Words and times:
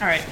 All 0.00 0.06
right. 0.06 0.24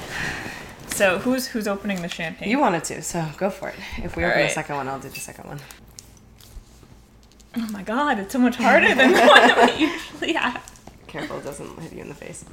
So 0.89 1.19
who's 1.19 1.49
who's 1.49 1.67
opening 1.67 2.01
the 2.01 2.09
champagne? 2.09 2.49
You 2.49 2.61
wanted 2.61 2.85
to, 2.85 3.03
so 3.03 3.27
go 3.37 3.51
for 3.51 3.69
it. 3.71 3.75
If 3.99 4.17
we 4.17 4.23
All 4.23 4.31
open 4.31 4.43
the 4.45 4.49
second 4.49 4.77
one, 4.77 4.87
I'll 4.89 5.01
do 5.01 5.09
the 5.09 5.19
second 5.19 5.49
one. 5.49 5.59
oh 7.57 7.69
my 7.73 7.83
god, 7.83 8.21
it's 8.21 8.33
so 8.33 8.39
much 8.39 8.55
harder 8.57 8.95
than 8.95 9.13
the 9.13 9.19
one 9.19 9.49
that 9.49 9.75
we 9.77 9.87
usually 9.87 10.33
have. 10.35 10.63
Careful, 11.09 11.39
it 11.39 11.45
doesn't 11.45 11.81
hit 11.81 11.93
you 11.93 12.03
in 12.03 12.09
the 12.09 12.15
face. 12.15 12.45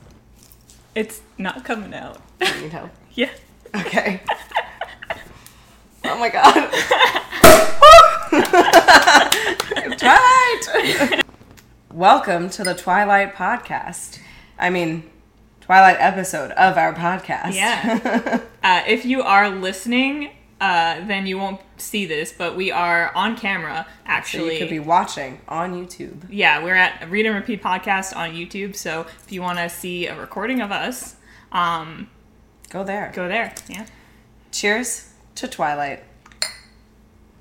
It's 0.95 1.21
not 1.37 1.63
coming 1.63 1.93
out. 1.93 2.19
You 2.41 2.61
need 2.61 2.71
help. 2.71 2.89
yeah. 3.13 3.29
Okay. 3.75 4.21
oh 6.05 6.17
my 6.17 6.29
god. 6.29 6.71
Twilight! 9.97 11.23
Welcome 11.91 12.49
to 12.49 12.63
the 12.63 12.73
Twilight 12.73 13.35
podcast. 13.35 14.19
I 14.57 14.69
mean, 14.71 15.03
Twilight 15.65 15.97
episode 15.99 16.51
of 16.51 16.77
our 16.77 16.93
podcast. 16.93 17.53
Yeah. 17.55 18.41
Uh, 18.63 18.81
if 18.87 19.03
you 19.03 19.21
are 19.21 19.49
listening, 19.49 20.29
uh, 20.61 21.05
then 21.05 21.25
you 21.27 21.37
won't 21.37 21.59
see 21.75 22.05
this, 22.05 22.31
but 22.31 22.55
we 22.55 22.71
are 22.71 23.11
on 23.13 23.35
camera 23.35 23.85
so 23.85 23.91
actually. 24.05 24.53
you 24.53 24.59
could 24.59 24.69
be 24.69 24.79
watching 24.79 25.41
on 25.49 25.73
YouTube. 25.73 26.23
yeah, 26.29 26.63
we're 26.63 26.73
at 26.75 27.09
Read 27.11 27.25
and 27.25 27.35
Repeat 27.35 27.61
podcast 27.61 28.15
on 28.15 28.29
YouTube. 28.31 28.73
So 28.77 29.01
if 29.25 29.33
you 29.33 29.41
want 29.41 29.57
to 29.57 29.67
see 29.69 30.07
a 30.07 30.17
recording 30.17 30.61
of 30.61 30.71
us, 30.71 31.17
um, 31.51 32.09
Go 32.69 32.85
there. 32.85 33.11
go 33.13 33.27
there. 33.27 33.53
Yeah. 33.67 33.85
Cheers 34.53 35.09
to 35.35 35.49
Twilight. 35.49 36.05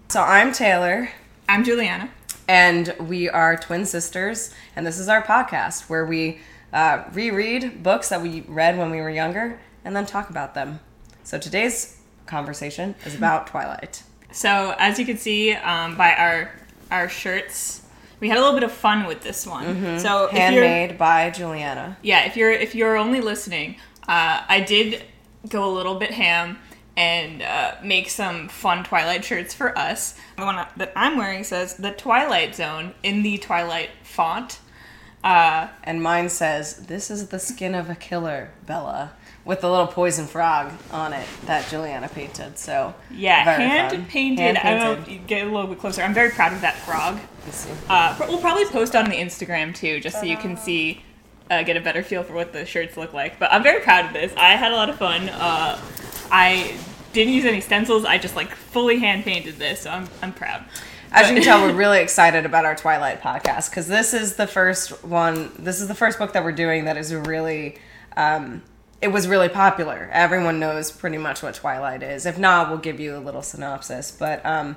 So 0.08 0.22
I'm 0.22 0.52
Taylor. 0.52 1.10
I'm 1.48 1.62
Juliana. 1.62 2.10
and 2.48 2.92
we 2.98 3.28
are 3.28 3.56
twin 3.56 3.86
sisters 3.86 4.52
and 4.74 4.84
this 4.84 4.98
is 4.98 5.08
our 5.08 5.22
podcast 5.22 5.88
where 5.88 6.04
we 6.04 6.40
uh, 6.72 7.04
reread 7.12 7.82
books 7.82 8.08
that 8.08 8.20
we 8.22 8.40
read 8.42 8.78
when 8.78 8.90
we 8.90 9.00
were 9.00 9.10
younger 9.10 9.60
and 9.84 9.94
then 9.96 10.06
talk 10.06 10.30
about 10.30 10.54
them 10.54 10.80
so 11.24 11.38
today's 11.38 11.98
conversation 12.26 12.94
is 13.04 13.14
about 13.14 13.46
twilight 13.46 14.02
So 14.32 14.74
as 14.78 14.98
you 14.98 15.04
can 15.04 15.18
see 15.18 15.52
um, 15.52 15.96
by 15.96 16.14
our 16.14 16.50
our 16.90 17.08
shirts, 17.08 17.82
we 18.20 18.28
had 18.28 18.38
a 18.38 18.40
little 18.40 18.54
bit 18.54 18.62
of 18.64 18.72
fun 18.72 19.06
with 19.06 19.22
this 19.22 19.46
one. 19.46 19.98
So 19.98 20.26
if 20.26 20.32
you're, 20.32 20.40
handmade 20.40 20.98
by 20.98 21.30
juliana 21.30 21.96
yeah, 22.02 22.24
if 22.26 22.36
you're 22.36 22.50
if 22.52 22.74
you're 22.74 22.96
only 22.96 23.20
listening, 23.20 23.76
uh, 24.08 24.42
I 24.48 24.60
did 24.60 25.02
go 25.48 25.64
a 25.68 25.72
little 25.74 25.96
bit 25.96 26.10
ham 26.12 26.58
and 26.96 27.42
uh, 27.42 27.74
make 27.82 28.08
some 28.10 28.48
fun 28.48 28.84
Twilight 28.84 29.24
shirts 29.24 29.52
for 29.54 29.76
us. 29.78 30.14
The 30.36 30.44
one 30.44 30.64
that 30.76 30.92
I'm 30.94 31.16
wearing 31.18 31.44
says 31.44 31.76
"The 31.76 31.92
Twilight 31.92 32.54
Zone" 32.54 32.94
in 33.02 33.22
the 33.22 33.38
Twilight 33.38 33.90
font. 34.02 34.60
Uh, 35.24 35.68
and 35.84 36.02
mine 36.02 36.28
says 36.28 36.86
this 36.86 37.10
is 37.10 37.28
the 37.28 37.38
skin 37.38 37.74
of 37.74 37.88
a 37.88 37.94
killer 37.94 38.50
bella 38.66 39.12
with 39.44 39.60
the 39.60 39.70
little 39.70 39.86
poison 39.86 40.26
frog 40.26 40.72
on 40.90 41.12
it 41.12 41.26
that 41.46 41.68
juliana 41.68 42.08
painted 42.08 42.56
so 42.58 42.94
yeah, 43.10 43.44
very 43.44 43.62
hand 43.62 43.90
fun. 43.92 44.06
painted. 44.06 44.56
I 44.56 44.74
don't. 44.74 44.80
Hand-painted. 44.96 45.12
you 45.12 45.18
Get 45.26 45.46
a 45.46 45.50
little 45.50 45.66
bit 45.68 45.78
closer. 45.78 46.02
I'm 46.02 46.14
very 46.14 46.30
proud 46.30 46.52
of 46.52 46.60
that 46.62 46.76
frog. 46.76 47.18
Uh, 47.88 48.16
we'll 48.28 48.38
probably 48.38 48.64
post 48.66 48.94
on 48.96 49.08
the 49.08 49.16
Instagram 49.16 49.74
too, 49.74 50.00
just 50.00 50.18
so 50.18 50.24
you 50.24 50.36
can 50.36 50.56
see, 50.56 51.02
uh, 51.50 51.62
get 51.62 51.76
a 51.76 51.80
better 51.80 52.02
feel 52.02 52.22
for 52.22 52.34
what 52.34 52.52
the 52.52 52.64
shirts 52.64 52.96
look 52.96 53.12
like. 53.12 53.38
But 53.38 53.52
I'm 53.52 53.62
very 53.62 53.80
proud 53.80 54.06
of 54.06 54.12
this. 54.12 54.32
I 54.36 54.50
had 54.56 54.72
a 54.72 54.76
lot 54.76 54.88
of 54.88 54.96
fun. 54.96 55.28
Uh, 55.28 55.80
I 56.30 56.76
didn't 57.12 57.34
use 57.34 57.44
any 57.44 57.60
stencils. 57.60 58.04
I 58.04 58.18
just 58.18 58.36
like 58.36 58.50
fully 58.54 58.98
hand 59.00 59.24
painted 59.24 59.56
this, 59.56 59.80
so 59.80 59.90
I'm 59.90 60.08
I'm 60.22 60.32
proud. 60.32 60.64
As 61.14 61.28
you 61.28 61.34
can 61.34 61.44
tell, 61.44 61.60
we're 61.60 61.74
really 61.74 62.00
excited 62.00 62.46
about 62.46 62.64
our 62.64 62.74
Twilight 62.74 63.20
podcast 63.20 63.68
because 63.68 63.86
this 63.86 64.14
is 64.14 64.36
the 64.36 64.46
first 64.46 65.04
one. 65.04 65.52
This 65.58 65.78
is 65.82 65.86
the 65.88 65.94
first 65.94 66.18
book 66.18 66.32
that 66.32 66.42
we're 66.42 66.52
doing 66.52 66.86
that 66.86 66.96
is 66.96 67.14
really. 67.14 67.76
Um, 68.16 68.62
it 69.02 69.08
was 69.08 69.28
really 69.28 69.48
popular. 69.48 70.08
Everyone 70.12 70.58
knows 70.58 70.90
pretty 70.90 71.18
much 71.18 71.42
what 71.42 71.54
Twilight 71.54 72.02
is. 72.02 72.24
If 72.24 72.38
not, 72.38 72.70
we'll 72.70 72.78
give 72.78 72.98
you 72.98 73.16
a 73.16 73.18
little 73.18 73.42
synopsis. 73.42 74.10
But 74.10 74.44
um, 74.46 74.76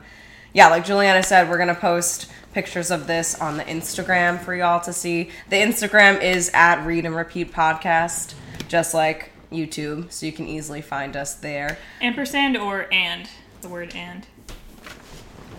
yeah, 0.51 0.67
like 0.67 0.83
Juliana 0.83 1.23
said, 1.23 1.49
we're 1.49 1.57
gonna 1.57 1.73
post 1.73 2.29
pictures 2.53 2.91
of 2.91 3.07
this 3.07 3.39
on 3.39 3.55
the 3.55 3.63
Instagram 3.63 4.37
for 4.39 4.53
y'all 4.53 4.81
to 4.81 4.91
see. 4.91 5.29
The 5.49 5.57
Instagram 5.57 6.21
is 6.21 6.51
at 6.53 6.85
Read 6.85 7.05
and 7.05 7.15
Repeat 7.15 7.53
Podcast, 7.53 8.33
just 8.67 8.93
like 8.93 9.31
YouTube, 9.53 10.11
so 10.11 10.25
you 10.25 10.33
can 10.33 10.47
easily 10.47 10.81
find 10.81 11.15
us 11.15 11.35
there. 11.35 11.77
ampersand 12.01 12.57
or 12.57 12.91
and 12.91 13.29
the 13.61 13.69
word 13.69 13.95
and. 13.95 14.27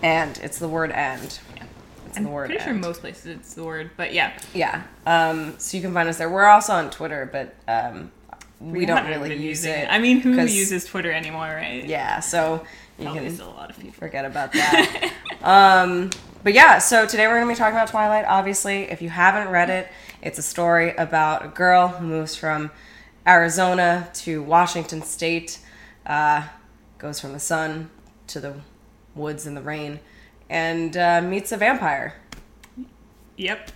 And 0.01 0.37
it's 0.39 0.59
the 0.59 0.67
word 0.67 0.91
"and." 0.91 1.39
Yeah. 1.55 1.63
It's 2.07 2.17
I'm 2.17 2.23
the 2.23 2.29
word 2.29 2.49
pretty 2.49 2.63
sure 2.63 2.73
most 2.73 3.01
places 3.01 3.25
it's 3.25 3.53
the 3.53 3.63
word, 3.63 3.91
but 3.97 4.13
yeah. 4.13 4.37
Yeah. 4.53 4.83
Um, 5.05 5.55
so 5.59 5.75
you 5.77 5.83
can 5.83 5.93
find 5.93 6.07
us 6.07 6.17
there. 6.17 6.29
We're 6.29 6.45
also 6.45 6.73
on 6.73 6.89
Twitter, 6.89 7.29
but 7.29 7.53
um, 7.67 8.11
we, 8.59 8.85
don't 8.85 9.05
really 9.05 9.33
use 9.33 9.65
using 9.65 9.73
it. 9.73 9.87
I 9.91 9.99
mean, 9.99 10.21
who 10.21 10.39
uses 10.41 10.85
Twitter 10.85 11.11
anymore, 11.11 11.47
right? 11.47 11.85
Yeah. 11.85 12.19
So 12.21 12.65
you 12.97 13.05
Probably 13.05 13.25
can 13.25 13.35
still 13.35 13.49
a 13.49 13.51
lot 13.51 13.69
of 13.69 13.77
people. 13.77 13.93
forget 13.93 14.25
about 14.25 14.53
that. 14.53 15.11
um, 15.41 16.09
but 16.43 16.53
yeah. 16.53 16.79
So 16.79 17.05
today 17.05 17.27
we're 17.27 17.39
gonna 17.39 17.51
be 17.51 17.55
talking 17.55 17.75
about 17.75 17.89
Twilight. 17.89 18.25
Obviously, 18.27 18.83
if 18.83 19.01
you 19.01 19.09
haven't 19.09 19.49
read 19.49 19.69
it, 19.69 19.89
it's 20.21 20.39
a 20.39 20.43
story 20.43 20.95
about 20.95 21.45
a 21.45 21.49
girl 21.49 21.89
who 21.89 22.05
moves 22.05 22.35
from 22.35 22.71
Arizona 23.27 24.09
to 24.13 24.41
Washington 24.41 25.01
State, 25.01 25.59
uh, 26.05 26.47
goes 26.97 27.19
from 27.19 27.33
the 27.33 27.39
sun 27.39 27.89
to 28.27 28.39
the 28.39 28.55
woods 29.17 29.45
in 29.47 29.55
the 29.55 29.61
rain, 29.61 29.99
and 30.49 30.95
uh, 30.95 31.21
meets 31.21 31.51
a 31.51 31.57
vampire. 31.57 32.13
Yep. 33.37 33.71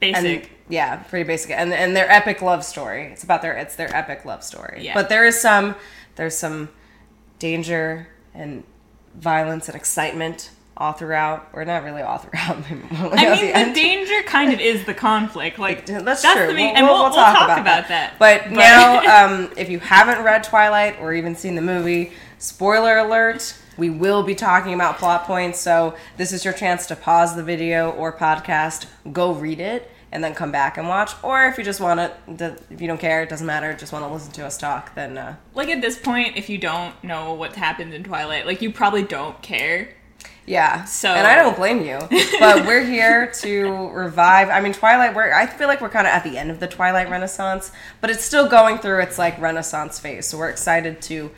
and 0.00 0.14
Basic. 0.24 0.50
yeah, 0.68 0.96
pretty 0.96 1.26
basic. 1.26 1.50
And 1.50 1.72
and 1.72 1.94
their 1.96 2.10
epic 2.10 2.40
love 2.42 2.64
story. 2.64 3.04
It's 3.12 3.24
about 3.24 3.42
their 3.42 3.54
it's 3.56 3.76
their 3.76 3.94
epic 3.94 4.24
love 4.24 4.42
story. 4.44 4.80
Yeah. 4.84 4.94
But 4.94 5.08
there 5.08 5.26
is 5.26 5.40
some 5.40 5.74
there's 6.16 6.36
some 6.36 6.68
danger 7.38 8.08
and 8.34 8.64
violence 9.14 9.68
and 9.68 9.76
excitement 9.76 10.50
all 10.76 10.92
throughout, 10.92 11.48
or 11.52 11.64
not 11.64 11.82
really 11.82 12.02
all 12.02 12.18
throughout. 12.18 12.58
maybe 12.70 12.82
more 12.94 13.10
like 13.10 13.18
I 13.18 13.34
mean, 13.34 13.46
the 13.46 13.56
end. 13.56 13.74
danger 13.74 14.22
kind 14.26 14.52
of 14.52 14.60
is 14.60 14.84
the 14.86 14.94
conflict. 14.94 15.58
Like 15.58 15.86
That's, 15.86 16.04
that's 16.04 16.22
true. 16.22 16.46
The 16.46 16.54
main, 16.54 16.66
we'll, 16.68 16.76
and 16.76 16.86
we'll- 16.86 16.94
we'll, 16.94 17.02
we'll 17.06 17.14
talk, 17.14 17.36
talk, 17.48 17.58
about, 17.58 17.88
that. 17.88 18.14
But, 18.20 18.42
But, 18.44 18.52
now, 18.52 19.24
um, 19.26 19.50
if 19.56 19.68
you 19.70 19.80
haven't 19.80 20.22
read 20.24 20.44
Twilight 20.44 20.98
or 21.00 21.12
even 21.12 21.34
seen 21.34 21.56
the 21.56 21.62
movie, 21.62 22.12
spoiler 22.38 22.96
alert, 22.98 23.56
we 23.78 23.88
will 23.88 24.22
be 24.22 24.34
talking 24.34 24.74
about 24.74 24.98
plot 24.98 25.24
points. 25.24 25.58
So 25.60 25.94
this 26.18 26.32
is 26.32 26.44
your 26.44 26.52
chance 26.52 26.84
to 26.86 26.96
pause 26.96 27.34
the 27.36 27.42
video 27.42 27.90
or 27.92 28.12
podcast, 28.12 28.86
go 29.12 29.32
read 29.32 29.60
it, 29.60 29.90
and 30.12 30.22
then 30.24 30.34
come 30.34 30.50
back 30.50 30.76
and 30.76 30.88
watch. 30.88 31.12
Or 31.22 31.46
if 31.46 31.56
you 31.58 31.64
just 31.64 31.80
want 31.80 32.00
to, 32.38 32.56
if 32.70 32.80
you 32.80 32.88
don't 32.88 32.98
care, 33.00 33.22
it 33.22 33.28
doesn't 33.28 33.46
matter, 33.46 33.72
just 33.74 33.92
want 33.92 34.04
to 34.04 34.12
listen 34.12 34.32
to 34.32 34.44
us 34.46 34.58
talk, 34.58 34.94
then 34.94 35.16
uh, 35.16 35.36
like 35.54 35.68
at 35.68 35.80
this 35.80 35.98
point, 35.98 36.36
if 36.36 36.48
you 36.50 36.58
don't 36.58 36.92
know 37.04 37.34
what 37.34 37.54
happened 37.54 37.94
in 37.94 38.02
Twilight, 38.04 38.44
like 38.46 38.60
you 38.60 38.72
probably 38.72 39.02
don't 39.02 39.40
care. 39.42 39.94
Yeah. 40.46 40.84
So- 40.84 41.10
and 41.12 41.26
I 41.26 41.34
don't 41.36 41.54
blame 41.56 41.82
you, 41.84 41.98
but 42.40 42.66
we're 42.66 42.82
here 42.84 43.30
to 43.42 43.88
revive. 43.90 44.48
I 44.48 44.62
mean, 44.62 44.72
Twilight. 44.72 45.14
We're 45.14 45.30
I 45.32 45.46
feel 45.46 45.68
like 45.68 45.82
we're 45.82 45.90
kind 45.90 46.06
of 46.06 46.12
at 46.14 46.24
the 46.24 46.38
end 46.38 46.50
of 46.50 46.58
the 46.58 46.66
Twilight 46.66 47.10
Renaissance, 47.10 47.70
but 48.00 48.08
it's 48.08 48.24
still 48.24 48.48
going 48.48 48.78
through 48.78 49.00
its 49.02 49.18
like 49.18 49.38
Renaissance 49.38 50.00
phase. 50.00 50.26
So 50.26 50.38
we're 50.38 50.48
excited 50.48 51.02
to 51.02 51.30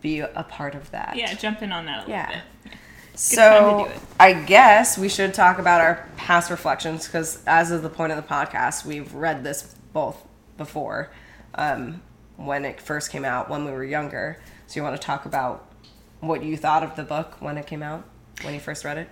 be 0.00 0.20
a 0.20 0.44
part 0.48 0.74
of 0.74 0.90
that. 0.92 1.14
Yeah, 1.16 1.34
jump 1.34 1.62
in 1.62 1.72
on 1.72 1.86
that 1.86 1.98
a 1.98 2.00
little 2.00 2.12
Yeah. 2.14 2.26
bit. 2.28 2.36
time 2.72 2.78
So 3.14 3.84
to 3.84 3.90
do 3.90 3.94
it. 3.96 4.00
I 4.18 4.32
guess 4.32 4.96
we 4.96 5.08
should 5.08 5.34
talk 5.34 5.58
about 5.58 5.80
our 5.80 6.08
past 6.16 6.50
reflections 6.50 7.06
because, 7.06 7.42
as 7.46 7.70
of 7.70 7.82
the 7.82 7.90
point 7.90 8.12
of 8.12 8.16
the 8.16 8.22
podcast, 8.34 8.84
we've 8.84 9.12
read 9.14 9.44
this 9.44 9.74
both 9.92 10.16
before 10.56 11.10
um, 11.54 12.00
when 12.36 12.64
it 12.64 12.80
first 12.80 13.10
came 13.10 13.24
out 13.24 13.50
when 13.50 13.64
we 13.64 13.70
were 13.72 13.84
younger. 13.84 14.38
So 14.66 14.76
you 14.78 14.84
want 14.84 14.98
to 14.98 15.04
talk 15.04 15.26
about 15.26 15.66
what 16.20 16.42
you 16.42 16.56
thought 16.56 16.82
of 16.82 16.96
the 16.96 17.02
book 17.02 17.36
when 17.40 17.58
it 17.58 17.66
came 17.66 17.82
out 17.82 18.04
when 18.42 18.54
you 18.54 18.60
first 18.60 18.84
read 18.84 18.96
it? 18.98 19.08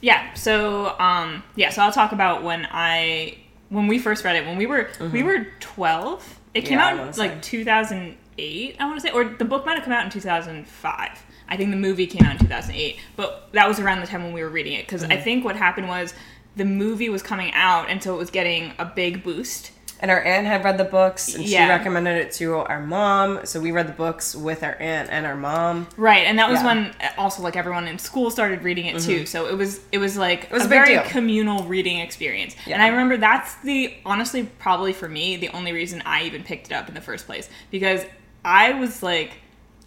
Yeah. 0.00 0.32
So, 0.34 0.96
um, 1.00 1.42
yeah. 1.56 1.70
So 1.70 1.82
I'll 1.82 1.90
talk 1.92 2.12
about 2.12 2.42
when 2.44 2.68
I 2.70 3.38
when 3.68 3.86
we 3.88 3.98
first 3.98 4.24
read 4.24 4.36
it. 4.36 4.46
When 4.46 4.56
we 4.56 4.66
were 4.66 4.88
we 5.12 5.22
were 5.24 5.46
twelve. 5.60 6.38
It 6.54 6.62
came 6.62 6.78
Mm-hmm. 6.78 6.78
Yeah, 6.78 6.86
out 6.86 6.96
wanna 6.98 7.06
in 7.08 7.12
say. 7.14 7.28
like 7.28 7.42
two 7.42 7.64
thousand 7.64 8.16
eight. 8.38 8.76
I 8.78 8.84
want 8.86 9.00
to 9.00 9.06
say, 9.06 9.12
or 9.12 9.24
the 9.24 9.44
book 9.44 9.66
might 9.66 9.74
have 9.74 9.84
come 9.84 9.92
out 9.92 10.04
in 10.04 10.10
two 10.10 10.20
thousand 10.20 10.66
five. 10.66 11.24
I 11.48 11.56
think 11.56 11.70
the 11.70 11.76
movie 11.76 12.06
came 12.06 12.24
out 12.26 12.32
in 12.32 12.38
two 12.38 12.46
thousand 12.46 12.74
eight, 12.74 12.98
but 13.16 13.48
that 13.52 13.66
was 13.68 13.80
around 13.80 14.00
the 14.00 14.06
time 14.06 14.22
when 14.24 14.32
we 14.32 14.42
were 14.42 14.48
reading 14.50 14.74
it 14.74 14.86
because 14.86 15.02
Mm-hmm. 15.02 15.12
I 15.12 15.16
think 15.20 15.44
what 15.44 15.56
happened 15.56 15.88
was 15.88 16.14
the 16.56 16.64
movie 16.64 17.08
was 17.08 17.22
coming 17.22 17.52
out, 17.54 17.88
and 17.88 18.02
so 18.02 18.14
it 18.14 18.18
was 18.18 18.30
getting 18.30 18.72
a 18.78 18.84
big 18.84 19.22
boost. 19.22 19.72
And 20.00 20.12
our 20.12 20.22
aunt 20.22 20.46
had 20.46 20.62
read 20.62 20.78
the 20.78 20.84
books, 20.84 21.34
and 21.34 21.44
Yeah. 21.44 21.64
she 21.66 21.70
recommended 21.70 22.18
it 22.18 22.30
to 22.34 22.54
our 22.58 22.80
mom. 22.80 23.40
So 23.46 23.58
we 23.60 23.72
read 23.72 23.88
the 23.88 23.92
books 23.92 24.32
with 24.32 24.62
our 24.62 24.76
aunt 24.78 25.08
and 25.10 25.26
our 25.26 25.34
mom. 25.34 25.88
Right, 25.96 26.24
and 26.24 26.38
that 26.38 26.48
was 26.48 26.60
Yeah. 26.62 26.68
Mm-hmm. 26.68 27.00
when 27.00 27.08
uh, 27.10 27.20
also 27.20 27.42
like 27.42 27.56
everyone 27.56 27.88
in 27.88 27.98
school 27.98 28.30
started 28.30 28.62
reading 28.62 28.86
it 28.86 29.00
too. 29.02 29.26
So 29.26 29.48
it 29.48 29.56
was 29.56 29.80
it 29.90 29.98
was 29.98 30.16
like 30.16 30.44
it 30.44 30.52
was 30.52 30.62
a, 30.62 30.66
a 30.66 30.68
very 30.68 30.94
deal. 30.94 31.02
communal 31.04 31.64
reading 31.64 31.98
experience. 31.98 32.54
And 32.68 32.80
I 32.80 32.88
remember 32.88 33.16
that's 33.16 33.56
the 33.62 33.92
honestly 34.06 34.44
probably 34.60 34.92
for 34.92 35.08
me 35.08 35.36
the 35.36 35.48
only 35.48 35.72
reason 35.72 36.00
I 36.06 36.22
even 36.24 36.44
picked 36.44 36.66
it 36.68 36.74
up 36.74 36.86
in 36.88 36.94
the 36.94 37.00
first 37.00 37.26
place 37.26 37.48
because 37.72 38.04
I 38.48 38.72
was 38.72 39.02
like 39.02 39.32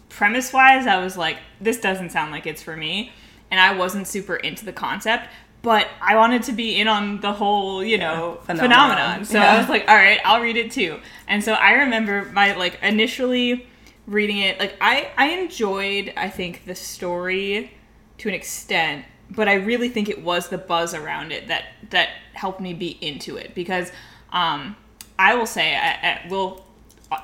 premise 0.08 0.52
wise 0.52 0.86
I 0.86 1.02
was 1.02 1.16
like 1.16 1.38
this 1.60 1.80
doesn't 1.80 2.10
sound 2.10 2.30
like 2.30 2.46
it's 2.46 2.62
for 2.62 2.76
me 2.76 3.12
and 3.50 3.58
I 3.60 3.74
wasn't 3.74 4.06
super 4.06 4.36
into 4.36 4.64
the 4.64 4.72
concept, 4.72 5.28
but 5.60 5.86
I 6.00 6.16
wanted 6.16 6.42
to 6.44 6.52
be 6.52 6.80
in 6.80 6.88
on 6.88 7.20
the 7.20 7.32
whole, 7.32 7.84
you 7.84 7.98
know, 7.98 8.38
phenomenon. 8.44 8.70
phenomenon. 8.70 9.24
So 9.26 9.38
Yeah. 9.38 9.52
I 9.52 9.58
was 9.58 9.68
like, 9.68 9.86
all 9.88 9.94
right, 9.94 10.18
I'll 10.24 10.40
read 10.40 10.56
it 10.56 10.70
too. 10.70 11.00
And 11.28 11.44
so 11.44 11.52
I 11.52 11.72
remember 11.72 12.24
my 12.32 12.54
like 12.56 12.78
initially 12.82 13.66
reading 14.06 14.38
it, 14.38 14.58
like 14.58 14.74
I 14.80 15.10
I 15.18 15.26
enjoyed 15.30 16.12
I 16.16 16.28
think 16.30 16.64
the 16.64 16.74
story 16.74 17.72
to 18.18 18.28
an 18.28 18.34
extent, 18.34 19.04
but 19.28 19.48
I 19.48 19.54
really 19.54 19.88
think 19.88 20.08
it 20.08 20.22
was 20.22 20.48
the 20.48 20.58
buzz 20.58 20.94
around 20.94 21.32
it 21.32 21.48
that 21.48 21.64
that 21.90 22.08
helped 22.34 22.60
me 22.60 22.72
be 22.74 22.96
into 23.00 23.36
it 23.36 23.54
because 23.54 23.90
um 24.32 24.76
I 25.18 25.34
will 25.34 25.46
say 25.46 25.76
I, 25.76 25.90
I, 25.90 26.26
we'll 26.30 26.64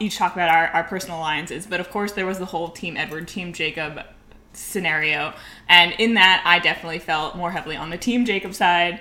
each 0.01 0.17
talk 0.17 0.35
about 0.35 0.49
our, 0.49 0.69
our 0.69 0.85
personal 0.85 1.19
alliances, 1.19 1.67
but 1.67 1.81
of 1.81 1.91
course 1.91 2.13
there 2.13 2.27
was 2.27 2.39
the 2.39 2.47
whole 2.47 2.71
Team 2.71 2.97
Edward, 2.97 3.29
Team 3.29 3.53
Jacob 3.53 4.05
scenario. 4.53 5.35
And 5.69 5.93
in 5.99 6.15
that, 6.15 6.43
I 6.45 6.59
definitely 6.59 6.99
felt 6.99 7.37
more 7.37 7.51
heavily 7.51 7.77
on 7.77 7.91
the 7.91 7.99
Team 7.99 8.25
Jacob 8.25 8.55
side. 8.55 9.01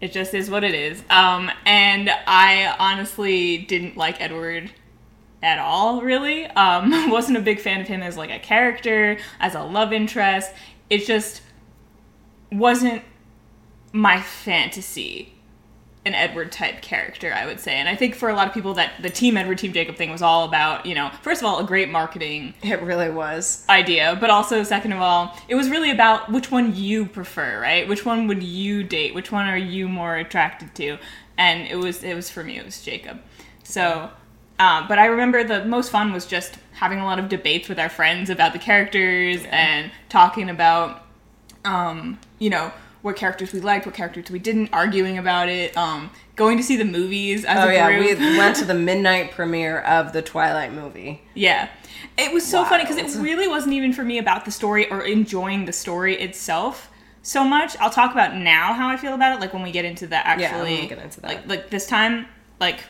It 0.00 0.12
just 0.12 0.34
is 0.34 0.50
what 0.50 0.64
it 0.64 0.74
is. 0.74 1.02
Um, 1.08 1.50
and 1.64 2.10
I 2.26 2.74
honestly 2.78 3.58
didn't 3.58 3.96
like 3.96 4.20
Edward 4.20 4.70
at 5.42 5.58
all, 5.58 6.02
really. 6.02 6.46
Um, 6.46 7.10
wasn't 7.10 7.38
a 7.38 7.40
big 7.40 7.60
fan 7.60 7.80
of 7.80 7.86
him 7.86 8.02
as 8.02 8.16
like 8.16 8.30
a 8.30 8.38
character, 8.38 9.18
as 9.40 9.54
a 9.54 9.62
love 9.62 9.92
interest. 9.92 10.52
It 10.90 11.06
just 11.06 11.42
wasn't 12.50 13.02
my 13.92 14.20
fantasy 14.20 15.35
an 16.06 16.14
Edward 16.14 16.52
type 16.52 16.80
character, 16.82 17.34
I 17.34 17.46
would 17.46 17.58
say. 17.58 17.74
And 17.74 17.88
I 17.88 17.96
think 17.96 18.14
for 18.14 18.28
a 18.28 18.34
lot 18.34 18.46
of 18.46 18.54
people 18.54 18.74
that 18.74 18.92
the 19.02 19.10
Team 19.10 19.36
Edward, 19.36 19.58
Team 19.58 19.72
Jacob 19.72 19.96
thing 19.96 20.08
was 20.10 20.22
all 20.22 20.44
about, 20.44 20.86
you 20.86 20.94
know, 20.94 21.10
first 21.20 21.42
of 21.42 21.46
all, 21.46 21.58
a 21.58 21.64
great 21.64 21.90
marketing 21.90 22.54
It 22.62 22.80
really 22.80 23.10
was. 23.10 23.66
idea, 23.68 24.16
but 24.20 24.30
also 24.30 24.62
second 24.62 24.92
of 24.92 25.00
all, 25.00 25.36
it 25.48 25.56
was 25.56 25.68
really 25.68 25.90
about 25.90 26.30
which 26.30 26.50
one 26.50 26.76
you 26.76 27.06
prefer, 27.06 27.60
right? 27.60 27.88
Which 27.88 28.04
one 28.04 28.28
would 28.28 28.42
you 28.42 28.84
date? 28.84 29.14
Which 29.16 29.32
one 29.32 29.46
are 29.48 29.58
you 29.58 29.88
more 29.88 30.14
attracted 30.16 30.76
to? 30.76 30.98
And 31.36 31.66
it 31.66 31.76
was 31.76 32.04
it 32.04 32.14
was 32.14 32.30
for 32.30 32.44
me, 32.44 32.56
it 32.56 32.64
was 32.64 32.80
Jacob. 32.80 33.20
So, 33.64 34.08
um, 34.60 34.86
but 34.86 35.00
I 35.00 35.06
remember 35.06 35.42
the 35.42 35.64
most 35.64 35.90
fun 35.90 36.12
was 36.12 36.24
just 36.24 36.56
having 36.74 37.00
a 37.00 37.04
lot 37.04 37.18
of 37.18 37.28
debates 37.28 37.68
with 37.68 37.80
our 37.80 37.88
friends 37.88 38.30
about 38.30 38.52
the 38.52 38.60
characters 38.60 39.42
and 39.50 39.90
talking 40.08 40.48
about, 40.48 41.04
um, 41.64 42.20
you 42.38 42.48
know, 42.48 42.72
what 43.06 43.14
characters 43.14 43.52
we 43.52 43.60
liked, 43.60 43.86
what 43.86 43.94
characters 43.94 44.28
we 44.32 44.38
didn't, 44.40 44.68
arguing 44.72 45.16
about 45.16 45.48
it, 45.48 45.74
um, 45.76 46.10
going 46.34 46.56
to 46.56 46.62
see 46.62 46.74
the 46.74 46.84
movies 46.84 47.44
as 47.44 47.64
Oh 47.64 47.70
yeah, 47.70 47.88
group. 47.96 48.18
we 48.18 48.36
went 48.36 48.56
to 48.56 48.64
the 48.64 48.74
midnight 48.74 49.30
premiere 49.30 49.78
of 49.82 50.12
the 50.12 50.20
Twilight 50.22 50.72
movie. 50.72 51.22
Yeah. 51.32 51.68
It 52.18 52.32
was 52.32 52.44
so 52.44 52.64
funny 52.64 52.82
because 52.84 52.96
it 52.96 53.22
really 53.22 53.46
wasn't 53.46 53.74
even 53.74 53.92
for 53.92 54.02
me 54.02 54.18
about 54.18 54.44
the 54.44 54.50
story 54.50 54.90
or 54.90 55.02
enjoying 55.02 55.66
the 55.66 55.72
story 55.72 56.20
itself 56.20 56.90
so 57.22 57.44
much. 57.44 57.76
I'll 57.78 57.90
talk 57.90 58.10
about 58.10 58.34
now 58.34 58.72
how 58.74 58.88
I 58.88 58.96
feel 58.96 59.14
about 59.14 59.36
it, 59.36 59.40
like 59.40 59.54
when 59.54 59.62
we 59.62 59.70
get 59.70 59.84
into 59.84 60.08
the 60.08 60.16
actually 60.26 60.80
Yeah, 60.82 60.86
get 60.86 60.98
into 60.98 61.20
that. 61.20 61.28
like 61.28 61.46
like 61.46 61.70
this 61.70 61.86
time, 61.86 62.26
like 62.58 62.80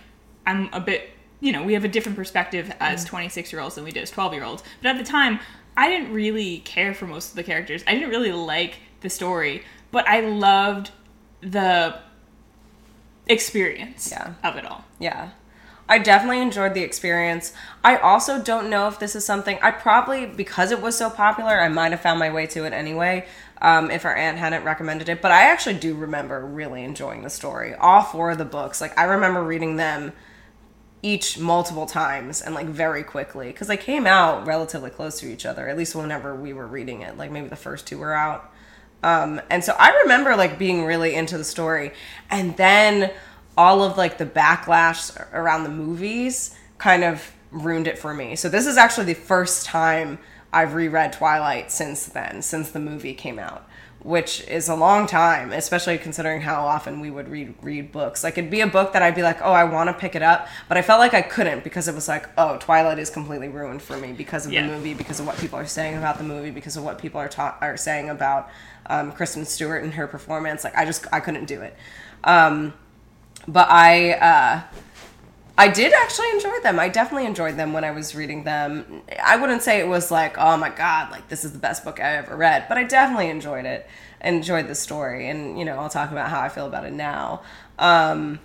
I'm 0.47 0.71
a 0.73 0.81
bit 0.81 1.11
you 1.41 1.53
know, 1.53 1.63
we 1.63 1.75
have 1.75 1.85
a 1.85 1.89
different 1.89 2.17
perspective 2.17 2.73
as 2.81 3.05
Mm. 3.05 3.09
26 3.09 3.53
year 3.53 3.61
olds 3.61 3.75
than 3.75 3.85
we 3.85 3.91
did 3.91 4.03
as 4.03 4.11
12 4.11 4.33
year 4.33 4.45
olds. 4.45 4.63
But 4.81 4.89
at 4.89 4.97
the 4.99 5.05
time, 5.05 5.39
I 5.77 5.89
didn't 5.91 6.11
really 6.15 6.61
care 6.61 6.95
for 6.95 7.07
most 7.07 7.31
of 7.31 7.37
the 7.37 7.43
characters. 7.45 7.85
I 7.87 7.93
didn't 7.95 8.09
really 8.09 8.33
like 8.33 8.79
the 9.03 9.11
story, 9.11 9.63
but 9.97 10.07
I 10.07 10.21
loved 10.21 10.91
the 11.41 11.95
experience 13.27 14.11
Yeah. 14.11 14.35
of 14.45 14.57
it 14.57 14.67
all. 14.67 14.85
Yeah. 14.99 15.31
I 15.89 15.99
definitely 15.99 16.43
enjoyed 16.43 16.75
the 16.75 16.83
experience. 16.83 17.55
I 17.83 17.97
also 17.97 18.39
don't 18.43 18.69
know 18.69 18.89
if 18.89 18.99
this 18.99 19.17
is 19.17 19.25
something 19.25 19.59
I 19.63 19.71
probably 19.71 20.27
because 20.27 20.71
it 20.71 20.83
was 20.83 20.99
so 20.99 21.09
popular, 21.09 21.59
I 21.59 21.69
might 21.69 21.93
have 21.93 22.03
found 22.03 22.19
my 22.19 22.29
way 22.31 22.47
to 22.49 22.65
it 22.65 22.75
anyway. 22.75 23.27
Um, 23.63 23.91
if 23.91 24.05
our 24.05 24.15
aunt 24.15 24.37
hadn't 24.37 24.65
recommended 24.65 25.09
it, 25.09 25.23
but 25.23 25.31
I 25.33 25.45
actually 25.45 25.77
do 25.79 25.95
remember 25.95 26.45
really 26.45 26.85
enjoying 26.85 27.23
the 27.23 27.31
story. 27.31 27.73
All 27.73 28.03
four 28.03 28.33
of 28.33 28.37
the 28.37 28.45
books, 28.45 28.83
like 28.83 28.99
I 28.99 29.05
remember 29.05 29.43
reading 29.43 29.77
them 29.77 30.13
each 31.01 31.39
multiple 31.39 31.87
times 31.87 32.43
and 32.43 32.55
like 32.55 32.67
very 32.67 33.03
quickly 33.03 33.47
because 33.47 33.69
they 33.69 33.79
came 33.79 34.07
out 34.07 34.47
relatively 34.47 34.91
close 34.91 35.19
to 35.21 35.33
each 35.33 35.47
other. 35.47 35.71
At 35.71 35.79
least 35.79 35.95
whenever 35.95 36.37
we 36.37 36.53
were 36.53 36.67
reading 36.67 37.01
it, 37.01 37.17
like 37.17 37.31
maybe 37.31 37.49
the 37.49 37.57
first 37.57 37.87
two 37.87 37.97
were 37.97 38.13
out. 38.13 38.53
Um, 39.03 39.41
and 39.51 39.63
so 39.63 39.75
I 39.79 39.91
remember 40.03 40.35
like 40.37 40.59
being 40.59 40.85
really 40.85 41.15
into 41.15 41.39
the 41.39 41.45
story, 41.45 41.93
and 42.31 42.57
then 42.57 43.13
all 43.57 43.83
of 43.83 43.97
like 43.97 44.19
the 44.19 44.27
backlash 44.27 45.17
around 45.33 45.65
the 45.65 45.71
movies 45.71 46.55
kind 46.79 47.05
of 47.05 47.33
ruined 47.51 47.87
it 47.87 47.99
for 47.99 48.13
me. 48.13 48.37
So 48.37 48.49
this 48.49 48.67
is 48.67 48.77
actually 48.77 49.07
the 49.07 49.15
first 49.15 49.65
time 49.67 50.19
I've 50.53 50.75
reread 50.75 51.13
Twilight 51.13 51.71
since 51.71 52.07
then, 52.07 52.43
since 52.43 52.71
the 52.71 52.81
movie 52.81 53.15
came 53.15 53.39
out, 53.39 53.69
which 54.01 54.43
is 54.49 54.69
a 54.69 54.75
long 54.75 55.07
time, 55.07 55.53
especially 55.53 55.99
considering 55.99 56.41
how 56.41 56.67
often 56.67 57.01
we 57.01 57.11
would 57.11 57.29
read 57.29 57.55
read 57.63 57.93
books. 57.93 58.25
Like 58.25 58.37
it'd 58.39 58.51
be 58.51 58.61
a 58.61 58.67
book 58.67 58.93
that 58.93 59.03
I'd 59.03 59.15
be 59.15 59.23
like, 59.23 59.41
"Oh, 59.43 59.53
I 59.53 59.65
want 59.65 59.89
to 59.89 59.95
pick 59.95 60.15
it 60.17 60.23
up," 60.23 60.49
but 60.69 60.77
I 60.77 60.83
felt 60.83 60.99
like 61.01 61.15
I 61.15 61.23
couldn't 61.23 61.63
because 61.65 61.87
it 61.89 61.95
was 61.95 62.09
like, 62.09 62.29
"Oh, 62.37 62.57
Twilight 62.59 62.99
is 62.99 63.11
completely 63.11 63.49
ruined 63.49 63.83
for 63.83 63.97
me 63.97 64.13
because 64.13 64.47
of 64.47 64.53
Yeah. 64.53 64.63
the 64.67 64.69
movie, 64.73 64.95
because 64.95 65.21
of 65.21 65.27
what 65.27 65.37
people 65.39 65.59
are 65.59 65.67
saying 65.67 65.97
about 65.97 66.19
the 66.19 66.25
movie, 66.25 66.51
because 66.51 66.77
of 66.77 66.85
what 66.85 66.99
people 66.99 67.21
are 67.21 67.29
ta- 67.29 67.57
are 67.61 67.77
saying 67.77 68.11
about 68.11 68.49
um, 68.89 69.13
Kristen 69.13 69.45
Stewart 69.45 69.83
and 69.83 69.95
her 69.95 70.07
performance." 70.07 70.65
Like 70.65 70.77
I 70.77 70.85
just 70.85 71.07
I 71.13 71.21
couldn't 71.21 71.47
do 71.47 71.61
it. 71.63 71.77
Um, 72.25 72.75
but 73.49 73.69
I 73.71 74.13
uh, 74.13 74.63
I 75.59 75.69
did 75.69 75.93
actually 75.95 76.31
enjoy 76.33 76.61
them. 76.63 76.79
I 76.79 76.89
definitely 76.89 77.27
enjoyed 77.27 77.57
them 77.57 77.73
when 77.73 77.83
I 77.83 77.91
was 77.91 78.15
reading 78.15 78.45
them. 78.45 79.03
I 79.23 79.37
wouldn't 79.37 79.63
say 79.63 79.81
it 79.81 79.89
was 79.89 80.11
like, 80.11 80.37
oh 80.37 80.57
my 80.57 80.69
god, 80.69 81.11
like 81.11 81.29
this 81.29 81.45
is 81.45 81.53
the 81.53 81.59
best 81.59 81.83
book 81.83 81.99
I 81.99 82.17
ever 82.17 82.37
read, 82.37 82.67
but 82.69 82.77
I 82.77 82.85
definitely 82.85 83.31
enjoyed 83.31 83.65
it. 83.65 83.87
Enjoyed 84.21 84.67
the 84.67 84.75
story, 84.75 85.29
and 85.29 85.59
you 85.59 85.65
know, 85.65 85.77
I'll 85.79 85.91
talk 85.91 86.11
about 86.11 86.31
how 86.31 86.41
I 86.41 86.49
feel 86.49 86.67
about 86.67 86.85
it 86.85 86.93
now. 86.93 87.43
Um, 87.79 88.41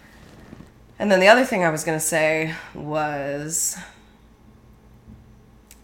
and 0.99 1.11
then 1.11 1.19
the 1.19 1.27
other 1.27 1.45
thing 1.45 1.63
I 1.63 1.69
was 1.69 1.83
gonna 1.83 1.99
say 1.99 2.53
was, 2.73 3.77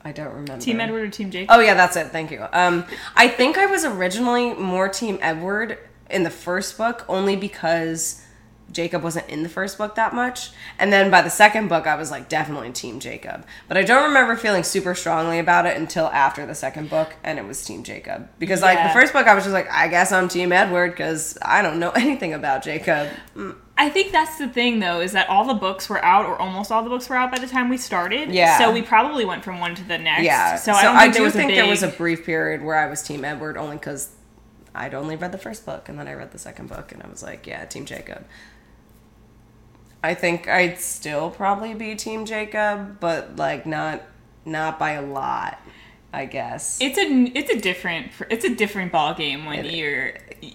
I 0.07 0.13
don't 0.13 0.33
remember. 0.33 0.57
Team 0.59 0.80
Edward 0.80 1.04
or 1.04 1.09
Team 1.09 1.30
Jacob? 1.30 1.54
Oh 1.54 1.59
yeah, 1.59 1.74
that's 1.74 1.98
it. 1.98 2.07
Thank 2.07 2.31
you. 2.31 2.45
Um, 2.54 2.86
I 3.18 3.27
think 3.27 3.57
I 3.57 3.65
was 3.65 3.83
originally 3.83 4.54
more 4.54 4.88
Team 4.88 5.19
Edward 5.21 5.80
in 6.09 6.24
the 6.24 6.30
first 6.30 6.77
book, 6.77 7.04
only 7.09 7.36
because 7.36 8.24
Jacob 8.72 9.04
wasn't 9.04 9.30
in 9.30 9.44
the 9.44 9.50
first 9.50 9.78
book 9.78 9.96
that 9.96 10.14
much, 10.14 10.52
and 10.78 10.92
then 10.92 11.10
by 11.10 11.22
the 11.22 11.30
second 11.30 11.68
book, 11.68 11.88
I 11.88 11.96
was 11.96 12.12
like 12.12 12.30
definitely 12.30 12.72
Team 12.72 13.00
Jacob. 13.00 13.46
But 13.68 13.78
I 13.78 13.84
don't 13.84 14.04
remember 14.08 14.36
feeling 14.36 14.64
super 14.64 14.94
strongly 14.94 15.40
about 15.40 15.66
it 15.66 15.78
until 15.78 16.08
after 16.08 16.46
the 16.46 16.56
second 16.56 16.90
book, 16.90 17.16
and 17.24 17.40
it 17.40 17.46
was 17.46 17.64
Team 17.64 17.84
Jacob 17.84 18.30
because 18.40 18.62
like 18.62 18.81
the 18.81 18.94
first 18.94 19.14
book, 19.14 19.28
I 19.28 19.34
was 19.34 19.44
just 19.44 19.54
like, 19.54 19.72
I 19.72 19.88
guess 19.88 20.12
I'm 20.12 20.28
Team 20.28 20.52
Edward 20.52 20.92
because 20.92 21.38
I 21.42 21.62
don't 21.62 21.80
know 21.80 21.90
anything 21.96 22.34
about 22.34 22.64
Jacob. 22.64 23.10
Mm. 23.36 23.56
I 23.80 23.90
think 23.90 24.12
that's 24.12 24.40
the 24.40 24.48
thing, 24.48 24.80
though, 24.80 25.02
is 25.02 25.12
that 25.12 25.30
all 25.30 25.46
the 25.46 25.54
books 25.54 25.88
were 25.88 26.04
out, 26.04 26.25
or 26.25 26.36
almost 26.42 26.72
all 26.72 26.84
the 26.84 26.90
books 26.90 27.08
were 27.10 27.16
out 27.16 27.31
by 27.31 27.38
the 27.38 27.46
time 27.46 27.69
we 27.69 27.78
started. 27.78 28.31
Yeah. 28.31 28.58
So 28.58 28.72
we 28.72 28.81
probably 28.81 29.24
went 29.24 29.44
from 29.44 29.60
one 29.60 29.76
to 29.76 29.83
the 29.83 30.00
next. 30.00 30.24
Yeah. 30.24 30.56
So, 30.56 30.71
I 30.71 30.81
don't 30.81 31.00
think 31.00 31.14
there 31.14 31.24
was 31.24 31.33
think 31.33 31.50
big. 31.50 31.57
there 31.57 31.68
was 31.68 31.83
a 31.83 31.90
brief 31.90 32.26
period 32.26 32.64
where 32.64 32.76
I 32.76 32.88
was 32.88 33.04
Team 33.04 33.24
Edward 33.24 33.56
only 33.56 33.76
because 33.76 34.09
I'd 34.74 34.95
only 34.95 35.16
read 35.16 35.31
the 35.31 35.38
first 35.38 35.66
book 35.66 35.90
and 35.90 36.00
then 36.00 36.07
I 36.07 36.14
read 36.14 36.31
the 36.31 36.40
second 36.40 36.69
book 36.69 36.92
and 36.92 37.04
I 37.04 37.07
was 37.07 37.21
like, 37.21 37.45
yeah, 37.45 37.66
Team 37.66 37.86
Jacob. 37.86 38.26
I 40.04 40.13
think 40.13 40.47
I'd 40.47 40.80
still 40.80 41.30
probably 41.31 41.73
be 41.73 41.95
Team 41.95 42.25
Jacob, 42.25 42.99
but 42.99 43.35
like 43.35 43.66
not 43.66 44.04
not 44.45 44.80
by 44.80 44.92
a 44.92 45.01
lot, 45.01 45.59
I 46.13 46.25
guess. 46.25 46.77
It's 46.81 46.97
a 46.97 47.37
it's 47.37 47.49
a 47.51 47.59
different 47.59 48.11
it's 48.30 48.45
a 48.45 48.54
different 48.56 48.92
ball 48.92 49.13
game 49.13 49.45
when 49.45 49.66
It- 49.66 49.73
you're 49.73 50.13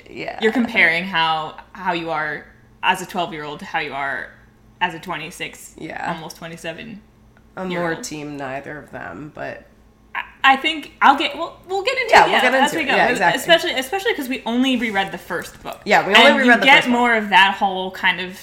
yeah. 0.08 0.38
you're 0.40 0.52
comparing 0.52 1.04
how 1.04 1.58
how 1.72 1.92
you 1.92 2.10
are 2.10 2.46
as 2.82 3.02
a 3.02 3.06
12 3.06 3.32
year 3.32 3.44
old 3.44 3.58
to 3.60 3.64
how 3.64 3.80
you 3.80 3.92
are 3.92 4.30
as 4.80 4.94
a 4.94 4.98
26 4.98 5.74
Yeah. 5.78 6.12
almost 6.14 6.36
27 6.36 7.00
I'm 7.56 7.68
more 7.68 7.94
team 7.96 8.36
neither 8.36 8.78
of 8.78 8.90
them, 8.92 9.30
but 9.34 9.66
I- 10.14 10.22
I 10.44 10.56
think 10.56 10.92
I'll 11.02 11.16
get 11.18 11.36
we'll, 11.36 11.56
we'll 11.68 11.82
get 11.82 11.98
into 11.98 12.14
Yeah, 12.14 12.26
it 12.26 12.30
we'll 12.30 12.40
get 12.42 12.54
as 12.54 12.72
into 12.72 12.76
we 12.84 12.88
it. 12.88 12.92
go 12.92 12.96
Yeah, 12.96 13.08
exactly. 13.08 13.40
especially 13.40 13.72
especially 13.72 14.12
because 14.12 14.28
we 14.28 14.42
only 14.46 14.76
reread 14.76 15.10
the 15.12 15.18
first 15.18 15.62
book 15.62 15.80
Yeah, 15.84 16.06
we 16.06 16.14
only 16.14 16.26
and 16.30 16.38
reread 16.38 16.60
the 16.60 16.64
get 16.64 16.76
first 16.76 16.86
book. 16.88 16.92
more 16.98 17.14
of 17.16 17.28
that 17.30 17.56
whole 17.58 17.90
kind 17.90 18.20
of 18.20 18.38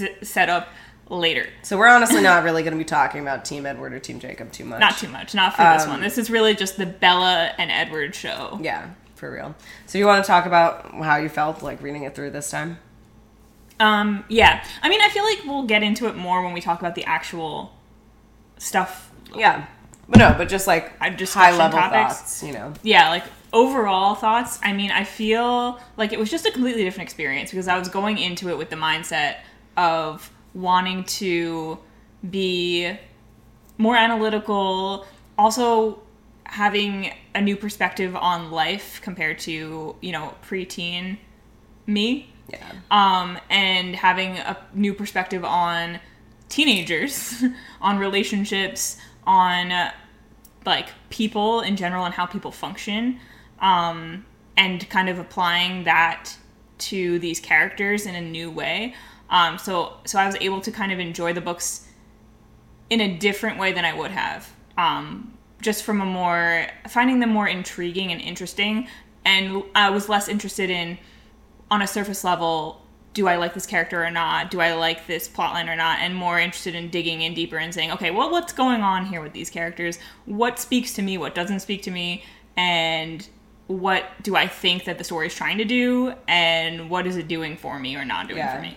s- 0.00 0.28
setup 0.28 0.68
later 1.10 1.46
so 1.62 1.76
we're 1.76 1.86
honestly 1.88 2.22
not 2.22 2.44
really 2.44 2.62
going 2.62 2.72
to 2.72 2.78
be 2.78 2.84
talking 2.84 3.20
about 3.20 3.44
Team 3.44 3.66
Edward 3.66 3.92
or 3.92 3.98
Team 3.98 4.18
Jacob 4.20 4.50
too 4.52 4.64
much. 4.64 4.80
not 4.80 4.96
too 4.96 5.08
much 5.08 5.34
not 5.34 5.54
for 5.54 5.62
this 5.62 5.84
Um, 5.84 5.90
one 5.90 6.00
this 6.00 6.16
is 6.18 6.30
really 6.30 6.54
just 6.54 6.76
the 6.78 6.86
Bella 6.86 7.52
and 7.58 7.70
Edward 7.70 8.14
show 8.14 8.58
Yeah, 8.62 8.88
for 9.14 9.30
real. 9.30 9.54
So 9.86 9.98
you 9.98 10.06
want 10.06 10.24
to 10.24 10.26
talk 10.26 10.46
about 10.46 10.92
how 10.94 11.16
you 11.16 11.28
felt 11.28 11.62
like 11.62 11.82
reading 11.82 12.04
it 12.04 12.14
through 12.14 12.30
this 12.30 12.50
time? 12.50 12.78
Um, 13.80 14.24
yeah. 14.28 14.64
I 14.82 14.88
mean, 14.88 15.00
I 15.02 15.08
feel 15.08 15.24
like 15.24 15.40
we'll 15.44 15.64
get 15.64 15.82
into 15.82 16.06
it 16.06 16.16
more 16.16 16.42
when 16.44 16.52
we 16.52 16.60
talk 16.60 16.78
about 16.80 16.94
the 16.94 17.04
actual 17.04 17.72
stuff. 18.58 19.10
Yeah. 19.36 19.66
But 20.08 20.18
no, 20.18 20.34
but 20.38 20.48
just 20.48 20.66
like 20.66 20.92
Uh, 21.00 21.10
discussion 21.10 21.52
high 21.54 21.56
level 21.58 21.78
topics. 21.78 22.18
thoughts, 22.18 22.42
you 22.42 22.52
know. 22.52 22.72
Yeah, 22.82 23.08
like 23.10 23.24
overall 23.52 24.14
thoughts. 24.14 24.58
I 24.62 24.72
mean, 24.72 24.90
I 24.90 25.04
feel 25.04 25.80
like 25.96 26.12
it 26.12 26.18
was 26.18 26.30
just 26.30 26.46
a 26.46 26.50
completely 26.50 26.84
different 26.84 27.08
experience 27.08 27.50
because 27.50 27.66
I 27.68 27.78
was 27.78 27.88
going 27.88 28.18
into 28.18 28.48
it 28.50 28.58
with 28.58 28.70
the 28.70 28.76
mindset 28.76 29.36
of 29.76 30.30
wanting 30.54 31.04
to 31.04 31.78
be 32.28 32.96
more 33.78 33.96
analytical, 33.96 35.06
also 35.36 36.00
having 36.44 37.12
a 37.34 37.40
new 37.40 37.56
perspective 37.56 38.14
on 38.14 38.50
life 38.50 39.00
compared 39.02 39.38
to, 39.40 39.96
you 40.00 40.12
know, 40.12 40.34
preteen 40.46 41.18
me 41.86 42.32
Yeah. 42.50 42.72
um, 42.90 43.38
and 43.50 43.96
having 43.96 44.36
a 44.38 44.56
new 44.74 44.94
perspective 44.94 45.44
on 45.44 45.98
teenagers, 46.48 47.42
on 47.80 47.98
relationships, 47.98 48.96
on 49.26 49.72
uh, 49.72 49.90
like 50.64 50.88
people 51.10 51.60
in 51.60 51.76
general 51.76 52.04
and 52.04 52.14
how 52.14 52.26
people 52.26 52.52
function, 52.52 53.18
um, 53.60 54.24
and 54.56 54.88
kind 54.88 55.08
of 55.08 55.18
applying 55.18 55.84
that 55.84 56.30
to 56.78 57.18
these 57.18 57.40
characters 57.40 58.06
in 58.06 58.14
a 58.14 58.20
new 58.20 58.50
way. 58.50 58.94
Um, 59.30 59.58
so, 59.58 59.94
so 60.04 60.18
I 60.18 60.26
was 60.26 60.36
able 60.40 60.60
to 60.60 60.70
kind 60.70 60.92
of 60.92 60.98
enjoy 60.98 61.32
the 61.32 61.40
books 61.40 61.88
in 62.90 63.00
a 63.00 63.16
different 63.16 63.58
way 63.58 63.72
than 63.72 63.84
I 63.84 63.92
would 63.94 64.10
have. 64.10 64.50
Um, 64.76 65.36
just 65.60 65.82
from 65.84 66.00
a 66.00 66.04
more 66.04 66.66
finding 66.88 67.20
them 67.20 67.30
more 67.30 67.48
intriguing 67.48 68.12
and 68.12 68.20
interesting, 68.20 68.86
and 69.24 69.62
I 69.74 69.90
was 69.90 70.08
less 70.08 70.28
interested 70.28 70.68
in 70.68 70.98
on 71.70 71.80
a 71.80 71.86
surface 71.86 72.22
level 72.22 72.84
do 73.14 73.28
I 73.28 73.36
like 73.36 73.54
this 73.54 73.64
character 73.64 74.04
or 74.04 74.10
not? 74.10 74.50
Do 74.50 74.60
I 74.60 74.74
like 74.74 75.06
this 75.06 75.28
plotline 75.28 75.72
or 75.72 75.76
not? 75.76 76.00
And 76.00 76.14
more 76.14 76.38
interested 76.38 76.74
in 76.74 76.90
digging 76.90 77.22
in 77.22 77.32
deeper 77.32 77.56
and 77.56 77.72
saying, 77.72 77.92
okay, 77.92 78.10
well, 78.10 78.30
what's 78.30 78.52
going 78.52 78.82
on 78.82 79.06
here 79.06 79.22
with 79.22 79.32
these 79.32 79.48
characters? 79.48 79.98
What 80.26 80.58
speaks 80.58 80.92
to 80.94 81.02
me? 81.02 81.16
What 81.16 81.34
doesn't 81.34 81.60
speak 81.60 81.82
to 81.82 81.92
me? 81.92 82.24
And 82.56 83.26
what 83.68 84.04
do 84.22 84.36
I 84.36 84.48
think 84.48 84.84
that 84.84 84.98
the 84.98 85.04
story 85.04 85.28
is 85.28 85.34
trying 85.34 85.58
to 85.58 85.64
do? 85.64 86.14
And 86.26 86.90
what 86.90 87.06
is 87.06 87.16
it 87.16 87.28
doing 87.28 87.56
for 87.56 87.78
me 87.78 87.94
or 87.96 88.04
not 88.04 88.26
doing 88.26 88.38
Yeah. 88.38 88.56
for 88.56 88.62
me? 88.62 88.76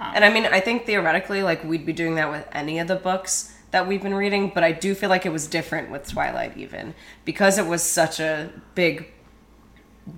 And 0.00 0.24
I 0.24 0.30
mean, 0.30 0.46
I 0.46 0.60
think 0.60 0.86
theoretically, 0.86 1.42
like 1.42 1.64
we'd 1.64 1.86
be 1.86 1.92
doing 1.92 2.16
that 2.16 2.30
with 2.30 2.46
any 2.52 2.78
of 2.78 2.88
the 2.88 2.96
books 2.96 3.54
that 3.70 3.86
we've 3.86 4.02
been 4.02 4.14
reading, 4.14 4.52
but 4.54 4.62
I 4.62 4.72
do 4.72 4.94
feel 4.94 5.08
like 5.08 5.26
it 5.26 5.32
was 5.32 5.46
different 5.46 5.90
with 5.90 6.08
Twilight, 6.08 6.56
even 6.56 6.94
because 7.24 7.58
it 7.58 7.66
was 7.66 7.82
such 7.82 8.20
a 8.20 8.50
big, 8.74 9.12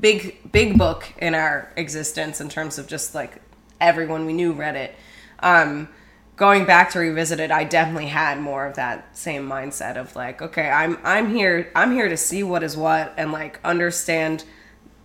big, 0.01 0.53
big 0.53 0.77
book 0.77 1.13
in 1.19 1.35
our 1.35 1.73
existence 1.77 2.41
in 2.41 2.49
terms 2.49 2.79
of 2.79 2.87
just 2.87 3.15
like 3.15 3.41
everyone 3.81 4.27
we 4.27 4.33
knew 4.33 4.53
read 4.53 4.77
it. 4.77 4.95
Um, 5.41 5.89
going 6.37 6.67
back 6.67 6.91
to 6.93 6.99
revisit 6.99 7.41
it, 7.41 7.51
I 7.51 7.65
definitely 7.65 8.09
had 8.09 8.41
more 8.41 8.67
of 8.67 8.77
that 8.77 9.17
same 9.17 9.49
mindset 9.49 9.97
of 9.97 10.15
like, 10.15 10.43
okay, 10.43 10.69
I'm 10.69 10.99
I'm 11.03 11.35
here, 11.35 11.71
I'm 11.75 11.93
here 11.93 12.09
to 12.09 12.17
see 12.17 12.43
what 12.43 12.63
is 12.63 12.77
what 12.77 13.15
and 13.17 13.33
like 13.33 13.61
understand 13.65 14.45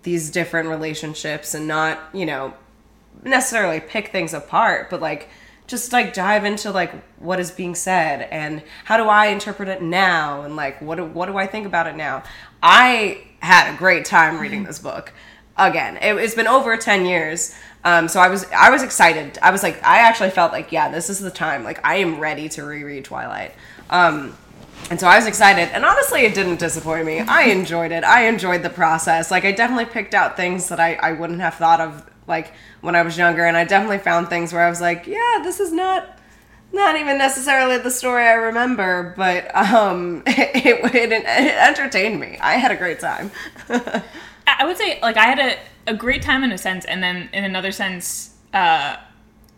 these 0.03 0.30
different 0.30 0.70
relationships 0.70 1.53
and 1.53 1.68
not, 1.68 2.00
you 2.13 2.25
know, 2.25 2.53
necessarily 3.25 3.80
pick 3.80 4.10
things 4.10 4.34
apart, 4.34 4.89
but 4.89 5.01
like 5.01 5.30
just 5.68 5.94
like 5.94 6.13
dive 6.13 6.44
into 6.46 6.72
like 6.72 6.92
what 7.20 7.39
is 7.39 7.51
being 7.51 7.74
said 7.74 8.27
and 8.32 8.62
how 8.84 8.98
do 8.98 9.03
I 9.03 9.27
interpret 9.27 9.70
it 9.70 9.82
now 9.82 10.44
and 10.44 10.56
like 10.56 10.82
what 10.82 10.96
do, 10.96 11.06
what 11.06 11.27
do 11.27 11.38
I 11.38 11.48
think 11.48 11.65
about 11.65 11.88
it 11.88 11.96
now. 11.96 12.24
I 12.62 13.24
had 13.39 13.74
a 13.74 13.77
great 13.77 14.06
time 14.06 14.39
reading 14.39 14.63
this 14.63 14.80
book. 14.80 15.13
Again, 15.58 15.98
it, 15.98 16.15
it's 16.15 16.34
been 16.34 16.48
over 16.48 16.77
ten 16.77 17.06
years, 17.06 17.53
um, 17.84 18.08
so 18.08 18.20
I 18.20 18.27
was 18.27 18.46
I 18.51 18.72
was 18.72 18.82
excited. 18.82 19.38
I 19.42 19.51
was 19.51 19.62
like 19.62 19.84
I 19.84 20.00
actually 20.00 20.32
felt 20.32 20.51
like 20.51 20.72
yeah, 20.72 20.89
this 20.89 21.12
is 21.12 21.20
the 21.20 21.30
time. 21.30 21.63
Like 21.63 21.80
I 21.86 21.98
am 21.98 22.20
ready 22.20 22.50
to 22.50 22.63
reread 22.63 23.06
Twilight. 23.06 23.53
Um, 23.92 24.36
and 24.89 25.00
so 25.00 25.08
I 25.08 25.18
was 25.18 25.27
excited, 25.27 25.70
and 25.74 25.86
honestly, 25.86 26.22
it 26.22 26.34
didn't 26.34 26.60
disappoint 26.60 27.06
me. 27.06 27.20
I 27.20 27.44
enjoyed 27.51 27.92
it. 27.92 28.03
I 28.03 28.27
enjoyed 28.27 28.63
the 28.63 28.70
process. 28.70 29.32
Like, 29.32 29.46
I 29.46 29.51
definitely 29.51 29.86
picked 29.86 30.13
out 30.13 30.36
things 30.36 30.70
that 30.70 30.80
I, 30.80 30.96
I 30.96 31.13
wouldn't 31.13 31.39
have 31.39 31.56
thought 31.56 31.80
of, 31.80 32.10
like, 32.27 32.53
when 32.82 32.96
I 32.96 33.01
was 33.01 33.18
younger, 33.18 33.46
and 33.46 33.58
I 33.58 33.65
definitely 33.65 34.00
found 34.00 34.30
things 34.30 34.53
where 34.53 34.65
I 34.65 34.70
was 34.70 34.82
like, 34.82 35.08
yeah, 35.08 35.39
this 35.44 35.60
is 35.60 35.72
not 35.72 36.20
not 36.74 36.96
even 36.96 37.20
necessarily 37.20 37.77
the 37.77 37.92
story 37.92 38.24
I 38.25 38.34
remember, 38.34 39.13
but 39.15 39.56
um, 39.56 40.24
it, 40.27 40.96
it, 40.96 41.12
it 41.12 41.25
entertained 41.25 42.20
me. 42.20 42.38
I 42.42 42.53
had 42.53 42.72
a 42.72 42.75
great 42.75 43.00
time. 43.00 43.32
I 44.48 44.65
would 44.65 44.77
say 44.77 45.00
like 45.01 45.15
I 45.15 45.25
had 45.25 45.39
a, 45.39 45.92
a 45.92 45.96
great 45.96 46.22
time 46.22 46.44
in 46.44 46.51
a 46.51 46.58
sense, 46.58 46.84
and 46.86 47.01
then 47.01 47.30
in 47.32 47.44
another 47.44 47.72
sense, 47.72 48.34
uh, 48.53 48.98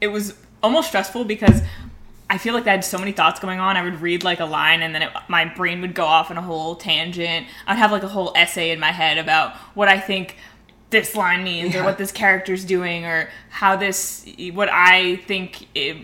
it 0.01 0.07
was 0.09 0.35
almost 0.61 0.89
stressful 0.89 1.23
because 1.23 1.61
I 2.29 2.37
feel 2.37 2.53
like 2.53 2.67
I 2.67 2.71
had 2.71 2.83
so 2.83 2.97
many 2.97 3.11
thoughts 3.11 3.39
going 3.39 3.59
on. 3.59 3.77
I 3.77 3.83
would 3.83 4.01
read 4.01 4.23
like 4.23 4.39
a 4.39 4.45
line, 4.45 4.81
and 4.81 4.93
then 4.93 5.03
it, 5.03 5.11
my 5.27 5.45
brain 5.45 5.81
would 5.81 5.95
go 5.95 6.05
off 6.05 6.31
on 6.31 6.37
a 6.37 6.41
whole 6.41 6.75
tangent. 6.75 7.47
I'd 7.65 7.77
have 7.77 7.91
like 7.91 8.03
a 8.03 8.07
whole 8.07 8.33
essay 8.35 8.71
in 8.71 8.79
my 8.79 8.91
head 8.91 9.17
about 9.17 9.55
what 9.73 9.87
I 9.87 9.99
think 9.99 10.37
this 10.95 11.15
line 11.15 11.43
means, 11.43 11.75
or 11.75 11.83
what 11.83 11.97
this 11.97 12.11
character's 12.11 12.63
doing, 12.63 13.05
or 13.05 13.29
how 13.49 13.75
this, 13.75 14.25
what 14.53 14.69
I 14.71 15.17
think. 15.27 15.67
It, 15.75 15.97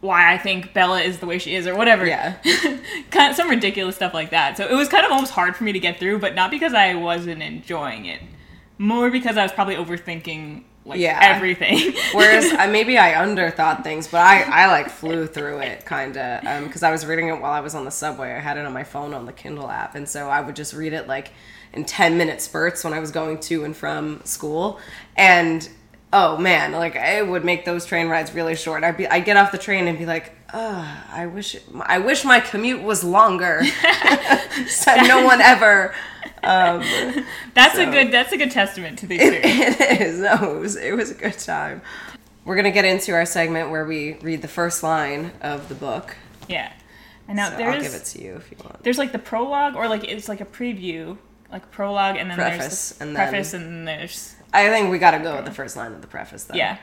why 0.00 0.34
I 0.34 0.36
think 0.36 0.74
Bella 0.74 1.00
is 1.00 1.18
the 1.20 1.24
way 1.26 1.38
she 1.38 1.54
is, 1.54 1.66
or 1.66 1.74
whatever. 1.74 2.06
Yeah. 2.06 2.36
kind 3.10 3.30
of 3.30 3.36
some 3.36 3.48
ridiculous 3.48 3.96
stuff 3.96 4.12
like 4.12 4.30
that. 4.30 4.56
So 4.58 4.66
it 4.68 4.74
was 4.74 4.86
kind 4.88 5.06
of 5.06 5.10
almost 5.12 5.32
hard 5.32 5.56
for 5.56 5.64
me 5.64 5.72
to 5.72 5.80
get 5.80 5.98
through, 5.98 6.18
but 6.18 6.34
not 6.34 6.50
because 6.50 6.74
I 6.74 6.94
wasn't 6.94 7.42
enjoying 7.42 8.04
it, 8.04 8.20
more 8.76 9.10
because 9.10 9.38
I 9.38 9.42
was 9.42 9.52
probably 9.52 9.76
overthinking 9.76 10.64
like 10.84 11.00
Yeah. 11.00 11.18
everything. 11.22 11.94
Whereas 12.12 12.52
I, 12.52 12.66
maybe 12.66 12.98
I 12.98 13.14
underthought 13.26 13.82
things, 13.82 14.06
but 14.06 14.20
I, 14.20 14.42
I 14.42 14.66
like 14.66 14.90
flew 14.90 15.26
through 15.26 15.60
it 15.60 15.86
kind 15.86 16.18
of 16.18 16.44
um, 16.46 16.64
because 16.66 16.82
I 16.82 16.90
was 16.90 17.06
reading 17.06 17.28
it 17.28 17.40
while 17.40 17.52
I 17.52 17.60
was 17.60 17.74
on 17.74 17.86
the 17.86 17.90
subway. 17.90 18.34
I 18.34 18.40
had 18.40 18.58
it 18.58 18.66
on 18.66 18.74
my 18.74 18.84
phone 18.84 19.14
on 19.14 19.24
the 19.24 19.32
Kindle 19.32 19.70
app, 19.70 19.94
and 19.94 20.06
so 20.06 20.28
I 20.28 20.42
would 20.42 20.54
just 20.54 20.74
read 20.74 20.92
it 20.92 21.08
like 21.08 21.32
in 21.74 21.84
ten 21.84 22.16
minute 22.16 22.40
spurts 22.40 22.82
when 22.84 22.92
I 22.94 22.98
was 23.00 23.10
going 23.10 23.38
to 23.40 23.64
and 23.64 23.76
from 23.76 24.20
school. 24.24 24.80
And 25.16 25.68
oh 26.12 26.38
man, 26.38 26.72
like 26.72 26.94
it 26.96 27.26
would 27.26 27.44
make 27.44 27.64
those 27.64 27.84
train 27.86 28.08
rides 28.08 28.32
really 28.34 28.56
short. 28.56 28.82
I'd 28.84 28.96
be 28.96 29.06
I'd 29.06 29.24
get 29.24 29.36
off 29.36 29.52
the 29.52 29.58
train 29.58 29.86
and 29.88 29.98
be 29.98 30.06
like, 30.06 30.32
Ugh, 30.52 30.98
I 31.12 31.26
wish 31.26 31.56
I 31.82 31.98
wish 31.98 32.24
my 32.24 32.40
commute 32.40 32.82
was 32.82 33.02
longer. 33.04 33.62
Said 34.66 35.02
no 35.08 35.24
one 35.24 35.40
ever. 35.40 35.94
Um, 36.42 36.82
that's 37.54 37.74
So- 37.74 37.88
a 37.88 37.90
good 37.90 38.12
that's 38.12 38.32
a 38.32 38.36
good 38.36 38.50
testament 38.50 38.98
to 39.00 39.06
the 39.06 39.16
experience. 39.16 39.76
it 39.80 40.00
is. 40.02 40.18
No, 40.20 40.56
it 40.56 40.60
was, 40.60 40.76
it 40.76 40.92
was 40.94 41.10
a 41.10 41.14
good 41.14 41.38
time. 41.38 41.82
We're 42.44 42.56
gonna 42.56 42.70
get 42.70 42.84
into 42.84 43.12
our 43.12 43.24
segment 43.26 43.70
where 43.70 43.84
we 43.86 44.14
read 44.20 44.42
the 44.42 44.48
first 44.48 44.82
line 44.82 45.32
of 45.40 45.68
the 45.68 45.74
book. 45.74 46.16
yeah. 46.48 46.72
And 47.26 47.38
now 47.38 47.48
So 47.50 47.56
there's 47.56 47.74
I'll 47.76 47.80
give 47.80 47.94
it 47.94 48.04
to 48.04 48.22
you 48.22 48.34
if 48.36 48.50
you 48.50 48.58
want. 48.62 48.82
there's 48.84 48.98
like 48.98 49.12
the 49.12 49.18
prologue 49.18 49.76
or 49.76 49.88
like 49.88 50.04
it's 50.04 50.28
like 50.28 50.42
a 50.42 50.44
preview, 50.44 51.16
like 51.54 51.70
prologue 51.70 52.16
and 52.16 52.28
then 52.28 52.36
Preface, 52.36 52.58
there's 52.58 52.90
the 52.98 53.04
and 53.04 53.16
then- 53.16 53.28
preface 53.28 53.54
and 53.54 53.64
then 53.64 53.84
there's 53.84 54.34
I 54.52 54.68
think 54.68 54.90
we 54.90 54.98
gotta 54.98 55.18
go 55.20 55.36
with 55.36 55.44
the 55.46 55.50
first 55.50 55.76
line 55.76 55.92
of 55.92 56.00
the 56.00 56.06
preface, 56.06 56.44
though. 56.44 56.54
Yeah. 56.54 56.76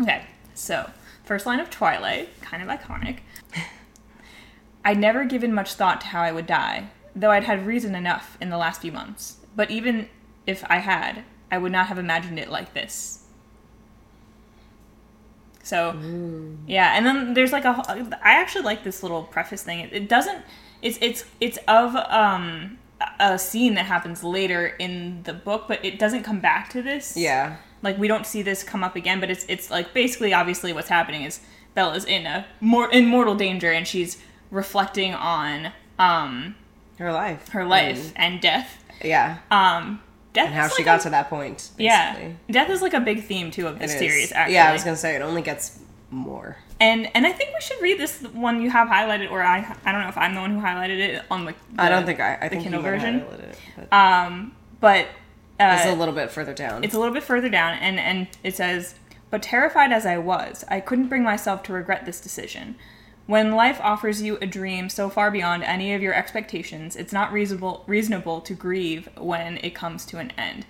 Okay, 0.00 0.22
so 0.54 0.88
first 1.24 1.44
line 1.44 1.58
of 1.58 1.70
Twilight, 1.70 2.28
kind 2.40 2.62
of 2.62 2.68
iconic. 2.68 3.18
I'd 4.84 4.98
never 4.98 5.24
given 5.24 5.52
much 5.52 5.74
thought 5.74 6.00
to 6.02 6.06
how 6.08 6.22
I 6.22 6.30
would 6.30 6.46
die, 6.46 6.88
though 7.16 7.30
I'd 7.32 7.42
had 7.44 7.66
reason 7.66 7.96
enough 7.96 8.36
in 8.40 8.50
the 8.50 8.56
last 8.56 8.80
few 8.80 8.92
months. 8.92 9.38
But 9.56 9.72
even 9.72 10.08
if 10.46 10.64
I 10.70 10.78
had, 10.78 11.24
I 11.50 11.58
would 11.58 11.72
not 11.72 11.88
have 11.88 11.98
imagined 11.98 12.38
it 12.38 12.48
like 12.48 12.74
this. 12.74 13.24
So, 15.64 15.98
yeah, 16.66 16.96
and 16.96 17.04
then 17.04 17.34
there's 17.34 17.52
like 17.52 17.64
a. 17.64 17.82
I 18.22 18.34
actually 18.40 18.62
like 18.64 18.84
this 18.84 19.02
little 19.02 19.24
preface 19.24 19.62
thing. 19.64 19.80
It, 19.80 19.92
it 19.92 20.08
doesn't. 20.08 20.44
It's 20.80 20.96
it's 21.02 21.24
it's 21.40 21.58
of 21.66 21.96
um 21.96 22.77
a 23.20 23.38
scene 23.38 23.74
that 23.74 23.86
happens 23.86 24.22
later 24.24 24.66
in 24.78 25.22
the 25.24 25.32
book, 25.32 25.64
but 25.68 25.84
it 25.84 25.98
doesn't 25.98 26.22
come 26.22 26.40
back 26.40 26.68
to 26.70 26.82
this 26.82 27.16
Yeah. 27.16 27.56
like 27.82 27.98
we 27.98 28.08
don't 28.08 28.26
see 28.26 28.42
this 28.42 28.62
come 28.62 28.82
up 28.84 28.96
again 28.96 29.20
but 29.20 29.30
it's 29.30 29.44
it's 29.48 29.70
like 29.70 29.94
basically 29.94 30.32
obviously 30.34 30.72
what's 30.72 30.88
happening 30.88 31.22
is 31.22 31.40
bella's 31.74 32.04
in 32.04 32.26
a 32.26 32.44
more 32.60 32.90
in 32.90 33.06
mortal 33.06 33.34
danger 33.36 33.70
and 33.70 33.86
she's 33.86 34.18
reflecting 34.50 35.14
on 35.14 35.72
um 35.98 36.54
Her 36.98 37.12
life. 37.12 37.48
her 37.50 37.64
life 37.64 38.12
and 38.16 38.40
death 38.40 38.82
yeah. 39.04 39.38
um 39.50 40.00
death 40.32 40.46
And 40.46 40.54
how 40.54 40.68
she 40.68 40.78
like 40.78 40.84
got 40.86 41.00
a- 41.00 41.02
to 41.04 41.10
that 41.10 41.28
point. 41.30 41.56
Basically. 41.76 41.84
yeah 41.84 42.32
death 42.50 42.70
is 42.70 42.82
like 42.82 42.94
a 42.94 43.00
big 43.00 43.24
theme 43.24 43.50
too 43.50 43.66
of 43.68 43.78
this 43.78 43.92
series 43.96 44.32
actually 44.32 44.54
Yeah, 44.54 44.70
I 44.70 44.72
was 44.72 44.82
gonna 44.84 44.96
say 44.96 45.14
it 45.14 45.22
only 45.22 45.42
gets 45.42 45.78
more. 46.10 46.56
And 46.80 47.10
and 47.14 47.26
i 47.26 47.32
think 47.32 47.50
we 47.54 47.60
should 47.60 47.80
read 47.82 47.98
this 47.98 48.22
one 48.32 48.60
you 48.62 48.70
have 48.70 48.88
highlighted 48.88 49.30
or 49.30 49.42
i 49.42 49.58
i 49.84 49.92
don't 49.92 50.02
know 50.02 50.08
if 50.08 50.16
i'm 50.16 50.34
the 50.34 50.40
one 50.40 50.54
who 50.54 50.60
highlighted 50.60 50.98
it 50.98 51.24
on 51.30 51.44
the, 51.44 51.54
I 51.76 51.88
don't 51.88 52.06
think 52.06 52.20
I. 52.20 52.36
I 52.40 52.44
the 52.44 52.50
think 52.50 52.62
kindle 52.64 52.82
version 52.82 53.16
it, 53.16 53.58
but 53.76 53.92
um 53.92 54.52
but 54.80 55.08
uh, 55.60 55.76
it's 55.80 55.92
a 55.92 55.94
little 55.94 56.14
bit 56.14 56.30
further 56.30 56.54
down. 56.54 56.84
It's 56.84 56.94
a 56.94 56.98
little 56.98 57.14
bit 57.14 57.24
further 57.24 57.48
down, 57.48 57.74
and, 57.78 57.98
and 57.98 58.28
it 58.44 58.54
says, 58.54 58.94
But 59.28 59.42
terrified 59.42 59.92
as 59.92 60.06
I 60.06 60.18
was, 60.18 60.64
I 60.68 60.80
couldn't 60.80 61.08
bring 61.08 61.24
myself 61.24 61.62
to 61.64 61.72
regret 61.72 62.06
this 62.06 62.20
decision. 62.20 62.76
When 63.26 63.52
life 63.52 63.80
offers 63.82 64.22
you 64.22 64.38
a 64.40 64.46
dream 64.46 64.88
so 64.88 65.10
far 65.10 65.30
beyond 65.30 65.64
any 65.64 65.92
of 65.94 66.00
your 66.00 66.14
expectations, 66.14 66.96
it's 66.96 67.12
not 67.12 67.32
reasonable 67.32 67.84
reasonable 67.86 68.40
to 68.42 68.54
grieve 68.54 69.08
when 69.18 69.58
it 69.58 69.74
comes 69.74 70.06
to 70.06 70.18
an 70.18 70.30
end. 70.38 70.64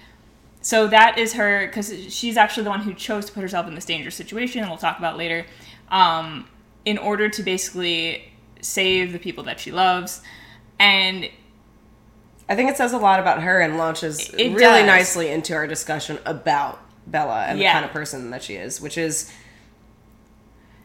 So 0.61 0.89
that 0.89 1.19
is 1.19 1.35
her, 1.35 1.67
because 1.67 1.93
she's 2.13 2.37
actually 2.37 2.65
the 2.65 2.71
one 2.71 2.81
who 2.81 2.95
chose 2.95 3.27
to 3.27 3.33
put 3.33 3.43
herself 3.43 3.69
in 3.69 3.75
this 3.75 3.85
dangerous 3.85 4.17
situation, 4.17 4.63
and 4.63 4.71
we'll 4.71 4.79
talk 4.79 4.99
about 4.99 5.17
later, 5.17 5.47
um, 5.91 6.49
in 6.85 6.99
order 6.99 7.29
to 7.29 7.43
basically 7.43 8.31
save 8.61 9.13
the 9.13 9.19
people 9.19 9.45
that 9.45 9.61
she 9.61 9.71
loves. 9.71 10.21
And 10.79 11.29
I 12.49 12.57
think 12.57 12.71
it 12.71 12.77
says 12.77 12.93
a 12.93 12.99
lot 12.99 13.21
about 13.21 13.43
her 13.43 13.61
and 13.61 13.77
launches 13.79 14.33
really 14.33 14.55
does. 14.59 14.87
nicely 14.87 15.29
into 15.29 15.55
our 15.55 15.67
discussion 15.67 16.19
about 16.25 16.79
Bella 17.07 17.45
and 17.47 17.59
Yeah. 17.59 17.69
the 17.69 17.73
kind 17.75 17.85
of 17.85 17.91
person 17.93 18.31
that 18.31 18.43
she 18.43 18.55
is, 18.55 18.81
which 18.81 18.97
is 18.99 19.31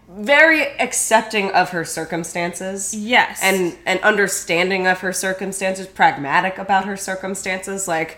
very 0.10 0.63
accepting 0.79 1.50
of 1.51 1.69
her 1.69 1.86
circumstances. 1.86 2.93
yes. 2.93 3.39
and 3.41 3.77
and 3.86 4.00
understanding 4.01 4.86
of 4.88 5.00
her 5.00 5.13
circumstances, 5.13 5.88
pragmatic 5.88 6.57
about 6.57 6.86
her 6.86 6.98
circumstances. 6.98 7.88
Like 7.88 8.17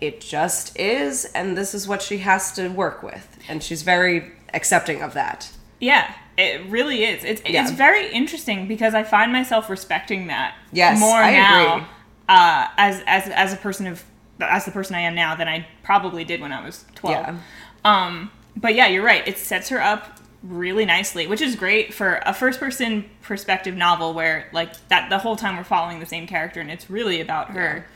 it 0.00 0.20
just 0.20 0.78
is, 0.78 1.24
and 1.26 1.56
this 1.56 1.74
is 1.74 1.86
what 1.88 2.02
she 2.02 2.18
has 2.18 2.52
to 2.52 2.68
work 2.68 3.02
with, 3.02 3.38
and 3.48 3.62
she's 3.62 3.82
very 3.82 4.32
accepting 4.52 5.02
of 5.02 5.14
that. 5.14 5.50
Yeah, 5.84 6.14
it 6.38 6.64
really 6.70 7.04
is. 7.04 7.24
It's 7.24 7.42
Yeah. 7.44 7.62
it's 7.62 7.70
very 7.70 8.10
interesting 8.10 8.66
because 8.66 8.94
I 8.94 9.02
find 9.02 9.30
myself 9.32 9.68
respecting 9.68 10.28
that 10.28 10.54
Yes, 10.72 10.98
more 10.98 11.18
I 11.18 11.32
now 11.32 11.74
agree. 11.74 11.86
Uh, 12.26 12.68
as 12.78 13.02
as 13.06 13.28
as 13.28 13.52
a 13.52 13.56
person 13.56 13.86
of 13.86 14.02
as 14.40 14.64
the 14.64 14.70
person 14.70 14.96
I 14.96 15.00
am 15.00 15.14
now 15.14 15.34
than 15.34 15.46
I 15.46 15.66
probably 15.82 16.24
did 16.24 16.40
when 16.40 16.52
I 16.52 16.64
was 16.64 16.86
twelve. 16.94 17.26
Yeah. 17.26 17.36
Um, 17.84 18.30
but 18.56 18.74
yeah, 18.74 18.86
you're 18.86 19.04
right. 19.04 19.28
It 19.28 19.36
sets 19.36 19.68
her 19.68 19.80
up 19.80 20.18
really 20.42 20.86
nicely, 20.86 21.26
which 21.26 21.42
is 21.42 21.54
great 21.54 21.92
for 21.92 22.22
a 22.24 22.32
first 22.32 22.58
person 22.60 23.04
perspective 23.20 23.74
novel 23.76 24.14
where 24.14 24.48
like 24.52 24.70
that 24.88 25.10
the 25.10 25.18
whole 25.18 25.36
time 25.36 25.58
we're 25.58 25.64
following 25.64 26.00
the 26.00 26.06
same 26.06 26.26
character 26.26 26.60
and 26.60 26.70
it's 26.70 26.88
really 26.88 27.20
about 27.20 27.50
her. 27.50 27.86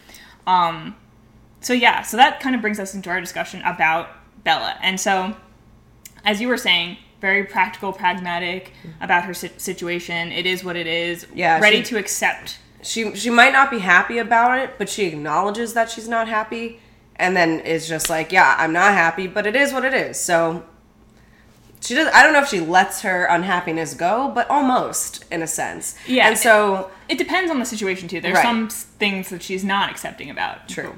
Um, 0.47 0.95
so 1.63 1.73
yeah, 1.73 2.03
so 2.03 2.19
that 2.19 2.41
kind 2.41 2.55
of 2.55 2.61
brings 2.61 2.79
us 2.79 2.95
into 2.95 3.09
our 3.09 3.21
discussion 3.21 3.63
about 3.63 4.11
Bella. 4.45 4.77
And 4.83 5.01
so, 5.01 5.35
as 6.25 6.39
you 6.41 6.49
were 6.49 6.59
saying, 6.59 6.99
very 7.21 7.45
practical, 7.45 7.93
pragmatic 7.93 8.73
about 9.01 9.25
her 9.25 9.35
si- 9.35 9.51
situation. 9.57 10.31
It 10.33 10.47
is 10.47 10.63
what 10.65 10.77
it 10.77 10.87
is. 10.87 11.27
Yeah, 11.35 11.59
ready 11.61 11.79
she- 11.79 11.85
to 11.85 11.99
accept. 11.99 12.59
She 12.83 13.15
she 13.17 13.29
might 13.31 13.53
not 13.53 13.71
be 13.71 13.81
happy 13.81 14.19
about 14.19 14.59
it, 14.59 14.75
but 14.79 14.89
she 14.89 15.07
acknowledges 15.07 15.75
that 15.75 15.91
she's 15.91 16.09
not 16.09 16.29
happy, 16.29 16.79
and 17.17 17.37
then 17.37 17.61
is 17.61 17.89
just 17.89 18.09
like, 18.09 18.31
yeah, 18.31 18.55
I'm 18.59 18.73
not 18.73 18.93
happy, 18.95 19.27
but 19.27 19.47
it 19.47 19.57
is 19.57 19.73
what 19.73 19.85
it 19.85 19.95
is. 19.95 20.19
So 20.19 20.65
she 21.81 21.95
does. 21.95 22.09
I 22.15 22.23
don't 22.23 22.33
know 22.33 22.41
if 22.43 22.49
she 22.49 22.61
lets 22.61 23.03
her 23.03 23.25
unhappiness 23.25 23.95
go, 23.95 24.31
but 24.35 24.49
almost 24.49 25.25
in 25.33 25.43
a 25.43 25.47
sense. 25.47 25.97
Yeah. 26.07 26.29
And 26.29 26.39
so 26.39 26.91
It 27.09 27.19
depends 27.19 27.51
on 27.51 27.59
the 27.59 27.65
situation 27.65 28.07
too. 28.09 28.21
There's 28.21 28.35
Right. 28.35 28.43
some 28.43 28.69
things 28.69 29.31
that 29.31 29.43
she's 29.43 29.65
not 29.65 29.91
accepting 29.91 30.31
about. 30.31 30.69
true. 30.69 30.95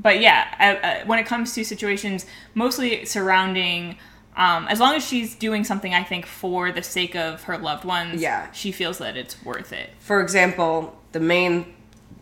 but 0.00 0.20
yeah, 0.20 0.46
uh, 0.60 0.86
uh, 0.86 1.04
when 1.06 1.18
it 1.18 1.26
comes 1.26 1.52
to 1.54 1.64
situations 1.64 2.24
mostly 2.54 3.04
surrounding, 3.04 3.98
um, 4.38 4.66
as 4.68 4.80
long 4.80 4.94
as 4.94 5.04
she's 5.06 5.34
doing 5.34 5.64
something, 5.64 5.92
I 5.92 6.02
think 6.04 6.24
for 6.24 6.72
the 6.72 6.82
sake 6.82 7.14
of 7.14 7.42
her 7.44 7.58
loved 7.58 7.84
ones, 7.84 8.22
Yeah. 8.22 8.50
she 8.52 8.72
feels 8.72 8.96
that 8.98 9.16
it's 9.16 9.42
worth 9.44 9.72
it. 9.72 9.90
For 9.98 10.20
example, 10.22 10.96
the 11.12 11.20
main 11.20 11.74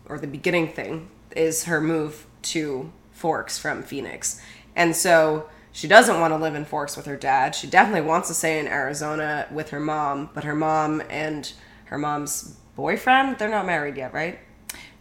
or 0.09 0.17
the 0.17 0.27
beginning 0.27 0.67
thing 0.73 1.09
is 1.35 1.65
her 1.65 1.79
move 1.79 2.25
to 2.41 2.91
Forks 3.11 3.57
from 3.57 3.83
Phoenix. 3.83 4.41
And 4.75 4.95
so 4.95 5.47
she 5.71 5.87
doesn't 5.87 6.19
want 6.19 6.31
to 6.33 6.37
live 6.37 6.55
in 6.55 6.65
Forks 6.65 6.97
with 6.97 7.05
her 7.05 7.15
dad. 7.15 7.53
She 7.55 7.67
definitely 7.67 8.01
wants 8.07 8.27
to 8.29 8.33
stay 8.33 8.59
in 8.59 8.67
Arizona 8.67 9.47
with 9.51 9.69
her 9.69 9.79
mom, 9.79 10.29
but 10.33 10.43
her 10.43 10.55
mom 10.55 11.01
and 11.09 11.51
her 11.85 11.97
mom's 11.97 12.55
boyfriend, 12.75 13.37
they're 13.37 13.49
not 13.49 13.65
married 13.65 13.95
yet, 13.97 14.13
right? 14.13 14.39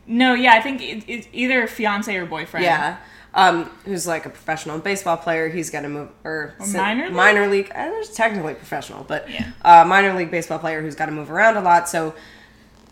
No, 0.06 0.34
yeah, 0.34 0.52
I 0.52 0.60
think 0.60 0.80
it, 0.82 1.04
it's 1.08 1.28
either 1.32 1.66
fiance 1.66 2.14
or 2.14 2.26
boyfriend. 2.26 2.64
Yeah. 2.64 2.98
Um, 3.36 3.64
who's 3.84 4.06
like 4.06 4.24
a 4.24 4.30
professional 4.30 4.78
baseball 4.78 5.18
player. 5.18 5.48
He's 5.50 5.68
got 5.68 5.82
to 5.82 5.88
move 5.90 6.08
or 6.24 6.54
si- 6.64 6.76
minor 6.76 7.04
league? 7.04 7.12
minor 7.14 7.46
league. 7.48 7.70
uh, 7.74 7.90
technically 8.14 8.54
professional, 8.54 9.04
but 9.04 9.30
Yeah. 9.30 9.50
uh, 9.62 9.84
minor 9.84 10.14
league 10.14 10.30
baseball 10.30 10.58
player 10.58 10.80
who's 10.80 10.94
got 10.94 11.06
to 11.06 11.12
move 11.12 11.30
around 11.30 11.58
a 11.58 11.60
lot. 11.60 11.86
So 11.86 12.14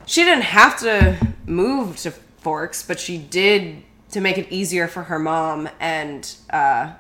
she 0.04 0.22
didn't 0.22 0.44
have 0.44 0.78
to 0.80 1.16
move 1.46 1.96
to 1.98 2.10
Forks, 2.10 2.82
but 2.82 3.00
she 3.00 3.16
did 3.16 3.82
to 4.10 4.20
make 4.20 4.36
it 4.36 4.46
easier 4.50 4.86
for 4.86 5.04
her 5.04 5.18
mom 5.18 5.66
and 5.80 6.36
uh, 6.50 6.92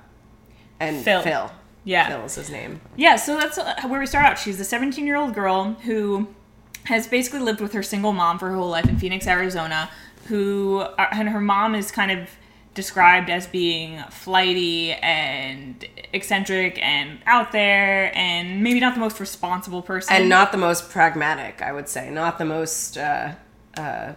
and 0.80 1.04
Phil. 1.04 1.20
Phil. 1.20 1.52
Yeah. 1.84 2.08
Phil 2.08 2.24
is 2.24 2.34
his 2.36 2.48
name. 2.50 2.80
Yeah, 2.96 3.16
so 3.16 3.36
that's 3.38 3.58
uh, 3.58 3.74
where 3.88 4.00
we 4.00 4.06
start 4.06 4.24
out. 4.24 4.38
She's 4.38 4.58
a 4.58 4.64
17 4.64 5.06
year 5.06 5.16
old 5.16 5.34
girl 5.34 5.74
who 5.84 6.28
has 6.84 7.06
basically 7.06 7.40
lived 7.40 7.60
with 7.60 7.74
her 7.74 7.82
single 7.82 8.14
mom 8.14 8.38
for 8.38 8.48
her 8.48 8.56
whole 8.56 8.70
life 8.70 8.88
in 8.88 8.96
Phoenix, 8.98 9.26
Arizona, 9.26 9.90
who, 10.28 10.78
uh, 10.78 11.06
and 11.12 11.28
her 11.28 11.40
mom 11.42 11.74
is 11.74 11.90
kind 11.90 12.10
of 12.10 12.30
described 12.74 13.30
as 13.30 13.46
being 13.46 14.02
flighty 14.10 14.92
and 14.92 15.84
eccentric 16.12 16.78
and 16.82 17.18
out 17.26 17.52
there 17.52 18.10
and 18.16 18.62
maybe 18.62 18.80
not 18.80 18.94
the 18.94 19.00
most 19.00 19.20
responsible 19.20 19.80
person. 19.82 20.14
and 20.14 20.28
not 20.28 20.52
the 20.52 20.58
most 20.58 20.90
pragmatic 20.90 21.62
i 21.62 21.72
would 21.72 21.88
say 21.88 22.10
not 22.10 22.38
the 22.38 22.44
most 22.44 22.98
uh, 22.98 23.32
uh, 23.76 24.12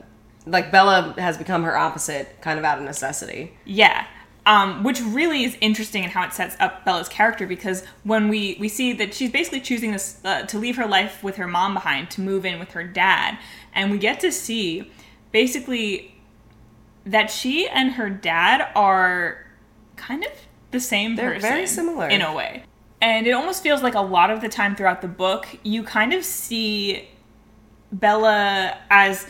like 0.45 0.71
bella 0.71 1.13
has 1.17 1.37
become 1.37 1.63
her 1.63 1.77
opposite 1.77 2.41
kind 2.41 2.57
of 2.59 2.65
out 2.65 2.77
of 2.79 2.83
necessity 2.83 3.53
Yeah. 3.65 4.05
Um, 4.45 4.81
which 4.85 5.01
really 5.01 5.43
is 5.43 5.57
interesting 5.59 6.05
in 6.05 6.09
how 6.11 6.23
it 6.23 6.31
sets 6.31 6.55
up 6.61 6.85
Bella's 6.85 7.09
character 7.09 7.45
because 7.45 7.83
when 8.05 8.29
we, 8.29 8.55
we 8.61 8.69
see 8.69 8.93
that 8.93 9.13
she's 9.13 9.29
basically 9.29 9.59
choosing 9.59 9.91
this 9.91 10.21
uh, 10.23 10.43
to 10.43 10.57
leave 10.57 10.77
her 10.77 10.85
life 10.87 11.21
with 11.21 11.35
her 11.35 11.47
mom 11.49 11.73
behind 11.73 12.09
to 12.11 12.21
move 12.21 12.45
in 12.45 12.57
with 12.57 12.71
her 12.71 12.85
dad, 12.85 13.37
and 13.75 13.91
we 13.91 13.97
get 13.97 14.21
to 14.21 14.31
see 14.31 14.89
basically 15.33 16.15
that 17.07 17.31
she 17.31 17.67
and 17.67 17.93
her 17.93 18.09
dad 18.09 18.67
are 18.75 19.45
kind 19.95 20.23
of 20.23 20.31
the 20.71 20.79
same 20.79 21.15
They're 21.15 21.35
person. 21.35 21.49
very 21.49 21.67
similar. 21.67 22.07
in 22.07 22.21
a 22.21 22.33
way. 22.33 22.63
And 23.01 23.27
it 23.27 23.31
almost 23.31 23.63
feels 23.63 23.81
like 23.81 23.95
a 23.95 24.01
lot 24.01 24.29
of 24.29 24.41
the 24.41 24.49
time 24.49 24.75
throughout 24.75 25.01
the 25.01 25.07
book, 25.07 25.47
you 25.63 25.83
kind 25.83 26.13
of 26.13 26.25
see 26.25 27.07
Bella 27.91 28.77
as 28.89 29.27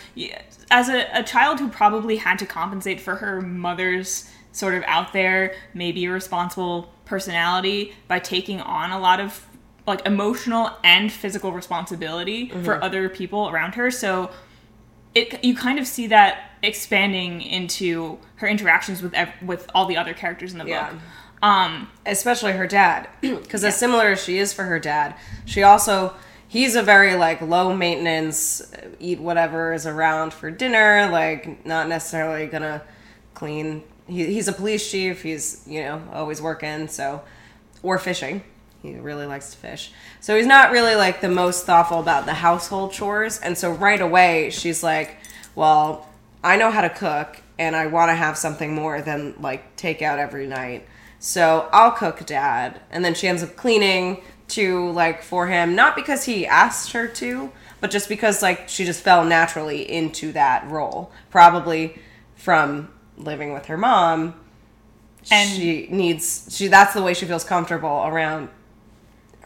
as 0.72 0.90
a, 0.90 1.08
a 1.14 1.24
child 1.24 1.60
who 1.60 1.70
probably 1.70 2.18
had 2.18 2.40
to 2.40 2.46
compensate 2.46 3.00
for 3.00 3.16
her 3.16 3.40
mother's 3.42 4.30
sort 4.52 4.74
of 4.74 4.84
out 4.88 5.14
there, 5.14 5.56
maybe 5.74 6.04
irresponsible 6.04 6.92
personality 7.06 7.94
by 8.08 8.20
taking 8.20 8.60
on 8.60 8.92
a 8.92 9.00
lot 9.00 9.20
of 9.20 9.46
like 9.86 10.06
emotional 10.06 10.72
and 10.84 11.12
physical 11.12 11.52
responsibility 11.54 12.50
for 12.50 12.74
mm-hmm. 12.74 12.84
other 12.84 13.08
people 13.08 13.50
around 13.50 13.76
her. 13.76 13.92
So 13.92 14.32
it 15.18 15.44
you 15.44 15.56
kind 15.56 15.80
of 15.80 15.88
see 15.88 16.08
that 16.08 16.52
expanding 16.64 17.42
into 17.42 18.18
her 18.38 18.48
interactions 18.48 19.02
with 19.02 19.14
ev- 19.14 19.34
with 19.42 19.70
all 19.74 19.86
the 19.86 19.98
other 19.98 20.14
characters 20.14 20.52
in 20.54 20.60
the 20.60 20.66
Yeah. 20.66 20.92
book. 20.92 21.00
Um, 21.42 21.90
especially 22.06 22.54
her 22.54 22.68
dad. 22.68 23.08
Because 23.22 23.64
as 23.64 23.78
similar 23.78 24.08
as 24.12 24.24
she 24.24 24.38
is 24.40 24.54
for 24.54 24.64
her 24.64 24.80
dad 24.80 25.16
she 25.46 25.62
also 25.64 26.14
he's 26.48 26.76
a 26.76 26.82
very 26.82 27.16
like 27.16 27.42
low 27.42 27.76
maintenance 27.76 28.62
uh, 28.74 28.88
eat 29.00 29.20
whatever 29.20 29.74
is 29.74 29.86
around 29.86 30.34
for 30.34 30.50
dinner 30.50 31.10
like 31.12 31.64
not 31.66 31.88
necessarily 31.88 32.48
gonna 32.48 32.82
clean. 33.34 33.84
He, 34.08 34.26
he's 34.34 34.48
a 34.48 34.54
police 34.54 34.90
chief. 34.90 35.22
He's 35.24 35.64
you 35.68 35.82
know 35.82 36.02
always 36.14 36.42
working 36.42 36.88
so 36.88 37.22
or 37.84 37.98
fishing 38.00 38.42
he 38.94 39.00
really 39.00 39.26
likes 39.26 39.52
to 39.52 39.58
fish 39.58 39.92
so 40.20 40.36
he's 40.36 40.46
not 40.48 40.72
really 40.72 40.96
like 40.96 41.22
the 41.22 41.30
most 41.30 41.66
thoughtful 41.66 42.00
about 42.00 42.26
the 42.26 42.34
household 42.34 42.92
chores 42.92 43.40
and 43.40 43.58
so 43.58 43.72
right 43.72 44.02
away 44.02 44.50
she's 44.50 44.84
like 44.84 45.18
well 45.56 46.08
i 46.44 46.56
know 46.56 46.72
how 46.72 46.82
to 46.82 46.90
cook 46.90 47.42
and 47.60 47.76
i 47.76 47.86
want 47.88 48.10
to 48.10 48.16
have 48.16 48.38
something 48.38 48.74
more 48.74 49.02
than 49.02 49.34
like 49.40 49.76
takeout 49.76 50.18
every 50.18 50.48
night 50.48 50.88
so 51.20 51.68
I'll 51.72 51.92
cook 51.92 52.26
dad. 52.26 52.80
And 52.92 53.04
then 53.04 53.14
she 53.14 53.28
ends 53.28 53.44
up 53.44 53.56
cleaning 53.56 54.22
to 54.50 54.92
like 54.92 55.24
for 55.24 55.48
him, 55.48 55.76
not 55.76 55.96
because 55.96 56.24
he 56.24 56.46
asked 56.46 56.92
her 56.92 57.08
to, 57.08 57.52
but 57.82 57.92
just 57.92 58.10
because 58.10 58.42
like 58.42 58.70
she 58.70 58.86
just 58.86 59.02
fell 59.02 59.26
naturally 59.26 59.90
into 59.90 60.32
that 60.34 60.70
role. 60.70 61.12
Probably 61.30 62.00
from 62.36 62.90
living 63.18 63.54
with 63.54 63.66
her 63.66 63.78
mom. 63.78 64.36
And- 65.30 65.50
she 65.50 65.88
needs 65.90 66.48
she 66.56 66.68
that's 66.68 66.94
the 66.94 67.02
way 67.02 67.14
she 67.14 67.26
feels 67.26 67.44
comfortable 67.44 68.04
around 68.06 68.50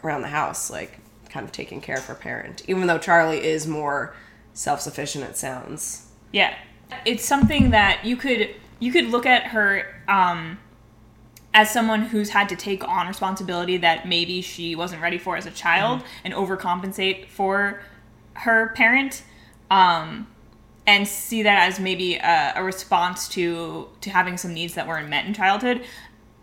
around 0.04 0.22
the 0.22 0.28
house, 0.28 0.70
like 0.70 0.98
kind 1.28 1.44
of 1.44 1.52
taking 1.52 1.80
care 1.80 1.96
of 1.96 2.06
her 2.06 2.14
parent. 2.14 2.62
Even 2.68 2.86
though 2.86 2.98
Charlie 2.98 3.44
is 3.44 3.66
more 3.66 4.14
self 4.52 4.80
sufficient 4.80 5.24
it 5.24 5.36
sounds. 5.36 6.06
Yeah. 6.32 6.54
It's 7.04 7.24
something 7.24 7.70
that 7.70 8.04
you 8.04 8.16
could 8.16 8.54
you 8.78 8.92
could 8.92 9.06
look 9.06 9.26
at 9.26 9.48
her 9.48 9.86
um 10.08 10.58
as 11.54 11.70
someone 11.70 12.02
who's 12.02 12.30
had 12.30 12.48
to 12.48 12.56
take 12.56 12.86
on 12.86 13.06
responsibility 13.06 13.76
that 13.76 14.08
maybe 14.08 14.40
she 14.40 14.74
wasn't 14.74 15.00
ready 15.00 15.18
for 15.18 15.36
as 15.36 15.46
a 15.46 15.50
child 15.50 16.02
and 16.24 16.34
overcompensate 16.34 17.28
for 17.28 17.80
her 18.34 18.72
parent 18.74 19.22
um 19.70 20.26
and 20.86 21.06
see 21.06 21.42
that 21.42 21.68
as 21.68 21.78
maybe 21.78 22.16
a, 22.16 22.52
a 22.56 22.64
response 22.64 23.28
to 23.28 23.88
to 24.00 24.10
having 24.10 24.36
some 24.36 24.52
needs 24.52 24.74
that 24.74 24.86
weren't 24.86 25.08
met 25.08 25.24
in 25.26 25.32
childhood 25.32 25.82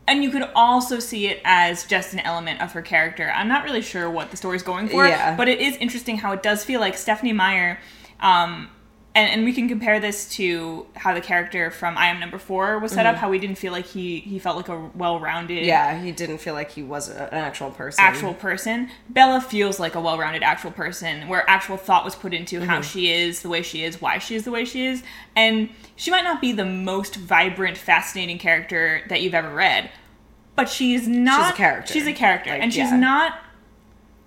and 0.09 0.23
you 0.23 0.29
could 0.31 0.49
also 0.55 0.99
see 0.99 1.27
it 1.27 1.39
as 1.45 1.85
just 1.85 2.13
an 2.13 2.19
element 2.19 2.61
of 2.61 2.71
her 2.73 2.81
character. 2.81 3.31
I'm 3.33 3.47
not 3.47 3.63
really 3.63 3.81
sure 3.81 4.09
what 4.09 4.31
the 4.31 4.37
story's 4.37 4.63
going 4.63 4.89
for, 4.89 5.05
Yeah. 5.07 5.35
but 5.35 5.47
it 5.47 5.59
is 5.59 5.75
interesting 5.77 6.17
how 6.17 6.31
it 6.33 6.43
does 6.43 6.63
feel 6.65 6.79
like 6.79 6.97
Stephenie 6.97 7.33
Meyer 7.33 7.79
um, 8.19 8.69
and, 9.15 9.29
and 9.31 9.43
we 9.43 9.53
can 9.53 9.67
compare 9.67 9.99
this 9.99 10.29
to 10.35 10.85
how 10.95 11.13
the 11.15 11.19
character 11.21 11.71
from 11.71 11.97
I 11.97 12.07
Am 12.07 12.19
Number 12.19 12.37
Four 12.37 12.77
was 12.79 12.91
set 12.91 13.05
up. 13.07 13.15
How 13.15 13.29
we 13.29 13.39
didn't 13.39 13.57
feel 13.57 13.71
like 13.71 13.85
he 13.87 14.19
he 14.19 14.37
felt 14.39 14.55
like 14.55 14.69
a 14.69 14.89
well-rounded, 14.95 15.57
Mm-hmm. 15.57 15.65
Yeah, 15.65 16.01
he 16.01 16.11
didn't 16.11 16.37
feel 16.37 16.53
like 16.53 16.69
he 16.71 16.83
was 16.83 17.09
a, 17.09 17.23
an 17.33 17.39
actual 17.43 17.71
person. 17.71 18.03
actual 18.03 18.33
person. 18.35 18.89
Bella 19.09 19.41
feels 19.41 19.79
like 19.79 19.95
a 19.95 20.01
well-rounded 20.01 20.43
actual 20.43 20.71
person, 20.71 21.27
where 21.27 21.43
actual 21.49 21.75
thought 21.77 22.05
was 22.05 22.15
put 22.15 22.33
into 22.33 22.61
how 22.63 22.79
Mm-hmm. 22.79 22.83
she 22.83 23.11
is 23.11 23.41
the 23.41 23.49
way 23.49 23.61
she 23.63 23.83
is, 23.83 23.99
why 23.99 24.19
she 24.19 24.35
is 24.35 24.45
the 24.45 24.51
way 24.51 24.63
she 24.63 24.85
is, 24.85 25.01
and 25.35 25.69
she 25.95 26.11
might 26.11 26.23
not 26.23 26.39
be 26.39 26.51
the 26.51 26.65
most 26.65 27.15
vibrant, 27.15 27.77
fascinating 27.77 28.37
character 28.37 29.01
that 29.09 29.21
you've 29.21 29.33
ever 29.33 29.53
read, 29.53 29.89
but 30.55 30.69
she's 30.69 31.07
not. 31.07 31.53
a 31.53 31.57
character. 31.57 31.91
She's 31.93 32.05
a 32.07 32.13
character, 32.13 32.51
Like, 32.51 32.61
and 32.61 32.71
she's 32.71 32.91
yeah. 32.91 32.97
not 32.97 33.39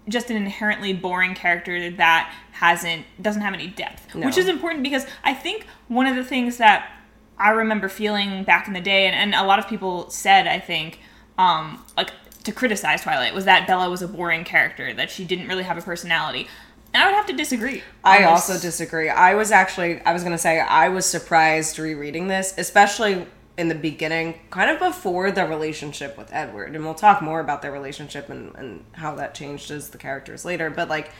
just 0.08 0.30
an 0.30 0.36
inherently 0.36 0.92
boring 0.92 1.34
character 1.34 1.90
that 1.90 2.34
hasn't 2.52 3.04
doesn't 3.20 3.42
have 3.42 3.54
any 3.54 3.68
depth 3.68 4.14
No. 4.14 4.26
which 4.26 4.36
is 4.36 4.48
important 4.48 4.82
because 4.82 5.06
i 5.22 5.32
think 5.32 5.66
one 5.88 6.06
of 6.06 6.16
the 6.16 6.24
things 6.24 6.56
that 6.58 6.90
I 7.38 7.50
remember 7.50 7.88
feeling 7.88 8.44
back 8.44 8.68
in 8.68 8.72
the 8.72 8.80
day, 8.80 9.06
and, 9.06 9.16
and 9.16 9.34
a 9.34 9.44
lot 9.44 9.58
of 9.58 9.66
people 9.66 10.08
said, 10.10 10.46
I 10.46 10.60
think, 10.60 11.00
um, 11.38 11.84
like 11.96 12.10
to 12.44 12.52
criticize 12.52 13.02
Twilight 13.02 13.34
was 13.34 13.46
that 13.46 13.66
Bella 13.66 13.90
was 13.90 14.00
a 14.00 14.06
boring 14.06 14.44
character, 14.44 14.92
that 14.94 15.10
she 15.10 15.24
didn't 15.24 15.48
really 15.48 15.64
have 15.64 15.76
a 15.76 15.82
personality. 15.82 16.46
And 16.94 17.02
I 17.02 17.06
would 17.06 17.16
have 17.16 17.26
to 17.26 17.32
disagree. 17.32 17.82
I 18.04 18.24
also 18.24 18.60
disagree. 18.60 19.08
I 19.08 19.34
was 19.34 19.50
actually, 19.50 20.00
I 20.02 20.12
was 20.12 20.22
going 20.22 20.32
to 20.32 20.38
say, 20.38 20.60
I 20.60 20.88
was 20.88 21.04
surprised 21.04 21.80
rereading 21.80 22.28
this, 22.28 22.54
especially 22.58 23.26
in 23.58 23.68
the 23.68 23.74
beginning, 23.74 24.40
kind 24.50 24.70
of 24.70 24.78
before 24.78 25.30
the 25.30 25.44
relationship 25.46 26.16
with 26.16 26.32
Edward. 26.32 26.74
And 26.74 26.84
we'll 26.84 26.94
talk 26.94 27.20
more 27.20 27.40
about 27.40 27.60
their 27.62 27.72
relationship 27.72 28.30
and, 28.30 28.54
and 28.56 28.84
how 28.92 29.14
that 29.16 29.34
changed 29.34 29.70
as 29.70 29.90
the 29.90 29.98
characters 29.98 30.44
later. 30.44 30.70
But 30.70 30.88
like, 30.88 31.10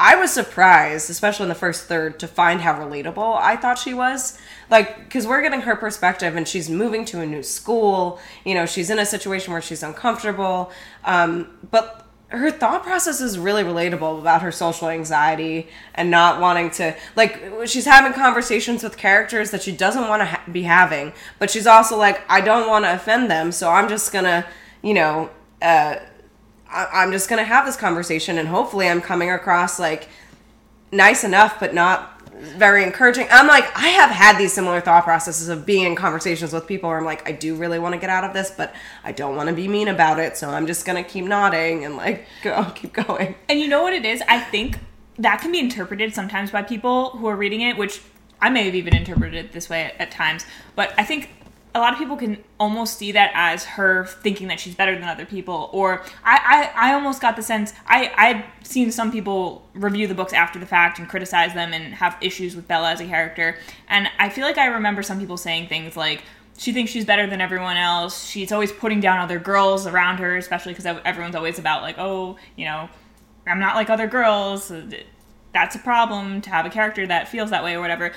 I 0.00 0.14
was 0.14 0.32
surprised, 0.32 1.10
especially 1.10 1.44
in 1.44 1.48
the 1.48 1.56
first 1.56 1.86
third, 1.86 2.20
to 2.20 2.28
find 2.28 2.60
how 2.60 2.74
relatable 2.74 3.36
I 3.36 3.56
thought 3.56 3.78
she 3.78 3.94
was. 3.94 4.38
Like, 4.70 5.04
because 5.04 5.26
we're 5.26 5.42
getting 5.42 5.62
her 5.62 5.74
perspective, 5.74 6.36
and 6.36 6.46
she's 6.46 6.70
moving 6.70 7.04
to 7.06 7.20
a 7.20 7.26
new 7.26 7.42
school. 7.42 8.20
You 8.44 8.54
know, 8.54 8.64
she's 8.64 8.90
in 8.90 9.00
a 9.00 9.06
situation 9.06 9.52
where 9.52 9.60
she's 9.60 9.82
uncomfortable. 9.82 10.70
Um, 11.04 11.58
but 11.70 12.07
her 12.28 12.50
thought 12.50 12.82
process 12.82 13.20
is 13.22 13.38
really 13.38 13.62
relatable 13.62 14.20
about 14.20 14.42
her 14.42 14.52
social 14.52 14.88
anxiety 14.90 15.66
and 15.94 16.10
not 16.10 16.40
wanting 16.40 16.70
to 16.70 16.94
like 17.16 17.42
she's 17.64 17.86
having 17.86 18.12
conversations 18.12 18.82
with 18.82 18.98
characters 18.98 19.50
that 19.50 19.62
she 19.62 19.72
doesn't 19.72 20.08
want 20.08 20.20
to 20.20 20.26
ha- 20.26 20.42
be 20.52 20.62
having 20.64 21.12
but 21.38 21.50
she's 21.50 21.66
also 21.66 21.96
like 21.96 22.20
i 22.28 22.38
don't 22.40 22.68
want 22.68 22.84
to 22.84 22.92
offend 22.92 23.30
them 23.30 23.50
so 23.50 23.70
i'm 23.70 23.88
just 23.88 24.12
gonna 24.12 24.44
you 24.82 24.92
know 24.92 25.30
uh, 25.62 25.96
I- 26.70 26.88
i'm 26.92 27.12
just 27.12 27.30
gonna 27.30 27.44
have 27.44 27.64
this 27.64 27.76
conversation 27.76 28.36
and 28.36 28.46
hopefully 28.48 28.88
i'm 28.88 29.00
coming 29.00 29.30
across 29.30 29.78
like 29.78 30.08
nice 30.92 31.24
enough 31.24 31.58
but 31.58 31.72
not 31.72 32.17
very 32.40 32.82
encouraging 32.82 33.26
i'm 33.30 33.46
like 33.46 33.64
i 33.76 33.88
have 33.88 34.10
had 34.10 34.38
these 34.38 34.52
similar 34.52 34.80
thought 34.80 35.04
processes 35.04 35.48
of 35.48 35.66
being 35.66 35.84
in 35.84 35.94
conversations 35.96 36.52
with 36.52 36.66
people 36.66 36.88
where 36.88 36.98
i'm 36.98 37.04
like 37.04 37.26
i 37.28 37.32
do 37.32 37.54
really 37.54 37.78
want 37.78 37.92
to 37.92 38.00
get 38.00 38.10
out 38.10 38.24
of 38.24 38.32
this 38.32 38.50
but 38.50 38.74
i 39.04 39.12
don't 39.12 39.36
want 39.36 39.48
to 39.48 39.54
be 39.54 39.68
mean 39.68 39.88
about 39.88 40.18
it 40.18 40.36
so 40.36 40.50
i'm 40.50 40.66
just 40.66 40.84
gonna 40.86 41.02
keep 41.02 41.24
nodding 41.24 41.84
and 41.84 41.96
like 41.96 42.26
go 42.42 42.64
keep 42.74 42.92
going 42.92 43.34
And 43.48 43.58
you 43.58 43.68
know 43.68 43.82
what 43.82 43.92
it 43.92 44.04
is? 44.04 44.22
I 44.28 44.40
think 44.40 44.78
that 45.18 45.40
can 45.40 45.50
be 45.52 45.58
interpreted 45.58 46.14
sometimes 46.14 46.50
by 46.50 46.62
people 46.62 47.10
who 47.10 47.26
are 47.26 47.36
reading 47.36 47.62
it, 47.62 47.76
which 47.76 48.00
I 48.40 48.50
may 48.50 48.64
have 48.64 48.74
even 48.74 48.94
interpreted 48.94 49.46
it 49.46 49.52
this 49.52 49.68
way 49.68 49.84
at, 49.84 50.00
at 50.00 50.10
times. 50.10 50.46
But 50.76 50.92
I 50.96 51.04
think 51.04 51.30
a 51.74 51.80
lot 51.80 51.92
of 51.92 51.98
people 51.98 52.16
can 52.16 52.42
almost 52.58 52.98
see 52.98 53.12
that 53.12 53.30
as 53.34 53.64
her 53.64 54.06
thinking 54.06 54.48
that 54.48 54.58
she's 54.58 54.74
better 54.74 54.94
than 54.94 55.04
other 55.04 55.26
people. 55.26 55.70
Or 55.72 56.02
I, 56.24 56.70
I, 56.74 56.90
I 56.90 56.94
almost 56.94 57.20
got 57.20 57.36
the 57.36 57.42
sense 57.42 57.72
I, 57.86 58.12
I'd 58.16 58.44
seen 58.66 58.90
some 58.90 59.12
people 59.12 59.68
review 59.74 60.06
the 60.06 60.14
books 60.14 60.32
after 60.32 60.58
the 60.58 60.66
fact 60.66 60.98
and 60.98 61.08
criticize 61.08 61.54
them 61.54 61.72
and 61.72 61.94
have 61.94 62.16
issues 62.20 62.56
with 62.56 62.66
Bella 62.66 62.92
as 62.92 63.00
a 63.00 63.06
character. 63.06 63.58
And 63.88 64.08
I 64.18 64.28
feel 64.28 64.44
like 64.44 64.58
I 64.58 64.66
remember 64.66 65.02
some 65.02 65.20
people 65.20 65.36
saying 65.36 65.68
things 65.68 65.96
like, 65.96 66.22
she 66.56 66.72
thinks 66.72 66.90
she's 66.90 67.04
better 67.04 67.26
than 67.26 67.40
everyone 67.40 67.76
else. 67.76 68.26
She's 68.26 68.50
always 68.50 68.72
putting 68.72 68.98
down 68.98 69.20
other 69.20 69.38
girls 69.38 69.86
around 69.86 70.18
her, 70.18 70.36
especially 70.36 70.72
because 70.74 70.86
everyone's 71.04 71.36
always 71.36 71.58
about 71.58 71.82
like, 71.82 71.96
oh, 71.98 72.36
you 72.56 72.64
know, 72.64 72.88
I'm 73.46 73.60
not 73.60 73.76
like 73.76 73.90
other 73.90 74.08
girls. 74.08 74.72
That's 75.54 75.76
a 75.76 75.78
problem 75.78 76.40
to 76.42 76.50
have 76.50 76.66
a 76.66 76.70
character 76.70 77.06
that 77.06 77.28
feels 77.28 77.50
that 77.50 77.62
way 77.62 77.74
or 77.74 77.80
whatever. 77.80 78.12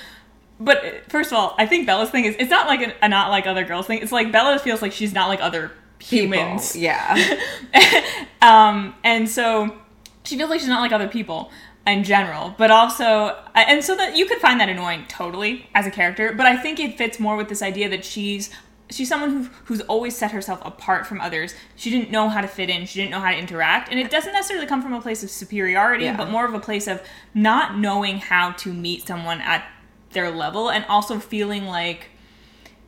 But 0.64 1.10
first 1.10 1.32
of 1.32 1.38
all, 1.38 1.54
I 1.58 1.66
think 1.66 1.86
Bella's 1.86 2.10
thing 2.10 2.24
is 2.24 2.36
it's 2.38 2.50
not 2.50 2.66
like 2.66 2.80
a, 2.80 2.94
a 3.04 3.08
not 3.08 3.30
like 3.30 3.46
other 3.46 3.64
girls 3.64 3.86
thing. 3.86 4.00
It's 4.02 4.12
like 4.12 4.30
Bella 4.32 4.58
feels 4.58 4.80
like 4.82 4.92
she's 4.92 5.12
not 5.12 5.28
like 5.28 5.40
other 5.42 5.70
People. 5.98 6.36
humans. 6.36 6.74
yeah 6.76 7.38
um, 8.42 8.94
and 9.04 9.28
so 9.28 9.76
she 10.24 10.36
feels 10.36 10.50
like 10.50 10.60
she's 10.60 10.68
not 10.68 10.80
like 10.80 10.92
other 10.92 11.08
people 11.08 11.50
in 11.86 12.04
general, 12.04 12.54
but 12.58 12.70
also, 12.70 13.36
and 13.56 13.82
so 13.82 13.96
that 13.96 14.16
you 14.16 14.24
could 14.26 14.38
find 14.38 14.60
that 14.60 14.68
annoying 14.68 15.04
totally 15.08 15.68
as 15.74 15.84
a 15.84 15.90
character. 15.90 16.32
But 16.32 16.46
I 16.46 16.56
think 16.56 16.78
it 16.78 16.96
fits 16.96 17.18
more 17.18 17.36
with 17.36 17.48
this 17.48 17.60
idea 17.62 17.88
that 17.88 18.04
she's 18.04 18.50
she's 18.90 19.08
someone 19.08 19.30
who, 19.30 19.42
who's 19.64 19.80
always 19.82 20.14
set 20.14 20.30
herself 20.32 20.60
apart 20.64 21.06
from 21.06 21.20
others. 21.20 21.54
She 21.76 21.88
didn't 21.90 22.10
know 22.10 22.28
how 22.28 22.40
to 22.40 22.46
fit 22.46 22.68
in. 22.70 22.84
She 22.86 23.00
didn't 23.00 23.10
know 23.10 23.20
how 23.20 23.30
to 23.32 23.36
interact, 23.38 23.90
and 23.90 23.98
it 23.98 24.10
doesn't 24.10 24.32
necessarily 24.32 24.66
come 24.66 24.80
from 24.82 24.92
a 24.92 25.00
place 25.00 25.22
of 25.24 25.30
superiority, 25.30 26.04
Yeah. 26.04 26.16
but 26.16 26.30
more 26.30 26.44
of 26.46 26.54
a 26.54 26.60
place 26.60 26.86
of 26.86 27.02
not 27.34 27.78
knowing 27.78 28.18
how 28.18 28.52
to 28.52 28.72
meet 28.72 29.06
someone 29.06 29.40
at 29.40 29.64
their 30.12 30.30
level, 30.30 30.70
and 30.70 30.84
also 30.86 31.18
feeling 31.18 31.66
like 31.66 32.08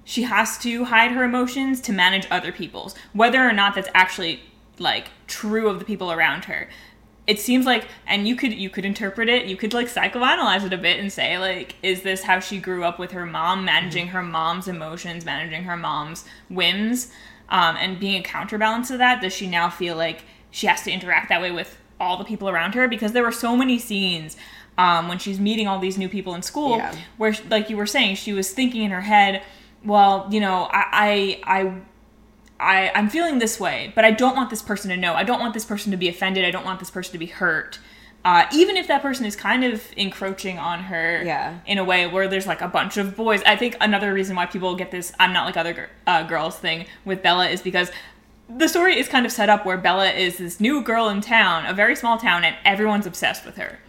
she 0.05 0.23
has 0.23 0.59
to 0.59 0.85
hide 0.85 1.13
her 1.13 1.25
emotions 1.25 1.81
to 1.83 1.93
manage 1.93 2.27
other 2.31 2.53
people's. 2.53 2.95
Whether 3.13 3.47
or 3.47 3.53
not 3.53 3.75
that's 3.75 3.89
actually 3.95 4.41
like 4.79 5.09
true 5.27 5.69
of 5.69 5.79
the 5.79 5.85
people 5.85 6.13
around 6.13 6.45
her. 6.45 6.69
It 7.27 7.41
seems 7.41 7.65
like 7.65 7.89
and 8.07 8.29
you 8.29 8.37
could 8.37 8.53
you 8.53 8.69
could 8.69 8.85
interpret 8.85 9.29
it 9.31 9.47
you 9.47 9.57
could 9.57 9.73
like 9.73 9.87
psychoanalyze 9.87 10.65
it 10.65 10.75
a 10.75 10.79
bit 10.79 11.01
and 11.01 11.11
say 11.11 11.39
like 11.39 11.77
is 11.83 12.03
this 12.03 12.23
how 12.23 12.39
she 12.39 12.59
grew 12.59 12.85
up 12.85 12.99
with 12.99 13.13
her 13.13 13.25
mom 13.25 13.65
managing 13.65 14.09
her 14.09 14.23
mom's 14.23 14.69
emotions 14.69 15.25
managing 15.25 15.65
her 15.65 15.77
mom's 15.77 16.25
whims? 16.51 17.11
Um, 17.49 17.77
and 17.77 18.01
being 18.01 18.21
a 18.21 18.23
counterbalance 18.23 18.89
to 18.89 18.97
that 18.99 19.23
does 19.23 19.33
she 19.33 19.47
now 19.47 19.71
feel 19.71 19.97
like 19.97 20.25
she 20.51 20.67
has 20.67 20.83
to 20.83 20.91
interact 20.91 21.29
that 21.29 21.41
way 21.41 21.51
with 21.51 21.79
all 22.01 22.17
the 22.17 22.25
people 22.25 22.49
around 22.49 22.75
her? 22.75 22.89
Because 22.89 23.13
there 23.13 23.23
were 23.23 23.33
so 23.33 23.57
many 23.57 23.79
scenes 23.79 24.37
um, 24.79 25.09
when 25.09 25.19
she's 25.19 25.39
meeting 25.39 25.67
all 25.69 25.79
these 25.79 25.97
new 25.99 26.09
people 26.09 26.35
in 26.35 26.43
school 26.43 26.77
Yeah. 26.79 26.95
where 27.17 27.35
like 27.51 27.71
you 27.71 27.77
were 27.77 27.87
saying 27.87 28.17
she 28.17 28.33
was 28.33 28.51
thinking 28.53 28.83
in 28.83 28.91
her 28.91 29.01
head 29.03 29.43
well 29.85 30.27
you 30.31 30.41
know 30.41 30.69
i 30.73 31.39
i, 31.47 31.61
I 31.63 31.81
I, 32.61 32.93
I'm 32.95 33.11
feeling 33.11 33.41
this 33.41 33.59
way, 33.59 33.93
but 33.97 34.05
I 34.05 34.13
don't 34.13 34.37
want 34.37 34.49
this 34.49 34.63
person 34.63 34.89
to 34.91 34.97
know. 34.97 35.15
I 35.15 35.25
don't 35.25 35.41
want 35.41 35.55
this 35.55 35.65
person 35.65 35.91
to 35.91 35.97
be 35.97 36.09
offended. 36.09 36.45
I 36.45 36.53
don't 36.53 36.65
want 36.65 36.79
this 36.79 36.89
person 36.89 37.11
to 37.13 37.19
be 37.19 37.27
hurt. 37.27 37.81
Uh, 38.25 38.47
even 38.55 38.77
if 38.77 38.87
that 38.87 39.03
person 39.03 39.27
is 39.27 39.35
kind 39.35 39.65
of 39.65 39.83
encroaching 39.97 40.57
on 40.59 40.85
her 40.85 41.21
Yeah. 41.25 41.59
in 41.67 41.79
a 41.79 41.85
way 41.85 42.07
where 42.07 42.29
there's 42.29 42.47
like 42.47 42.61
a 42.63 42.69
bunch 42.69 42.97
of 42.97 43.17
boys. 43.17 43.43
I 43.45 43.57
think 43.57 43.77
another 43.81 44.15
reason 44.15 44.37
why 44.37 44.47
people 44.47 44.77
get 44.77 44.93
this 44.93 45.13
I'm 45.19 45.33
not 45.33 45.47
like 45.47 45.57
other 45.57 45.91
uh, 46.07 46.23
girls 46.23 46.57
thing 46.57 46.87
with 47.05 47.23
Bella 47.25 47.49
is 47.49 47.61
because 47.61 47.91
the 48.49 48.69
story 48.69 48.97
is 48.99 49.09
kind 49.09 49.27
of 49.27 49.33
set 49.33 49.49
up 49.49 49.67
where 49.67 49.77
Bella 49.77 50.11
is 50.11 50.39
this 50.39 50.61
new 50.61 50.81
girl 50.81 51.09
in 51.09 51.21
town, 51.21 51.67
a 51.67 51.75
very 51.75 51.97
small 51.97 52.19
town, 52.19 52.45
and 52.45 52.55
everyone's 52.65 53.05
obsessed 53.07 53.45
with 53.45 53.57
her 53.57 53.81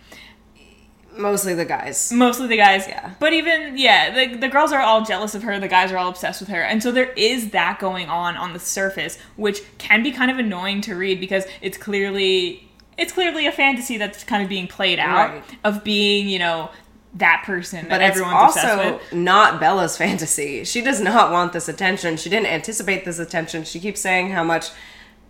mostly 1.17 1.53
the 1.53 1.65
guys 1.65 2.11
mostly 2.11 2.47
the 2.47 2.57
guys 2.57 2.87
Yeah. 2.87 3.11
but 3.19 3.33
even 3.33 3.77
yeah 3.77 4.13
the, 4.27 4.35
the 4.37 4.47
girls 4.47 4.71
are 4.71 4.81
all 4.81 5.03
jealous 5.03 5.33
of 5.35 5.43
her 5.43 5.59
the 5.59 5.67
guys 5.67 5.91
are 5.91 5.97
all 5.97 6.09
obsessed 6.09 6.39
with 6.41 6.49
her 6.49 6.61
and 6.61 6.81
so 6.83 6.91
there 6.91 7.11
is 7.13 7.51
that 7.51 7.79
going 7.79 8.09
on 8.09 8.35
on 8.37 8.53
the 8.53 8.59
surface 8.59 9.17
which 9.35 9.61
can 9.77 10.03
be 10.03 10.11
kind 10.11 10.29
of 10.31 10.37
annoying 10.37 10.81
to 10.81 10.95
read 10.95 11.19
because 11.19 11.45
it's 11.61 11.77
clearly 11.77 12.69
it's 12.97 13.11
clearly 13.11 13.45
a 13.47 13.51
fantasy 13.51 13.97
that's 13.97 14.23
kind 14.23 14.41
of 14.43 14.49
being 14.49 14.67
played 14.67 14.99
out 14.99 15.29
Right. 15.31 15.43
of 15.63 15.83
being 15.83 16.27
you 16.29 16.39
know 16.39 16.69
that 17.13 17.43
person 17.45 17.87
that 17.87 17.89
but 17.89 18.01
it's 18.01 18.19
obsessed 18.19 18.65
also 18.65 18.93
with 18.95 19.13
not 19.13 19.57
Bella's 19.61 19.95
fantasy. 19.95 20.65
She 20.65 20.81
does 20.81 20.99
not 20.99 21.31
want 21.31 21.53
this 21.53 21.69
attention. 21.69 22.17
She 22.17 22.29
didn't 22.29 22.47
anticipate 22.47 23.05
this 23.05 23.19
attention. 23.19 23.63
She 23.63 23.79
keeps 23.79 24.01
saying 24.01 24.31
how 24.31 24.43
much 24.43 24.71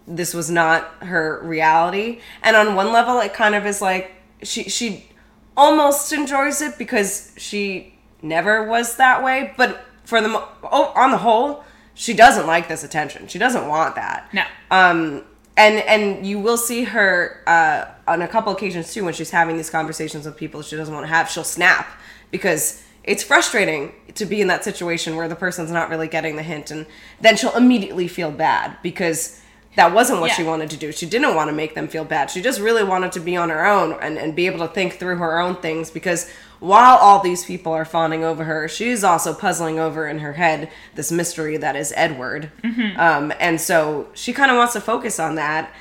this 0.08 0.34
was 0.34 0.50
not 0.50 0.84
her 1.04 1.39
reality. 1.43 2.21
And 2.41 2.56
on 2.56 2.74
one 2.74 2.91
level, 2.91 3.19
it 3.19 3.36
kind 3.36 3.54
of 3.54 3.67
is 3.67 3.84
like 3.84 4.12
she 4.41 4.63
she 4.63 5.06
almost 5.58 6.12
enjoys 6.13 6.62
it 6.62 6.78
because 6.78 7.34
she 7.38 7.96
never 8.22 8.68
was 8.68 8.98
that 8.98 9.24
way. 9.24 9.54
But 9.58 9.86
for 10.04 10.22
the 10.22 10.30
oh, 10.63 10.94
on 10.96 11.12
the 11.12 11.18
whole, 11.18 11.63
she 11.94 12.13
doesn't 12.13 12.48
like 12.48 12.68
this 12.68 12.84
attention. 12.84 13.28
She 13.28 13.39
doesn't 13.39 13.68
want 13.68 13.96
that. 13.96 14.30
no 14.34 14.44
Um, 14.72 15.24
and 15.58 15.80
and 15.80 16.26
you 16.26 16.39
will 16.39 16.58
see 16.58 16.84
her 16.84 17.41
uh, 17.48 17.86
on 18.08 18.22
a 18.22 18.28
couple 18.28 18.52
occasions 18.52 18.94
too 18.94 19.06
when 19.06 19.13
she's 19.13 19.32
having 19.32 19.58
these 19.58 19.70
conversations 19.70 20.26
with 20.26 20.36
people 20.36 20.62
she 20.62 20.76
doesn't 20.76 20.94
want 20.94 21.06
to 21.06 21.13
have. 21.13 21.30
She'll 21.30 21.44
snap 21.44 21.88
because 22.32 22.84
it's 23.04 23.24
frustrating 23.24 23.94
to 24.15 24.26
be 24.26 24.41
in 24.41 24.48
that 24.48 24.63
situation 24.63 25.15
where 25.15 25.28
the 25.28 25.36
person's 25.36 25.72
not 25.72 25.89
really 25.89 26.08
getting 26.08 26.36
the 26.36 26.44
hint, 26.44 26.72
and 26.72 26.86
then 27.22 27.38
she'll 27.38 27.56
immediately 27.56 28.08
feel 28.08 28.32
bad 28.32 28.78
because 28.82 29.41
that 29.75 29.93
wasn't 29.93 30.21
what 30.21 30.31
she 30.31 30.43
wanted 30.43 30.69
to 30.71 30.77
do. 30.77 30.91
She 30.91 31.05
didn't 31.05 31.35
want 31.35 31.49
to 31.49 31.55
make 31.55 31.75
them 31.75 31.88
feel 31.88 32.05
bad. 32.05 32.29
She 32.31 32.41
just 32.41 32.59
really 32.59 32.83
wanted 32.83 33.11
to 33.13 33.19
be 33.19 33.35
on 33.35 33.49
her 33.49 33.65
own 33.65 33.93
and, 34.01 34.17
and 34.17 34.35
be 34.35 34.45
able 34.47 34.59
to 34.67 34.73
think 34.73 34.93
through 34.93 35.17
her 35.17 35.39
own 35.39 35.55
things 35.57 35.89
because 35.91 36.29
while 36.59 36.95
all 36.97 37.19
these 37.21 37.43
people 37.43 37.73
are 37.73 37.83
fawning 37.85 38.23
over 38.23 38.45
her, 38.45 38.67
she's 38.69 39.03
also 39.03 39.33
puzzling 39.33 39.77
over 39.77 40.07
in 40.07 40.19
her 40.19 40.33
head 40.33 40.69
this 40.95 41.11
mystery 41.11 41.57
that 41.57 41.75
is 41.75 41.93
Edward. 41.95 42.51
Um, 42.97 43.33
and 43.39 43.59
so 43.59 44.07
she 44.13 44.31
kind 44.33 44.49
of 44.49 44.57
wants 44.57 44.73
to 44.73 44.81
focus 44.81 45.19
on 45.19 45.35
that 45.35 45.71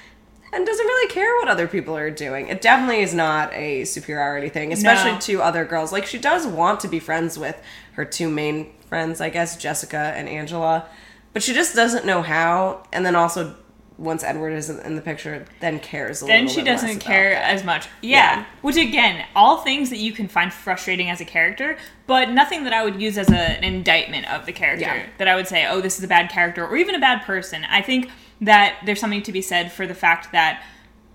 and 0.53 0.67
doesn't 0.67 0.87
really 0.87 1.09
care 1.13 1.35
what 1.37 1.49
other 1.49 1.67
people 1.69 1.97
are 1.97 2.11
doing. 2.11 2.49
It 2.49 2.61
definitely 2.61 3.01
is 3.03 3.15
not 3.15 3.53
a 3.55 3.85
superiority 3.85 4.49
thing, 4.49 4.73
especially 4.73 5.13
No. 5.13 5.19
to 5.21 5.43
other 5.43 5.65
girls. 5.65 5.93
Like 5.93 6.07
she 6.07 6.19
does 6.19 6.47
want 6.47 6.81
to 6.81 6.89
be 6.89 6.99
friends 7.01 7.39
with 7.39 7.61
her 7.93 8.05
two 8.05 8.29
main 8.29 8.73
friends, 8.89 9.21
I 9.21 9.31
guess, 9.31 9.57
Jessica 9.57 9.97
and 10.17 10.29
Angela, 10.29 10.87
but 11.33 11.43
she 11.43 11.53
just 11.55 11.75
doesn't 11.75 12.05
know 12.07 12.23
how. 12.23 12.85
And 12.93 13.05
then 13.07 13.17
also, 13.17 13.57
once 13.97 14.25
Edward 14.25 14.51
is 14.51 14.71
in 14.71 14.97
the 14.97 15.01
picture, 15.01 15.47
then 15.61 15.79
cares 15.79 16.23
a 16.23 16.27
then 16.27 16.49
she 16.49 16.63
doesn't 16.63 16.99
care 16.99 17.35
as 17.37 17.65
much. 17.65 17.87
Yeah. 18.03 18.39
Yeah. 18.39 18.47
Which 18.63 18.77
again, 18.77 19.25
all 19.37 19.59
things 19.59 19.91
that 19.91 19.99
you 19.99 20.13
can 20.13 20.27
find 20.27 20.53
frustrating 20.53 21.11
as 21.11 21.21
a 21.21 21.25
character, 21.25 21.77
but 22.07 22.31
nothing 22.31 22.65
that 22.65 22.73
I 22.73 22.83
would 22.85 23.01
use 23.01 23.17
as 23.19 23.31
a, 23.31 23.37
an 23.37 23.63
indictment 23.63 24.33
of 24.33 24.47
the 24.47 24.53
character. 24.53 24.87
Yeah. 24.87 25.07
That 25.19 25.29
I 25.29 25.37
would 25.37 25.47
say, 25.47 25.67
oh, 25.67 25.81
this 25.81 25.99
is 25.99 26.05
a 26.05 26.09
bad 26.09 26.31
character, 26.31 26.67
or 26.67 26.77
even 26.77 26.95
a 26.95 27.01
bad 27.01 27.23
person. 27.23 27.65
I 27.71 27.83
think 27.83 28.11
that 28.41 28.81
there's 28.85 29.01
something 29.01 29.23
to 29.23 29.33
be 29.33 29.43
said 29.43 29.71
for 29.71 29.87
the 29.87 29.95
fact 29.95 30.33
that 30.33 30.65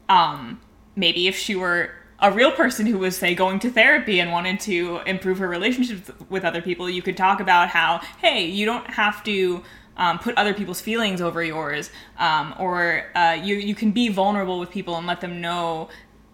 um, 0.07 0.61
maybe 0.95 1.27
if 1.27 1.35
she 1.35 1.55
were 1.55 1.91
a 2.21 2.31
real 2.31 2.51
person 2.51 2.85
who 2.85 2.97
was 2.97 3.17
say 3.17 3.33
going 3.33 3.59
to 3.59 3.69
therapy 3.69 4.19
and 4.19 4.31
wanted 4.31 4.59
to 4.59 4.99
improve 5.05 5.37
her 5.37 5.47
relationships 5.47 6.11
with 6.29 6.43
other 6.43 6.61
people 6.61 6.89
you 6.89 7.01
could 7.01 7.15
talk 7.15 7.39
about 7.39 7.69
how 7.69 8.01
hey 8.19 8.45
you 8.45 8.65
don't 8.65 8.87
have 8.87 9.23
to 9.23 9.63
um, 9.99 10.17
put 10.17 10.33
other 10.37 10.53
people's 10.55 10.81
feelings 10.81 11.21
over 11.21 11.43
yours 11.43 11.91
um, 12.17 12.55
or 12.57 13.05
uh, 13.15 13.37
you, 13.39 13.55
you 13.55 13.75
can 13.75 13.91
be 13.91 14.09
vulnerable 14.09 14.57
with 14.59 14.71
people 14.71 14.95
and 14.97 15.05
let 15.05 15.21
them 15.21 15.39
know 15.41 15.89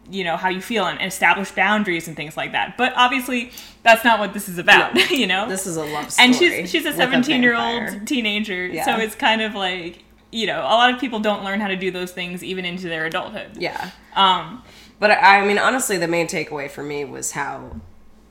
you 0.10 0.24
know 0.24 0.38
how 0.38 0.50
you 0.50 0.62
feel 0.62 0.86
and 0.86 1.02
establish 1.02 1.50
boundaries 1.52 2.08
and 2.08 2.16
things 2.16 2.38
like 2.38 2.52
that 2.52 2.78
but 2.78 2.94
obviously 2.96 3.52
that's 3.82 4.04
not 4.06 4.20
what 4.20 4.34
this 4.34 4.48
is 4.48 4.60
about 4.60 4.94
No. 4.94 5.02
you 5.10 5.26
know 5.26 5.50
This 5.50 5.66
is 5.66 5.78
a 5.78 5.84
love 5.84 6.12
story. 6.12 6.28
and 6.28 6.36
she's 6.36 6.70
she's 6.70 6.86
a 6.86 6.90
with 6.90 6.98
17 6.98 7.42
year 7.42 7.54
vampire. 7.54 7.98
old 7.98 8.08
teenager 8.08 8.68
Yeah. 8.68 8.86
so 8.86 8.98
it's 8.98 9.16
kind 9.16 9.42
of 9.42 9.56
like 9.56 10.04
you 10.32 10.46
know 10.46 10.60
a 10.62 10.76
lot 10.82 10.94
of 10.94 11.00
people 11.00 11.20
don't 11.20 11.44
learn 11.44 11.60
how 11.60 11.68
to 11.70 11.76
do 11.76 11.90
those 11.90 12.12
things 12.12 12.44
even 12.44 12.66
into 12.66 12.88
their 12.88 13.06
adulthood 13.08 13.58
Yeah. 13.58 13.90
um 14.16 14.62
But 15.00 15.10
I 15.12 15.42
I 15.42 15.46
mean, 15.48 15.58
honestly, 15.58 15.98
the 15.98 16.08
main 16.08 16.28
takeaway 16.28 16.70
for 16.70 16.84
me 16.84 17.04
was 17.04 17.32
how 17.32 17.56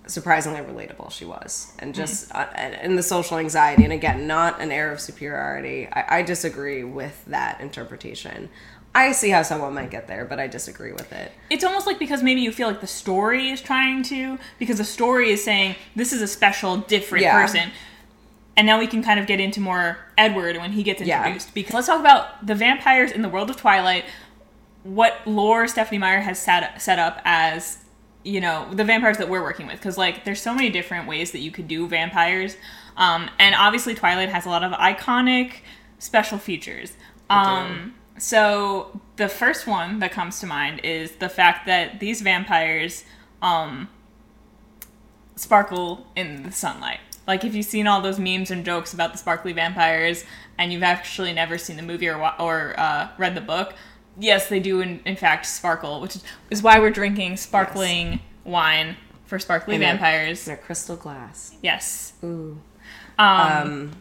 surprisingly 0.06 0.60
relatable 0.60 1.10
she 1.10 1.24
was, 1.24 1.72
and 1.78 1.94
just 1.94 2.34
uh, 2.34 2.46
and, 2.54 2.74
and 2.74 2.98
the 2.98 3.02
social 3.02 3.38
anxiety. 3.38 3.84
And 3.84 3.92
again, 3.92 4.26
not 4.26 4.60
an 4.60 4.70
air 4.72 4.92
of 4.92 5.00
superiority. 5.00 5.88
I, 5.92 6.18
I 6.18 6.22
disagree 6.22 6.84
with 6.84 7.24
that 7.26 7.60
interpretation. 7.60 8.48
I 8.96 9.10
see 9.10 9.30
how 9.30 9.42
someone 9.42 9.74
might 9.74 9.90
get 9.90 10.06
there, 10.06 10.24
but 10.24 10.38
I 10.38 10.46
disagree 10.46 10.92
with 10.92 11.12
it. 11.12 11.32
it's 11.50 11.64
almost 11.64 11.86
like 11.86 11.98
because 11.98 12.22
maybe 12.22 12.40
you 12.42 12.52
feel 12.52 12.68
like 12.68 12.80
the 12.80 12.86
story 12.86 13.48
is 13.50 13.60
trying 13.60 14.02
to 14.04 14.38
because 14.58 14.78
the 14.78 14.84
story 14.84 15.30
is 15.30 15.42
saying 15.42 15.74
this 15.96 16.12
is 16.12 16.22
a 16.22 16.28
special 16.28 16.76
different 16.76 17.22
Yeah. 17.24 17.40
person 17.42 17.70
and 18.56 18.68
now 18.68 18.78
we 18.78 18.86
can 18.86 19.02
kind 19.02 19.18
of 19.18 19.26
get 19.26 19.40
into 19.40 19.58
more 19.60 19.98
edward 20.16 20.56
when 20.58 20.70
he 20.70 20.84
gets 20.84 21.02
Yeah. 21.02 21.18
introduced 21.22 21.52
because 21.54 21.74
let's 21.74 21.86
talk 21.88 21.98
about 21.98 22.46
the 22.46 22.54
vampires 22.54 23.10
in 23.10 23.22
the 23.22 23.28
world 23.28 23.50
of 23.50 23.56
twilight 23.56 24.04
what 24.84 25.14
lore 25.26 25.66
stephenie 25.66 25.98
meyer 25.98 26.20
has 26.20 26.38
set, 26.38 26.80
set 26.80 27.00
up 27.00 27.20
as 27.24 27.78
you 28.24 28.40
know 28.40 28.66
the 28.72 28.84
vampires 28.84 29.18
that 29.18 29.28
we're 29.28 29.42
working 29.42 29.66
with 29.66 29.76
because 29.76 29.98
like 29.98 30.24
there's 30.24 30.40
so 30.40 30.54
many 30.54 30.70
different 30.70 31.06
ways 31.06 31.32
that 31.32 31.40
you 31.40 31.50
could 31.50 31.68
do 31.68 31.86
vampires. 31.86 32.56
Um, 32.96 33.28
and 33.38 33.54
obviously 33.54 33.94
twilight 33.94 34.28
has 34.30 34.46
a 34.46 34.48
lot 34.48 34.64
of 34.64 34.72
iconic 34.72 35.56
special 35.98 36.38
features. 36.38 36.94
Um, 37.30 37.94
so 38.18 39.00
the 39.16 39.28
first 39.28 39.66
one 39.66 39.98
that 39.98 40.12
comes 40.12 40.40
to 40.40 40.46
mind 40.46 40.80
is 40.84 41.12
the 41.12 41.28
fact 41.28 41.66
that 41.66 42.00
these 42.00 42.20
vampires 42.22 43.04
um, 43.42 43.88
sparkle 45.36 46.06
in 46.14 46.44
the 46.44 46.52
sunlight. 46.52 47.00
Like 47.26 47.44
if 47.44 47.54
you've 47.54 47.66
seen 47.66 47.86
all 47.86 48.00
those 48.00 48.18
memes 48.18 48.50
and 48.50 48.64
jokes 48.64 48.92
about 48.92 49.12
the 49.12 49.18
sparkly 49.18 49.52
vampires, 49.52 50.24
and 50.58 50.72
you've 50.72 50.82
actually 50.82 51.32
never 51.32 51.58
seen 51.58 51.76
the 51.76 51.82
movie 51.82 52.08
or 52.08 52.40
or 52.40 52.74
uh, 52.78 53.08
read 53.18 53.34
the 53.34 53.40
book, 53.40 53.74
yes, 54.18 54.48
they 54.48 54.60
do 54.60 54.80
in, 54.80 55.00
in 55.04 55.16
fact 55.16 55.46
sparkle, 55.46 56.00
which 56.00 56.16
is, 56.50 56.62
why 56.62 56.78
we're 56.78 56.90
drinking 56.90 57.36
sparkling 57.36 58.20
wine 58.44 58.96
for 59.26 59.38
sparkly 59.38 59.76
In 59.76 59.82
a- 59.82 59.86
vampires. 59.86 60.46
In 60.48 60.54
a 60.54 60.56
crystal 60.56 60.96
glass. 60.96 61.54
yes, 61.62 62.12
Ooh. 62.22 62.58
um, 63.18 63.28
Um, 63.28 63.92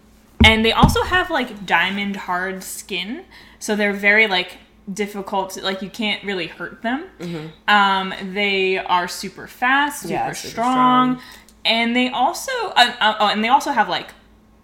and 0.43 0.65
they 0.65 0.71
also 0.73 1.03
have 1.03 1.29
like 1.31 1.65
diamond 1.65 2.15
hard 2.17 2.63
skin, 2.63 3.23
so 3.59 3.75
they're 3.75 3.93
very 3.93 4.27
like 4.27 4.57
difficult. 4.93 5.51
To, 5.51 5.61
like 5.63 5.81
you 5.81 5.89
can't 5.89 6.21
really 6.25 6.47
hurt 6.47 6.81
them. 6.81 7.05
Mm-hmm. 7.19 7.47
Um, 7.73 8.13
they 8.33 8.77
are 8.77 9.07
super 9.07 9.47
fast, 9.47 10.01
super, 10.01 10.13
Yeah, 10.13 10.31
super 10.33 10.51
strong, 10.51 11.15
strong. 11.19 11.21
and 11.63 11.95
they 11.95 12.09
also 12.09 12.51
uh, 12.75 12.93
uh, 12.99 13.15
oh, 13.21 13.27
and 13.27 13.41
they 13.41 13.47
also 13.47 13.71
have 13.71 13.87
like 13.87 14.09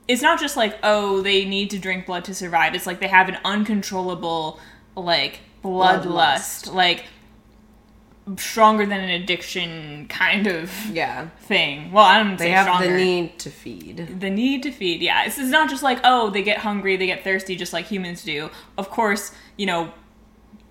it's 0.09 0.21
not 0.21 0.37
just 0.39 0.57
like 0.57 0.77
oh 0.83 1.21
they 1.21 1.45
need 1.45 1.69
to 1.69 1.79
drink 1.79 2.05
blood 2.05 2.25
to 2.25 2.33
survive. 2.33 2.75
It's 2.75 2.85
like 2.85 2.99
they 2.99 3.07
have 3.07 3.29
an 3.29 3.37
uncontrollable 3.45 4.59
like 4.95 5.39
bloodlust, 5.63 6.05
Bloodlust. 6.67 6.73
like 6.73 7.05
stronger 8.37 8.85
than 8.85 8.99
an 8.99 9.09
addiction 9.09 10.05
kind 10.07 10.45
of 10.45 10.71
yeah. 10.91 11.29
thing. 11.41 11.91
Well, 11.91 12.05
I 12.05 12.21
don't 12.21 12.37
They 12.37 12.51
have 12.51 12.65
stronger 12.65 12.87
the 12.91 12.95
need 12.95 13.39
to 13.39 13.49
feed. 13.49 14.19
the 14.19 14.29
need 14.29 14.61
to 14.63 14.71
feed 14.71 15.01
yeah 15.01 15.25
it's, 15.25 15.39
it's 15.39 15.49
not 15.49 15.67
just 15.69 15.81
like 15.81 15.99
oh 16.03 16.29
they 16.29 16.43
get 16.43 16.59
hungry 16.59 16.95
they 16.95 17.07
get 17.07 17.23
thirsty 17.23 17.55
just 17.55 17.73
like 17.73 17.85
humans 17.85 18.23
do 18.23 18.51
of 18.77 18.89
course 18.91 19.31
you 19.57 19.65
know 19.65 19.91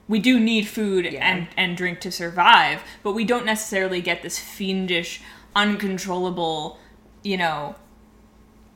we 0.06 0.20
do 0.20 0.38
need 0.38 0.68
food 0.68 1.04
Yeah. 1.10 1.28
and 1.28 1.48
and 1.56 1.76
drink 1.76 2.00
to 2.00 2.12
survive 2.12 2.80
but 3.02 3.12
we 3.12 3.24
don't 3.24 3.44
necessarily 3.44 4.00
get 4.00 4.22
this 4.22 4.38
fiendish 4.38 5.20
uncontrollable 5.56 6.78
you 7.24 7.36
know 7.36 7.74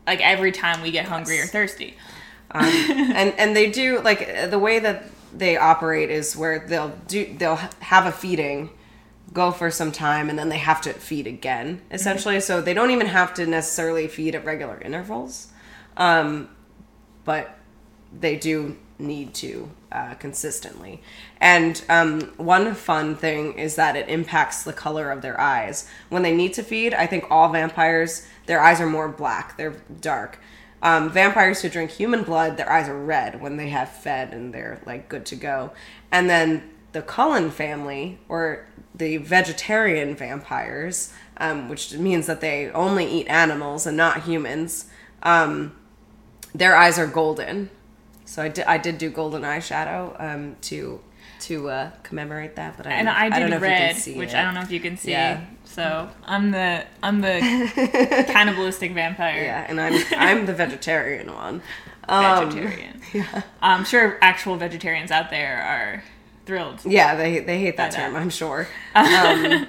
like 0.08 0.20
every 0.20 0.50
time 0.50 0.82
we 0.82 0.90
get 0.90 1.04
hungry 1.06 1.38
or 1.40 1.46
thirsty 1.46 1.94
um, 2.50 2.64
and 3.14 3.32
and 3.38 3.54
they 3.54 3.70
do 3.70 4.00
like 4.00 4.50
the 4.50 4.58
way 4.58 4.80
that 4.80 5.04
they 5.32 5.56
operate 5.56 6.10
is 6.10 6.36
where 6.36 6.60
they'll 6.60 6.96
do 7.08 7.34
they'll 7.38 7.56
have 7.80 8.06
a 8.06 8.12
feeding 8.12 8.70
go 9.32 9.50
for 9.50 9.70
some 9.70 9.90
time 9.90 10.28
and 10.28 10.38
then 10.38 10.50
they 10.50 10.58
have 10.58 10.80
to 10.82 10.92
feed 10.92 11.26
again 11.26 11.80
essentially. 11.90 12.38
So 12.40 12.60
they 12.60 12.74
don't 12.74 12.90
even 12.90 13.06
have 13.06 13.32
to 13.34 13.46
necessarily 13.46 14.08
feed 14.08 14.34
at 14.34 14.44
regular 14.44 14.78
intervals 14.80 15.48
um, 15.96 16.48
but 17.24 17.58
they 18.18 18.36
do 18.36 18.76
need 18.98 19.34
to 19.34 19.70
uh, 19.90 20.14
consistently. 20.14 21.02
And 21.40 21.82
um, 21.88 22.20
one 22.36 22.74
fun 22.74 23.16
thing 23.16 23.54
is 23.54 23.74
that 23.76 23.96
it 23.96 24.08
impacts 24.08 24.62
the 24.62 24.72
color 24.72 25.10
of 25.10 25.22
their 25.22 25.40
eyes. 25.40 25.88
When 26.08 26.22
they 26.22 26.34
need 26.34 26.52
to 26.54 26.62
feed 26.62 26.94
i 26.94 27.06
think 27.06 27.24
all 27.30 27.48
vampires 27.48 28.26
their 28.46 28.60
eyes 28.60 28.80
are 28.80 28.86
more 28.86 29.08
black 29.08 29.56
they're 29.56 29.76
dark 30.00 30.38
um, 30.82 31.10
vampires 31.10 31.62
who 31.62 31.68
drink 31.68 31.92
human 31.92 32.24
blood, 32.24 32.56
their 32.56 32.70
eyes 32.70 32.88
are 32.88 32.98
red 32.98 33.40
when 33.40 33.56
they 33.56 33.68
have 33.68 33.88
fed 33.88 34.34
and 34.34 34.52
they're 34.52 34.80
like 34.84 35.08
good 35.08 35.24
to 35.26 35.36
go. 35.36 35.72
And 36.10 36.28
then 36.28 36.70
the 36.92 37.02
Cullen 37.02 37.50
family, 37.50 38.18
or 38.28 38.66
the 38.94 39.16
vegetarian 39.16 40.14
vampires, 40.14 41.12
um, 41.38 41.68
which 41.68 41.94
means 41.94 42.26
that 42.26 42.40
they 42.40 42.70
only 42.72 43.06
eat 43.06 43.26
animals 43.28 43.86
and 43.86 43.96
not 43.96 44.24
humans, 44.24 44.86
um, 45.22 45.74
their 46.54 46.76
eyes 46.76 46.98
are 46.98 47.06
golden. 47.06 47.70
So 48.24 48.42
I 48.42 48.48
did, 48.48 48.64
I 48.66 48.76
did 48.78 48.98
do 48.98 49.08
golden 49.10 49.42
eyeshadow 49.42 50.20
um, 50.20 50.56
to 50.62 51.00
to 51.40 51.68
uh, 51.70 51.90
commemorate 52.04 52.54
that, 52.54 52.76
but 52.76 52.86
I, 52.86 52.92
and 52.92 53.08
i 53.08 53.28
did 53.28 53.40
don't 53.40 53.50
know 53.50 53.56
if 53.56 53.62
you 53.62 53.68
red 53.68 53.92
can 53.94 54.00
see 54.00 54.16
which 54.16 54.28
it. 54.28 54.36
i 54.36 54.44
don't 54.44 54.54
know 54.54 54.60
if 54.60 54.70
you 54.70 54.78
can 54.78 54.96
see 54.96 55.10
Yeah. 55.10 55.40
So 55.72 56.08
i'm 56.26 56.50
the 56.50 56.84
i'm 57.02 57.20
the 57.20 57.38
cannibalistic 58.28 58.92
vampire 58.92 59.42
Yeah, 59.44 59.66
and 59.68 59.80
I'm 59.80 60.02
I'm 60.16 60.46
the 60.46 60.54
vegetarian 60.54 61.32
one. 61.32 61.62
Um, 62.08 62.50
vegetarian. 62.50 63.00
I'm 63.62 63.84
sure 63.84 64.18
actual 64.20 64.56
vegetarians 64.56 65.12
out 65.12 65.30
there 65.30 65.62
are 65.62 66.02
thrilled. 66.46 66.80
Yeah, 66.84 67.14
they 67.14 67.38
they 67.38 67.60
hate 67.60 67.76
that 67.76 67.92
By 67.92 67.96
that. 67.96 68.06
term, 68.06 68.16
I'm 68.16 68.28
sure. 68.28 68.66
Um, 68.96 69.68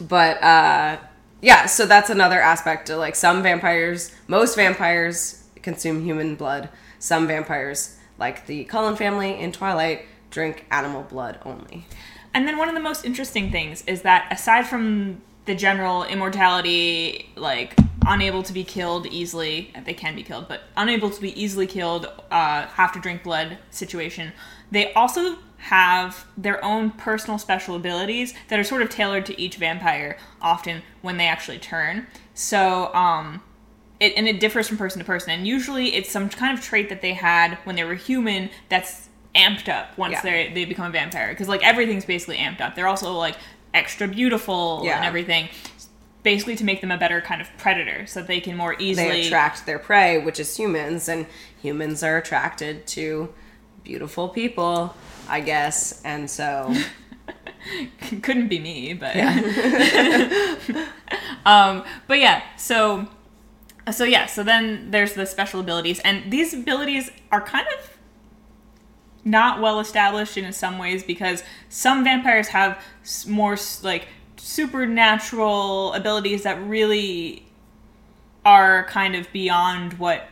but 0.00 0.40
uh, 0.42 0.98
yeah, 1.40 1.66
so 1.66 1.86
that's 1.86 2.08
another 2.08 2.40
aspect. 2.40 2.86
To, 2.86 2.96
like 2.96 3.16
some 3.16 3.42
vampires, 3.42 4.14
most 4.28 4.54
vampires 4.54 5.42
consume 5.60 6.04
human 6.04 6.36
blood. 6.36 6.68
Some 7.00 7.26
vampires, 7.26 7.98
like 8.16 8.46
the 8.46 8.62
Cullen 8.64 8.94
family 8.94 9.36
in 9.40 9.50
Twilight, 9.50 10.06
drink 10.30 10.66
animal 10.70 11.02
blood 11.02 11.40
only. 11.44 11.84
And 12.32 12.46
then 12.46 12.58
one 12.58 12.68
of 12.68 12.74
the 12.74 12.80
most 12.80 13.04
interesting 13.04 13.50
things 13.50 13.82
is 13.86 14.02
that 14.02 14.28
aside 14.30 14.66
from 14.66 15.20
the 15.46 15.54
general 15.54 16.04
immortality, 16.04 17.30
like 17.36 17.76
unable 18.06 18.42
to 18.42 18.52
be 18.52 18.64
killed 18.64 19.06
easily, 19.06 19.72
they 19.84 19.94
can 19.94 20.14
be 20.14 20.22
killed, 20.22 20.48
but 20.48 20.62
unable 20.76 21.10
to 21.10 21.20
be 21.20 21.40
easily 21.40 21.66
killed, 21.66 22.06
uh, 22.30 22.66
have 22.66 22.92
to 22.92 23.00
drink 23.00 23.22
blood 23.22 23.58
situation, 23.70 24.32
they 24.70 24.92
also 24.94 25.38
have 25.58 26.24
their 26.36 26.64
own 26.64 26.90
personal 26.90 27.38
special 27.38 27.76
abilities 27.76 28.32
that 28.48 28.58
are 28.58 28.64
sort 28.64 28.80
of 28.80 28.88
tailored 28.88 29.26
to 29.26 29.38
each 29.38 29.56
vampire 29.56 30.16
often 30.40 30.82
when 31.02 31.18
they 31.18 31.26
actually 31.26 31.58
turn. 31.58 32.06
So, 32.32 32.94
um, 32.94 33.42
it, 33.98 34.14
and 34.16 34.26
it 34.26 34.40
differs 34.40 34.66
from 34.66 34.78
person 34.78 35.00
to 35.00 35.04
person. 35.04 35.30
And 35.30 35.46
usually, 35.46 35.94
it's 35.94 36.10
some 36.10 36.30
kind 36.30 36.56
of 36.56 36.64
trait 36.64 36.88
that 36.88 37.02
they 37.02 37.12
had 37.12 37.58
when 37.64 37.76
they 37.76 37.84
were 37.84 37.94
human 37.94 38.48
that's 38.70 39.09
amped 39.34 39.68
up 39.68 39.96
once 39.98 40.12
Yeah. 40.12 40.22
they 40.22 40.52
they 40.54 40.64
become 40.64 40.86
a 40.86 40.90
vampire. 40.90 41.28
Because 41.30 41.48
like 41.48 41.62
everything's 41.64 42.04
basically 42.04 42.36
amped 42.38 42.60
up. 42.60 42.74
They're 42.74 42.88
also 42.88 43.12
like 43.12 43.36
extra 43.74 44.08
beautiful 44.08 44.82
Yeah. 44.84 44.96
and 44.96 45.04
everything, 45.04 45.48
basically 46.22 46.56
to 46.56 46.64
make 46.64 46.80
them 46.80 46.90
a 46.90 46.98
better 46.98 47.20
kind 47.20 47.40
of 47.40 47.48
predator, 47.58 48.06
so 48.06 48.22
they 48.22 48.40
can 48.40 48.56
more 48.56 48.74
easily. 48.78 49.08
They 49.08 49.26
attract 49.26 49.66
their 49.66 49.78
prey, 49.78 50.18
which 50.22 50.40
is 50.40 50.56
humans, 50.56 51.08
and 51.08 51.26
humans 51.62 52.02
are 52.02 52.16
attracted 52.18 52.86
to 52.88 53.32
beautiful 53.84 54.28
people, 54.28 54.94
I 55.28 55.40
guess. 55.40 56.02
And 56.02 56.28
so, 56.30 56.74
couldn't 58.22 58.48
be 58.48 58.58
me, 58.58 58.94
but 58.94 59.16
um, 61.46 61.84
but 62.06 62.18
yeah, 62.18 62.42
so 62.56 63.06
so 63.90 64.04
yeah, 64.04 64.26
so 64.26 64.42
then 64.42 64.90
there's 64.90 65.14
the 65.14 65.26
special 65.26 65.60
abilities, 65.60 66.00
and 66.00 66.30
these 66.30 66.54
abilities 66.54 67.10
are 67.32 67.40
kind 67.40 67.66
of 67.78 67.89
not 69.24 69.60
well 69.60 69.80
established 69.80 70.36
in 70.36 70.50
some 70.52 70.78
ways 70.78 71.02
because 71.04 71.42
some 71.68 72.04
vampires 72.04 72.48
have 72.48 72.82
more 73.26 73.56
like 73.82 74.08
supernatural 74.36 75.92
abilities 75.92 76.42
that 76.44 76.60
really 76.62 77.46
are 78.44 78.84
kind 78.88 79.14
of 79.14 79.30
beyond 79.32 79.94
what 79.94 80.26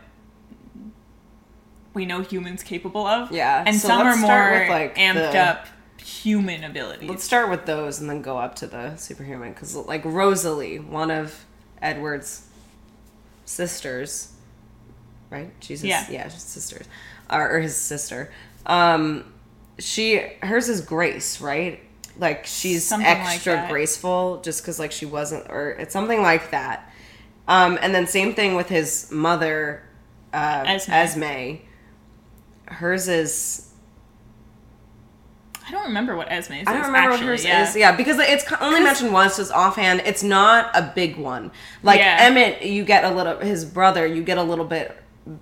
we 1.95 2.07
know 2.07 2.23
humans 2.23 2.63
capable 2.63 3.07
of. 3.07 3.31
Yeah, 3.33 3.65
and 3.67 3.77
so 3.77 3.89
some 3.89 4.07
are 4.07 4.17
more 4.17 4.51
with, 4.53 4.69
like, 4.69 4.97
amped 4.97 5.33
the- 5.33 5.39
up 5.39 5.67
human 6.01 6.65
abilities. 6.65 7.09
Let's 7.11 7.25
start 7.25 7.51
with 7.51 7.67
those 7.67 8.01
and 8.01 8.09
then 8.09 8.23
go 8.23 8.39
up 8.39 8.55
to 8.57 8.67
the 8.67 8.97
superhuman 8.97 9.53
because, 9.53 9.75
like 9.77 10.03
Rosalie, 10.05 10.79
one 10.79 11.11
of 11.11 11.45
Edward's 11.83 12.47
sisters, 13.45 14.33
right? 15.31 15.51
His, 15.61 15.85
Yeah. 15.85 16.07
yeah, 16.11 16.29
sisters, 16.29 16.87
or, 17.31 17.51
or 17.57 17.61
his 17.61 17.77
sister. 17.77 18.31
Um, 18.69 19.33
she 19.79 20.19
hers 20.43 20.69
is 20.69 20.81
Grace, 20.81 21.41
right? 21.41 21.81
Like 22.19 22.47
she's 22.47 22.85
Something 22.85 23.07
extra 23.07 23.55
that. 23.55 23.71
graceful 23.71 24.41
just 24.43 24.63
because 24.63 24.79
like 24.79 24.93
she 24.93 25.07
wasn't, 25.07 25.49
or 25.51 25.71
it's 25.71 25.93
something 25.93 26.21
like 26.23 26.51
that. 26.51 26.93
Um, 27.47 27.79
and 27.81 27.95
then 27.95 28.07
same 28.07 28.35
thing 28.35 28.55
with 28.57 28.69
his 28.69 29.11
mother, 29.11 29.83
uh, 30.33 30.65
Esme. 30.67 30.91
Esme. 30.93 31.55
Hers 32.67 33.09
is 33.09 33.69
I 35.67 35.71
don't 35.71 35.85
remember 35.85 36.17
what 36.17 36.31
Esme's 36.31 36.67
I 36.67 36.73
don't 36.73 36.81
is, 36.81 36.87
remember 36.87 37.11
actually. 37.13 37.27
what 37.27 37.31
hers 37.33 37.45
yeah. 37.45 37.69
is. 37.69 37.77
Yeah, 37.77 37.93
because 37.97 38.19
it's 38.19 38.51
only 38.61 38.81
mentioned 38.81 39.13
once, 39.13 39.37
just 39.37 39.53
offhand. 39.53 40.01
It's 40.07 40.23
not 40.23 40.71
a 40.75 40.93
big 40.95 41.17
one. 41.17 41.51
Like 41.83 41.99
Yeah. 42.01 42.17
Emmett, 42.21 42.63
you 42.63 42.85
get 42.85 43.05
a 43.05 43.11
little. 43.11 43.39
His 43.39 43.65
brother, 43.67 44.07
you 44.07 44.23
get 44.23 44.39
a 44.39 44.43
little 44.43 44.65
bit 44.65 44.97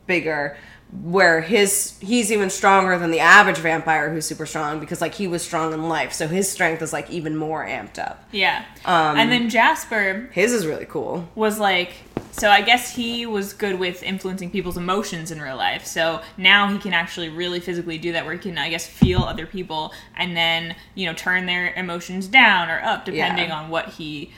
bigger. 0.06 0.56
Where 1.02 1.40
his 1.40 1.98
he's 2.00 2.30
even 2.30 2.48
stronger 2.48 2.96
than 2.96 3.10
the 3.10 3.18
average 3.18 3.58
vampire 3.58 4.08
who's 4.12 4.24
super 4.24 4.46
strong 4.46 4.78
because 4.78 5.00
like 5.00 5.14
he 5.14 5.26
was 5.26 5.42
strong 5.42 5.72
in 5.72 5.88
life, 5.88 6.12
so 6.12 6.28
his 6.28 6.50
strength 6.50 6.80
is 6.80 6.92
like 6.92 7.10
even 7.10 7.36
more 7.36 7.66
amped 7.66 7.98
up. 7.98 8.24
Yeah. 8.30 8.64
Um, 8.84 9.16
and 9.18 9.30
then 9.30 9.50
Jasper 9.50 10.28
His 10.32 10.52
is 10.52 10.64
really 10.64 10.86
cool. 10.86 11.28
was 11.34 11.58
like 11.58 11.92
so 12.30 12.50
I 12.50 12.60
guess 12.62 12.94
he 12.94 13.26
was 13.26 13.52
good 13.52 13.78
with 13.80 14.02
influencing 14.04 14.50
people's 14.50 14.76
emotions 14.76 15.30
in 15.32 15.40
real 15.42 15.56
life. 15.56 15.84
So 15.86 16.20
now 16.36 16.68
he 16.68 16.78
can 16.78 16.92
actually 16.94 17.30
really 17.30 17.58
physically 17.60 17.98
do 17.98 18.12
that 18.12 18.24
where 18.24 18.34
he 18.34 18.38
can 18.38 18.56
I 18.56 18.70
guess 18.70 18.86
feel 18.86 19.22
other 19.22 19.44
people 19.44 19.92
and 20.16 20.36
then, 20.36 20.76
you 20.94 21.06
know, 21.06 21.14
turn 21.14 21.46
their 21.46 21.74
emotions 21.74 22.28
down 22.28 22.70
or 22.70 22.80
up 22.80 23.04
depending 23.04 23.48
Yeah. 23.48 23.58
on 23.60 23.70
what 23.70 23.88
he 23.88 24.30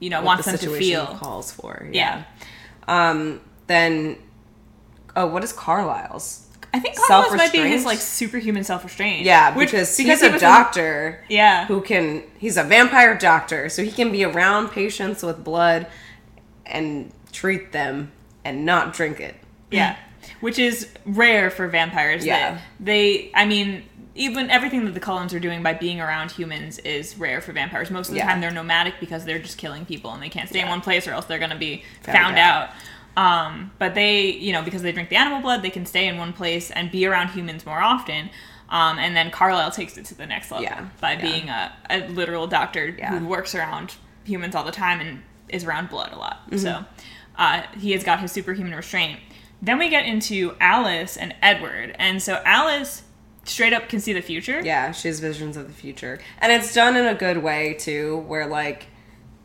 you 0.00 0.10
know 0.10 0.18
What 0.18 0.24
wants 0.26 0.46
the 0.46 0.56
them 0.56 0.72
to 0.72 0.76
feel. 0.76 1.06
calls 1.06 1.52
for. 1.52 1.88
Yeah. 1.92 2.24
Um. 2.88 3.40
Then, 3.68 4.18
oh, 5.16 5.26
what 5.26 5.44
is 5.44 5.52
Carlisle's? 5.52 6.40
I 6.72 6.80
think 6.80 6.96
Carlisle's 6.96 7.36
might 7.36 7.52
be 7.52 7.58
his 7.58 7.84
like 7.84 7.98
superhuman 8.00 8.64
self-restraint. 8.64 9.24
Yeah, 9.24 9.54
Which- 9.56 9.70
because, 9.70 9.96
because 9.96 10.20
he's 10.20 10.30
he 10.30 10.36
a 10.36 10.40
doctor. 10.40 11.24
yeah. 11.28 11.66
who 11.66 11.80
can 11.80 12.24
he's 12.38 12.56
a 12.56 12.64
vampire 12.64 13.16
doctor 13.16 13.68
so 13.68 13.84
he 13.84 13.92
can 13.92 14.10
be 14.10 14.24
around 14.24 14.70
patients 14.70 15.22
with 15.22 15.44
blood 15.44 15.86
and 16.66 17.12
treat 17.32 17.72
them 17.72 18.10
and 18.44 18.64
not 18.64 18.92
drink 18.92 19.20
it 19.20 19.36
Yeah, 19.70 19.96
which 20.40 20.58
is 20.58 20.88
rare 21.06 21.50
for 21.50 21.68
vampires. 21.68 22.24
Yeah. 22.26 22.58
they, 22.80 23.30
I 23.34 23.44
mean, 23.44 23.84
even 24.16 24.48
everything 24.50 24.84
that 24.84 24.94
the 24.94 25.00
Cullens 25.00 25.34
are 25.34 25.40
doing 25.40 25.62
by 25.62 25.74
being 25.74 26.00
around 26.00 26.30
humans 26.30 26.78
is 26.80 27.16
rare 27.18 27.40
for 27.40 27.52
vampires. 27.52 27.90
Most 27.90 28.08
of 28.08 28.14
the 28.14 28.18
Yeah. 28.18 28.28
time, 28.28 28.40
they're 28.40 28.50
nomadic 28.50 28.94
because 29.00 29.24
they're 29.24 29.38
just 29.40 29.58
killing 29.58 29.84
people 29.84 30.12
and 30.12 30.22
they 30.22 30.28
can't 30.28 30.48
stay 30.48 30.60
in 30.60 30.68
one 30.68 30.80
place 30.80 31.06
or 31.08 31.12
else 31.12 31.24
they're 31.26 31.38
going 31.38 31.50
to 31.50 31.56
be 31.56 31.82
Found 32.02 32.16
found, 32.18 32.38
out. 32.38 32.68
out. 32.68 32.74
Um, 33.16 33.70
but 33.78 33.94
they, 33.94 34.30
you 34.32 34.52
know, 34.52 34.62
because 34.62 34.82
they 34.82 34.92
drink 34.92 35.08
the 35.08 35.16
animal 35.16 35.40
blood, 35.40 35.62
they 35.62 35.70
can 35.70 35.86
stay 35.86 36.08
in 36.08 36.18
one 36.18 36.32
place 36.32 36.70
and 36.70 36.90
be 36.90 37.06
around 37.06 37.28
humans 37.28 37.64
more 37.64 37.80
often. 37.80 38.30
Um, 38.68 38.98
and 38.98 39.14
then 39.14 39.30
Carlisle 39.30 39.70
takes 39.70 39.96
it 39.96 40.04
to 40.06 40.14
the 40.14 40.26
next 40.26 40.50
level 40.50 40.64
Yeah. 40.64 40.88
by 41.00 41.12
Yeah. 41.12 41.20
being 41.20 41.48
a, 41.48 41.72
a 41.90 42.08
literal 42.08 42.46
doctor 42.46 42.88
Yeah. 42.98 43.16
who 43.18 43.26
works 43.26 43.54
around 43.54 43.94
humans 44.24 44.54
all 44.54 44.64
the 44.64 44.72
time 44.72 45.00
and 45.00 45.22
is 45.48 45.64
around 45.64 45.90
blood 45.90 46.12
a 46.12 46.16
lot. 46.16 46.46
Mm-hmm. 46.46 46.58
So 46.58 46.84
uh, 47.38 47.62
he 47.78 47.92
has 47.92 48.02
got 48.02 48.20
his 48.20 48.32
superhuman 48.32 48.74
restraint. 48.74 49.20
Then 49.62 49.78
we 49.78 49.88
get 49.90 50.06
into 50.06 50.56
Alice 50.60 51.16
and 51.16 51.34
Edward. 51.40 51.94
And 51.98 52.20
so 52.22 52.42
Alice 52.44 53.02
straight 53.44 53.72
up 53.74 53.88
can 53.90 54.00
see 54.00 54.14
the 54.14 54.22
future. 54.22 54.60
yeah 54.64 54.90
she 54.90 55.06
has 55.06 55.20
visions 55.20 55.54
of 55.58 55.66
the 55.66 55.72
future 55.74 56.18
and 56.38 56.50
it's 56.50 56.72
done 56.72 56.96
in 56.96 57.04
a 57.04 57.14
good 57.14 57.36
way 57.36 57.74
too 57.74 58.16
where 58.26 58.46
like 58.46 58.86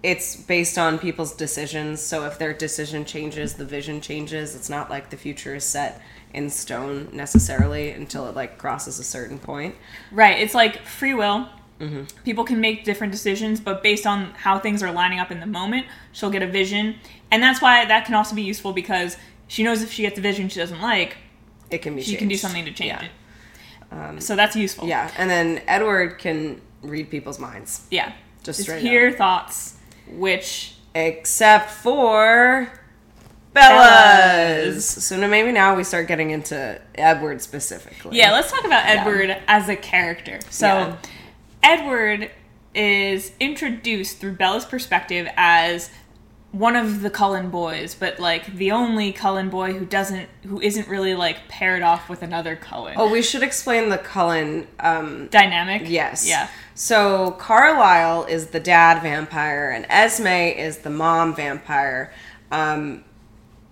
it's 0.01 0.35
based 0.35 0.77
on 0.77 0.97
people's 0.97 1.33
decisions 1.33 2.01
so 2.01 2.25
if 2.25 2.39
their 2.39 2.53
decision 2.53 3.03
changes 3.03 3.55
the 3.55 3.65
vision 3.65 3.99
changes 3.99 4.55
it's 4.55 4.69
not 4.69 4.89
like 4.89 5.09
the 5.09 5.17
future 5.17 5.55
is 5.55 5.63
set 5.63 6.01
in 6.33 6.49
stone 6.49 7.09
necessarily 7.11 7.89
until 7.91 8.27
it 8.27 8.35
like 8.35 8.57
crosses 8.57 8.99
a 8.99 9.03
certain 9.03 9.37
point 9.39 9.75
Right. 10.11 10.39
It's 10.39 10.53
like 10.55 10.85
free 10.85 11.13
will. 11.13 11.47
Mm-hmm. 11.79 12.03
People 12.25 12.43
can 12.43 12.59
make 12.59 12.83
different 12.83 13.11
decisions, 13.11 13.59
but 13.59 13.81
based 13.81 14.05
on 14.05 14.31
how 14.31 14.59
things 14.59 14.83
are 14.83 14.91
lining 14.91 15.19
up 15.19 15.31
in 15.31 15.39
the 15.39 15.45
moment, 15.45 15.85
she'll 16.11 16.29
get 16.29 16.43
a 16.43 16.47
vision. 16.47 16.95
And 17.31 17.41
that's 17.41 17.61
why 17.61 17.85
that 17.85 18.05
can 18.05 18.15
also 18.15 18.35
be 18.35 18.41
useful 18.41 18.73
because 18.73 19.17
she 19.47 19.63
knows 19.63 19.81
if 19.81 19.91
she 19.91 20.01
gets 20.01 20.17
a 20.17 20.21
vision 20.21 20.49
she 20.49 20.59
doesn't 20.59 20.81
like, 20.81 21.17
it 21.71 21.79
can 21.79 21.95
be 21.95 22.01
she 22.01 22.15
can 22.15 22.27
do 22.27 22.35
something 22.35 22.65
to 22.65 22.71
change 22.71 23.01
yeah. 23.91 24.15
it. 24.15 24.23
so 24.23 24.35
that's 24.35 24.55
useful. 24.55 24.87
yeah 24.87 25.11
and 25.17 25.29
then 25.29 25.61
edward 25.67 26.17
can 26.17 26.59
read 26.81 27.09
people's 27.09 27.39
minds 27.39 27.85
Yeah. 27.91 28.11
Just 28.43 28.59
Just 28.59 28.61
straight 28.61 28.81
hear 28.81 29.11
thoughts, 29.11 29.75
which 30.11 30.75
except 30.95 31.71
for 31.71 32.71
Bella's. 33.53 33.77
Bella's. 33.77 34.85
So 34.85 35.27
maybe 35.27 35.51
now 35.51 35.75
we 35.75 35.83
start 35.83 36.07
getting 36.07 36.31
into 36.31 36.79
Edward 36.95 37.41
specifically. 37.41 38.17
Yeah, 38.17 38.31
let's 38.31 38.51
talk 38.51 38.65
about 38.65 38.85
Edward 38.85 39.37
as 39.47 39.69
a 39.69 39.75
character. 39.75 40.39
So, 40.49 40.67
Yeah. 40.67 40.95
Edward 41.61 42.31
is 42.73 43.31
introduced 43.39 44.19
through 44.19 44.33
Bella's 44.33 44.65
perspective 44.65 45.27
as 45.35 45.89
one 46.51 46.75
of 46.75 47.01
the 47.01 47.09
Cullen 47.09 47.49
boys, 47.49 47.93
but 47.93 48.19
like 48.19 48.55
the 48.55 48.71
only 48.71 49.11
Cullen 49.11 49.49
boy 49.49 49.73
who 49.73 49.85
doesn't, 49.85 50.27
who 50.47 50.59
isn't 50.59 50.87
really 50.87 51.13
like 51.13 51.47
paired 51.47 51.83
off 51.83 52.09
with 52.09 52.23
another 52.23 52.55
Cullen. 52.55 52.95
Oh, 52.97 53.11
we 53.11 53.21
should 53.21 53.43
explain 53.43 53.89
the 53.89 53.97
Cullen. 53.99 54.67
Um, 54.79 55.27
Dynamic. 55.27 55.83
yes. 55.85 56.27
Yeah. 56.27 56.47
So 56.73 57.31
Carlisle 57.31 58.25
is 58.25 58.47
the 58.47 58.59
dad 58.59 59.03
vampire, 59.03 59.69
and 59.69 59.85
Esme 59.89 60.27
is 60.27 60.79
the 60.79 60.89
mom 60.89 61.35
vampire. 61.35 62.11
Um, 62.51 63.03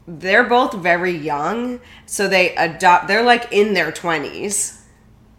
they're 0.07 0.43
both 0.43 0.73
very 0.73 1.15
young, 1.15 1.79
so 2.05 2.27
they 2.27 2.55
adopt. 2.55 3.07
They're 3.07 3.23
like 3.23 3.51
in 3.51 3.73
their 3.73 3.91
twenties. 3.91 4.83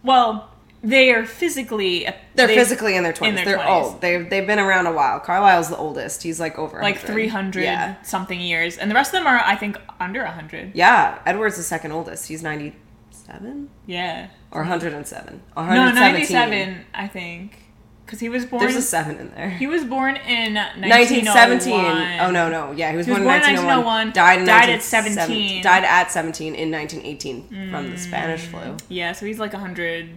Well, 0.02 0.50
they 0.82 1.10
are 1.12 1.24
physically. 1.24 2.06
They're 2.34 2.46
they- 2.46 2.54
physically 2.54 2.96
in 2.96 3.02
their 3.02 3.12
twenties. 3.12 3.44
their 3.44 3.56
They're 3.56 3.66
20s. 3.66 3.82
old. 3.82 4.00
They've 4.00 4.28
they've 4.30 4.46
been 4.46 4.58
around 4.58 4.86
a 4.86 4.92
while. 4.92 5.18
Carlisle's 5.20 5.68
the 5.68 5.76
oldest. 5.76 6.22
He's 6.22 6.38
like 6.38 6.58
over 6.58 6.80
like 6.80 6.96
100. 6.96 7.12
300 7.12 7.62
Yeah. 7.64 8.02
something 8.02 8.40
years, 8.40 8.78
and 8.78 8.90
the 8.90 8.94
rest 8.94 9.12
of 9.12 9.20
them 9.20 9.26
are, 9.26 9.40
I 9.44 9.56
think, 9.56 9.76
under 9.98 10.22
100. 10.24 10.72
Yeah, 10.74 11.18
Edward's 11.26 11.56
the 11.56 11.62
second 11.62 11.92
oldest. 11.92 12.28
He's 12.28 12.42
97 12.42 13.70
Yeah. 13.86 14.28
or 14.50 14.62
107. 14.62 15.42
No, 15.56 15.62
97, 15.92 16.84
I 16.94 17.06
think. 17.08 17.64
Because 18.06 18.20
he 18.20 18.30
was 18.30 18.46
born. 18.46 18.62
There's 18.62 18.74
a 18.74 18.80
7 18.80 19.18
in 19.18 19.30
there. 19.32 19.50
He 19.50 19.66
was 19.66 19.84
born 19.84 20.16
in 20.16 20.54
1917. 20.54 21.74
1917. 21.74 22.20
Oh 22.20 22.30
no, 22.30 22.48
no. 22.48 22.72
Yeah, 22.72 22.90
he 22.90 22.96
was, 22.96 23.04
He 23.04 23.12
born 23.12 23.20
in 23.20 23.28
born 23.28 23.36
in 23.36 23.42
1901. 23.42 23.84
1901, 23.84 24.12
Died 24.12 24.38
in 24.38 24.46
died 24.46 24.70
at 24.70 24.80
1917 24.80 25.60
17. 25.60 25.62
Died 25.62 25.84
at 25.84 26.10
17 26.10 26.54
in 26.54 26.70
1918 26.70 27.70
from 27.70 27.90
the 27.90 27.98
Spanish 27.98 28.46
mm. 28.46 28.50
flu. 28.50 28.76
Yeah, 28.88 29.12
so 29.12 29.26
he's 29.26 29.38
like 29.38 29.52
100. 29.52 30.08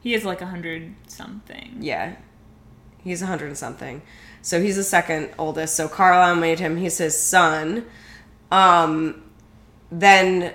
He 0.00 0.14
is 0.14 0.24
like 0.24 0.40
a 0.40 0.44
100 0.44 0.94
something. 1.06 1.76
Yeah. 1.80 2.16
He's 3.02 3.22
a 3.22 3.26
100 3.26 3.56
something. 3.56 4.02
So 4.42 4.60
he's 4.62 4.76
the 4.76 4.84
second 4.84 5.30
oldest. 5.38 5.74
So 5.74 5.88
Carlisle 5.88 6.36
made 6.36 6.60
him 6.60 6.76
he's 6.76 6.98
his 6.98 7.20
son. 7.20 7.84
Um 8.50 9.22
then 9.90 10.54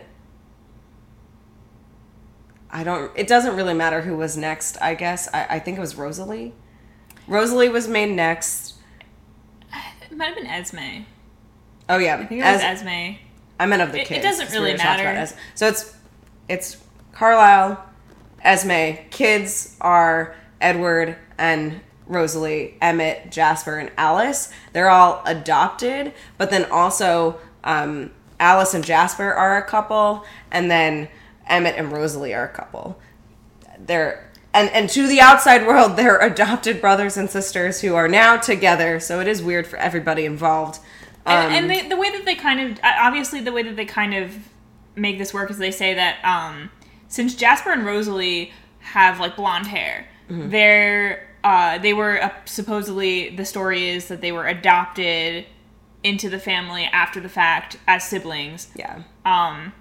I 2.71 2.83
don't 2.83 3.11
it 3.15 3.27
doesn't 3.27 3.55
really 3.55 3.73
matter 3.73 4.01
who 4.01 4.15
was 4.17 4.35
next, 4.37 4.77
I 4.81 4.95
guess. 4.95 5.27
I, 5.33 5.45
I 5.51 5.59
think 5.59 5.77
it 5.77 5.81
was 5.81 5.95
Rosalie. 5.95 6.53
Rosalie 7.27 7.69
was 7.69 7.87
made 7.87 8.11
next. 8.11 8.75
It 10.09 10.17
might 10.17 10.25
have 10.27 10.35
been 10.35 10.47
Esme. 10.47 11.03
Oh 11.89 11.97
yeah. 11.97 12.15
I 12.15 12.25
think 12.25 12.41
it 12.41 12.43
was 12.45 12.61
Es- 12.61 12.81
Esme. 12.81 13.17
I 13.59 13.65
meant 13.65 13.81
of 13.81 13.91
the 13.91 13.99
It- 13.99 14.01
it 14.01 14.07
kids. 14.07 14.23
doesn't 14.23 14.45
'cause 14.47 14.53
we 14.55 14.59
really 14.59 14.71
were 14.73 14.77
matter. 14.77 15.35
So 15.55 15.67
it's 15.67 15.95
it's 16.49 16.77
Carlisle, 17.13 17.83
Esme. 18.43 18.97
Kids 19.09 19.75
are 19.81 20.35
Edward 20.61 21.17
and 21.37 21.81
Rosalie, 22.05 22.75
Emmett, 22.81 23.31
Jasper, 23.31 23.77
and 23.77 23.91
Alice. 23.97 24.51
They're 24.73 24.89
all 24.89 25.21
adopted, 25.25 26.13
but 26.37 26.49
then 26.49 26.65
also 26.69 27.39
um, 27.63 28.11
Alice 28.39 28.73
and 28.73 28.83
Jasper 28.83 29.33
are 29.33 29.57
a 29.57 29.63
couple, 29.63 30.25
and 30.51 30.69
then 30.69 31.07
Emmett 31.47 31.75
and 31.77 31.91
Rosalie 31.91 32.33
are 32.33 32.45
a 32.45 32.53
couple. 32.53 32.99
They're 33.79 34.29
and 34.53 34.69
and 34.69 34.89
to 34.89 35.07
the 35.07 35.19
outside 35.19 35.65
world, 35.65 35.95
they're 35.97 36.19
adopted 36.19 36.81
brothers 36.81 37.17
and 37.17 37.29
sisters 37.29 37.81
who 37.81 37.95
are 37.95 38.07
now 38.07 38.37
together. 38.37 38.99
So 38.99 39.19
it 39.19 39.27
is 39.27 39.41
weird 39.41 39.65
for 39.65 39.77
everybody 39.77 40.25
involved. 40.25 40.79
Um, 41.25 41.37
And, 41.37 41.53
and 41.55 41.69
they, 41.69 41.87
the 41.87 41.95
way 41.95 42.11
that 42.11 42.25
they 42.25 42.35
kind 42.35 42.59
of, 42.59 42.79
obviously, 42.83 43.39
the 43.39 43.53
way 43.53 43.63
that 43.63 43.77
they 43.77 43.85
kind 43.85 44.13
of 44.13 44.35
make 44.95 45.17
this 45.17 45.33
work 45.33 45.49
is 45.49 45.57
they 45.57 45.71
say 45.71 45.93
that 45.93 46.23
um, 46.23 46.69
since 47.13 47.35
Jasper 47.35 47.71
and 47.71 47.85
Rosalie 47.85 48.51
have 48.79 49.19
like 49.19 49.35
blonde 49.35 49.67
hair, 49.67 50.07
Mm-hmm. 50.29 50.49
they're 50.51 51.27
uh, 51.43 51.77
they 51.77 51.93
were 51.93 52.23
uh, 52.23 52.29
supposedly 52.45 53.35
the 53.35 53.43
story 53.43 53.89
is 53.89 54.07
that 54.07 54.21
they 54.21 54.31
were 54.31 54.47
adopted 54.47 55.45
into 56.01 56.29
the 56.29 56.39
family 56.39 56.85
after 56.85 57.19
the 57.19 57.27
fact 57.27 57.75
as 57.87 58.07
siblings 58.07 58.69
yeah. 58.75 59.03
um, 59.25 59.73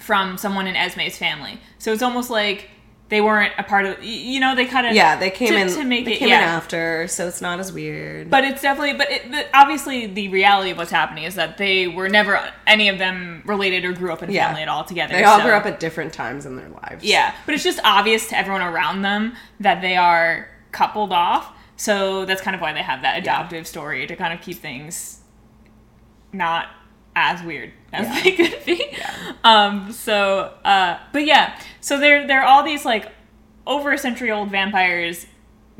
from 0.00 0.36
someone 0.36 0.66
in 0.66 0.74
Esme's 0.74 1.16
family. 1.16 1.60
So 1.78 1.92
it's 1.92 2.02
almost 2.02 2.28
like 2.28 2.70
they 3.14 3.20
weren't 3.20 3.52
a 3.58 3.62
part 3.62 3.86
of. 3.86 4.02
You 4.02 4.40
know, 4.40 4.56
they 4.56 4.66
kind 4.66 4.88
of 4.88 4.92
Yeah, 4.92 5.14
they 5.14 5.30
came 5.30 5.50
to, 5.50 5.56
in. 5.56 5.68
to 5.68 5.84
make 5.84 6.04
they 6.04 6.14
it 6.14 6.18
came 6.18 6.30
yeah. 6.30 6.38
in 6.38 6.48
after, 6.48 7.06
so 7.06 7.28
it's 7.28 7.40
not 7.40 7.60
as 7.60 7.72
weird. 7.72 8.28
But 8.28 8.42
it's 8.42 8.60
definitely, 8.60 8.94
but, 8.94 9.08
it, 9.08 9.30
but 9.30 9.48
obviously, 9.54 10.06
the 10.06 10.26
reality 10.30 10.70
of 10.70 10.78
what's 10.78 10.90
happening 10.90 11.22
is 11.22 11.36
that 11.36 11.56
they 11.56 11.86
were 11.86 12.08
never 12.08 12.40
any 12.66 12.88
of 12.88 12.98
them 12.98 13.44
related 13.46 13.84
or 13.84 13.92
grew 13.92 14.12
up 14.12 14.24
in 14.24 14.30
a 14.30 14.32
Yeah. 14.32 14.48
family 14.48 14.62
at 14.62 14.68
all 14.68 14.82
together. 14.82 15.14
they 15.14 15.22
all 15.22 15.38
so- 15.38 15.44
grew 15.44 15.52
up 15.52 15.64
at 15.64 15.78
different 15.78 16.12
times 16.12 16.44
in 16.44 16.56
their 16.56 16.68
lives. 16.68 17.04
Yeah, 17.04 17.32
but 17.46 17.54
it's 17.54 17.62
just 17.62 17.78
obvious 17.84 18.26
to 18.30 18.36
everyone 18.36 18.62
around 18.62 19.02
them 19.02 19.36
that 19.60 19.80
they 19.80 19.94
are 19.94 20.48
coupled 20.72 21.12
off. 21.12 21.52
So 21.76 22.24
that's 22.24 22.40
kind 22.42 22.56
of 22.56 22.60
why 22.60 22.72
they 22.72 22.82
have 22.82 23.02
that 23.02 23.16
adoptive 23.16 23.68
story 23.68 24.08
to 24.08 24.16
kind 24.16 24.34
of 24.34 24.40
keep 24.40 24.58
things 24.58 25.20
not 26.32 26.66
as 27.16 27.42
weird 27.42 27.72
as 27.92 28.06
Yeah. 28.06 28.22
they 28.22 28.32
could 28.32 28.64
be. 28.64 28.96
Um. 29.44 29.92
So, 29.92 30.52
uh. 30.64 30.98
But 31.12 31.26
yeah. 31.26 31.58
So 31.80 31.98
they're 31.98 32.26
they're 32.26 32.44
all 32.44 32.62
these 32.62 32.84
like 32.84 33.10
over 33.66 33.92
a 33.92 33.98
century 33.98 34.30
old 34.30 34.50
vampires 34.50 35.26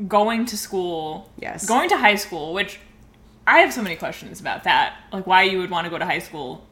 going 0.07 0.45
to 0.47 0.57
school. 0.57 1.31
Yes. 1.39 1.65
Going 1.67 1.89
to 1.89 1.97
high 1.97 2.15
school, 2.15 2.53
which 2.53 2.79
I 3.47 3.59
have 3.59 3.71
so 3.73 3.81
many 3.81 3.95
questions 3.95 4.39
about 4.39 4.63
that. 4.63 4.95
Like 5.13 5.27
why 5.27 5.43
you 5.43 5.59
would 5.59 5.69
want 5.69 5.85
to 5.85 5.89
go 5.91 5.97
to 5.97 6.05
high 6.05 6.19
school 6.19 6.65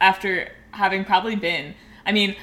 after 0.00 0.50
having 0.72 1.04
probably 1.04 1.36
been 1.36 1.74
i 2.06 2.10
mean 2.12 2.34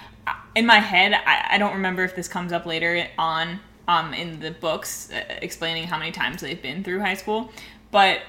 in 0.56 0.66
my 0.66 0.78
head 0.80 1.14
i, 1.26 1.56
I 1.56 1.58
don't 1.58 1.74
remember 1.74 2.04
if 2.04 2.16
this 2.16 2.28
comes 2.28 2.54
up 2.54 2.66
later 2.66 3.08
on 3.18 3.60
um, 3.88 4.14
in 4.14 4.39
the 4.39 4.52
books 4.52 5.12
uh, 5.12 5.22
explaining 5.41 5.86
how 5.88 5.97
many 5.97 6.12
times 6.12 6.41
they've 6.41 6.62
been 6.62 6.84
through 6.84 7.00
high 7.02 7.16
school 7.16 7.52
but 7.91 8.20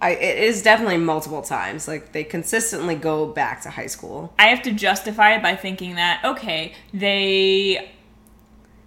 I, 0.00 0.10
it 0.10 0.38
is 0.44 0.62
definitely 0.62 0.98
multiple 0.98 1.42
times. 1.42 1.88
Like 1.88 2.12
they 2.12 2.22
consistently 2.24 2.94
go 2.94 3.26
back 3.26 3.62
to 3.62 3.70
high 3.70 3.86
school. 3.88 4.32
i 4.38 4.46
have 4.48 4.62
to 4.62 4.72
justify 4.72 5.34
it 5.34 5.42
by 5.42 5.56
thinking 5.56 5.96
that 5.96 6.20
okay 6.24 6.74
they 6.94 7.90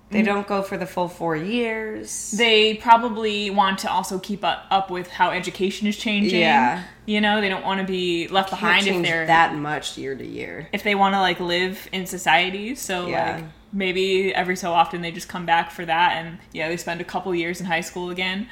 They 0.10 0.22
mm. 0.22 0.26
don't 0.26 0.48
go 0.48 0.62
for 0.62 0.78
the 0.78 0.86
full 0.86 1.08
four 1.10 1.36
years. 1.36 2.32
they 2.32 2.76
probably 2.76 3.50
want 3.50 3.80
to 3.80 3.92
also 3.92 4.20
keep 4.20 4.44
up, 4.44 4.66
up 4.70 4.90
with 4.92 5.08
how 5.10 5.32
education 5.32 5.88
is 5.88 5.98
changing 5.98 6.40
Yeah. 6.42 6.84
you 7.06 7.20
know 7.22 7.42
they 7.42 7.50
don't 7.50 7.66
want 7.66 7.82
to 7.82 7.88
be 7.88 8.28
left 8.30 8.50
Can't 8.50 8.62
behind 8.62 8.88
if 8.88 9.04
they're 9.04 9.26
that 9.28 9.56
much 9.56 9.98
year 9.98 10.16
to 10.16 10.26
year. 10.26 10.68
if 10.72 10.84
they 10.84 10.96
want 10.96 11.14
to 11.16 11.20
like 11.20 11.40
live 11.40 11.88
in 11.92 12.06
society 12.06 12.76
so 12.76 13.08
Yeah. 13.08 13.36
like 13.36 13.46
maybe 13.74 14.34
every 14.36 14.56
so 14.58 14.72
often 14.74 15.02
they 15.02 15.12
just 15.12 15.30
come 15.30 15.46
back 15.46 15.72
for 15.72 15.86
that 15.86 16.14
and 16.18 16.40
yeah 16.54 16.68
they 16.70 16.78
spend 16.78 17.00
a 17.02 17.06
couple 17.06 17.34
years 17.34 17.60
in 17.62 17.66
high 17.66 17.82
school 17.82 18.10
again 18.10 18.48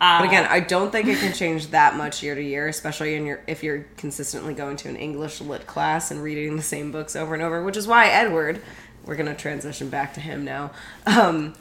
uh, 0.00 0.18
But 0.20 0.28
again, 0.28 0.46
I 0.50 0.60
don't 0.60 0.90
think 0.90 1.08
it 1.08 1.18
can 1.18 1.32
change 1.32 1.68
that 1.68 1.96
much 1.96 2.22
year 2.22 2.34
to 2.34 2.42
year, 2.42 2.68
especially 2.68 3.14
in 3.14 3.26
your 3.26 3.40
if 3.46 3.62
you're 3.62 3.86
consistently 3.96 4.54
going 4.54 4.76
to 4.78 4.88
an 4.88 4.96
English 4.96 5.40
lit 5.40 5.66
class 5.66 6.10
and 6.10 6.22
reading 6.22 6.56
the 6.56 6.62
same 6.62 6.90
books 6.92 7.14
over 7.16 7.34
and 7.34 7.42
over. 7.42 7.62
Which 7.62 7.76
is 7.76 7.86
why 7.86 8.06
Edward, 8.08 8.62
we're 9.04 9.16
gonna 9.16 9.34
transition 9.36 9.88
back 9.90 10.14
to 10.14 10.20
him 10.20 10.44
now. 10.44 10.70
Um, 11.06 11.54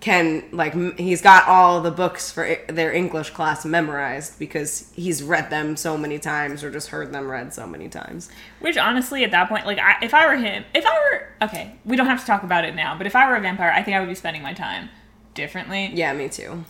can 0.00 0.44
like 0.52 0.74
m- 0.74 0.94
he's 0.98 1.22
got 1.22 1.48
all 1.48 1.80
the 1.80 1.90
books 1.90 2.30
for 2.30 2.44
i- 2.44 2.60
their 2.68 2.92
English 2.92 3.30
class 3.30 3.64
memorized 3.64 4.38
because 4.38 4.92
he's 4.94 5.22
read 5.22 5.48
them 5.48 5.76
so 5.76 5.96
many 5.96 6.18
times 6.18 6.62
or 6.62 6.70
just 6.70 6.88
heard 6.88 7.10
them 7.12 7.26
read 7.30 7.54
so 7.54 7.66
many 7.66 7.88
times. 7.88 8.28
which 8.60 8.76
honestly 8.76 9.24
at 9.24 9.30
that 9.30 9.48
point 9.48 9.64
like 9.64 9.78
I, 9.78 9.96
if 10.02 10.12
i 10.12 10.26
were 10.26 10.36
him 10.36 10.64
if 10.74 10.84
i 10.84 10.90
were 10.92 11.46
okay 11.46 11.76
we 11.86 11.96
don't 11.96 12.04
have 12.06 12.20
to 12.20 12.26
talk 12.26 12.42
about 12.42 12.66
it 12.66 12.74
now 12.74 12.98
but 12.98 13.06
if 13.06 13.16
i 13.16 13.26
were 13.26 13.36
a 13.36 13.40
vampire 13.40 13.70
i 13.74 13.82
think 13.82 13.96
i 13.96 14.00
would 14.00 14.08
be 14.08 14.14
spending 14.14 14.42
my 14.42 14.52
time 14.52 14.90
differently 15.32 15.90
Yeah, 15.94 16.12
me 16.12 16.28
too. 16.28 16.64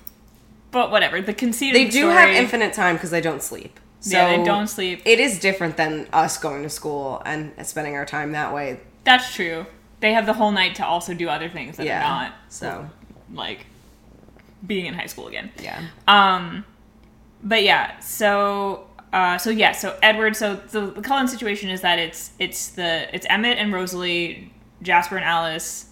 But 0.75 0.91
whatever 0.91 1.23
the 1.23 1.33
conceit 1.33 1.73
They 1.73 1.87
of 1.87 1.93
the 1.93 2.01
do 2.01 2.09
have 2.11 2.29
infinite 2.29 2.75
time 2.75 2.97
because 2.97 3.11
they 3.11 3.23
don't 3.23 3.43
sleep. 3.43 3.81
So 4.01 4.11
Yeah, 4.19 4.37
they 4.37 4.45
don't 4.45 4.67
sleep. 4.67 5.01
It 5.07 5.19
is 5.21 5.39
different 5.39 5.79
than 5.79 6.07
us 6.13 6.37
going 6.37 6.63
to 6.65 6.69
school 6.69 7.23
and 7.25 7.53
spending 7.67 7.95
our 7.97 8.05
time 8.05 8.33
that 8.33 8.53
way. 8.53 8.81
that's 9.05 9.35
true 9.35 9.65
they 10.01 10.13
have 10.13 10.27
the 10.27 10.35
whole 10.35 10.51
night 10.53 10.75
to 10.75 10.85
also 10.85 11.15
do 11.15 11.29
other 11.31 11.49
things 11.49 11.79
that 11.79 11.87
Yeah. 11.87 12.05
are 12.05 12.25
not 12.25 12.33
So 12.51 12.91
like 13.33 13.65
being 14.67 14.85
in 14.87 14.95
high 14.95 15.07
school 15.07 15.29
again 15.29 15.51
yeah. 15.63 15.81
Um, 16.07 16.65
but 17.43 17.63
yeah, 17.63 17.99
so 18.01 18.89
uh, 19.13 19.39
so 19.39 19.51
yeah, 19.51 19.73
so 19.73 19.97
Edward. 20.03 20.35
So 20.35 20.57
the, 20.57 20.87
the 20.87 21.01
Cullen 21.03 21.29
situation 21.29 21.71
is 21.71 21.83
that 21.83 21.99
it's 22.01 22.33
it's 22.39 22.69
the 22.71 23.15
it's 23.15 23.27
Emmett 23.31 23.59
and 23.59 23.73
Rosalie, 23.73 24.51
Jasper 24.83 25.17
and 25.17 25.25
Alice, 25.25 25.87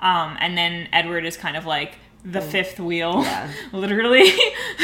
um, 0.00 0.36
and 0.40 0.58
then 0.58 0.88
Edward 0.92 1.24
is 1.24 1.36
kind 1.38 1.56
of 1.56 1.64
like 1.64 1.92
the 2.28 2.40
fifth 2.40 2.80
wheel, 2.80 3.22
Yeah. 3.22 3.48
literally. 3.72 4.32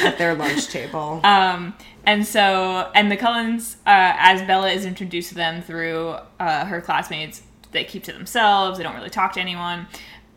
At 0.05 0.16
their 0.16 0.34
lunch 0.34 0.68
table. 0.68 1.20
um, 1.24 1.74
and 2.07 2.24
so 2.26 2.90
and 2.95 3.11
the 3.11 3.16
Cullens, 3.16 3.76
uh, 3.86 4.14
as 4.18 4.43
Bella 4.43 4.70
is 4.70 4.84
introduced 4.86 5.30
to 5.30 5.34
them 5.34 5.61
through 5.62 6.16
uh, 6.38 6.64
her 6.66 6.80
classmates, 6.80 7.43
they 7.72 7.84
keep 7.84 8.05
to 8.05 8.12
themselves. 8.12 8.78
They 8.78 8.84
don't 8.84 8.95
really 8.95 9.11
talk 9.11 9.32
to 9.34 9.40
anyone. 9.40 9.86